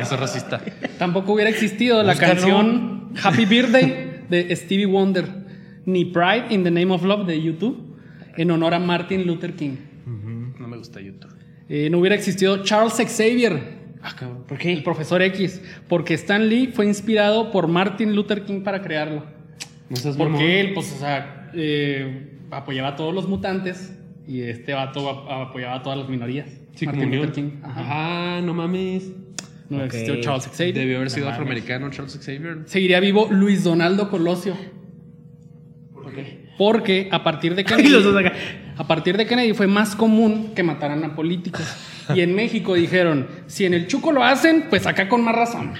eso 0.00 0.14
es 0.14 0.20
racista. 0.20 0.60
Tampoco 0.98 1.34
hubiera 1.34 1.50
existido 1.50 2.02
la 2.02 2.16
canción 2.16 3.12
Happy 3.22 3.44
Birthday 3.44 4.24
de 4.28 4.54
Stevie 4.56 4.86
Wonder, 4.86 5.26
ni 5.86 6.04
Pride 6.04 6.46
in 6.50 6.64
the 6.64 6.70
Name 6.70 6.92
of 6.92 7.04
Love 7.04 7.26
de 7.26 7.40
YouTube, 7.40 7.96
en 8.36 8.50
honor 8.50 8.74
a 8.74 8.80
Martin 8.80 9.24
Luther 9.24 9.54
King. 9.54 9.76
No 10.58 10.66
me 10.66 10.76
gusta 10.76 11.00
YouTube. 11.00 11.32
Eh, 11.68 11.88
no 11.90 11.98
hubiera 11.98 12.16
existido 12.16 12.64
Charles 12.64 12.94
Xavier, 12.94 13.80
Ah, 14.02 14.14
cabrón. 14.18 14.44
¿Por 14.48 14.58
qué? 14.58 14.72
El 14.72 14.82
profesor 14.82 15.20
X. 15.22 15.60
Porque 15.88 16.14
Stan 16.14 16.48
Lee 16.48 16.68
fue 16.72 16.86
inspirado 16.86 17.50
por 17.50 17.68
Martin 17.68 18.14
Luther 18.14 18.44
King 18.44 18.62
para 18.62 18.80
crearlo. 18.80 19.24
No 19.90 20.40
él, 20.40 20.72
pues, 20.72 20.92
o 20.92 20.98
sea, 20.98 21.50
eh, 21.52 22.38
apoyaba 22.50 22.88
a 22.88 22.96
todos 22.96 23.14
los 23.14 23.28
mutantes 23.28 23.96
y 24.26 24.42
este 24.42 24.72
vato 24.74 25.08
ap- 25.08 25.48
apoyaba 25.48 25.76
a 25.76 25.82
todas 25.82 25.98
las 25.98 26.08
minorías. 26.08 26.48
Sí, 26.74 26.86
como 26.86 26.98
Martin. 27.02 27.18
Luther 27.18 27.32
King. 27.32 27.50
Ajá. 27.62 27.82
Ah, 28.36 28.40
no 28.42 28.54
mames. 28.54 29.10
No 29.68 29.84
existió 29.84 30.20
Charles 30.20 30.48
Xavier. 30.48 30.74
Debió 30.74 30.96
haber 30.96 31.10
sido 31.10 31.26
No 31.26 31.30
mames. 31.32 31.40
afroamericano 31.40 31.90
Charles 31.90 32.18
Xavier. 32.18 32.58
Seguiría 32.66 33.00
vivo 33.00 33.28
Luis 33.30 33.62
Donaldo 33.64 34.08
Colosio. 34.10 34.56
¿Por 35.92 36.12
qué? 36.14 36.48
Porque 36.58 37.08
a 37.10 37.22
partir 37.22 37.54
de 37.54 37.64
Kennedy, 37.66 37.94
a 38.76 38.86
partir 38.86 39.16
de 39.16 39.26
Kennedy 39.26 39.52
fue 39.54 39.66
más 39.66 39.94
común 39.96 40.52
que 40.54 40.62
mataran 40.62 41.04
a 41.04 41.14
políticos. 41.14 41.62
Y 42.12 42.22
en 42.22 42.34
México 42.34 42.74
dijeron, 42.74 43.28
si 43.46 43.66
en 43.66 43.72
el 43.72 43.86
Chuco 43.86 44.10
lo 44.10 44.24
hacen, 44.24 44.64
pues 44.68 44.84
acá 44.88 45.08
con 45.08 45.22
más 45.22 45.36
razón. 45.36 45.72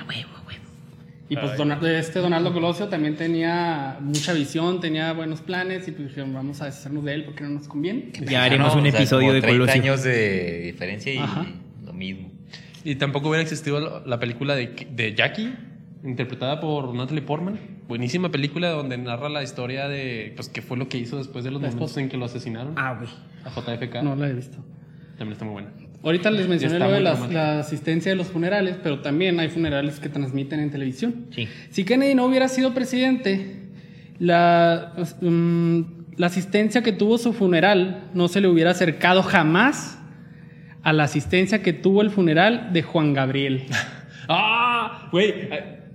Y 1.30 1.36
pues 1.36 1.56
Donaldo- 1.56 1.86
este 1.86 2.18
Donaldo 2.18 2.52
Colosio 2.52 2.88
también 2.88 3.14
tenía 3.16 3.96
mucha 4.00 4.32
visión, 4.32 4.80
tenía 4.80 5.12
buenos 5.12 5.40
planes 5.40 5.86
y 5.88 5.92
pues 5.92 6.08
dijeron, 6.08 6.34
vamos 6.34 6.60
a 6.60 6.66
deshacernos 6.66 7.04
de 7.04 7.14
él 7.14 7.24
porque 7.24 7.44
no 7.44 7.50
nos 7.50 7.68
conviene. 7.68 8.10
Ya 8.28 8.44
haremos 8.44 8.74
un 8.74 8.80
O 8.80 8.90
sea, 8.90 8.98
episodio 9.00 9.28
como 9.28 9.32
de 9.34 9.40
30 9.40 9.58
Colosio. 9.64 9.82
años 9.82 10.02
de 10.02 10.60
diferencia 10.62 11.14
y 11.14 11.18
Ajá. 11.18 11.46
lo 11.86 11.92
mismo. 11.92 12.28
Y 12.82 12.96
tampoco 12.96 13.28
hubiera 13.28 13.42
existido 13.42 13.78
la- 13.78 14.02
la 14.04 14.18
película 14.18 14.56
de, 14.56 14.74
de 14.90 15.14
Jackie, 15.14 15.54
interpretada 16.02 16.58
por 16.60 16.92
Natalie 16.94 17.22
Portman. 17.22 17.60
Buenísima 17.86 18.30
película 18.30 18.70
donde 18.70 18.98
narra 18.98 19.28
la 19.28 19.42
historia 19.44 19.86
de 19.88 20.32
pues, 20.34 20.48
qué 20.48 20.62
fue 20.62 20.76
lo 20.78 20.88
que 20.88 20.98
hizo 20.98 21.16
después 21.18 21.44
de 21.44 21.50
los 21.52 21.60
momentos 21.62 21.96
en 21.96 22.08
que 22.08 22.16
lo 22.16 22.24
asesinaron. 22.24 22.74
Ah, 22.76 22.94
güey. 22.98 23.10
A 23.44 23.50
JFK. 23.50 24.02
No 24.02 24.16
la 24.16 24.28
he 24.28 24.32
visto. 24.32 24.58
También 25.16 25.32
está 25.34 25.44
muy 25.44 25.52
buena. 25.52 25.70
Ahorita 26.02 26.30
les 26.30 26.48
mencioné 26.48 26.78
lo 26.78 26.90
de 26.90 27.00
las- 27.00 27.30
la 27.30 27.58
asistencia 27.60 28.10
de 28.12 28.16
los 28.16 28.28
funerales, 28.28 28.76
pero 28.82 29.00
también 29.00 29.38
hay 29.38 29.48
funerales 29.48 30.00
que 30.00 30.08
transmiten 30.08 30.60
en 30.60 30.70
televisión. 30.70 31.26
Sí. 31.34 31.46
Si 31.70 31.84
Kennedy 31.84 32.14
no 32.14 32.24
hubiera 32.24 32.48
sido 32.48 32.72
presidente, 32.72 33.56
la, 34.18 34.92
pues, 34.96 35.16
mm, 35.20 35.80
la 36.16 36.26
asistencia 36.26 36.82
que 36.82 36.92
tuvo 36.92 37.18
su 37.18 37.32
funeral 37.32 38.04
no 38.14 38.28
se 38.28 38.40
le 38.40 38.48
hubiera 38.48 38.70
acercado 38.70 39.22
jamás 39.22 39.98
a 40.82 40.92
la 40.94 41.04
asistencia 41.04 41.62
que 41.62 41.72
tuvo 41.74 42.00
el 42.02 42.10
funeral 42.10 42.70
de 42.72 42.82
Juan 42.82 43.12
Gabriel. 43.12 43.64
¡Ah! 44.28 45.08
Güey, 45.12 45.34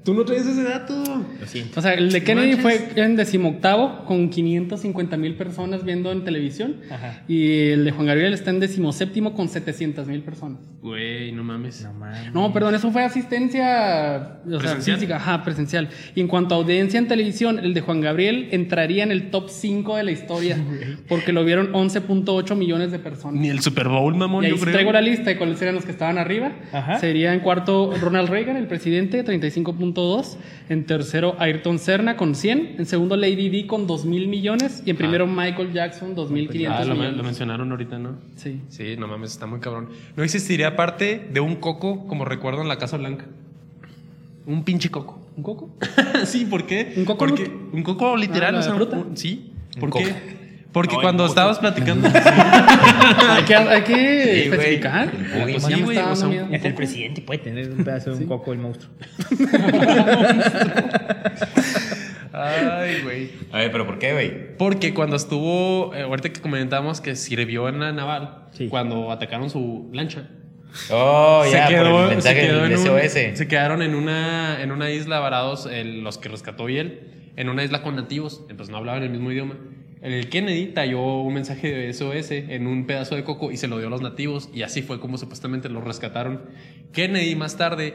tú 0.05 0.13
no 0.13 0.23
traes 0.23 0.45
ese 0.45 0.63
dato. 0.63 0.93
Lo 1.39 1.45
siento. 1.47 1.79
O 1.79 1.83
sea, 1.83 1.93
el 1.95 2.11
de 2.11 2.23
Kennedy 2.23 2.55
manches. 2.55 2.91
fue 2.93 3.03
en 3.03 3.15
decimoctavo 3.17 4.05
con 4.05 4.29
550 4.29 5.17
mil 5.17 5.33
personas 5.35 5.83
viendo 5.83 6.11
en 6.11 6.23
televisión 6.23 6.77
Ajá. 6.89 7.23
y 7.27 7.69
el 7.71 7.83
de 7.85 7.91
Juan 7.91 8.05
Gabriel 8.07 8.33
está 8.33 8.51
en 8.51 8.59
decimoséptimo 8.59 9.33
con 9.33 9.49
700 9.49 10.07
mil 10.07 10.21
personas. 10.21 10.59
Güey, 10.81 11.31
no 11.31 11.43
mames. 11.43 11.81
No 11.83 11.93
mames. 11.93 12.31
No, 12.33 12.53
perdón, 12.53 12.75
eso 12.75 12.91
fue 12.91 13.03
asistencia 13.03 14.39
o 14.45 14.49
sea, 14.49 14.59
¿Presencial? 14.59 14.97
física, 14.97 15.15
ajá, 15.15 15.43
presencial. 15.43 15.89
Y 16.13 16.21
en 16.21 16.27
cuanto 16.27 16.53
a 16.53 16.59
audiencia 16.59 16.99
en 16.99 17.07
televisión, 17.07 17.57
el 17.57 17.73
de 17.73 17.81
Juan 17.81 18.01
Gabriel 18.01 18.49
entraría 18.51 19.03
en 19.03 19.11
el 19.11 19.31
top 19.31 19.49
5 19.49 19.97
de 19.97 20.03
la 20.03 20.11
historia, 20.11 20.57
porque 21.07 21.33
lo 21.33 21.43
vieron 21.43 21.73
11.8 21.73 22.55
millones 22.55 22.91
de 22.91 22.99
personas. 22.99 23.41
Ni 23.41 23.49
el 23.49 23.61
Super 23.61 23.87
Bowl, 23.89 24.15
mamón, 24.15 24.43
y 24.43 24.47
ahí 24.47 24.51
yo 24.51 24.57
sí 24.57 24.63
traigo 24.65 24.91
creo. 24.91 25.01
la 25.01 25.01
lista 25.01 25.31
de 25.31 25.37
cuáles 25.37 25.59
eran 25.63 25.73
los 25.73 25.83
que 25.83 25.91
estaban 25.91 26.19
arriba. 26.19 26.51
Ajá. 26.71 26.99
Sería 26.99 27.33
en 27.33 27.39
cuarto 27.39 27.91
Ronald 27.99 28.29
Reagan, 28.29 28.55
el 28.55 28.67
presidente, 28.67 29.25
35.1 29.25 29.94
2.2. 29.95 30.37
En 30.69 30.85
tercero, 30.85 31.35
Ayrton 31.39 31.79
Serna 31.79 32.17
con 32.17 32.35
100. 32.35 32.75
En 32.77 32.85
segundo, 32.85 33.15
Lady 33.15 33.49
D 33.49 33.65
con 33.67 33.87
2 33.87 34.05
mil 34.05 34.27
millones. 34.27 34.83
Y 34.85 34.89
en 34.91 34.97
primero, 34.97 35.25
Michael 35.25 35.73
Jackson, 35.73 36.15
2.500 36.15 36.67
Ah, 36.69 36.85
lo, 36.85 36.93
millones. 36.95 37.17
lo 37.17 37.23
mencionaron 37.23 37.71
ahorita, 37.71 37.97
¿no? 37.97 38.15
Sí. 38.35 38.61
Sí, 38.69 38.95
no 38.97 39.07
mames, 39.07 39.31
está 39.31 39.45
muy 39.47 39.59
cabrón. 39.59 39.89
No 40.15 40.23
existiría 40.23 40.67
aparte 40.69 41.27
de 41.31 41.39
un 41.39 41.55
coco 41.55 42.05
como 42.07 42.25
recuerdo 42.25 42.61
en 42.61 42.67
la 42.67 42.77
Casa 42.77 42.97
Blanca. 42.97 43.25
Un 44.45 44.63
pinche 44.63 44.89
coco. 44.91 45.19
¿Un 45.37 45.43
coco? 45.43 45.69
sí, 46.25 46.45
¿por 46.45 46.65
qué? 46.65 46.93
¿Un 46.97 47.05
coco? 47.05 47.17
Porque, 47.25 47.51
un 47.73 47.81
coco 47.83 48.15
literal, 48.15 48.49
Ah, 48.49 48.51
¿la 48.53 48.59
o 48.59 48.63
sea, 48.63 48.75
fruta? 48.75 48.97
un- 48.97 49.17
sí. 49.17 49.51
Un 49.75 49.79
¿Por 49.81 49.89
coco. 49.89 50.05
Porque 50.75 50.95
No, 50.97 51.01
cuando 51.01 51.25
estabas 51.25 51.57
platicando. 51.59 52.09
hay 53.29 53.43
que, 53.45 53.55
hay 53.55 53.81
que 53.83 53.93
Sí, 53.95 54.49
güey. 54.49 54.59
especificar. 54.59 55.09
El 55.15 55.41
Pues 55.43 55.63
Sí, 55.63 55.73
o 55.73 56.15
sea, 56.15 56.27
un- 56.27 56.75
presidente 56.75 57.21
puede 57.21 57.39
tener 57.39 57.71
un 57.71 57.81
pedazo 57.85 58.09
de 58.09 58.15
un 58.17 58.21
Sí. 58.23 58.27
coco 58.27 58.51
el 58.51 58.59
monstruo. 58.59 58.91
Ay, 62.33 63.01
güey. 63.03 63.29
A 63.53 63.59
ver, 63.59 63.71
pero 63.71 63.85
¿por 63.85 63.99
qué, 63.99 64.11
güey? 64.13 64.57
Porque 64.57 64.93
cuando 64.93 65.15
estuvo, 65.15 65.93
eh, 65.95 66.01
ahorita 66.01 66.29
que 66.33 66.41
comentamos 66.41 66.99
que 66.99 67.15
sirvió 67.15 67.69
en 67.69 67.79
la 67.79 67.93
naval, 67.93 68.47
Sí. 68.51 68.67
cuando 68.67 69.11
atacaron 69.11 69.49
su 69.49 69.89
lancha. 69.93 70.27
Oh, 70.91 71.45
ya, 71.49 71.67
por 71.67 71.75
el 72.03 72.09
mensaje 72.09 72.47
quedó 72.47 72.65
un- 72.65 72.71
SOS. 72.73 73.37
se 73.37 73.47
quedaron 73.47 73.81
en 73.81 73.95
una, 73.95 74.61
en 74.61 74.73
una 74.73 74.89
isla 74.91 75.19
varados 75.19 75.67
el- 75.71 76.03
los 76.03 76.17
que 76.17 76.27
rescató 76.27 76.67
y 76.67 76.79
él, 76.79 77.31
en 77.37 77.47
una 77.47 77.63
isla 77.63 77.81
con 77.81 77.95
nativos, 77.95 78.41
entonces 78.49 78.69
no 78.71 78.77
hablaban 78.79 79.01
el 79.03 79.09
mismo 79.09 79.31
idioma. 79.31 79.55
El 80.01 80.29
Kennedy 80.29 80.67
talló 80.67 81.21
un 81.21 81.33
mensaje 81.33 81.71
de 81.71 81.91
SOS 81.93 82.31
en 82.31 82.67
un 82.67 82.85
pedazo 82.85 83.15
de 83.15 83.23
coco 83.23 83.51
y 83.51 83.57
se 83.57 83.67
lo 83.67 83.77
dio 83.79 83.87
a 83.87 83.89
los 83.89 84.01
nativos 84.01 84.49
y 84.53 84.61
así 84.61 84.81
fue 84.81 84.99
como 84.99 85.17
supuestamente 85.17 85.67
lo 85.69 85.81
rescataron. 85.81 86.41
Kennedy 86.91 87.35
más 87.35 87.57
tarde 87.57 87.93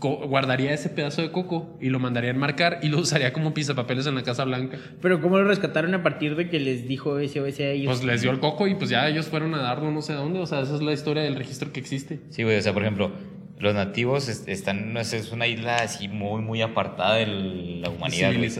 guardaría 0.00 0.72
ese 0.72 0.90
pedazo 0.90 1.22
de 1.22 1.32
coco 1.32 1.76
y 1.80 1.88
lo 1.90 1.98
mandaría 1.98 2.30
a 2.30 2.34
enmarcar 2.34 2.78
y 2.82 2.88
lo 2.88 2.98
usaría 3.00 3.32
como 3.32 3.52
pisapapeles 3.52 4.06
en 4.06 4.14
la 4.14 4.22
Casa 4.22 4.44
Blanca. 4.44 4.78
Pero 5.02 5.20
¿cómo 5.20 5.38
lo 5.38 5.44
rescataron 5.44 5.92
a 5.94 6.04
partir 6.04 6.36
de 6.36 6.48
que 6.48 6.60
les 6.60 6.86
dijo 6.86 7.18
SOS 7.18 7.58
a 7.60 7.70
ellos? 7.70 7.86
Pues 7.86 8.04
les 8.04 8.22
dio 8.22 8.30
el 8.30 8.38
coco 8.38 8.68
y 8.68 8.76
pues 8.76 8.90
ya 8.90 9.08
ellos 9.08 9.26
fueron 9.26 9.54
a 9.54 9.58
darlo 9.62 9.90
no 9.90 10.00
sé 10.02 10.12
a 10.12 10.16
dónde. 10.16 10.38
O 10.38 10.46
sea, 10.46 10.60
esa 10.60 10.76
es 10.76 10.82
la 10.82 10.92
historia 10.92 11.24
del 11.24 11.34
registro 11.34 11.72
que 11.72 11.80
existe. 11.80 12.20
Sí, 12.30 12.44
güey, 12.44 12.56
o 12.58 12.62
sea, 12.62 12.72
por 12.72 12.82
ejemplo, 12.82 13.10
los 13.58 13.74
nativos 13.74 14.28
est- 14.28 14.48
están, 14.48 14.92
no 14.92 15.02
sé, 15.02 15.16
es 15.16 15.32
una 15.32 15.48
isla 15.48 15.78
así 15.78 16.06
muy, 16.06 16.42
muy 16.42 16.62
apartada 16.62 17.16
de 17.16 17.26
la 17.26 17.90
humanidad, 17.90 18.28
güey. 18.38 18.50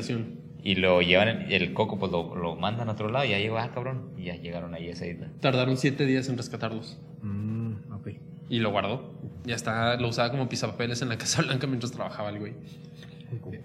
Y 0.68 0.74
lo 0.74 1.00
llevan, 1.00 1.46
el 1.50 1.72
coco, 1.72 1.98
pues 1.98 2.12
lo, 2.12 2.36
lo 2.36 2.54
mandan 2.54 2.90
a 2.90 2.92
otro 2.92 3.08
lado 3.08 3.24
y 3.24 3.30
ya 3.30 3.38
llegó, 3.38 3.56
ah, 3.56 3.70
cabrón, 3.72 4.10
y 4.18 4.24
ya 4.24 4.36
llegaron 4.36 4.74
ahí 4.74 4.88
a 4.88 4.92
esa 4.92 5.06
isla. 5.06 5.28
Tardaron 5.40 5.78
siete 5.78 6.04
días 6.04 6.28
en 6.28 6.36
rescatarlos. 6.36 6.98
Mm, 7.22 7.90
ok. 7.90 8.08
Y 8.50 8.58
lo 8.58 8.70
guardó. 8.70 9.14
Ya 9.46 9.54
está, 9.54 9.96
lo 9.96 10.08
usaba 10.08 10.30
como 10.30 10.46
pisapapeles 10.50 11.00
en 11.00 11.08
la 11.08 11.16
Casa 11.22 11.40
Blanca 11.40 11.66
mientras 11.66 11.92
trabajaba 11.92 12.28
el 12.28 12.38
güey. 12.38 12.52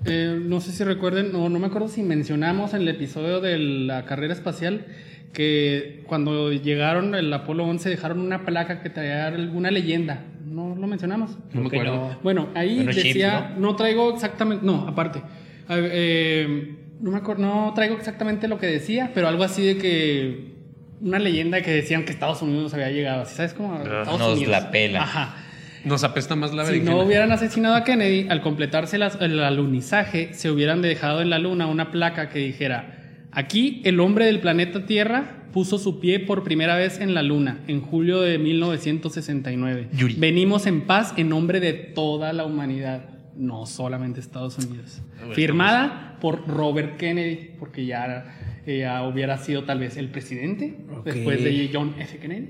Eh, 0.05 0.39
no 0.41 0.61
sé 0.61 0.71
si 0.71 0.85
recuerden, 0.85 1.33
no, 1.33 1.49
no 1.49 1.59
me 1.59 1.67
acuerdo 1.67 1.89
si 1.89 2.03
mencionamos 2.03 2.73
en 2.73 2.83
el 2.83 2.87
episodio 2.87 3.41
de 3.41 3.57
la 3.57 4.05
carrera 4.05 4.33
espacial 4.33 4.85
que 5.33 6.05
cuando 6.07 6.53
llegaron 6.53 7.15
el 7.15 7.33
Apolo 7.33 7.65
11 7.65 7.89
dejaron 7.89 8.21
una 8.21 8.45
placa 8.45 8.81
que 8.81 8.89
traía 8.89 9.27
alguna 9.27 9.71
leyenda. 9.71 10.23
¿No 10.45 10.73
lo 10.73 10.87
mencionamos? 10.87 11.37
No 11.51 11.63
me 11.63 11.67
acuerdo. 11.67 11.95
no. 11.95 12.19
Bueno, 12.23 12.47
ahí 12.55 12.79
chips, 12.79 12.95
decía, 12.95 13.55
¿no? 13.57 13.75
traigo 13.75 14.13
exactamente, 14.13 14.65
no, 14.65 14.87
aparte, 14.87 15.21
A 15.67 15.75
ver, 15.75 15.91
eh, 15.93 16.77
no 17.03 17.11
me 17.11 17.17
acuerdo, 17.17 17.41
no 17.43 17.71
traigo 17.75 17.95
exactamente 17.95 18.47
lo 18.47 18.57
que 18.57 18.65
decía, 18.67 19.11
pero 19.13 19.27
algo 19.27 19.43
así 19.43 19.61
de 19.63 19.77
que 19.77 20.53
una 21.01 21.19
leyenda 21.19 21.61
que 21.61 21.69
decían 21.71 22.05
que 22.05 22.11
Estados 22.13 22.41
Unidos 22.41 22.73
había 22.73 22.89
llegado, 22.89 23.23
así 23.23 23.35
sabes 23.35 23.53
cómo 23.53 23.75
Estados 23.75 24.17
Nos 24.19 24.33
Unidos. 24.37 24.49
la 24.51 24.71
pela. 24.71 25.01
Ajá. 25.03 25.35
Nos 25.83 26.05
apesta 26.05 26.35
más 26.37 26.53
la 26.53 26.63
Si 26.63 26.71
berenjena. 26.71 26.95
no 26.95 27.03
hubieran 27.03 27.31
asesinado 27.33 27.75
a 27.75 27.83
Kennedy, 27.83 28.27
al 28.29 28.39
completarse 28.41 28.97
las- 28.97 29.19
el 29.19 29.37
alunizaje, 29.41 30.33
se 30.33 30.49
hubieran 30.49 30.81
dejado 30.81 31.21
en 31.21 31.29
la 31.29 31.39
luna 31.39 31.67
una 31.67 31.91
placa 31.91 32.29
que 32.29 32.39
dijera, 32.39 33.01
aquí 33.33 33.81
el 33.83 33.99
hombre 33.99 34.25
del 34.25 34.39
planeta 34.39 34.85
Tierra 34.85 35.43
puso 35.51 35.77
su 35.77 35.99
pie 35.99 36.19
por 36.21 36.43
primera 36.45 36.77
vez 36.77 37.01
en 37.01 37.13
la 37.13 37.21
luna, 37.21 37.59
en 37.67 37.81
julio 37.81 38.21
de 38.21 38.37
1969. 38.37 39.87
Yuri. 39.93 40.15
Venimos 40.17 40.65
en 40.67 40.81
paz 40.81 41.13
en 41.17 41.29
nombre 41.29 41.59
de 41.59 41.73
toda 41.73 42.31
la 42.33 42.45
humanidad, 42.45 43.01
no 43.35 43.65
solamente 43.65 44.19
Estados 44.19 44.57
Unidos. 44.57 45.01
bueno, 45.19 45.33
Firmada 45.33 46.17
por 46.21 46.47
Robert 46.47 46.97
Kennedy, 46.97 47.51
porque 47.59 47.85
ya, 47.85 48.25
eh, 48.65 48.79
ya 48.79 49.03
hubiera 49.07 49.37
sido 49.37 49.63
tal 49.63 49.79
vez 49.79 49.97
el 49.97 50.09
presidente 50.09 50.77
Ok. 50.95 51.05
después 51.05 51.43
de 51.43 51.69
John 51.73 51.95
F. 51.99 52.17
Kennedy. 52.19 52.49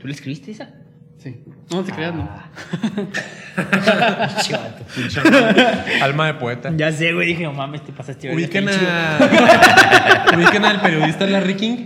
¿Tú 0.00 0.06
le 0.08 0.14
escribiste 0.14 0.50
esa? 0.50 0.74
Sí. 1.18 1.36
No 1.70 1.84
te 1.84 1.92
creas, 1.92 2.14
no. 2.14 2.28
Chivato. 4.42 4.84
Alma 6.02 6.26
de 6.26 6.34
poeta. 6.34 6.72
Ya 6.76 6.90
sé, 6.92 7.12
güey. 7.12 7.28
Dije, 7.28 7.44
no 7.44 7.52
mames, 7.52 7.84
te 7.84 7.92
pasaste. 7.92 8.34
Ubican 8.34 8.68
a. 8.68 10.28
Ubican 10.36 10.64
al 10.64 10.80
periodista 10.80 11.26
Larry 11.26 11.54
King. 11.54 11.76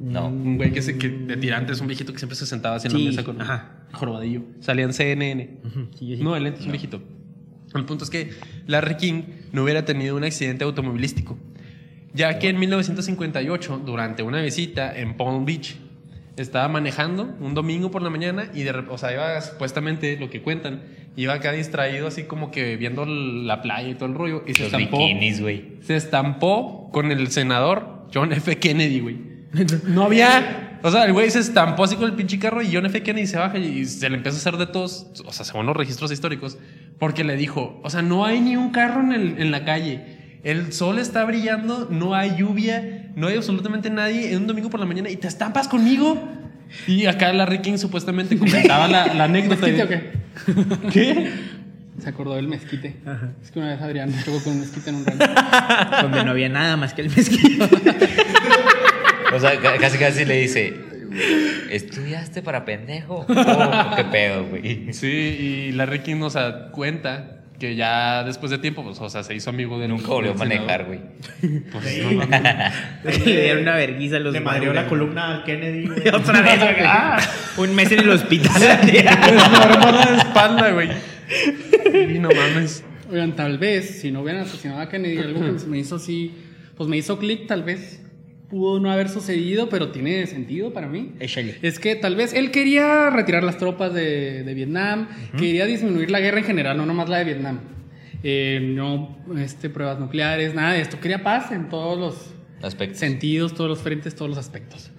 No. 0.00 0.28
Un 0.28 0.56
güey 0.56 0.72
que, 0.72 0.80
se, 0.80 0.96
que 0.96 1.08
de 1.08 1.36
tirantes, 1.36 1.80
un 1.80 1.88
viejito 1.88 2.12
que 2.12 2.18
siempre 2.18 2.36
se 2.36 2.46
sentaba 2.46 2.76
así 2.76 2.86
en 2.86 2.92
Sí, 2.92 3.04
la 3.04 3.10
mesa 3.10 3.24
con 3.24 3.40
ajá. 3.42 3.72
jorobadillo. 3.92 4.42
Salía 4.60 4.84
en 4.84 4.92
CNN. 4.92 5.46
chido. 5.46 5.68
Ujú, 5.68 5.88
sí, 5.98 6.16
sí. 6.16 6.22
No, 6.22 6.38
lente 6.38 6.60
es 6.60 6.66
un 6.66 6.72
viejito. 6.72 7.02
El 7.78 7.86
punto 7.86 8.04
es 8.04 8.10
que 8.10 8.30
Larry 8.66 8.96
King 8.96 9.22
no 9.52 9.62
hubiera 9.64 9.84
tenido 9.84 10.16
un 10.16 10.24
accidente 10.24 10.64
automovilístico, 10.64 11.38
ya 12.12 12.38
que 12.38 12.48
en 12.48 12.58
1958, 12.58 13.82
durante 13.84 14.22
una 14.22 14.40
visita 14.42 14.96
en 14.98 15.16
Palm 15.16 15.44
Beach, 15.44 15.76
estaba 16.36 16.68
manejando 16.68 17.34
un 17.40 17.54
domingo 17.54 17.90
por 17.90 18.02
la 18.02 18.10
mañana 18.10 18.50
y 18.54 18.62
de 18.62 18.70
o 18.70 18.98
sea, 18.98 19.12
iba 19.12 19.40
supuestamente 19.40 20.16
lo 20.18 20.30
que 20.30 20.40
cuentan, 20.40 20.82
iba 21.16 21.34
acá 21.34 21.52
distraído 21.52 22.06
así 22.06 22.24
como 22.24 22.50
que 22.50 22.76
viendo 22.76 23.04
la 23.06 23.60
playa 23.60 23.88
y 23.88 23.94
todo 23.94 24.08
el 24.08 24.14
rollo 24.14 24.44
y 24.46 24.54
se 24.54 24.64
Los 24.64 24.72
estampó, 24.72 24.98
bikinis, 24.98 25.40
güey. 25.40 25.64
se 25.80 25.96
estampó 25.96 26.90
con 26.92 27.10
el 27.10 27.28
senador 27.28 28.06
John 28.14 28.32
F. 28.32 28.56
Kennedy, 28.58 29.00
güey. 29.00 29.16
No 29.86 30.04
había. 30.04 30.64
O 30.80 30.92
sea, 30.92 31.06
el 31.06 31.12
güey 31.12 31.28
se 31.28 31.40
estampó 31.40 31.82
así 31.82 31.96
con 31.96 32.04
el 32.04 32.12
pinche 32.12 32.38
carro 32.38 32.62
y 32.62 32.72
John 32.72 32.86
F. 32.86 33.02
Kennedy 33.02 33.26
se 33.26 33.36
baja 33.36 33.58
y 33.58 33.84
se 33.84 34.08
le 34.08 34.14
empieza 34.16 34.36
a 34.36 34.40
hacer 34.40 34.56
de 34.58 34.68
todos, 34.68 35.08
o 35.26 35.32
sea, 35.32 35.44
según 35.44 35.66
los 35.66 35.76
registros 35.76 36.12
históricos, 36.12 36.56
porque 36.98 37.24
le 37.24 37.36
dijo, 37.36 37.80
o 37.82 37.90
sea, 37.90 38.02
no 38.02 38.24
hay 38.24 38.40
ni 38.40 38.56
un 38.56 38.70
carro 38.70 39.00
en, 39.02 39.12
el- 39.12 39.34
en 39.40 39.50
la 39.50 39.64
calle. 39.64 40.16
El 40.44 40.72
sol 40.72 40.98
está 40.98 41.24
brillando, 41.24 41.88
no 41.90 42.14
hay 42.14 42.36
lluvia, 42.36 43.10
no 43.16 43.26
hay 43.26 43.36
absolutamente 43.36 43.90
nadie 43.90 44.30
en 44.32 44.38
un 44.38 44.46
domingo 44.46 44.70
por 44.70 44.80
la 44.80 44.86
mañana 44.86 45.10
y 45.10 45.16
te 45.16 45.26
estampas 45.28 45.68
conmigo. 45.68 46.22
Y 46.86 47.06
acá 47.06 47.32
Larry 47.32 47.60
King 47.60 47.76
supuestamente 47.78 48.36
comentaba 48.38 48.86
la, 48.88 49.12
la 49.14 49.24
anécdota. 49.30 49.66
¿Mezquite 49.66 49.82
o 49.84 49.88
qué? 49.88 50.10
¿Qué? 50.92 51.30
Se 52.02 52.08
acordó 52.08 52.36
del 52.36 52.46
mezquite. 52.46 52.94
Es 53.42 53.50
que 53.50 53.58
una 53.58 53.70
vez 53.70 53.80
Adrián 53.82 54.12
chocó 54.24 54.42
con 54.44 54.52
un 54.52 54.60
mezquite 54.60 54.90
en 54.90 54.96
un 54.96 55.06
rancho. 55.06 55.26
Donde 56.02 56.24
no 56.24 56.30
había 56.30 56.48
nada 56.48 56.76
más 56.76 56.94
que 56.94 57.02
el 57.02 57.10
mezquite. 57.10 57.58
O 59.34 59.40
sea, 59.40 59.58
ca- 59.60 59.76
casi 59.78 59.98
casi 59.98 60.24
le 60.24 60.40
dice, 60.40 60.74
¿estudiaste 61.70 62.42
para 62.42 62.64
pendejo? 62.64 63.26
Oh, 63.28 63.96
qué 63.96 64.04
pedo, 64.04 64.44
güey. 64.44 64.92
Sí, 64.92 65.06
y 65.06 65.72
Larry 65.72 66.00
King 66.00 66.16
nos 66.16 66.34
da 66.34 66.70
cuenta 66.70 67.38
que 67.58 67.74
ya 67.74 68.22
después 68.24 68.50
de 68.50 68.58
tiempo, 68.58 68.84
pues, 68.84 69.00
o 69.00 69.10
sea, 69.10 69.24
se 69.24 69.34
hizo 69.34 69.50
amigo 69.50 69.78
de 69.78 69.88
Nunca 69.88 70.08
volvió 70.08 70.32
a 70.32 70.34
manejar, 70.34 70.84
güey. 70.84 71.00
Pues, 71.72 72.04
no 72.04 72.12
mames. 72.12 73.26
Le 73.26 73.42
dieron 73.42 73.62
una 73.62 73.74
verguiza 73.74 74.16
a 74.16 74.20
los 74.20 74.32
Le 74.32 74.40
madrió 74.40 74.72
la 74.72 74.86
columna 74.86 75.34
al 75.34 75.44
Kennedy. 75.44 75.88
Otra 76.12 76.40
vez, 76.42 76.60
güey. 76.60 76.76
Ah, 76.86 77.18
un 77.56 77.74
mes 77.74 77.90
en 77.90 78.00
el 78.00 78.10
hospital. 78.10 78.60
Desmorona 78.86 80.06
de 80.10 80.16
espalda, 80.18 80.70
güey. 80.70 80.88
Y 82.14 82.18
no 82.18 82.28
mames. 82.28 82.84
Oigan, 83.10 83.34
tal 83.34 83.58
vez, 83.58 84.00
si 84.00 84.12
no 84.12 84.20
hubieran 84.20 84.42
asesinado 84.42 84.80
a 84.80 84.88
Kennedy, 84.88 85.18
algo 85.18 85.40
que 85.40 85.66
me 85.66 85.78
hizo 85.78 85.96
así, 85.96 86.34
pues 86.76 86.88
me 86.88 86.96
hizo 86.96 87.18
clic, 87.18 87.46
tal 87.46 87.64
vez 87.64 88.02
pudo 88.48 88.80
no 88.80 88.90
haber 88.90 89.08
sucedido, 89.08 89.68
pero 89.68 89.90
tiene 89.90 90.26
sentido 90.26 90.72
para 90.72 90.86
mí. 90.88 91.12
Échale. 91.20 91.56
Es 91.62 91.78
que 91.78 91.96
tal 91.96 92.16
vez 92.16 92.32
él 92.32 92.50
quería 92.50 93.10
retirar 93.10 93.44
las 93.44 93.58
tropas 93.58 93.92
de, 93.92 94.42
de 94.42 94.54
Vietnam, 94.54 95.08
quería 95.36 95.66
disminuir 95.66 96.10
la 96.10 96.20
guerra 96.20 96.38
en 96.38 96.44
general, 96.44 96.76
no 96.76 96.86
nomás 96.86 97.08
la 97.08 97.18
de 97.18 97.24
Vietnam. 97.24 97.60
Eh, 98.22 98.60
no 98.74 99.16
este, 99.38 99.70
pruebas 99.70 100.00
nucleares, 100.00 100.54
nada 100.54 100.72
de 100.72 100.80
esto. 100.80 100.98
Quería 100.98 101.22
paz 101.22 101.52
en 101.52 101.68
todos 101.68 101.98
los 101.98 102.34
Aspectos. 102.62 102.98
sentidos, 102.98 103.54
todos 103.54 103.70
los 103.70 103.80
frentes, 103.80 104.14
todos 104.14 104.28
los 104.28 104.38
aspectos. 104.38 104.90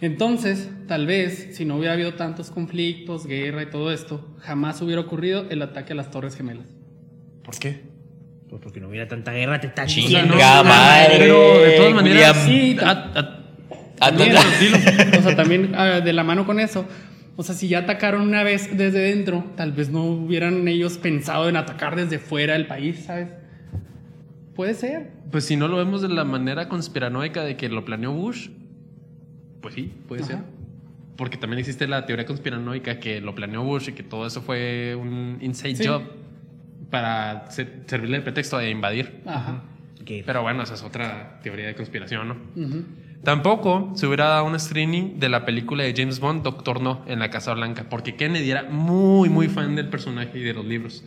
Entonces, 0.00 0.68
tal 0.86 1.06
vez, 1.06 1.56
si 1.56 1.64
no 1.64 1.76
hubiera 1.76 1.94
habido 1.94 2.14
tantos 2.14 2.50
conflictos, 2.50 3.26
guerra 3.26 3.62
y 3.62 3.66
todo 3.66 3.90
esto, 3.90 4.36
jamás 4.38 4.80
hubiera 4.82 5.00
ocurrido 5.00 5.46
el 5.50 5.62
ataque 5.62 5.92
a 5.92 5.96
las 5.96 6.10
Torres 6.10 6.36
Gemelas. 6.36 6.66
¿Por 7.42 7.58
qué? 7.58 7.80
Pues 8.48 8.62
porque 8.62 8.80
no 8.80 8.88
hubiera 8.88 9.06
tanta 9.08 9.32
guerra, 9.32 9.60
te 9.60 9.66
está 9.66 9.84
Chinga 9.86 10.22
diciendo. 10.22 10.36
madre. 10.36 11.16
Pero 11.18 11.58
de 11.60 11.70
todas 11.76 11.94
maneras, 11.94 12.46
William. 12.46 12.76
Sí, 12.78 12.84
a- 12.84 12.90
a- 13.20 13.34
Ah, 14.00 14.10
También, 14.10 14.32
ta- 14.32 15.18
o 15.18 15.22
sea, 15.22 15.34
también 15.34 15.72
ah, 15.76 16.00
de 16.00 16.12
la 16.12 16.22
mano 16.22 16.46
con 16.46 16.60
eso. 16.60 16.86
O 17.34 17.42
sea, 17.42 17.56
si 17.56 17.66
ya 17.66 17.80
atacaron 17.80 18.22
una 18.22 18.44
vez 18.44 18.76
desde 18.76 19.00
dentro, 19.00 19.44
tal 19.56 19.72
vez 19.72 19.90
no 19.90 20.04
hubieran 20.04 20.68
ellos 20.68 20.98
pensado 20.98 21.48
en 21.48 21.56
atacar 21.56 21.96
desde 21.96 22.20
fuera 22.20 22.52
del 22.52 22.66
país, 22.68 23.04
¿sabes? 23.06 23.26
Puede 24.54 24.74
ser. 24.74 25.10
pues 25.32 25.44
si 25.44 25.56
no 25.56 25.66
lo 25.68 25.76
vemos 25.76 26.00
de 26.00 26.08
la 26.08 26.24
manera 26.24 26.68
conspiranoica 26.68 27.42
de 27.44 27.56
que 27.56 27.68
lo 27.68 27.84
planeó 27.84 28.12
Bush, 28.12 28.48
pues 29.60 29.74
sí, 29.74 29.92
puede 30.06 30.22
Ajá. 30.22 30.30
ser. 30.30 30.38
Porque 31.16 31.36
también 31.36 31.58
existe 31.58 31.86
la 31.88 32.06
teoría 32.06 32.24
conspiranoica 32.24 33.00
que 33.00 33.20
lo 33.20 33.34
planeó 33.34 33.62
Bush 33.64 33.88
y 33.88 33.92
que 33.92 34.02
todo 34.04 34.26
eso 34.28 34.42
fue 34.42 34.94
un 34.94 35.38
inside 35.40 35.74
Sí. 35.76 35.86
job. 35.88 36.02
Para 36.90 37.50
se- 37.50 37.82
servirle 37.86 38.18
de 38.18 38.22
pretexto 38.22 38.58
de 38.58 38.70
invadir. 38.70 39.22
Ajá. 39.26 39.62
Pero 40.24 40.40
bueno, 40.42 40.62
esa 40.62 40.74
es 40.74 40.82
otra 40.82 41.38
teoría 41.42 41.66
de 41.66 41.74
conspiración, 41.74 42.28
¿no? 42.28 42.36
Tampoco 43.24 43.92
se 43.94 44.06
hubiera 44.06 44.26
dado 44.28 44.44
un 44.44 44.54
streaming 44.54 45.18
de 45.18 45.28
la 45.28 45.44
película 45.44 45.82
de 45.84 45.92
James 45.94 46.20
Bond, 46.20 46.42
Doctor 46.42 46.80
No, 46.80 47.02
en 47.06 47.18
la 47.18 47.30
Casa 47.30 47.52
Blanca, 47.52 47.86
porque 47.90 48.14
Kennedy 48.16 48.50
era 48.50 48.62
muy, 48.62 49.28
muy 49.28 49.48
fan 49.48 49.74
del 49.76 49.88
personaje 49.88 50.38
y 50.38 50.42
de 50.42 50.54
los 50.54 50.64
libros. 50.64 51.04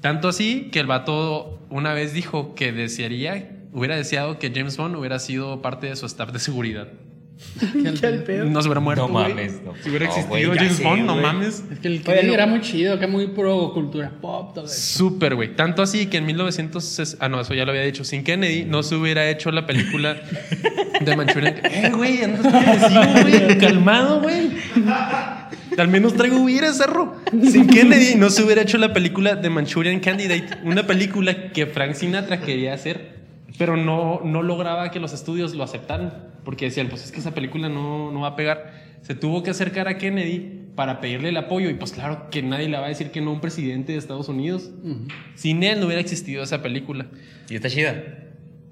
Tanto 0.00 0.28
así 0.28 0.68
que 0.72 0.80
el 0.80 0.86
vato 0.88 1.64
una 1.70 1.94
vez 1.94 2.12
dijo 2.12 2.54
que 2.54 2.72
desearía, 2.72 3.50
hubiera 3.72 3.96
deseado 3.96 4.38
que 4.38 4.50
James 4.54 4.76
Bond 4.76 4.96
hubiera 4.96 5.18
sido 5.20 5.62
parte 5.62 5.86
de 5.86 5.96
su 5.96 6.06
staff 6.06 6.32
de 6.32 6.40
seguridad. 6.40 6.88
Que 7.72 8.06
el- 8.06 8.52
No 8.52 8.62
se 8.62 8.68
hubiera 8.68 8.80
muerto. 8.80 9.06
No 9.08 9.12
güey. 9.12 9.28
mames, 9.30 9.60
no. 9.64 9.74
Si 9.82 9.88
hubiera 9.90 10.06
No, 10.06 10.12
existido 10.12 10.48
güey, 10.50 10.58
James 10.58 10.76
sé, 10.76 10.84
Bond, 10.84 11.02
no 11.04 11.12
güey. 11.14 11.22
mames. 11.24 11.64
Es 11.72 11.78
que 11.80 11.88
el 11.88 11.94
Oye, 11.94 12.02
Kennedy 12.04 12.26
no. 12.28 12.34
era 12.34 12.46
muy 12.46 12.60
chido, 12.60 12.94
acá 12.94 13.06
muy 13.08 13.26
pro 13.28 13.72
cultura 13.74 14.12
pop, 14.20 14.54
todo 14.54 14.64
eso. 14.66 14.74
Súper, 14.74 15.34
güey. 15.34 15.54
Tanto 15.56 15.82
así 15.82 16.06
que 16.06 16.18
en 16.18 16.26
1960... 16.26 17.24
Ah, 17.24 17.28
no, 17.28 17.40
eso 17.40 17.54
ya 17.54 17.64
lo 17.64 17.72
había 17.72 17.82
dicho. 17.82 18.04
Sin 18.04 18.22
Kennedy 18.24 18.64
no 18.64 18.82
se 18.82 18.94
hubiera 18.94 19.28
hecho 19.28 19.50
la 19.50 19.66
película 19.66 20.16
de 21.00 21.16
Manchurian... 21.16 21.54
Eh, 21.64 21.90
güey, 21.94 22.22
andas 22.22 23.22
güey. 23.22 23.58
Calmado, 23.58 24.20
güey. 24.20 24.50
Al 25.78 25.88
menos 25.88 26.14
traigo 26.14 26.40
hubiera, 26.42 26.72
cerro. 26.72 27.16
Sin 27.50 27.66
Kennedy 27.66 28.14
no 28.14 28.30
se 28.30 28.42
hubiera 28.42 28.62
hecho 28.62 28.78
la 28.78 28.92
película 28.92 29.34
de 29.36 29.50
Manchurian 29.50 30.00
Candidate. 30.00 30.58
Una 30.64 30.86
película 30.86 31.50
que 31.52 31.66
Frank 31.66 31.94
Sinatra 31.94 32.40
quería 32.40 32.74
hacer, 32.74 33.16
pero 33.58 33.76
no, 33.76 34.20
no 34.24 34.42
lograba 34.42 34.90
que 34.90 35.00
los 35.00 35.12
estudios 35.12 35.54
lo 35.54 35.64
aceptaran. 35.64 36.31
Porque 36.44 36.66
decían, 36.66 36.88
pues 36.88 37.04
es 37.04 37.12
que 37.12 37.20
esa 37.20 37.34
película 37.34 37.68
no, 37.68 38.10
no 38.10 38.20
va 38.20 38.28
a 38.28 38.36
pegar. 38.36 38.72
Se 39.02 39.14
tuvo 39.14 39.42
que 39.42 39.50
acercar 39.50 39.88
a 39.88 39.98
Kennedy 39.98 40.62
para 40.74 41.00
pedirle 41.00 41.28
el 41.28 41.36
apoyo. 41.36 41.70
Y 41.70 41.74
pues 41.74 41.92
claro 41.92 42.28
que 42.30 42.42
nadie 42.42 42.68
le 42.68 42.78
va 42.78 42.86
a 42.86 42.88
decir 42.88 43.10
que 43.10 43.20
no 43.20 43.30
a 43.30 43.34
un 43.34 43.40
presidente 43.40 43.92
de 43.92 43.98
Estados 43.98 44.28
Unidos. 44.28 44.70
Sin 45.34 45.62
él 45.62 45.80
no 45.80 45.86
hubiera 45.86 46.00
existido 46.00 46.42
esa 46.42 46.62
película. 46.62 47.06
Y 47.48 47.54
está 47.54 47.68
chida. 47.68 48.02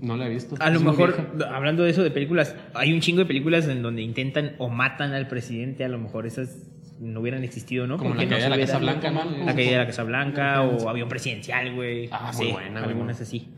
No 0.01 0.17
la 0.17 0.27
he 0.27 0.31
visto. 0.31 0.57
A 0.61 0.71
lo 0.71 0.81
mejor, 0.81 1.35
vieja. 1.37 1.55
hablando 1.55 1.83
de 1.83 1.91
eso 1.91 2.03
de 2.03 2.11
películas, 2.11 2.57
hay 2.75 2.93
un 2.93 3.01
chingo 3.01 3.19
de 3.19 3.27
películas 3.27 3.69
en 3.69 3.83
donde 3.83 4.01
intentan 4.01 4.55
o 4.59 4.71
matan 4.71 5.13
al 5.13 5.29
presidente, 5.29 5.85
a 5.85 5.89
lo 5.89 5.99
mejor 5.99 6.27
esas 6.27 6.71
no 7.01 7.21
hubieran 7.21 7.43
existido, 7.45 7.87
¿no? 7.87 7.97
Como 7.97 8.11
la 8.15 8.29
caída 8.29 8.37
no 8.37 8.43
de 8.45 8.49
la 8.51 8.67
Casa 8.67 8.79
hubiera- 8.79 8.93
Blanca, 9.01 9.11
¿no? 9.11 9.45
La 9.47 9.55
caída 9.55 9.71
de 9.73 9.79
la 9.79 9.87
Casa 9.87 10.03
Blanca 10.05 10.63
o 10.63 10.89
avión 10.89 11.09
presidencial, 11.09 11.75
güey. 11.75 12.09
Ah, 12.13 12.31
No 12.33 12.39
muy 12.39 12.47
sé, 12.47 12.53
buena, 12.53 12.85
Algunas 12.85 13.21
así. 13.21 13.49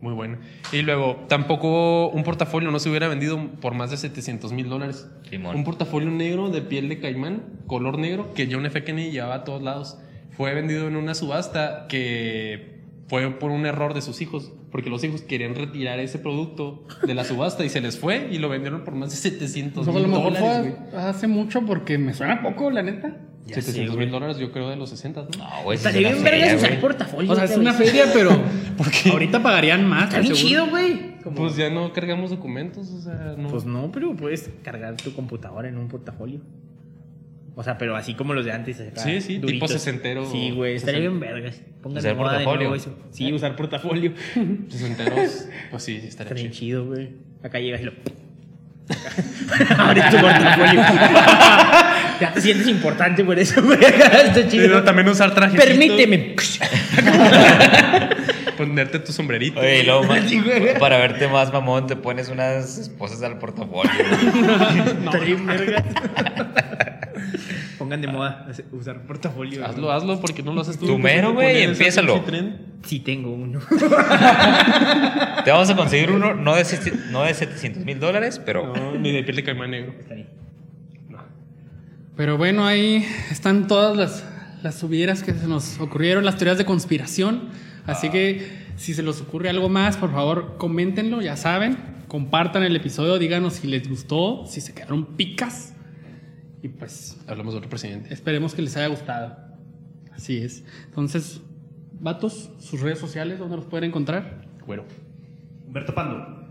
Muy 0.00 0.14
buena. 0.14 0.38
Y 0.72 0.82
luego, 0.82 1.24
tampoco 1.28 2.08
un 2.10 2.22
portafolio 2.22 2.70
no 2.70 2.78
se 2.78 2.88
hubiera 2.88 3.08
vendido 3.08 3.38
por 3.60 3.74
más 3.74 3.90
de 3.90 3.96
700 3.96 4.52
mil 4.52 4.68
dólares. 4.68 5.10
Simón. 5.28 5.56
Un 5.56 5.64
portafolio 5.64 6.10
negro 6.10 6.48
de 6.50 6.62
piel 6.62 6.88
de 6.88 7.00
caimán, 7.00 7.42
color 7.66 7.98
negro, 7.98 8.32
que 8.34 8.48
John 8.50 8.64
F. 8.66 8.84
Kennedy 8.84 9.10
llevaba 9.10 9.34
a 9.34 9.44
todos 9.44 9.62
lados. 9.62 9.98
Fue 10.30 10.54
vendido 10.54 10.86
en 10.88 10.96
una 10.96 11.14
subasta 11.14 11.86
que 11.88 12.80
fue 13.08 13.28
por 13.38 13.50
un 13.50 13.66
error 13.66 13.94
de 13.94 14.00
sus 14.00 14.20
hijos, 14.22 14.52
porque 14.72 14.90
los 14.90 15.04
hijos 15.04 15.20
querían 15.22 15.54
retirar 15.54 16.00
ese 16.00 16.18
producto 16.18 16.84
de 17.06 17.14
la 17.14 17.24
subasta 17.24 17.64
y 17.64 17.68
se 17.68 17.80
les 17.80 17.98
fue 17.98 18.28
y 18.32 18.38
lo 18.38 18.48
vendieron 18.48 18.82
por 18.84 18.94
más 18.94 19.10
de 19.10 19.16
700 19.16 19.84
Pues 19.84 19.96
a 19.96 20.00
lo 20.00 20.06
mil 20.08 20.16
mejor 20.16 20.32
dólares. 20.34 20.74
fue 20.90 20.98
hace 20.98 21.26
mucho 21.28 21.60
porque 21.64 21.98
me 21.98 22.14
suena 22.14 22.42
poco, 22.42 22.70
la 22.70 22.82
neta. 22.82 23.14
Ya 23.44 23.56
700 23.56 23.94
sé, 23.94 24.00
mil 24.00 24.10
dólares, 24.10 24.38
yo 24.38 24.50
creo, 24.52 24.70
de 24.70 24.76
los 24.76 24.88
60, 24.90 25.22
¿no? 25.22 25.62
Güey. 25.64 25.76
Estaría 25.76 26.12
bien 26.12 26.24
vergas 26.24 26.54
usar 26.54 26.80
portafolio. 26.80 27.32
O 27.32 27.34
sea, 27.34 27.44
es 27.44 27.56
una 27.56 27.72
feria, 27.72 28.06
pero 28.12 28.30
ahorita 29.12 29.42
pagarían 29.42 29.86
más. 29.86 30.04
Está 30.04 30.20
bien 30.20 30.34
seguro. 30.34 30.48
chido, 30.48 30.66
güey. 30.70 31.12
Pues 31.36 31.56
ya 31.56 31.68
no 31.70 31.92
cargamos 31.92 32.30
documentos, 32.30 32.90
o 32.90 33.00
sea, 33.00 33.34
no. 33.36 33.48
Pues 33.48 33.64
no, 33.64 33.90
pero 33.92 34.14
puedes 34.16 34.48
cargar 34.62 34.96
tu 34.96 35.12
computadora 35.12 35.68
en 35.68 35.76
un 35.76 35.88
portafolio. 35.88 36.40
O 37.54 37.62
sea, 37.62 37.76
pero 37.76 37.94
así 37.96 38.14
como 38.14 38.32
los 38.32 38.44
de 38.46 38.52
antes. 38.52 38.80
acá, 38.80 39.00
Sí, 39.02 39.20
sí, 39.20 39.38
tipo 39.38 39.68
sesentero. 39.68 40.24
Sí, 40.30 40.52
güey, 40.52 40.74
estaría 40.76 41.00
bien 41.00 41.20
vergas. 41.20 41.60
Pónganle 41.82 42.00
Usar 42.12 42.16
de 42.16 42.22
portafolio. 42.22 42.74
eso. 42.74 42.98
Sí, 43.10 43.32
usar 43.32 43.56
portafolio. 43.56 44.12
Sesenteros, 44.68 45.48
pues 45.70 45.82
sí, 45.82 46.00
sí 46.00 46.06
estaría 46.08 46.30
Estaría 46.32 46.50
chido. 46.50 46.52
chido, 46.52 46.86
güey. 46.86 47.10
Acá 47.42 47.58
llegas 47.60 47.80
y 47.82 47.84
lo. 47.84 47.92
Abres 49.78 50.10
tu 50.10 50.16
portafolio. 50.18 50.80
ya 52.20 52.32
te 52.34 52.40
sientes 52.40 52.66
importante 52.68 53.22
por 53.24 53.38
eso, 53.38 53.62
güey. 53.62 53.78
Está 53.82 54.48
chido. 54.48 54.64
Pero 54.64 54.82
también 54.84 55.08
usar 55.08 55.34
trajes. 55.34 55.60
Permíteme. 55.62 56.34
Ponerte 58.56 58.98
tu 58.98 59.12
sombrerito. 59.12 59.60
Oye, 59.60 59.80
y 59.80 59.82
luego, 59.84 60.06
para 60.78 60.98
verte 60.98 61.26
más 61.28 61.52
mamón, 61.52 61.86
te 61.86 61.96
pones 61.96 62.28
unas 62.28 62.78
esposas 62.78 63.22
al 63.22 63.38
portafolio. 63.38 63.90
Estaría 65.04 65.20
bien 65.36 65.46
vergas. 65.46 65.84
Pongan 67.78 68.00
de 68.00 68.08
moda 68.08 68.46
usar 68.72 69.02
portafolio. 69.06 69.64
Hazlo, 69.64 69.92
hazlo, 69.92 70.20
porque 70.20 70.42
no 70.42 70.52
lo 70.52 70.60
haces 70.60 70.78
tú. 70.78 70.86
Tú 70.86 70.98
mero, 70.98 71.32
güey, 71.34 71.62
empiézalo. 71.62 72.22
Sí, 72.84 73.00
tengo 73.00 73.32
uno. 73.32 73.60
Te 75.44 75.50
vamos 75.50 75.70
a 75.70 75.76
conseguir 75.76 76.10
uno, 76.10 76.34
no 76.34 76.54
de, 76.54 76.64
no 77.10 77.22
de 77.22 77.34
700 77.34 77.84
mil 77.84 78.00
dólares, 78.00 78.40
pero 78.44 78.74
No, 78.74 78.92
ni 78.98 79.12
de 79.12 79.22
piel 79.22 79.36
de 79.36 79.44
caimán 79.44 79.70
negro. 79.70 79.94
Está 79.98 80.14
bien. 80.14 80.28
Pero 82.16 82.36
bueno, 82.36 82.66
ahí 82.66 83.06
están 83.30 83.66
todas 83.66 83.96
las, 83.96 84.24
las 84.62 84.74
subieras 84.74 85.22
que 85.22 85.32
se 85.32 85.46
nos 85.46 85.80
ocurrieron, 85.80 86.24
las 86.24 86.36
teorías 86.36 86.58
de 86.58 86.64
conspiración. 86.64 87.48
Así 87.86 88.10
que 88.10 88.62
si 88.76 88.94
se 88.94 89.02
les 89.02 89.20
ocurre 89.20 89.48
algo 89.48 89.68
más, 89.68 89.96
por 89.96 90.12
favor, 90.12 90.56
coméntenlo, 90.58 91.22
ya 91.22 91.36
saben. 91.36 91.78
Compartan 92.08 92.62
el 92.62 92.76
episodio, 92.76 93.18
díganos 93.18 93.54
si 93.54 93.66
les 93.66 93.88
gustó, 93.88 94.44
si 94.46 94.60
se 94.60 94.74
quedaron 94.74 95.06
picas. 95.16 95.74
Y 96.62 96.68
pues 96.68 97.18
Hablamos 97.26 97.54
de 97.54 97.58
otro 97.58 97.70
presidente. 97.70 98.12
esperemos 98.14 98.54
que 98.54 98.62
les 98.62 98.76
haya 98.76 98.86
gustado. 98.88 99.36
Así 100.14 100.38
es. 100.38 100.64
Entonces, 100.86 101.40
vatos, 102.00 102.50
sus 102.60 102.80
redes 102.80 102.98
sociales, 102.98 103.38
¿dónde 103.38 103.56
los 103.56 103.66
pueden 103.66 103.88
encontrar? 103.88 104.42
Güero. 104.66 104.84
Humberto 105.66 105.94
Pando. 105.94 106.16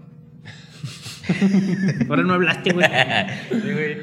Ahora 2.10 2.24
no 2.24 2.34
hablaste, 2.34 2.74
güey. 2.74 2.88
Sí, 3.50 3.72
güey. 3.72 3.98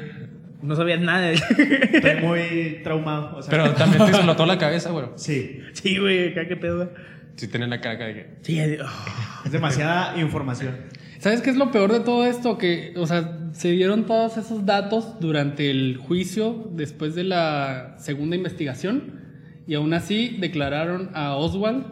No 0.61 0.75
sabías 0.75 0.99
nada. 0.99 1.27
de- 1.27 1.33
Estoy 1.35 2.15
muy 2.21 2.79
traumado. 2.83 3.37
O 3.37 3.41
sea, 3.41 3.51
Pero 3.51 3.73
también 3.73 4.03
te 4.05 4.11
explotó 4.11 4.45
la 4.45 4.57
cabeza, 4.57 4.91
güero. 4.91 5.13
Sí, 5.15 5.61
Sí, 5.73 5.97
güey, 5.97 6.31
acá 6.31 6.47
qué 6.47 6.57
pedo. 6.57 6.91
Si 7.35 7.47
tienen 7.47 7.69
la 7.69 7.79
cara 7.79 8.05
de 8.05 8.13
que. 8.13 8.29
Sí, 8.41 8.59
oh. 8.81 9.45
es 9.45 9.51
demasiada 9.51 10.19
información. 10.19 10.75
¿Sabes 11.19 11.41
qué 11.41 11.49
es 11.49 11.57
lo 11.57 11.69
peor 11.71 11.91
de 11.91 11.99
todo 11.99 12.25
esto? 12.25 12.57
Que, 12.57 12.93
o 12.95 13.05
sea, 13.05 13.49
se 13.51 13.71
dieron 13.71 14.05
todos 14.05 14.37
esos 14.37 14.65
datos 14.65 15.19
durante 15.19 15.69
el 15.69 15.97
juicio 15.97 16.69
después 16.71 17.13
de 17.13 17.25
la 17.25 17.95
segunda 17.99 18.37
investigación 18.37 19.19
y 19.67 19.75
aún 19.75 19.93
así 19.93 20.37
declararon 20.39 21.11
a 21.13 21.35
Oswald 21.35 21.85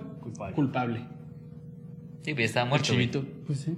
culpable. 0.55 1.01
Sí, 2.21 2.33
pues 2.33 2.37
ya 2.37 2.45
estaba 2.45 2.65
muerto. 2.67 2.85
chivito. 2.85 3.25
Pues 3.45 3.59
sí. 3.59 3.75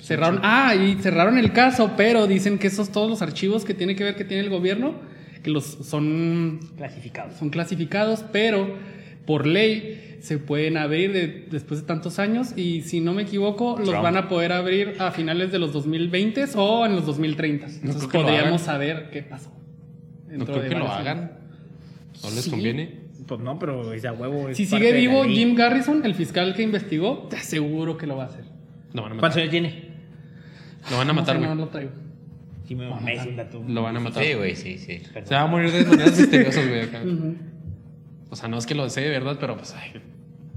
Cerraron, 0.00 0.40
ah, 0.42 0.74
y 0.74 0.94
cerraron 1.02 1.38
el 1.38 1.52
caso, 1.52 1.92
pero 1.96 2.26
dicen 2.26 2.58
que 2.58 2.66
esos 2.66 2.90
todos 2.90 3.08
los 3.08 3.22
archivos 3.22 3.64
que 3.64 3.74
tiene 3.74 3.94
que 3.94 4.04
ver 4.04 4.16
que 4.16 4.24
tiene 4.24 4.42
el 4.42 4.50
gobierno, 4.50 4.94
que 5.42 5.50
los 5.50 5.64
son, 5.64 6.60
clasificados. 6.76 7.34
son 7.34 7.50
clasificados, 7.50 8.24
pero 8.32 8.76
por 9.24 9.46
ley 9.46 10.07
se 10.20 10.38
pueden 10.38 10.76
abrir 10.76 11.12
de- 11.12 11.46
después 11.50 11.80
de 11.80 11.86
tantos 11.86 12.18
años 12.18 12.56
y 12.56 12.82
si 12.82 13.00
no 13.00 13.12
me 13.14 13.22
equivoco, 13.22 13.78
los 13.78 13.90
van 14.02 14.16
a 14.16 14.28
poder 14.28 14.52
abrir 14.52 14.94
a 14.98 15.10
finales 15.10 15.52
de 15.52 15.58
los 15.58 15.72
2020 15.72 16.44
o 16.56 16.86
en 16.86 16.96
los 16.96 17.06
2030. 17.06 17.66
Entonces 17.66 18.06
podríamos 18.08 18.62
saber 18.62 19.10
qué 19.10 19.22
pasó. 19.22 19.50
No 20.26 20.30
dentro 20.30 20.46
creo 20.54 20.62
de 20.62 20.68
que 20.68 20.74
lo 20.76 20.88
hagan. 20.90 21.32
No 22.22 22.30
les 22.30 22.44
Sí. 22.44 22.50
conviene. 22.50 23.08
Pues 23.26 23.40
no, 23.40 23.58
pero 23.58 23.92
ese 23.92 24.08
a 24.08 24.12
huevo. 24.12 24.48
es 24.48 24.56
Si 24.56 24.64
sigue 24.64 24.92
vivo. 24.92 25.24
Jim 25.24 25.54
Garrison, 25.54 26.04
el 26.04 26.14
fiscal 26.14 26.54
que 26.54 26.62
investigó, 26.62 27.26
te 27.28 27.36
aseguro 27.36 27.96
que 27.98 28.06
lo 28.06 28.16
va 28.16 28.24
a 28.24 28.26
hacer. 28.28 28.44
Lo 28.94 29.02
van 29.02 29.12
a 29.12 29.16
¿Cuántos 29.16 29.20
matar. 29.22 29.38
años 29.40 29.50
tiene? 29.50 29.88
Lo 30.90 30.96
van 30.96 31.10
a 31.10 31.12
No 31.12 31.20
matar, 31.20 31.36
sé, 31.36 31.42
no 31.46 31.54
lo 31.54 31.68
traigo. 31.68 31.90
Sí, 32.66 32.74
me 32.74 32.88
mamé, 32.88 33.14
es 33.14 33.26
un 33.26 33.36
dato. 33.36 33.62
Lo 33.68 33.82
van 33.82 33.96
a 33.96 34.00
matar. 34.00 34.22
Sí, 34.24 34.34
güey, 34.34 34.56
sí, 34.56 34.78
sí. 34.78 35.00
Se 35.24 35.34
va 35.34 35.42
a 35.42 35.46
morir 35.46 35.70
de 35.72 35.84
maneras 35.84 36.18
misteriosas, 36.18 36.66
güey. 36.68 36.80
acá. 36.82 37.02
O 38.30 38.36
sea, 38.36 38.48
no 38.48 38.58
es 38.58 38.66
que 38.66 38.74
lo 38.74 38.84
desee, 38.84 39.08
¿verdad? 39.08 39.36
Pero 39.40 39.56
pues, 39.56 39.74
ay. 39.74 40.00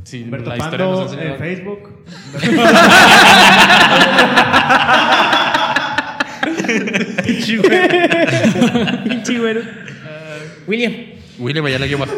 Sí, 0.04 0.24
Humberto 0.24 0.50
la 0.50 0.58
historia 0.58 0.86
nos 0.88 1.00
Pando 1.00 1.14
enseña. 1.14 1.34
en 1.34 1.40
Facebook. 1.40 2.04
Pinche 9.08 9.40
güero. 9.40 9.62
William. 10.68 10.94
William 11.40 11.66
Ayala 11.66 11.86
guion 11.88 12.00
bajo. 12.00 12.14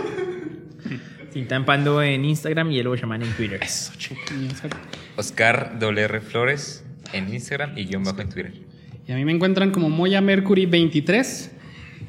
Tintán 1.32 1.66
Pando 1.66 2.02
en 2.02 2.26
Instagram 2.26 2.72
y 2.72 2.78
el 2.80 2.84
Lobo 2.86 2.96
Shaman 2.96 3.24
en 3.24 3.32
Twitter. 3.34 3.60
Eso. 3.64 3.92
Oscar 5.16 5.78
WR 5.80 6.22
Flores 6.22 6.86
en 7.12 7.34
Instagram 7.34 7.78
y 7.78 7.86
guion 7.86 8.04
bajo 8.04 8.22
en 8.22 8.30
Twitter. 8.30 8.54
Y 9.08 9.12
a 9.12 9.16
mí 9.16 9.26
me 9.26 9.32
encuentran 9.32 9.72
como 9.72 9.90
Moya 9.90 10.22
Mercury 10.22 10.66
23. 10.66 11.52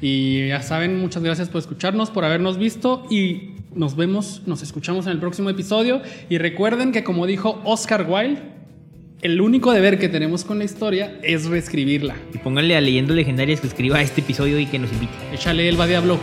Y 0.01 0.47
ya 0.49 0.61
saben, 0.61 0.99
muchas 0.99 1.23
gracias 1.23 1.49
por 1.49 1.59
escucharnos, 1.59 2.11
por 2.11 2.25
habernos 2.25 2.57
visto. 2.57 3.05
Y 3.09 3.55
nos 3.73 3.95
vemos, 3.95 4.41
nos 4.45 4.61
escuchamos 4.61 5.05
en 5.05 5.13
el 5.13 5.19
próximo 5.19 5.49
episodio. 5.49 6.01
Y 6.29 6.37
recuerden 6.37 6.91
que, 6.91 7.03
como 7.03 7.25
dijo 7.25 7.61
Oscar 7.63 8.05
Wilde, 8.09 8.41
el 9.21 9.41
único 9.41 9.71
deber 9.71 9.97
que 9.97 10.09
tenemos 10.09 10.43
con 10.43 10.59
la 10.59 10.65
historia 10.65 11.19
es 11.23 11.45
reescribirla. 11.45 12.15
Y 12.33 12.37
pónganle 12.37 12.75
a 12.75 12.81
Leyendas 12.81 13.15
Legendarias 13.15 13.61
que 13.61 13.67
escriba 13.67 14.01
este 14.01 14.21
episodio 14.21 14.59
y 14.59 14.65
que 14.65 14.79
nos 14.79 14.91
invite. 14.91 15.13
Échale 15.33 15.67
el 15.67 15.79
va 15.79 15.87
diablo. 15.87 16.19